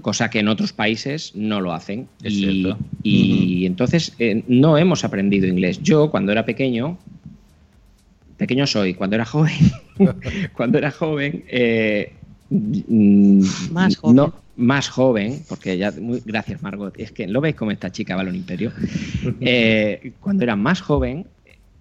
[0.00, 2.08] cosa que en otros países no lo hacen.
[2.22, 2.78] Es y cierto.
[3.02, 5.80] y entonces eh, no hemos aprendido inglés.
[5.82, 6.98] Yo, cuando era pequeño,
[8.36, 9.54] pequeño soy, cuando era joven,
[10.56, 12.12] cuando era joven, eh,
[12.50, 14.16] mm, Más joven.
[14.16, 18.16] no, más joven, porque ya, muy- gracias Margot, es que lo veis como esta chica
[18.16, 18.72] Balón Imperio,
[19.40, 21.33] Eh, cuando era más joven, mm,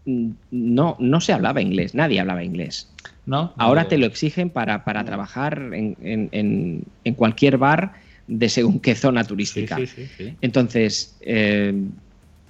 [0.06, 2.90] no, no se hablaba inglés, nadie hablaba inglés.
[3.26, 3.54] ¿No?
[3.58, 7.94] Ahora te lo exigen para, para trabajar en, en- en- en cualquier bar
[8.28, 9.78] de según qué zona turística.
[9.78, 10.34] Sí, sí, sí, sí.
[10.42, 11.74] Entonces, eh,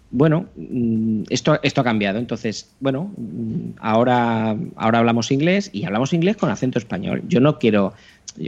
[0.10, 2.18] bueno, mm, esto, esto ha cambiado.
[2.20, 7.22] Entonces, bueno, mm, ahora, ahora hablamos inglés y hablamos inglés con acento español.
[7.28, 7.94] Yo no quiero.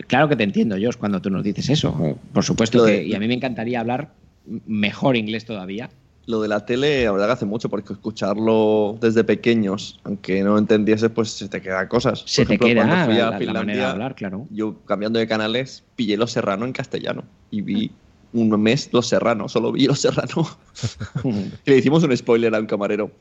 [0.08, 2.18] Claro que te entiendo, Jos, cuando tú nos dices eso.
[2.34, 3.04] Por supuesto que.
[3.04, 4.14] Y a mí me encantaría hablar
[4.66, 5.90] mejor inglés todavía.
[6.28, 10.58] Lo de la tele, la verdad que hace mucho, porque escucharlo desde pequeños, aunque no
[10.58, 12.22] entendieses, pues se te quedan cosas.
[12.22, 14.48] Por Se te queda cuando fui a la- la Finlandia, manera de hablar, claro.
[14.50, 17.92] Yo, cambiando de canales, pillé Los Serrano en castellano y vi
[18.34, 20.48] un mes Los Serrano, solo vi Los Serrano.
[21.66, 23.12] le hicimos un spoiler a un camarero.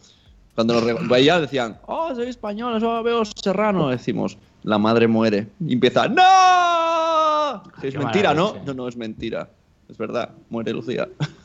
[0.54, 3.88] Cuando nos veía decían, oh, soy español, solo veo Serrano.
[3.90, 5.48] Decimos, la madre muere.
[5.60, 7.62] Y empieza, ¡No!
[7.82, 8.54] Es qué mentira, ¿no?
[8.64, 9.50] No, no, es mentira.
[9.88, 11.08] Es verdad, muere Lucía.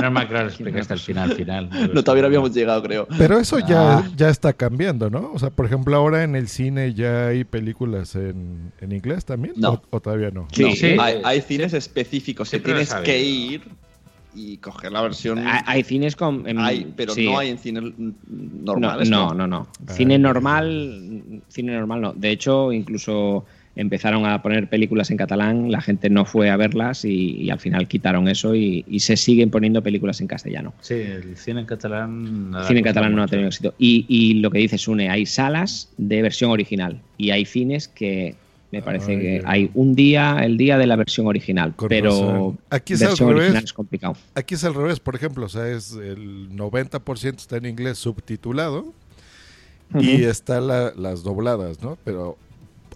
[0.00, 1.68] No más claro, explicaste al final, final.
[1.94, 3.08] No, todavía no habíamos llegado, creo.
[3.18, 4.08] Pero eso ya, Ah.
[4.16, 5.32] ya está cambiando, ¿no?
[5.32, 9.54] O sea, por ejemplo, ahora en el cine ya hay películas en, en inglés también.
[9.56, 9.70] No.
[9.70, 10.46] ¿O, o todavía no?
[10.58, 13.62] No, Hay, hay cines específicos que tienes que ir
[14.34, 15.38] y coger la versión.
[15.38, 16.46] Hay, hay cines con.
[16.48, 17.24] em, Hay, pero sí.
[17.26, 18.12] no hay en cines No,
[18.74, 19.10] normales.
[19.10, 19.66] no, no, no.
[19.88, 22.12] Cine normal, cine normal no.
[22.12, 23.44] De hecho, incluso
[23.78, 27.58] empezaron a poner películas en catalán, la gente no fue a verlas y, y al
[27.60, 30.74] final quitaron eso y, y se siguen poniendo películas en castellano.
[30.80, 32.52] Sí, el cine en catalán.
[32.58, 33.74] El cine en catalán no ha tenido éxito.
[33.78, 38.34] Y, y lo que dice Sune, hay salas de versión original y hay cines que
[38.70, 39.42] me parece Ay, que ay.
[39.46, 42.58] hay un día, el día de la versión original, Con pero razón.
[42.68, 43.42] Aquí es al versión revés.
[43.44, 44.16] original es complicado.
[44.34, 48.92] Aquí es al revés, por ejemplo, o sea, es el 90% está en inglés subtitulado
[49.98, 51.96] y está la- las dobladas, ¿no?
[52.04, 52.36] Pero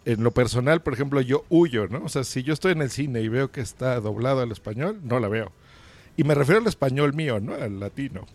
[0.05, 2.03] en lo personal, por ejemplo, yo huyo, ¿no?
[2.05, 4.99] O sea, si yo estoy en el cine y veo que está doblado al español,
[5.05, 5.53] no la veo.
[6.17, 7.55] Y me refiero al español mío, ¿no?
[7.55, 8.27] Al latino.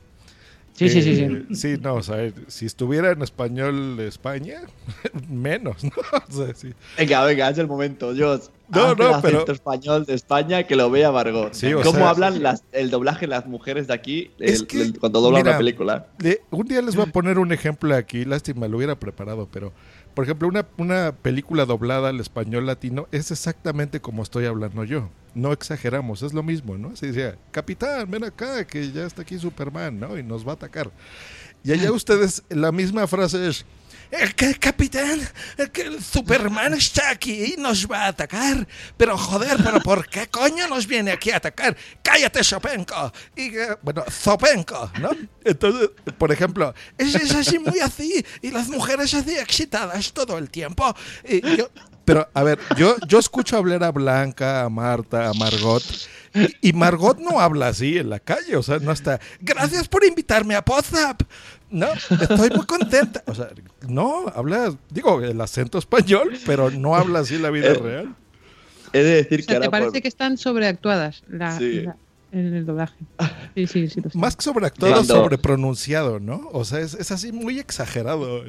[0.73, 4.61] Sí, sí, sí, Eh, Sí, no, o sea, si estuviera en español de España,
[5.29, 5.91] menos, ¿no?
[6.29, 6.71] O sea, sí.
[6.97, 8.13] Venga, venga, es el momento.
[8.13, 8.39] Yo,
[8.69, 11.53] No, no, pero- español de España que lo vea Margot.
[11.53, 14.67] Sí, o ¿Cómo sea- hablan las, el doblaje de las mujeres de aquí Es el-
[14.67, 16.07] que, el- cuando doblan mira, una película?
[16.19, 19.73] le- un día les voy a poner un ejemplo aquí, lástima, lo hubiera preparado, pero
[20.17, 25.11] por ejemplo, una, una película doblada al español latino es exactamente como estoy hablando yo.
[25.35, 26.95] No exageramos, es lo mismo, ¿no?
[26.95, 30.17] Se decía, capitán, ven acá, que ya está aquí Superman, ¿no?
[30.17, 30.89] Y nos va a atacar.
[31.63, 33.63] Y allá ustedes, la misma frase es,
[34.11, 35.19] "Eh, que, capitán,
[35.73, 38.67] que el Superman está aquí y nos va a atacar.
[38.97, 41.75] Pero joder, pero ¿por qué coño nos viene aquí a atacar?
[42.01, 43.11] Cállate, Sopenko.
[43.35, 45.09] Y eh, bueno, Zopenko, ¿no?
[45.43, 50.49] Entonces, por ejemplo, es, es así muy así y las mujeres así excitadas todo el
[50.49, 50.95] tiempo.
[51.27, 51.69] Y yo-
[52.05, 55.83] pero a ver, yo, yo escucho hablar a Blanca, a Marta, a Margot.
[56.61, 59.19] Y Margot no habla así en la calle, o sea, no está.
[59.41, 61.21] Gracias por invitarme a WhatsApp.
[61.69, 63.23] No, estoy muy contenta.
[63.27, 63.49] O sea,
[63.87, 68.15] no, habla, digo, el acento español, pero no habla así la vida Eh, real.
[68.93, 71.81] He de decir O sea, ¿te parece que están sobreactuadas la, Sí.
[71.81, 71.97] la-
[72.31, 72.95] en el doblaje?
[73.55, 74.01] Sí, sí, sí.
[74.13, 76.47] Más que sobreactuado, Cuando- sobrepronunciado, ¿no?
[76.53, 78.43] O sea, es, es así muy exagerado.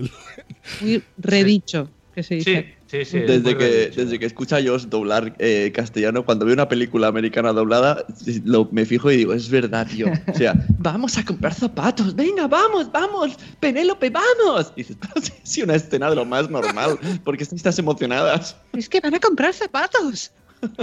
[0.81, 1.89] Muy redicho,
[2.19, 2.75] que se dice.
[2.87, 3.19] Sí, sí.
[3.21, 7.53] Desde que, desde que escucha a Josh doblar eh, castellano, cuando veo una película americana
[7.53, 8.05] doblada,
[8.45, 10.09] lo- me fijo y digo, es verdad, tío.
[10.27, 14.73] O sea, vamos a comprar zapatos, venga, vamos, vamos, Penélope, vamos.
[14.75, 18.57] Y dices, pero una escena de lo más normal, ¿por qué estás emocionadas?
[18.73, 20.33] Es que van a comprar zapatos.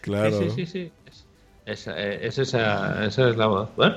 [0.00, 0.38] Claro.
[0.40, 0.92] Sí, sí, sí.
[1.12, 1.22] sí.
[1.66, 3.68] Es, esa, eh, es esa, esa es la voz.
[3.76, 3.96] Bueno,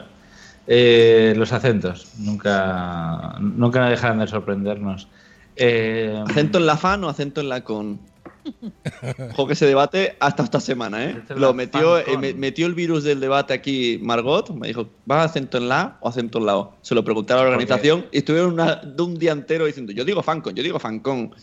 [0.67, 5.07] eh, los acentos nunca, nunca dejan de sorprendernos.
[5.55, 7.99] Eh, ¿Acento en la fan o acento en la con?
[9.31, 11.21] Ojo que ese debate hasta esta semana, ¿eh?
[11.29, 12.21] En Lo metió, fan eh, con.
[12.21, 16.09] me- metió el virus del debate aquí Margot, me dijo, ¿va acento en la o
[16.09, 16.75] acento en la O?
[16.81, 20.03] Se lo pregunté a la organización y estuvieron una- de un día entero diciendo, yo
[20.03, 21.33] digo fancon, yo digo fancon.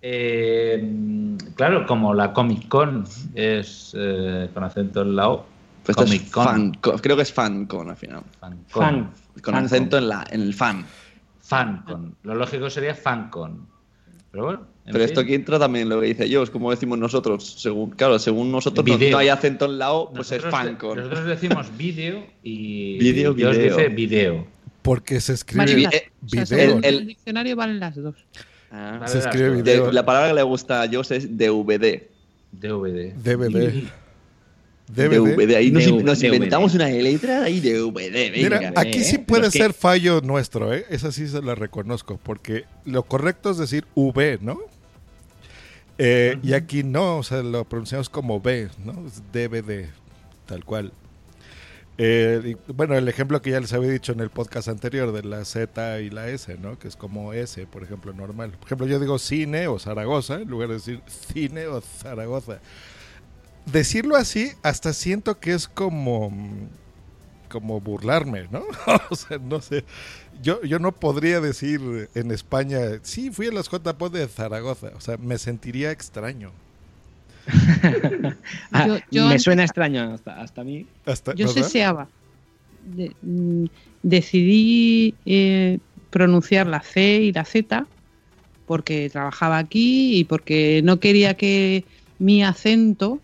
[0.00, 5.46] Eh, claro, como la Comic Con es eh, con acento en la O.
[5.84, 6.44] Pues Comic Con.
[6.44, 8.22] fan, creo que es FanCon al final.
[8.38, 8.64] Fancon.
[8.68, 9.10] Fan.
[9.42, 9.64] Con Fancon.
[9.64, 10.86] acento en, la, en el fan.
[11.48, 12.14] Fancon.
[12.22, 13.66] Lo lógico sería FanCon.
[14.30, 14.66] Pero bueno.
[14.84, 17.54] en Pero esto aquí entra también lo que dice yo, es como decimos nosotros.
[17.58, 19.12] Según, claro, según nosotros no, Video.
[19.12, 20.98] no hay acento en la O, pues es FanCon.
[20.98, 23.76] nosotros decimos vídeo y Vídeo, Dios video.
[23.76, 24.46] dice video.
[24.82, 26.46] Porque se escribe o sea, video.
[26.46, 28.14] según El- el, diccionario valen las dos.
[28.70, 28.98] Ah.
[29.00, 29.86] Vale, Se escribe video.
[29.86, 32.02] De- la palabra que le gusta a Jos es DVD.
[32.52, 33.14] DVD.
[33.14, 33.84] DVD.
[34.88, 35.36] DVD.
[35.36, 35.56] DVD.
[35.56, 36.02] Ahí nos, DVD.
[36.04, 38.30] nos inventamos una letra ahí DVD.
[38.32, 38.58] Venga.
[38.58, 40.86] Mira, aquí sí eh, puede que- ser fallo nuestro, ¿eh?
[40.90, 44.58] Esa sí se la reconozco, porque lo correcto es decir V, ¿no?
[45.98, 49.06] Eh, Y aquí no, o sea, lo pronunciamos como B, ¿no?
[49.06, 49.88] Es DVD,
[50.46, 50.92] tal cual.
[52.00, 55.24] Eh, y, bueno, el ejemplo que ya les había dicho en el podcast anterior de
[55.24, 56.78] la Z y la S, ¿no?
[56.78, 58.52] Que es como S, por ejemplo, normal.
[58.52, 61.00] Por ejemplo, yo digo cine o Zaragoza, en lugar de decir
[61.32, 62.60] cine o Zaragoza.
[63.72, 66.32] Decirlo así, hasta siento que es como
[67.48, 68.62] como burlarme, ¿no?
[69.10, 69.84] o sea, no sé.
[70.42, 71.80] Yo, yo no podría decir
[72.14, 74.88] en España, sí, fui a las JPO de Zaragoza.
[74.96, 76.50] O sea, me sentiría extraño.
[78.72, 80.86] Ah, Yo- yo me suena extraño hasta, hasta a mí.
[81.06, 81.46] Hasta, Yo.
[82.84, 83.64] De- mm,
[84.02, 85.78] decidí eh,
[86.10, 87.86] pronunciar la C y la Z
[88.66, 91.84] porque trabajaba aquí y porque no quería que
[92.18, 93.20] mi acento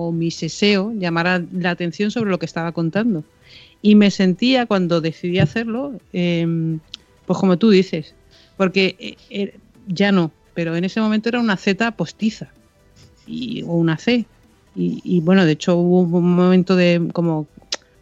[0.00, 3.24] o mi seseo llamara la atención sobre lo que estaba contando.
[3.82, 6.80] Y me sentía cuando decidí hacerlo, em,
[7.24, 8.16] pues como tú dices,
[8.56, 12.54] porque eh, eh, ya no, pero en ese momento era una Z postiza
[13.24, 14.28] y, o una C.
[14.74, 17.48] Y, y, bueno, de hecho hubo un momento de como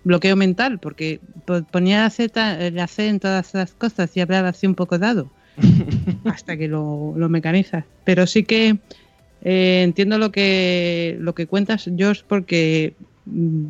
[0.05, 4.49] bloqueo mental, porque po- ponía la Z, la C en todas las cosas y hablaba
[4.51, 5.31] así un poco dado,
[6.25, 7.87] hasta que lo, lo mecanizas.
[8.05, 8.79] Pero sí que
[9.49, 12.95] eh, entiendo lo que, lo que cuentas, George, porque
[13.27, 13.67] mm,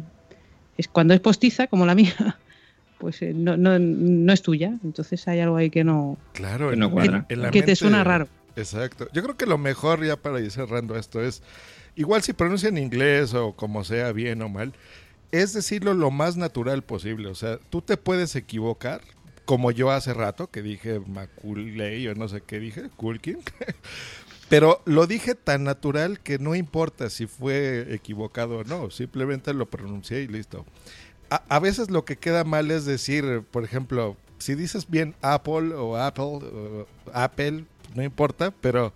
[0.78, 2.14] es cuando es postiza, como la mía,
[2.98, 4.72] pues eh, no, no, no es tuya.
[4.82, 7.26] Entonces hay algo ahí que no, Claro, Que en- no en- cuadra.
[7.28, 8.26] en la que te mente- suena raro.
[8.56, 9.06] Exacto.
[9.12, 11.42] Yo creo que lo mejor, ya para ir cerrando esto, es
[11.94, 14.72] igual si pronuncia en inglés o como sea, bien o mal,
[15.30, 17.28] es decirlo lo más natural posible.
[17.28, 19.02] O sea, tú te puedes equivocar,
[19.44, 23.38] como yo hace rato, que dije Maculey o no sé qué dije, Kulkin.
[24.48, 29.66] Pero lo dije tan natural que no importa si fue equivocado o no, simplemente lo
[29.66, 30.64] pronuncié y listo.
[31.30, 35.74] A, a veces lo que queda mal es decir, por ejemplo, si dices bien Apple
[35.74, 38.92] o Apple, o Apple, no importa, pero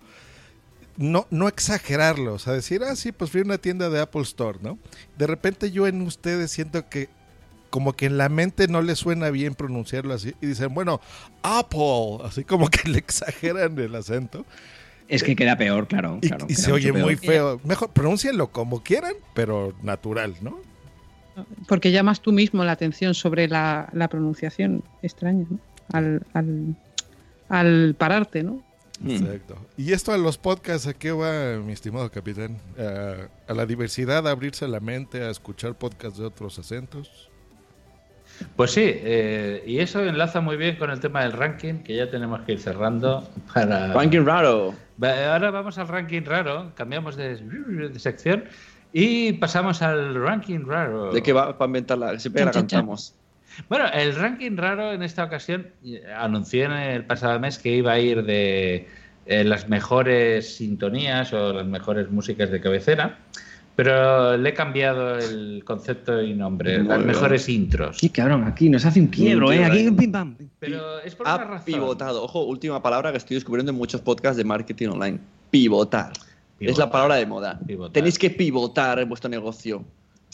[0.97, 4.21] no, no exagerarlo, o sea, decir, ah, sí, pues fui a una tienda de Apple
[4.21, 4.77] Store, ¿no?
[5.17, 7.09] De repente yo en ustedes siento que
[7.69, 10.99] como que en la mente no les suena bien pronunciarlo así y dicen, bueno,
[11.41, 14.45] Apple, así como que le exageran el acento
[15.11, 16.19] Es que queda peor, claro.
[16.21, 17.59] y, claro, y se oye muy peor.
[17.59, 17.61] feo.
[17.65, 20.59] Mejor pronúncienlo como quieran, pero natural, ¿no?
[21.67, 25.59] Porque llamas tú mismo la atención sobre la, la pronunciación extraña, ¿no?
[25.91, 26.75] Al, al,
[27.49, 28.63] al pararte, ¿no?
[29.05, 29.57] Exacto.
[29.77, 32.57] Y esto a los podcasts, ¿a qué va, mi estimado capitán?
[32.77, 37.30] ¿A, a la diversidad, a abrirse la mente, a escuchar podcasts de otros acentos?
[38.55, 42.09] Pues sí, eh, y eso enlaza muy bien con el tema del ranking, que ya
[42.09, 43.93] tenemos que ir cerrando para...
[43.93, 44.73] Ranking raro.
[45.01, 48.45] Ahora vamos al ranking raro, cambiamos de, de sección
[48.93, 51.11] y pasamos al ranking raro.
[51.11, 52.19] ¿De qué va para inventarla?
[52.19, 53.15] Siempre la cantamos.
[53.67, 57.93] Bueno, el ranking raro en esta ocasión eh, anuncié en el pasado mes que iba
[57.93, 58.87] a ir de
[59.25, 63.19] eh, las mejores sintonías o las mejores músicas de cabecera,
[63.75, 67.07] pero le he cambiado el concepto y nombre, Muy las bien.
[67.07, 67.97] mejores intros.
[67.97, 69.65] Sí, cabrón, aquí nos hace un quiebro, Un ¿eh?
[69.65, 70.35] Aquí pim pam.
[70.59, 71.65] Pero es por una Ha razón.
[71.65, 72.23] pivotado.
[72.23, 75.19] Ojo, última palabra que estoy descubriendo en muchos podcasts de marketing online.
[75.49, 76.11] Pivotar.
[76.59, 77.59] Es la palabra de moda.
[77.65, 77.93] Pivotar.
[77.93, 79.83] Tenéis que pivotar en vuestro negocio.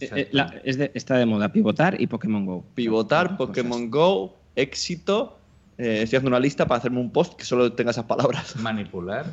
[0.01, 2.65] Eh, eh, la- es de- está de moda pivotar y Pokémon Go.
[2.75, 3.37] Pivotar.
[3.37, 5.37] Pokémon Go, éxito.
[5.77, 8.55] Eh, estoy haciendo una lista para hacerme un post que solo tenga esas palabras.
[8.57, 9.25] Manipular,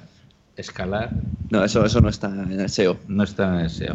[0.56, 1.10] escalar,
[1.50, 2.98] No, eso, eso no está en el SEO.
[3.08, 3.94] no está en el SEO.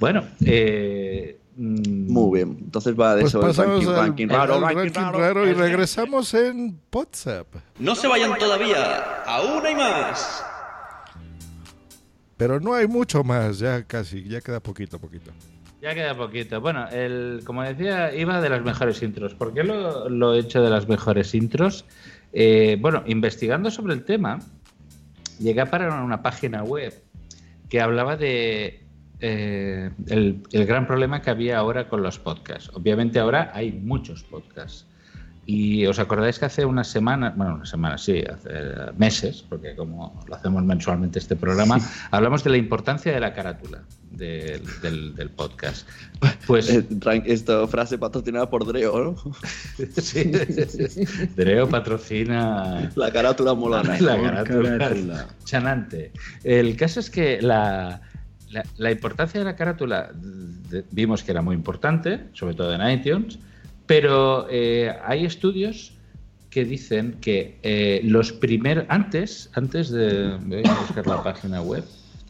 [0.00, 2.58] Bueno, eh, mm, Muy bien.
[2.60, 3.40] Entonces va de Pues eso.
[3.40, 5.18] el pasamos ranking, al ranking raro, al ranking ranking raro.
[5.18, 7.46] raro y regresamos en WhatsApp.
[7.78, 9.22] No se vayan todavía.
[9.26, 10.44] Aún hay más.
[12.36, 15.32] Pero no hay mucho más, ya casi, ya queda poquito, poquito.
[15.82, 16.60] Ya queda poquito.
[16.60, 19.34] Bueno, el, como decía, iba de las mejores intros.
[19.34, 21.84] ¿Por qué lo, lo he hecho de las mejores intros?
[22.32, 24.38] Eh, bueno, investigando sobre el tema,
[25.38, 26.92] llegué a parar una página web
[27.68, 28.84] que hablaba de
[29.20, 32.70] eh, el gran problema que había ahora con los podcasts.
[32.74, 34.87] Obviamente ahora hay muchos podcasts.
[35.50, 38.50] Y os acordáis que hace unas semanas, bueno, unas semanas, sí, hace
[38.98, 41.78] meses, porque como lo hacemos mensualmente este programa,
[42.10, 45.88] hablamos de la importancia de la carátula del, del- del podcast.
[46.46, 46.84] Pues Eh,
[47.24, 49.16] Esta frase patrocinada por Dreo, ¿no?
[49.96, 50.30] sí,
[51.34, 53.98] Dreo patrocina La carátula molana.
[54.00, 55.26] la Por carátula, carátula.
[55.44, 56.12] chanante.
[56.44, 58.02] El caso es que la,
[58.50, 62.86] la, la importancia de la carátula de- vimos que era muy importante, sobre todo en
[62.90, 63.38] iTunes,
[63.88, 65.94] pero eh, hay estudios
[66.50, 71.82] que dicen que eh, los primeros antes antes de voy a buscar la página web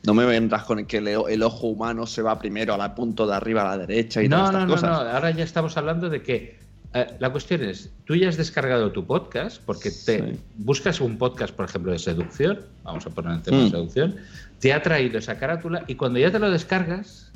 [0.06, 3.34] No me vendrás con que el, el ojo humano se va primero al punto de
[3.34, 4.90] arriba a la derecha y no, todas no, estas no, cosas.
[5.04, 6.58] no, ahora ya estamos hablando de que
[6.94, 11.54] eh, la cuestión es, tú ya has descargado tu podcast porque te buscas un podcast,
[11.54, 13.70] por ejemplo, de seducción, vamos a poner el tema de Mm.
[13.70, 14.16] seducción,
[14.58, 17.30] te ha traído esa carátula y cuando ya te lo descargas,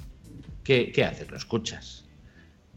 [0.65, 1.31] ¿qué, qué haces?
[1.31, 2.02] Lo escuchas.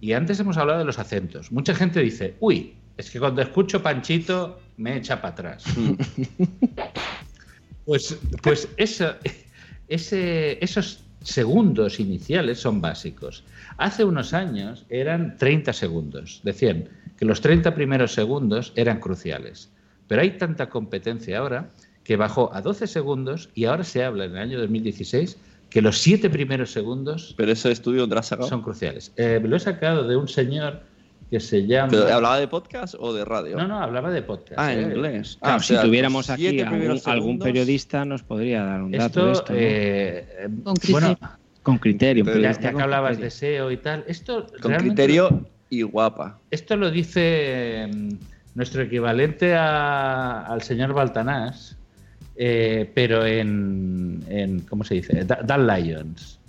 [0.06, 1.52] Y antes hemos hablado de los acentos.
[1.52, 5.64] Mucha gente dice, uy, es que cuando escucho Panchito me echa para atrás.
[7.86, 9.14] Pues, pues eso,
[9.88, 13.44] ese, esos segundos iniciales son básicos.
[13.78, 16.42] Hace unos años eran 30 segundos.
[16.44, 19.70] Decían que los 30 primeros segundos eran cruciales.
[20.08, 21.70] Pero hay tanta competencia ahora
[22.04, 25.38] que bajó a 12 segundos y ahora se habla en el año 2016
[25.70, 28.48] que los 7 primeros segundos Pero ese estudio ¿dónde lo has sacado?
[28.50, 29.12] son cruciales.
[29.18, 30.82] Eh, lo he sacado de un señor
[31.30, 31.90] que se llama...
[31.92, 33.58] ¿Pero ¿Hablaba de podcast o de radio?
[33.58, 34.54] No, no, hablaba de podcast.
[34.60, 34.84] Ah, en eh.
[34.84, 35.38] inglés.
[35.42, 36.64] Claro, Ah, o si sea, tuviéramos aquí siete
[37.06, 39.54] algún, periodista nos podría dar un dato Esto, de esto.
[39.54, 39.60] ¿no?
[39.60, 41.18] eh, Con bueno, criterio.
[41.64, 42.24] con criterio.
[42.26, 43.26] un ya, que hablabas criterio.
[43.26, 46.40] de SEO y tal, esto Con criterio y guapa.
[46.52, 48.10] Esto lo dice mm,
[48.54, 51.76] nuestro equivalente a- al señor Baltanás,
[52.36, 55.24] eh, pero en, en- ¿cómo se dice?
[55.26, 56.40] Da- Dan Lyons.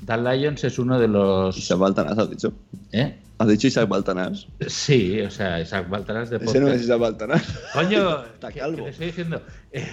[0.00, 1.56] Dan Lyons es uno de los...
[1.56, 2.52] Isaac Baltanás, has dicho.
[2.92, 3.14] ¿Eh?
[3.38, 4.46] ¿Has dicho Isaac Baltanás?
[4.66, 6.74] Sí, o sea, Isaac Baltanás de Ese no podcast.
[6.76, 7.58] es Isaac Baltanás.
[7.72, 8.84] Coño, Está calvo.
[8.84, 9.42] que estoy diciendo.
[9.72, 9.86] eh,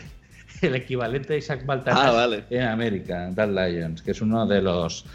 [0.62, 2.44] el equivalente a Isaac Baltanás Ah, vale.
[2.50, 5.06] en América, Dan Lyons, que es uno de los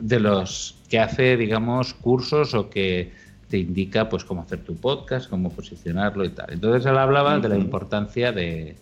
[0.00, 3.12] de los que hace, digamos, cursos o que
[3.48, 6.52] te indica pues cómo hacer tu podcast, cómo posicionarlo y tal.
[6.52, 8.74] Entonces él hablaba de la importancia de,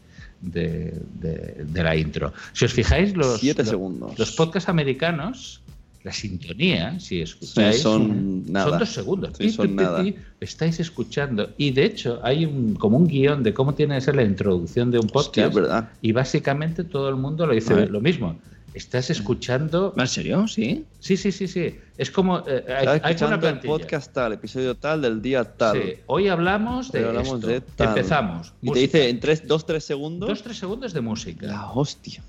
[0.43, 2.33] de, de- de la intro.
[2.53, 4.19] Si os fijáis, los, Siete los- segundos.
[4.19, 5.61] los podcasts americanos,
[6.05, 8.71] la sintonía, si escucháis, Sí, son nada.
[8.71, 9.31] son dos segundos.
[9.39, 10.05] Sí, son nada.
[10.41, 11.51] estáis escuchando.
[11.57, 14.91] Y de hecho, hay un, como un guion de cómo tiene que ser la introducción
[14.91, 15.55] de un Hostia, podcast.
[15.55, 15.91] verdad.
[16.03, 18.37] Y básicamente todo el mundo lo dice lo mismo.
[18.75, 19.93] Estás escuchando.
[19.99, 20.49] ¿En serio?
[20.49, 20.85] Sí.
[20.99, 21.77] Sí, sí, sí, sí.
[21.99, 22.39] Es como.
[22.47, 23.73] eh, hay, Estaba hay una el plantilla.
[23.73, 25.81] podcast tal, episodio tal, del día tal.
[25.83, 27.01] Sí, Hoy hablamos de.
[27.01, 27.47] Hoy hablamos esto.
[27.49, 27.89] de tal.
[27.89, 28.53] Empezamos.
[28.63, 30.29] Y te dice en 2, 3 segundos.
[30.29, 31.47] Dos, tres segundos de música.
[31.47, 32.23] La hostia.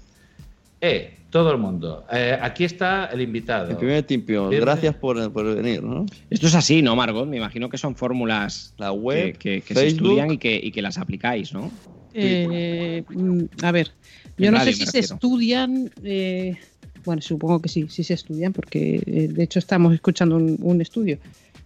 [0.81, 2.03] Eh, todo el mundo.
[2.11, 3.69] Eh, aquí está el invitado.
[3.69, 4.03] El primer.
[4.05, 4.59] Firme.
[4.59, 6.05] Gracias por, por venir, ¿no?
[6.29, 7.25] Esto es así, ¿no, Margot?
[7.25, 10.71] Me imagino que son fórmulas La web, que, que- que se estudian y que, y
[10.71, 11.71] que las aplicáis, ¿no?
[12.13, 13.91] Eh, mm, a ver,
[14.37, 15.91] yo no sé si se estudian.
[16.03, 16.57] eh,
[17.05, 20.81] bueno, supongo que sí, sí se estudian, porque eh, de hecho estamos escuchando un, un
[20.81, 21.17] estudio.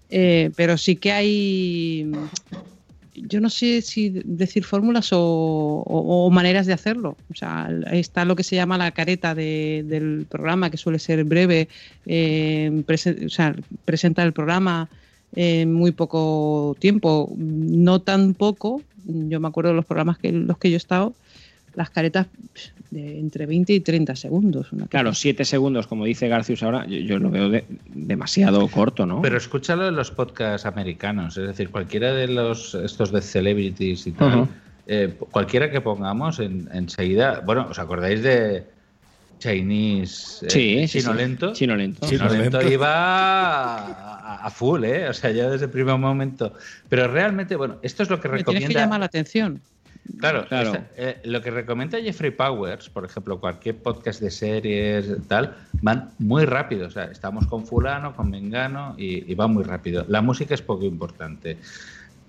[0.10, 2.10] Eh, pero sí que hay.
[3.16, 7.18] Yo no sé si decir fórmulas o, o- o maneras de hacerlo.
[7.32, 11.24] O sea, está lo que se llama la careta de- del programa, que suele ser
[11.24, 11.68] breve.
[12.06, 13.56] eh, prese- o sea,
[13.86, 14.88] presenta el programa
[15.36, 18.82] en muy poco tiempo, no tan poco.
[19.06, 21.14] Yo me acuerdo de los programas que los que yo he estado,
[21.78, 22.28] las caretas
[22.92, 24.72] de entre 20 y 30 segundos.
[24.74, 29.06] una Claro, siete segundos, como dice Garcius ahora, yo, yo lo veo de- demasiado corto,
[29.06, 29.22] ¿no?
[29.22, 34.12] Pero escúchalo en los podcasts americanos, es decir, cualquiera de los estos de celebrities y
[34.14, 34.48] tal,
[34.88, 38.64] eh, cualquiera que pongamos en- enseguida, bueno, ¿os acordáis de
[39.40, 41.18] Chinese eh, Sí, sí, Chino sí.
[41.18, 41.54] Lento?
[41.54, 42.08] Chino Lento.
[42.08, 45.08] Chino Chino Lento iba a, a full, ¿eh?
[45.10, 46.54] O sea, ya desde el primer momento.
[46.90, 48.82] Pero realmente, bueno, esto es lo que Me tienes que recomienda.
[48.82, 49.62] llamar la atención.
[50.19, 50.74] Claro, Claro.
[50.74, 56.11] esta- eh, lo que recomienda Jeffrey Powers, por ejemplo, cualquier podcast de series, tal, van
[56.19, 56.88] muy rápido.
[56.88, 60.06] O sea, estamos con fulano, con mengano y, y va muy rápido.
[60.08, 61.58] La música es poco importante.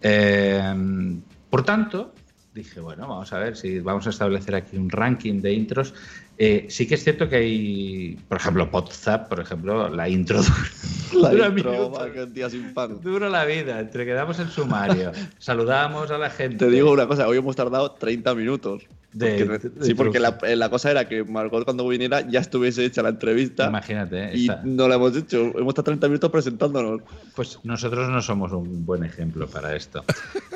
[0.02, 1.18] Eh,
[1.50, 2.12] por tanto,
[2.54, 5.94] dije, bueno, vamos a ver si vamos a establecer aquí un ranking de intros.
[6.40, 10.40] Eh, sí que es cierto que hay, por ejemplo, WhatsApp, por ejemplo, la intro
[11.20, 12.52] La dura intro, minutos.
[12.52, 13.00] sin pan.
[13.02, 16.56] Dura la vida, entre que damos el sumario, saludamos a la gente.
[16.64, 18.84] Te digo una cosa, hoy hemos tardado 30 minutos.
[19.12, 22.40] De- Porque- de sí, porque la, eh, la cosa era que Margot cuando viniera ya
[22.40, 25.38] estuviese hecha la entrevista Imagínate, y no la hemos hecho.
[25.58, 27.00] Hemos estado 30 minutos presentándonos.
[27.34, 30.04] Pues nosotros no somos un buen ejemplo para esto.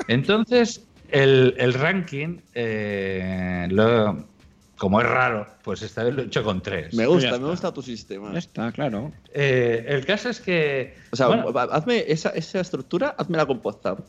[0.07, 4.27] Entonces, el, el ranking, eh, lo-
[4.83, 6.93] como es raro, pues esta vez lo he hecho con tres.
[6.93, 8.33] Me gusta, me gusta tu sistema.
[8.33, 9.13] Ya está, claro.
[9.33, 10.97] Eh, el caso es que.
[11.13, 14.01] O sea, bueno, hazme esa, esa estructura, házmela con WhatsApp.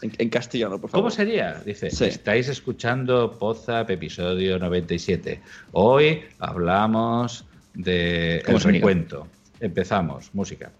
[0.00, 1.02] En, en castellano, por favor.
[1.02, 1.60] ¿Cómo sería?
[1.66, 2.04] Dice, Sí.
[2.04, 5.40] estáis escuchando Pozap episodio 97.
[5.72, 7.44] Hoy hablamos
[7.74, 9.26] de ¿Cómo el recuento.
[9.58, 10.70] Empezamos, música.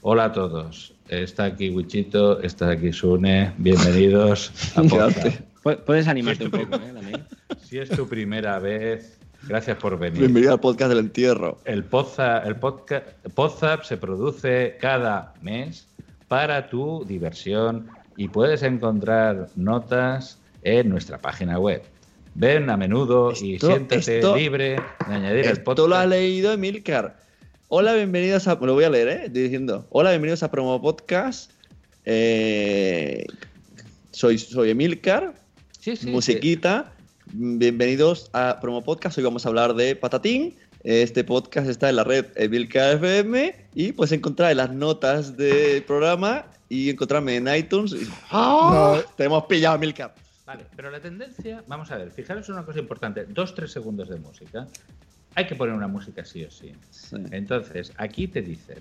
[0.00, 0.94] Hola a todos.
[1.10, 3.52] Está aquí Wichito, está aquí Sune.
[3.58, 5.53] Bienvenidos a Pozap.
[5.64, 7.12] Pu- Puedes animarte Sí, un poco, ¿eh?
[7.64, 9.18] Si es tu primera vez,
[9.48, 10.20] gracias por venir.
[10.20, 11.58] Bienvenido al podcast del entierro.
[11.64, 15.86] El Podzap, el podcast, Podzap se produce cada mes
[16.28, 21.82] para tu diversión y puedes encontrar notas en nuestra página web.
[22.34, 24.76] Ven a menudo y Esto- siéntate esto- libre
[25.08, 25.88] de añadir el Esto podcast.
[25.88, 27.16] lo ha leído Emilcar.
[27.68, 28.54] Hola, bienvenidos a.
[28.56, 29.22] Lo voy a leer, ¿eh?
[29.26, 29.86] Estoy diciendo.
[29.90, 31.50] Hola, bienvenidos a Promo Podcast.
[32.04, 33.24] Eh,
[34.10, 35.34] soy, soy Emilcar.
[35.84, 36.94] Sí, sí, musiquita.
[37.26, 39.18] Bienvenidos a Promo Podcast.
[39.18, 40.56] Hoy vamos a hablar de Patatín.
[40.82, 45.82] Este podcast está en la red Emilcar FM y puedes encontrar en las notas del
[45.82, 47.92] programa y encontrarme en iTunes.
[47.92, 48.98] Y- ¡Ah!
[49.14, 50.14] Te hemos pillado, Emilcar.
[50.46, 54.08] Vale, pero la tendencia, vamos a ver, fijaros en una cosa importante, dos, tres segundos
[54.08, 54.66] de música.
[55.34, 56.72] Hay que poner una música sí o sí.
[57.30, 58.78] Entonces, aquí te dicen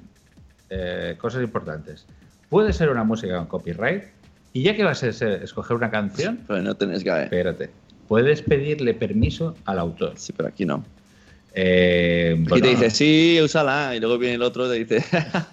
[0.70, 2.06] eh, cosas importantes.
[2.48, 4.06] Puede ser una música con copyright
[4.54, 7.70] y ya que vas a ser- escoger una canción, pero no tenés que Espérate.
[8.08, 10.14] Puedes pedirle permiso al autor.
[10.18, 10.84] Sí, pero aquí no.
[11.56, 13.96] Eh, bueno, te dice, sí, úsala.
[13.96, 15.06] Y luego viene el otro y te dice,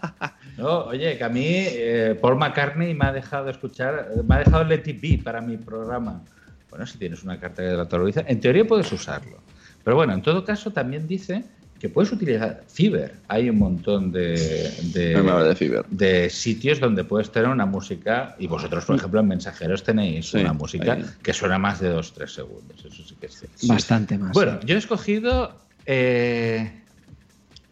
[0.59, 4.65] no, oye, que a mí eh, Paul McCartney me ha dejado escuchar, me ha dejado
[4.65, 6.23] Let It Be para mi programa.
[6.70, 9.39] Bueno, si tienes una carta que la autoriza, en teoría puedes usarlo.
[9.85, 11.45] Pero bueno, en todo caso también dice
[11.81, 13.15] que puedes utilizar Fiverr.
[13.26, 15.23] Hay un montón de, de, No
[16.31, 20.52] sitios donde puedes tener una música, y vosotros, por ejemplo, en Mensajeros tenéis Sí, una
[20.52, 21.05] música ahí.
[21.23, 22.84] que suena más de 2-3 segundos.
[22.84, 23.57] Eso sí que es cierto.
[23.67, 24.33] Bastante más.
[24.33, 26.70] Bueno, yo he escogido eh,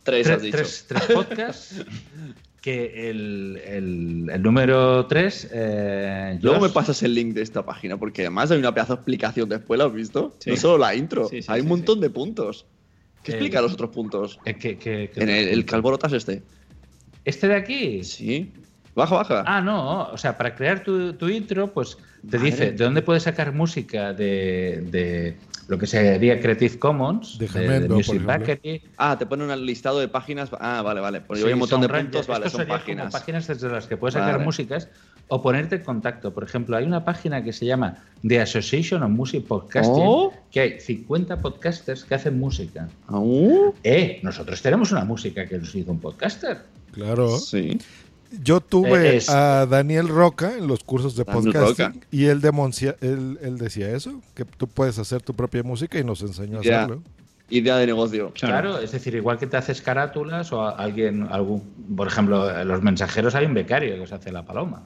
[0.05, 0.57] Tres, tres, has dicho.
[0.57, 1.85] tres- tres podcasts.
[2.63, 5.51] que el, el- el número 3.
[6.41, 9.49] Luego me pasas el link de esta página, porque además hay una pedazo de explicación
[9.51, 10.35] después, ¿lo has visto?
[10.41, 10.51] Sí.
[10.51, 12.65] No solo la intro, Sí, sí, hay sí, un montón de puntos.
[13.29, 14.39] ¿Qué explica los otros puntos?
[14.45, 15.65] ¿Qué, qué- qué en el, el?
[15.65, 16.43] Calborotas este.
[17.25, 18.03] ¿Este de aquí?
[18.05, 18.53] Sí.
[18.95, 19.45] Baja, baja.
[19.47, 20.05] Ah, no.
[20.11, 21.99] O sea, para crear tu, tu intro, pues
[22.29, 22.51] te Madre.
[22.51, 25.37] dice de dónde puedes sacar música de, de
[25.69, 28.25] lo que sería Creative Commons, de, Music.
[28.25, 28.83] Factory.
[28.97, 30.51] Ah, te pone un listado de páginas.
[30.59, 31.21] Ah, vale, vale.
[31.21, 33.13] Porque Sí, hay un montón de son puntos, vale, Esto son páginas.
[33.13, 34.45] páginas desde las que puedes sacar Vale.
[34.45, 34.89] músicas
[35.29, 36.33] o ponerte en contacto.
[36.33, 40.33] Por ejemplo, hay una página que se llama The Association of Music Podcasting, Oh.
[40.51, 42.89] que hay 50 podcasters que hacen música.
[43.09, 43.75] Oh.
[43.85, 46.59] Eh, nosotros tenemos una música que nos hizo un podcaster.
[46.93, 47.39] Claro.
[47.39, 47.79] Sí.
[48.43, 52.07] Yo tuve Eh, es- a Daniel Roca en los cursos de Daniel podcasting Roca.
[52.11, 56.05] y él, demoncia- él, él decía eso, que tú puedes hacer tu propia música y
[56.05, 57.03] nos enseñó a hacerlo.
[57.51, 58.31] idea de negocio.
[58.35, 58.79] Claro.
[58.79, 61.63] es decir, igual que te haces carátulas o a- alguien, algún,
[61.97, 64.83] por ejemplo, en los mensajeros hay un becario que se hace la paloma.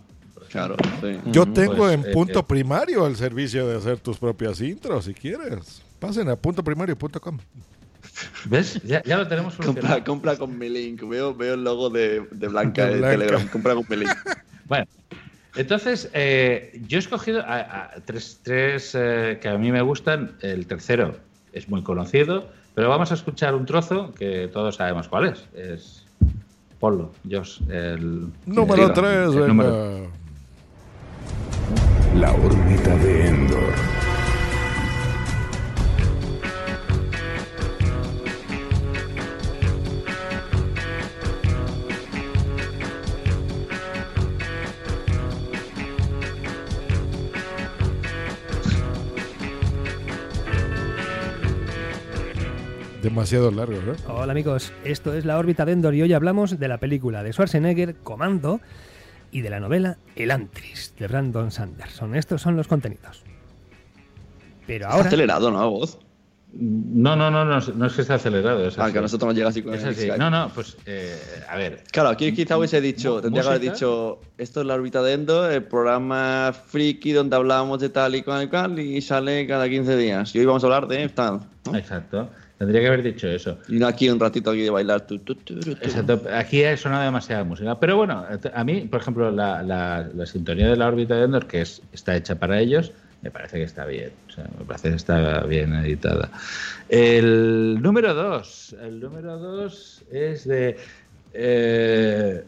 [0.52, 1.18] Claro, sí.
[1.26, 4.60] Yo Ujú, tengo pues, en eh, punto eh, primario el servicio de hacer tus propias
[4.60, 5.82] intros, si quieres.
[5.98, 7.38] Pasen a puntoprimario.com.
[8.44, 8.80] ¿Ves?
[8.82, 9.54] Ya, ya lo tenemos.
[9.56, 11.02] Compra, compra con mi link.
[11.08, 13.00] Veo, veo el logo de, de Blanca De.
[13.00, 13.46] Telegram.
[13.48, 14.10] Compra con mi link.
[14.68, 14.86] Bueno,
[15.56, 20.32] entonces yo he escogido a, a tres, tres eh, que a mí me gustan.
[20.40, 21.16] El tercero
[21.52, 25.44] es muy conocido, pero vamos a escuchar un trozo que todos sabemos cuál es.
[25.54, 26.04] Es
[26.80, 29.46] Polo, Josh, el Número el- 3, el venga.
[29.48, 30.10] número-
[32.14, 33.92] La órbita de Endor.
[53.02, 53.94] Demasiado largo, ¿no?
[54.14, 57.32] Hola amigos, esto es La órbita de Endor y hoy hablamos de la película de
[57.32, 58.60] Schwarzenegger, Comando,
[59.32, 62.14] y de la novela El Antris, de Brandon Sanderson.
[62.14, 63.22] Estos son los contenidos.
[64.66, 65.08] Pero Está ahora...
[65.08, 65.70] acelerado, ¿no?
[65.70, 65.98] Voz.
[66.54, 68.66] No, no, no, no, es- no es que esté acelerado.
[68.68, 68.92] Es Ah, así.
[68.92, 70.08] que a nosotros nos llega así con Es el así.
[70.18, 71.82] No, no, pues eh, a ver.
[71.90, 75.50] Claro, aquí quizá hubiese dicho, tendría que haber dicho, esto es la órbita de Endo,
[75.50, 79.96] el programa friki donde hablamos de tal y cual y cual y sale cada 15
[79.96, 80.34] días.
[80.34, 81.40] Y hoy vamos a hablar de tal.
[81.64, 81.74] ¿no?
[81.76, 82.28] Exacto.
[82.62, 83.58] Tendría que haber dicho eso.
[83.68, 85.04] Y no aquí un ratito aquí de bailar.
[85.04, 85.54] tu, tu, tu.
[85.72, 86.22] Exacto.
[86.32, 87.78] Aquí ha sonado demasiada música.
[87.80, 88.24] Pero bueno,
[88.54, 91.82] a mí, por ejemplo, la, la- la sintonía de la órbita de Endor, que es,
[91.90, 94.12] está hecha para ellos, me parece que está bien.
[94.28, 96.30] O sea, me parece que está bien editada.
[96.88, 98.76] El número dos.
[98.80, 100.76] El número dos es de.
[101.32, 102.44] eh,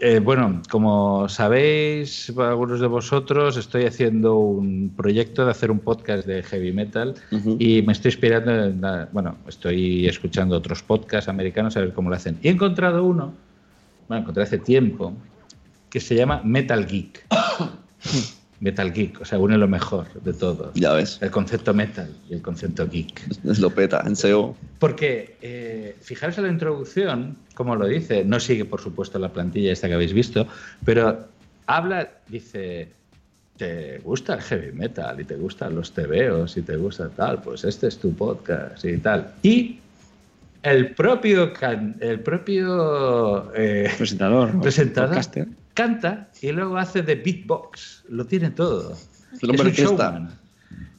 [0.00, 6.26] eh, bueno, como sabéis, algunos de vosotros, estoy haciendo un proyecto de hacer un podcast
[6.26, 7.14] de heavy metal
[7.58, 12.10] y me estoy inspirando en, la- bueno, estoy escuchando otros podcasts americanos a ver cómo
[12.10, 12.38] lo hacen.
[12.42, 13.32] Y he encontrado uno,
[14.08, 15.14] bueno, encontré hace tiempo,
[15.90, 17.26] que se llama Metal Geek.
[18.60, 20.72] Metal Geek, o sea, une lo mejor de todo.
[20.74, 21.18] Ya ves.
[21.20, 23.20] El concepto metal y el concepto geek.
[23.44, 24.56] Es lo peta, en SEO.
[24.78, 29.72] Porque, eh, fijaros en la introducción, como lo dice, no sigue, por supuesto, la plantilla
[29.72, 30.46] esta que habéis visto,
[30.84, 31.26] pero
[31.66, 32.88] habla, dice,
[33.56, 37.40] ¿te gusta el heavy metal y te gustan los tebeos y te gusta tal?
[37.42, 39.32] Pues este es tu podcast y tal.
[39.42, 39.78] Y
[40.62, 44.60] el propio, can- el propio eh, Presentador.
[44.60, 45.20] presentador
[45.74, 48.04] canta y luego hace de beatbox.
[48.08, 48.96] Lo tiene todo.
[49.42, 50.10] El hombre es un orquesta.
[50.10, 50.38] showman.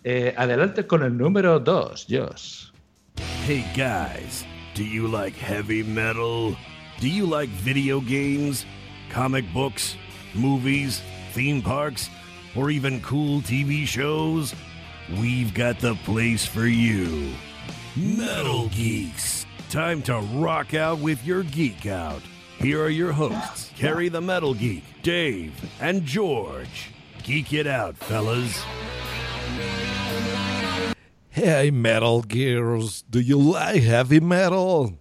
[0.03, 2.65] Eh, adelante con el número 2, Josh.
[3.47, 6.55] Hey guys, do you like heavy metal?
[6.99, 8.65] Do you like video games,
[9.09, 9.95] comic books,
[10.33, 12.09] movies, theme parks,
[12.57, 14.53] or even cool TV shows?
[15.09, 17.31] We've got the place for you.
[17.95, 19.45] Metal Geeks.
[19.69, 22.21] Time to rock out with your geek out.
[22.59, 26.91] Here are your hosts, Carrie the Metal Geek, Dave, and George.
[27.23, 28.61] Geek it out, fellas.
[31.35, 34.93] Hey, Metal Gears, do you like heavy metal?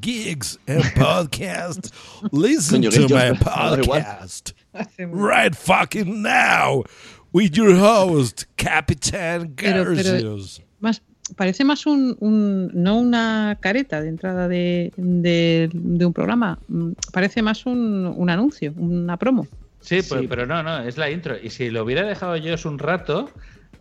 [0.00, 1.90] Gigs and podcasts?
[2.30, 4.52] Listen to my podcast
[4.98, 6.84] right fucking now
[7.32, 10.60] with your host, Capitán Pero- pero- Garcios.
[10.80, 11.00] Más,
[11.36, 16.92] parece más un, un- no una careta de entrada de, de- de un programa, mm,
[17.12, 19.48] parece más un, un anuncio, una promo.
[19.80, 21.36] Sí, pues- pero no, no, es la intro.
[21.42, 23.28] Y si lo hubiera dejado yo un rato,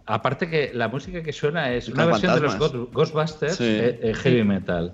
[0.06, 3.64] aparte que la música que suena es una Con versión de los Ghostbusters Sí.
[3.66, 4.94] eh, eh, heavy metal.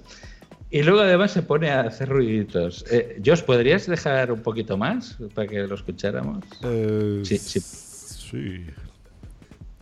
[0.69, 2.83] Y luego además se pone a hacer ruiditos.
[2.91, 6.43] Eh, Josh, ¿podrías dejar un poquito más para que lo escucháramos?
[6.63, 7.59] Eh, Sí, sí.
[7.61, 8.65] sí.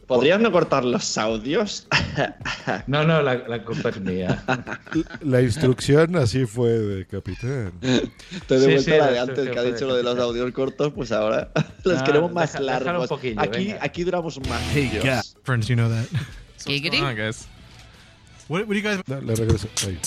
[0.08, 1.88] ¿Podrías no cortar los audios?
[2.88, 4.44] No, no, la, la culpa es mía.
[5.22, 7.74] La instrucción así fue de Capitán.
[7.82, 8.10] Te he Sí,
[8.48, 10.94] devuelto sí, la la de antes que ha dicho lo de de los audios cortos,
[10.94, 11.52] pues ahora
[11.84, 13.10] los No, queremos más deja- déjalo un largos.
[13.10, 13.80] poquillo, aquí, venga.
[13.82, 14.62] aquí duramos más.
[14.74, 15.00] Hey.
[15.44, 16.06] Friends, you know that.
[16.66, 17.00] Giggity.
[17.16, 17.48] guys?
[18.48, 19.00] What, what do you guys?
[19.08, 19.68] No, le regreso.
[19.86, 20.00] Ahí.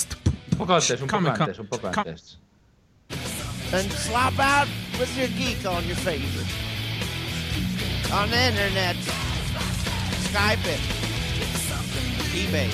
[0.53, 2.09] Un poco antes, un poco Come, come, antes, un poco come.
[2.11, 2.39] antes.
[3.73, 4.69] and slop out
[4.99, 6.47] with your geek on your faces.
[8.13, 8.97] On the internet,
[10.31, 10.81] Skype it,
[12.35, 12.71] eBay.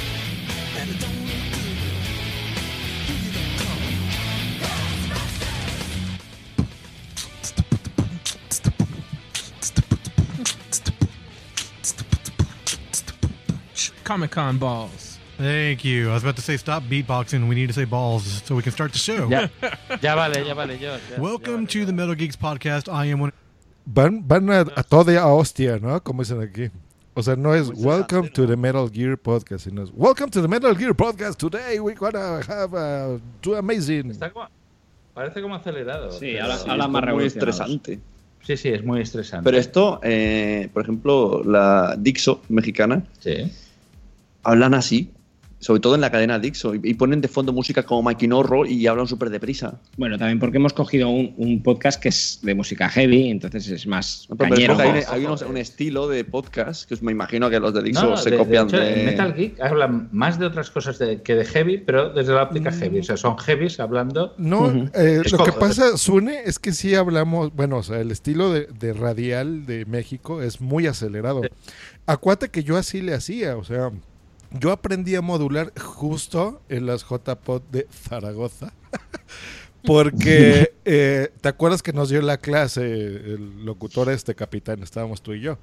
[14.04, 15.18] Comic Con balls.
[15.38, 16.10] Thank you.
[16.10, 17.48] I was about to say stop beatboxing.
[17.48, 19.28] We need to say balls so we can start the show.
[19.28, 19.48] Ya,
[20.02, 21.00] ya vale, ya vale, Josh.
[21.10, 22.88] ya- Welcome to the Metal Geeks podcast.
[22.92, 23.32] I am one.
[23.86, 25.98] Van, van a, a toda a hostia, ¿no?
[26.00, 26.70] Como dicen aquí.
[27.16, 30.48] O sea, no es Welcome to the Metal Gear Podcast, sino es Welcome to the
[30.48, 31.38] Metal Gear Podcast.
[31.38, 34.10] Today we're gonna have uh, two amazing.
[34.10, 34.48] Está como-
[35.14, 36.10] parece como acelerado.
[36.10, 38.00] Sí, habla- Sí, habla más es muy estresante.
[38.42, 39.44] Sí, sí, es muy estresante.
[39.44, 43.50] Pero esto, eh, por ejemplo, la Dixo mexicana, Sí.
[44.42, 45.10] hablan así,
[45.64, 48.86] sobre todo en la cadena Dixo, y, y ponen de fondo música como Maquinorro y
[48.86, 49.80] hablan súper deprisa.
[49.96, 53.86] Bueno, también porque hemos cogido un, un podcast que es de música heavy, entonces es
[53.86, 54.74] más No, pero cañero.
[54.74, 57.82] es porque hay, hay unos- un estilo de podcast que me imagino que los de
[57.82, 59.00] Dixo No, se de- de copian hecho, de.
[59.00, 62.42] en Metal Geek hablan más de otras cosas de- que de heavy, pero desde la
[62.42, 62.98] óptica heavy.
[62.98, 64.34] O sea, son heavies hablando.
[64.36, 68.10] No, eh, Es lo que pasa, Sune, es que sí hablamos, bueno, o sea, el
[68.10, 71.40] estilo de, de radial de México es muy acelerado.
[72.06, 73.90] Acuate que yo así le hacía, o sea,
[74.58, 78.72] yo aprendí a modular justo en las JPod de Zaragoza.
[79.84, 84.82] Porque, eh, ¿te acuerdas que nos dio la clase el locutor este capitán?
[84.82, 85.58] Estábamos tú y yo.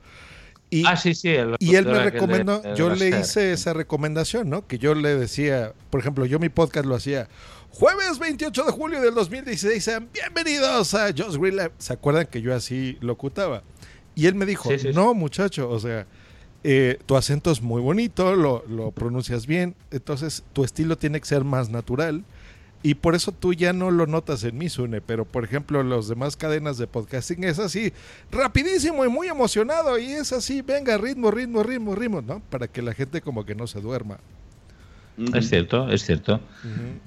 [0.70, 1.30] Y, ah, sí, sí.
[1.30, 4.68] el y él me recomendó, yo le hice esa recomendación, ¿no?
[4.68, 7.28] Que yo le decía, por ejemplo, yo mi podcast lo hacía
[7.72, 11.72] jueves 28 de julio del 2016, sean bienvenidos a Just Green.
[11.78, 13.64] ¿Se acuerdan que yo así locutaba?
[14.16, 14.94] Y él me dijo, Sí, sí, sí.
[14.94, 16.08] no muchacho, o sea,
[16.64, 21.26] eh, tu acento es muy bonito, lo, lo pronuncias bien, entonces tu estilo tiene que
[21.26, 22.24] ser más natural.
[22.84, 26.08] Y por eso tú ya no lo notas en mi Sune, pero por ejemplo, los
[26.08, 27.94] demás cadenas de podcasting es así,
[28.32, 32.40] rapidísimo y muy emocionado, y es así, venga, ritmo, ritmo, ritmo, ritmo, ¿no?
[32.50, 34.18] Para que la gente como que no se duerma.
[35.36, 36.40] Es cierto, es cierto.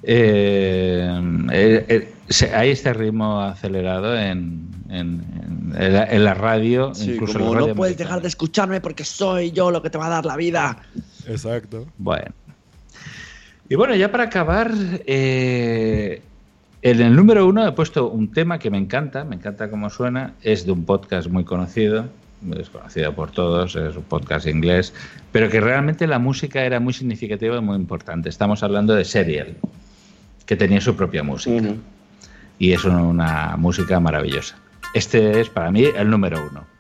[0.03, 1.09] Eh,
[1.53, 7.39] eh, eh, hay este ritmo acelerado en, en- la, en la radio, Sí, incluso en
[7.45, 10.07] como la radio no puedes dejar de escucharme porque soy yo lo que te va
[10.07, 10.79] a dar la vida.
[11.27, 11.87] Exacto.
[11.99, 12.27] Bueno.
[13.69, 14.71] Y bueno, ya para acabar,
[15.07, 16.23] eh,
[16.83, 20.35] en el número uno he puesto un tema que me encanta, me encanta cómo suena,
[20.43, 22.07] es de un podcast muy conocido,
[22.59, 24.93] es conocido por todos, es un podcast inglés,
[25.33, 28.29] pero que realmente la música era muy significativa y muy importante.
[28.29, 29.57] Estamos hablando de Serial,
[30.47, 31.75] que tenía su propia música.
[32.59, 34.57] Y es una, una música maravillosa.
[34.95, 36.74] Este es para mí el número uno.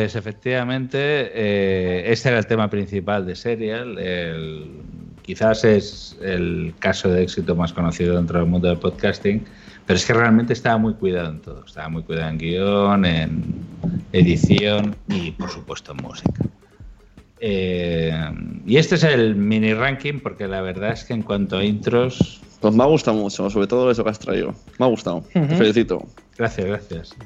[0.00, 3.98] Pues efectivamente, eh, este era el tema principal de Serial.
[3.98, 4.80] El-
[5.20, 9.44] quizás es el caso de éxito más conocido dentro del mundo del podcasting,
[9.84, 11.66] pero es que realmente estaba muy cuidado en todo.
[11.66, 13.54] Estaba muy cuidado en guion, en
[14.12, 16.44] edición y, por supuesto, en música.
[17.38, 18.10] Eh,
[18.64, 22.40] y este es el mini ranking porque la verdad es que en cuanto a intros...
[22.62, 24.54] Pues me ha gustado mucho, sobre todo eso que has traído.
[24.78, 25.22] Me ha gustado.
[25.34, 26.02] Te felicito.
[26.38, 27.16] Gracias, gracias.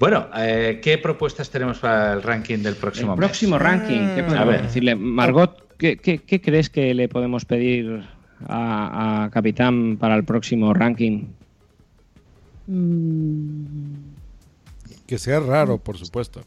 [0.00, 3.28] Bueno, eh, ¿qué propuestas tenemos para el ranking del próximo El mes?
[3.28, 4.94] próximo ranking, ¿qué A ver, decirle?
[4.94, 8.04] Margot, ¿qué, qué, qué crees que le podemos pedir
[8.46, 11.26] a, a Capitán para el próximo ranking?
[12.66, 13.94] Mm,
[15.06, 16.42] Que sea raro, por supuesto.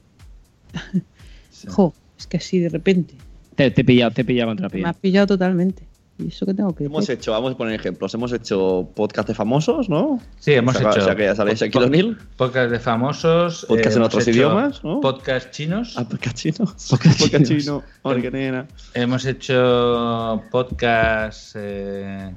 [1.68, 3.14] jo, es que así de repente.
[3.56, 5.84] Te, te he pillado, te he pillado contra Me has pillado totalmente.
[6.20, 9.36] ¿Y eso que tengo que Hemos hecho, vamos a poner ejemplos, hemos hecho podcast de
[9.36, 10.20] famosos, ¿no?
[10.40, 11.00] Sí, hemos O sea, hecho.
[11.00, 12.18] O sea, que ya sale po- Shaquille O'Neal.
[12.38, 13.66] Podcast de famosos.
[13.68, 15.00] Podcast en hemos otros idiomas, ¿no?
[15.00, 15.94] Podcast chinos.
[15.96, 16.58] Ah, podcast chino.
[16.90, 17.48] Podcast, chinos.
[17.64, 17.84] chino.
[18.02, 18.68] Ahora que nena.
[18.96, 21.56] Hemos hecho podcast.
[21.56, 22.34] eh,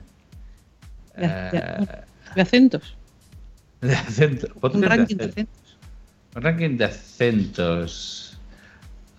[1.16, 1.86] De, de- eh,
[2.34, 2.96] de acentos.
[3.80, 4.46] de acento.
[4.60, 5.40] podcast Un de ranking de acento.
[5.52, 5.76] acentos.
[6.36, 8.38] Un ranking de acentos.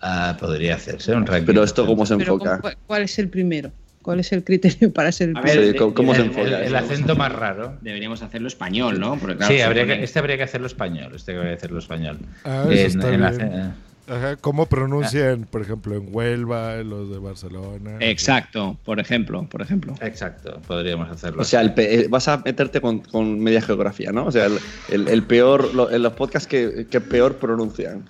[0.01, 1.47] Ah, podría hacerse un ranking.
[1.47, 2.59] Pero esto cómo se enfoca.
[2.59, 3.71] ¿cu- ¿cuál es el primero?
[4.01, 5.61] ¿Cuál es el criterio para ser el A primero?
[5.61, 6.47] ver, Sí, ¿cómo- cómo se el, enfoca?
[6.47, 7.77] el- el acento más raro.
[7.81, 9.17] Deberíamos hacerlo español, ¿no?
[9.17, 11.13] Porque, claro, sí, habría que, este habría que hacerlo español.
[11.15, 12.17] Este habría que hacerlo español.
[12.43, 13.73] Ah, eso En- está en la- bien.
[14.07, 17.97] Ajá, ¿Cómo pronuncian, por ejemplo, en Huelva, los de Barcelona?
[18.01, 19.93] Exacto, por ejemplo, por ejemplo.
[20.01, 21.43] Exacto, podríamos hacerlo.
[21.43, 24.25] O sea, el pe- vas a meterte con, con media geografía, ¿no?
[24.25, 24.57] O sea, el,
[24.89, 28.03] el- el peor, lo- en los podcasts que, que peor pronuncian.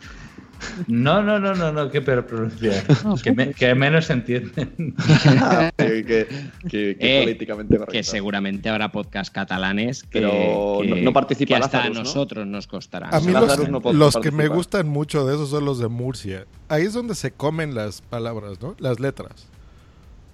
[0.87, 2.83] No, no, no, no, no, qué peor pronunciar.
[3.23, 4.95] que, me- que menos se entienden.
[5.77, 6.27] que, que-
[6.69, 7.91] que- que Eh, políticamente correcto.
[7.91, 11.99] Que seguramente habrá podcast catalanes que, Pero que- no- no participa que hasta Lazarus, a
[12.01, 12.03] ¿no?
[12.05, 13.09] nosotros nos costará.
[13.09, 16.45] A mí los, no los que me gustan mucho de esos son los de Murcia.
[16.69, 18.75] Ahí es donde se comen las palabras, ¿no?
[18.79, 19.47] Las letras.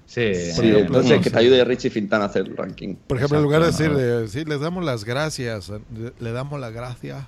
[0.05, 2.95] Sí, Sí, eh, entonces no que te ayude Richie Fintana a hacer el ranking.
[2.95, 4.19] Por ejemplo, en lugar de Exacto, decir, ¿no?
[4.21, 5.79] de, sí, les damos las gracias, le,
[6.17, 7.25] le damos la gracia,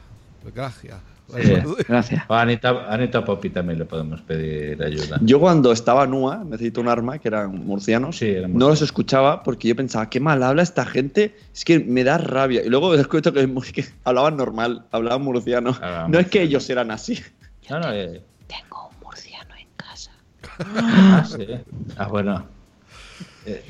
[0.56, 0.95] gracias.
[1.35, 1.53] Sí.
[1.88, 2.24] Gracias.
[2.27, 5.17] A Anita, Anita Poppy también le podemos pedir ayuda.
[5.22, 9.43] Yo cuando estaba NUA, necesito un arma, que eran murcianos, Sí, eran no los escuchaba
[9.43, 12.64] porque yo pensaba, qué mal habla esta gente, es que me da rabia.
[12.66, 15.77] Y luego descubierto que, que hablaban normal, hablaban murciano.
[16.08, 17.19] No es que ellos eran así.
[17.69, 20.11] No, no, eh, Tengo un murciano en casa.
[20.75, 21.45] ah, sí.
[21.98, 22.58] Ah, bueno.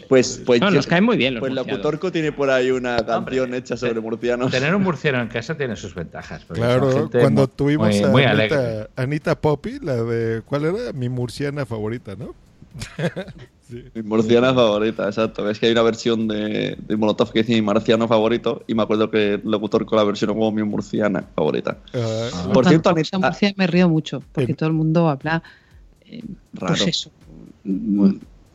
[0.10, 2.12] Pues, pues, No, yo- nos caen muy bien los Pues murcianos.
[2.12, 4.52] Tiene por ahí una canción hecha sobre murcianos.
[4.52, 6.46] Tener un murciano en casa tiene sus ventajas.
[6.52, 8.90] Claro, cuando muy- tuvimos muy, a muy Anita.
[8.96, 10.92] Anita Poppy, la de, ¿cuál era?
[10.94, 12.34] Mi murciana favorita, ¿no?
[13.94, 15.48] Mi murciana favorita, exacto.
[15.50, 18.82] Es que hay una versión de, de Molotov que dice mi marciano favorito y me
[18.82, 21.78] acuerdo que el locutor con la versión como mi murciana favorita.
[21.94, 25.44] Ah, Por cierto, Anita, Murcia me río mucho, porque En- todo el mundo habla,
[26.06, 26.24] eh,
[26.54, 26.74] Raro.
[26.76, 27.12] pues eso,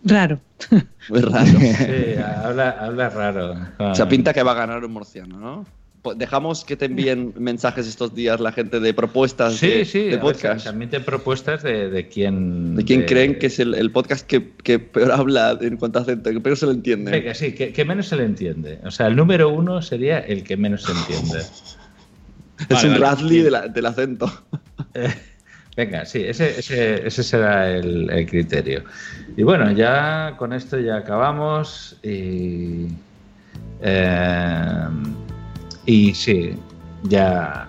[0.05, 0.41] raro.
[1.09, 1.47] muy raro.
[1.47, 3.55] Sí, habla, habla raro.
[3.79, 5.67] O sea, pinta que va a ganar un murciano, ¿no?
[6.03, 10.01] Po- Dejamos que te envíen mensajes estos días la gente de propuestas Sí, de, sí,
[10.05, 10.67] de podcast.
[10.67, 12.77] también te propuestas de, de quién.
[12.77, 16.03] ¿De quién creen que es el, el podcast que, que peor habla en cuanto a
[16.03, 17.11] acento, que peor se lo entiende?
[17.11, 18.81] Venga, sí, que, que menos se le entiende.
[18.85, 21.39] O sea, el número uno sería el que menos se entiende.
[22.59, 23.05] es Vale, un vale.
[23.07, 24.31] Radley de la- del acento.
[25.77, 28.85] Eh, Venga, sí, ese, ese, ese será el, el criterio.
[29.37, 32.89] Y bueno, ya con esto ya acabamos y...
[33.81, 34.89] eh,
[35.87, 36.57] y sí,
[37.03, 37.69] ya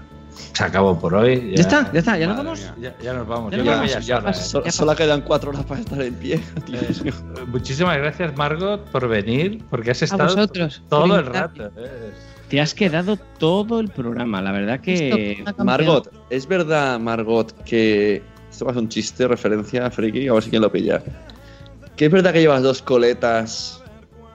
[0.54, 1.54] se acabó por hoy.
[1.56, 2.74] Ya está, ya está, ya nos vamos.
[2.80, 3.52] Ya, ya nos vamos.
[3.52, 4.32] Ya Yo nos creo que ya hora.
[4.32, 4.72] ¿eh?
[4.72, 6.40] Solo, quedan cuatro horas para estar en pie.
[6.74, 10.48] Eh, Muchísimas gracias, Margot, por venir, porque has estado
[10.90, 11.72] todo el rato.
[12.50, 15.44] Te has quedado todo el programa, la verdad que...
[15.58, 20.44] Margot, ¿es verdad, Margot, que Esto va a ser un chiste, referencia, friki, a ver
[20.44, 21.02] si quién lo pilla.
[21.96, 23.82] ¿Que es verdad que llevas dos coletas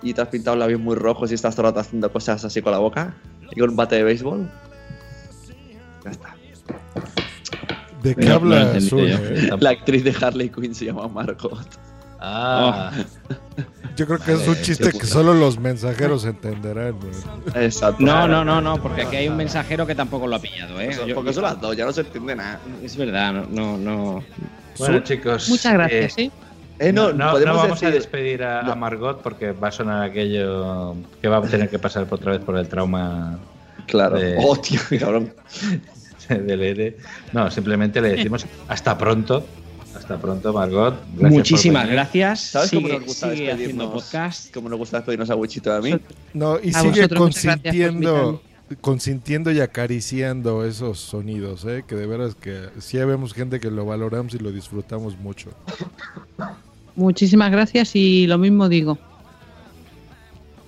[0.03, 2.45] y te has pintado los labios muy rojos y estás todo el rato haciendo cosas
[2.45, 3.15] así con la boca?
[3.51, 4.51] ¿Y con un bate de béisbol?
[6.05, 6.35] Ya está.
[8.03, 9.55] ¿De qué No, no habla lo he entendido Zulia, yo.
[9.55, 9.59] eh?
[9.61, 11.69] La actriz de Harley Quinn se llama Margot.
[12.19, 12.93] Ah.
[13.97, 16.95] Yo creo que es un chiste que solo los mensajeros entenderán.
[16.99, 17.65] güey.
[17.65, 18.03] Exacto.
[18.03, 20.91] No, no, no, no, porque aquí hay un mensajero que tampoco lo ha pillado, ¿eh?
[21.07, 22.61] Yo- porque son las dos, ya no se entiende nada.
[22.83, 23.77] Es verdad, no, no.
[23.79, 24.25] no.
[24.79, 25.49] Bueno, Su- chicos.
[25.51, 26.33] Muchas gracias, eh, ¿sí?
[26.79, 30.03] Eh, no, no, no podemos vamos a despedir a, a Margot porque va a sonar
[30.03, 33.39] aquello que va a tener que pasar por otra vez por el trauma.
[33.87, 34.19] Claro.
[34.19, 35.35] de- Oh, tío, cabrón.
[36.29, 36.97] del ERE.
[37.33, 39.45] No, simplemente le decimos hasta pronto.
[39.97, 40.95] Hasta pronto, Margot.
[41.15, 42.41] Gracias Muchísimas gracias.
[42.41, 43.91] ¿Sabes sigue, cómo nos gusta despedirnos?
[43.93, 44.55] podcast.
[44.55, 45.97] Cómo nos gusta despedirnos a Wichito a mí.
[46.33, 48.41] No, y A sigue consintiendo,
[48.81, 51.85] consintiendo y acariciando esos sonidos, ¿eh?
[51.87, 55.51] que de veras que sí vemos gente que lo valoramos y lo disfrutamos mucho.
[56.95, 58.99] Muchísimas gracias y lo mismo digo.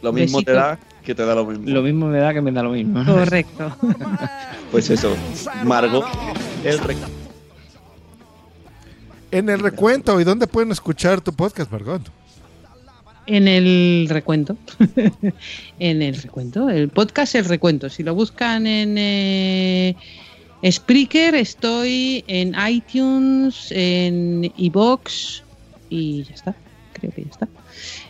[0.03, 1.65] Lo mismo te da que te da lo mismo.
[1.69, 3.05] Lo mismo me da que me da lo mismo.
[3.05, 3.77] Correcto.
[4.73, 5.15] Pues eso,
[5.65, 6.05] Margot,
[6.65, 6.97] el rec-
[9.33, 12.03] En el recuento, ¿y dónde pueden escuchar tu podcast, Margot?
[13.27, 14.59] En el recuento.
[15.79, 16.69] en el recuento.
[16.69, 17.89] El podcast El Recuento.
[17.89, 19.97] Si lo buscan en eh,
[20.71, 25.43] Spreaker, estoy en iTunes, en iBox
[25.89, 26.55] y ya está.
[26.93, 27.49] Creo que ya está.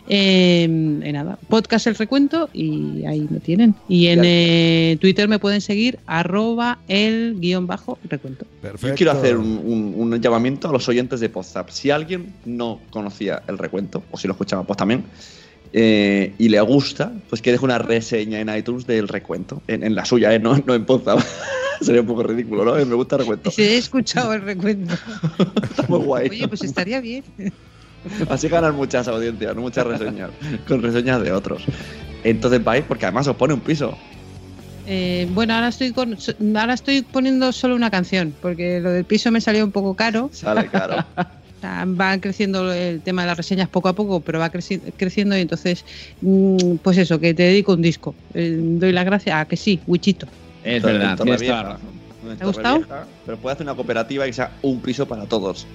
[0.09, 3.73] Eh, en nada, podcast El Recuento y ahí me tienen.
[3.87, 8.45] Y en eh, Twitter me pueden seguir arroba el guion bajo recuento.
[8.61, 8.87] Perfecto.
[8.89, 11.69] Yo quiero hacer un, un- un llamamiento a los oyentes de Podzap.
[11.69, 15.05] Si alguien no conocía el recuento, o si lo escuchaba pues también,
[15.71, 19.61] eh, y le gusta, pues que deje una reseña en iTunes del recuento.
[19.67, 20.39] En, en la suya, ¿eh?
[20.39, 21.19] no, no en Podzap.
[21.81, 22.73] Sería un poco ridículo, ¿no?
[22.85, 23.51] Me gusta el recuento.
[23.51, 24.93] Si he escuchado el recuento.
[25.63, 26.29] Está muy guay.
[26.29, 27.23] Oye, pues estaría bien.
[28.29, 30.31] Así ganan muchas audiencias, muchas reseñas,
[30.67, 31.63] con reseñas de otros.
[32.23, 33.97] Entonces vais, porque además os pone un piso.
[34.85, 36.17] Eh, bueno, ahora estoy con,
[36.57, 40.29] ahora estoy poniendo solo una canción, porque lo del piso me salió un poco caro.
[40.33, 41.03] Sale caro.
[41.63, 45.39] Va creciendo el tema de las reseñas poco a poco, pero va creci- creciendo y
[45.39, 45.85] entonces,
[46.19, 48.13] mm, pues eso, que te dedico un disco.
[48.33, 50.27] Eh, doy las gracias a que sí, Wichito.
[50.65, 51.89] Es verdad, tienes toda la razón.
[52.37, 52.77] ¿Te ha gustado?
[52.79, 55.65] vieja, pero puede hacer una cooperativa que sea un piso para todos.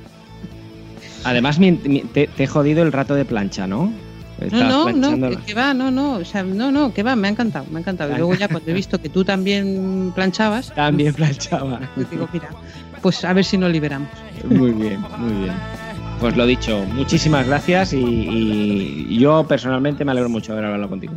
[1.24, 3.92] Además, mi- mi- te, te he jodido el rato de plancha, ¿no?
[4.40, 7.02] No, Estabas no, no, que, la- que va, no, no, o sea, no, no, que
[7.02, 8.12] va, me ha encantado, me ha encantado.
[8.14, 11.80] Y luego ya cuando he visto que tú también planchabas, También planchaba.
[11.94, 12.48] pues digo, mira,
[13.02, 14.08] pues a ver si nos liberamos.
[14.44, 15.52] Muy bien, muy bien.
[16.20, 17.98] Pues lo dicho, muchísimas gracias y,
[19.08, 21.14] y yo personalmente me alegro mucho de haber hablado contigo.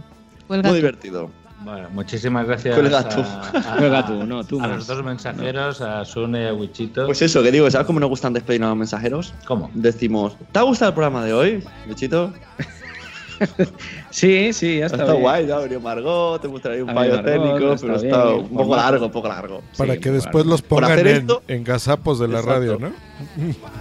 [0.48, 1.32] Muy divertido.
[1.64, 2.76] Bueno, muchísimas gracias.
[2.76, 3.22] Cuelga tú.
[3.22, 4.78] a- a- Cuelga tú, no, tú a más.
[4.78, 7.06] los dos mensajeros, a Sune y a Wichito.
[7.06, 9.34] Pues eso, que digo, ¿sabes cómo nos gustan despedirnos a los mensajeros?
[9.46, 9.70] ¿Cómo?
[9.74, 12.34] Decimos, ¿te ha gustado el programa de hoy, Bichito?
[14.10, 14.98] Sí, sí, ya Ha está.
[14.98, 15.22] estado bien.
[15.22, 17.96] guay, ya ha venido Margot, te mostraría un Ha fallo técnico, ha pero ha estado
[17.96, 18.48] estado bien.
[18.52, 19.62] un poco largo, un poco largo.
[19.78, 22.60] Para Sí, que después los Por pongan hacer en, esto- en gazapos de la Exacto.
[22.60, 22.92] radio, ¿no?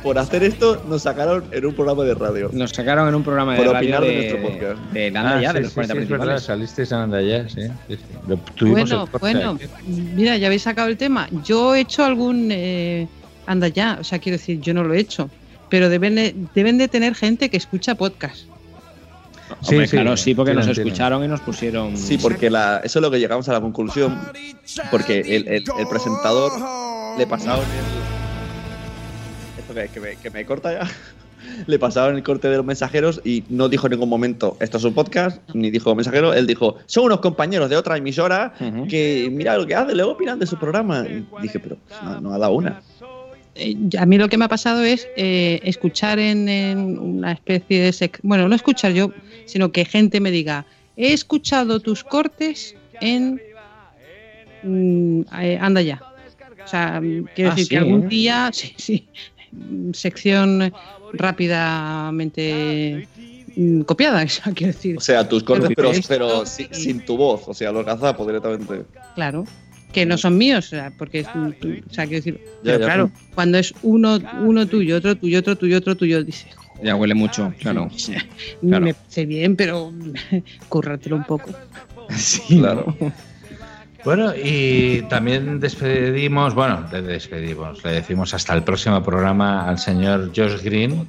[0.02, 2.50] Por hacer esto, nos sacaron en un programa de radio.
[2.52, 4.92] Nos sacaron en un programa de Por radio opinar de de, nuestro podcast.
[4.92, 6.42] de Landa Ah, ya, sí, de los sí, 40 sí, es verdad, principales.
[6.44, 7.60] salisteis en Andaya, sí.
[8.60, 11.28] Bueno, bueno, mira, ya habéis sacado el tema.
[11.44, 13.08] Yo he hecho algún eh,
[13.46, 15.30] anda ya, o sea, quiero decir, yo no lo he hecho,
[15.68, 18.44] pero deben de, deben de tener gente que escucha podcast.
[19.50, 20.88] Hombre, Sí, sí, claro, sí, porque tienen, nos tienen.
[20.92, 21.96] escucharon y nos pusieron.
[21.96, 24.18] Sí, porque la, eso es lo que llegamos a la conclusión.
[24.90, 26.52] Porque el, el- el presentador
[27.18, 29.60] le pasaron el.
[29.60, 30.90] Esto que, que me, que me corta ya.
[31.66, 34.84] Le pasaron el corte de los mensajeros y no dijo en ningún momento esto es
[34.84, 36.34] un podcast, ni dijo mensajero.
[36.34, 38.52] Él dijo, son unos compañeros de otra emisora
[38.88, 41.04] que mira lo que hacen, luego opinan de su programa.
[41.08, 42.82] Y dije, pero no, no ha dado una.
[43.54, 47.80] Eh, a mí lo que me ha pasado es eh, escuchar en, en una especie
[47.82, 47.90] de...
[47.90, 49.12] sec- bueno, no escuchar yo,
[49.44, 53.40] sino que gente me diga, he escuchado tus cortes en...
[54.62, 56.04] mm, eh, anda ya.
[56.64, 58.08] O sea, mm, quiero Ah, decir sí, que algún ¿eh?
[58.08, 59.08] día, sí, sí,
[59.92, 60.72] sección
[61.12, 63.08] rápidamente
[63.56, 67.48] mm, copiada, quiero decir, O sea, tus cortes, pero, pero si- sin tu voz.
[67.48, 68.84] O sea, los gazapos directamente.
[69.14, 69.46] claro,
[69.92, 73.10] que no son míos, o sea, porque es, o sea, quiero decir, pero ya, claro,
[73.34, 76.46] cuando es uno, uno tuyo, otro tuyo, otro tuyo, otro tuyo, dice,
[76.82, 77.90] Ya huele mucho, claro.
[78.62, 78.86] Claro.
[78.86, 79.92] me parece bien, pero
[80.68, 81.50] currátelo un poco.
[82.10, 82.94] Sí, Claro.
[84.02, 90.32] Bueno, y también despedimos, bueno, le despedimos, le decimos hasta el próximo programa al señor
[90.34, 91.06] Josh Green.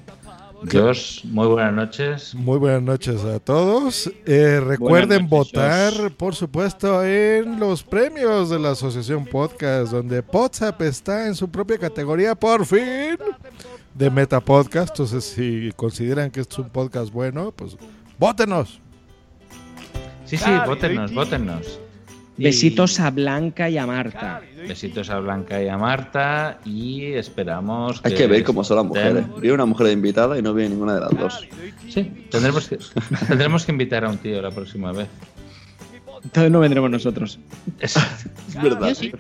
[0.70, 2.36] Josh, muy buenas noches.
[2.36, 4.12] Muy buenas noches a todos.
[4.26, 6.12] Eh, recuerden noches, votar, Josh.
[6.12, 11.78] por supuesto, en los premios de la Asociación Podcast, donde WhatsApp está en su propia
[11.78, 13.18] categoría, por fin.
[13.94, 14.92] de Metapodcast.
[14.92, 17.76] Entonces, si consideran que esto es un podcast bueno, pues
[18.18, 18.80] ¡vótenos!
[20.26, 21.12] Sí, sí, votennos.
[21.12, 21.91] Y-
[22.44, 24.42] Besitos a Blanca y a Marta.
[24.68, 29.26] Besitos a Blanca y a Marta y esperamos Hay que ver cómo son las mujeres.
[29.40, 31.48] Viene una mujer de invitada y no viene ninguna de las dos.
[31.90, 32.78] Sí, tendremos que,
[33.28, 35.08] tendremos que invitar a un tío la próxima vez.
[36.24, 37.40] Entonces no vendremos nosotros.
[37.80, 37.96] Es
[38.62, 38.90] verdad.
[38.90, 39.12] Yo sí.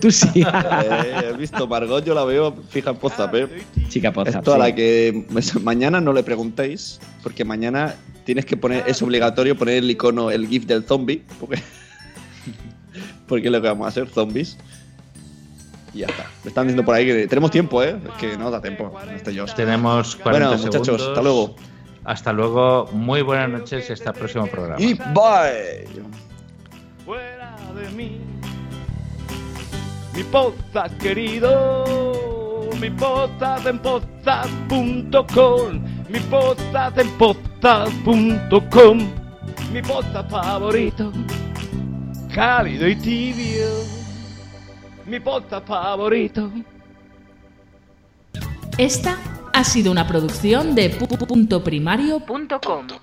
[0.00, 0.42] Tú sí.
[0.44, 3.48] Eh, He visto, Margot, yo la veo fija en Podzap, ¿eh?
[3.88, 4.60] Chica Podzap, Esto a sí.
[4.60, 5.26] la que
[5.62, 7.94] mañana no le preguntéis, porque mañana
[8.24, 11.62] tienes que poner, es obligatorio poner el icono, el GIF del zombie, porque,
[13.28, 14.56] porque es lo que vamos a hacer, zombies.
[15.94, 16.24] Y ya está.
[16.44, 17.96] Me están diciendo por ahí que tenemos tiempo, ¿eh?
[18.04, 18.92] Es que no da tiempo.
[19.14, 19.32] Este.
[19.54, 21.08] Tenemos 40 Bueno, muchachos, segundos.
[21.08, 21.54] hasta luego.
[22.04, 22.88] Hasta luego.
[22.92, 24.80] Muy buenas noches y hasta el próximo programa.
[24.82, 25.88] Y bye.
[27.04, 28.18] fuera de mí.
[30.14, 38.98] Mi podcast querido, mi podcast en podcast.com, mi podcast en podcast.com,
[39.72, 41.12] mi podcast favorito,
[42.38, 43.66] cálido y tibio,
[45.06, 46.52] mi podcast favorito.
[48.78, 49.18] Esta
[49.52, 51.26] ha sido una producción de pu- pu-
[52.20, 53.00] punto.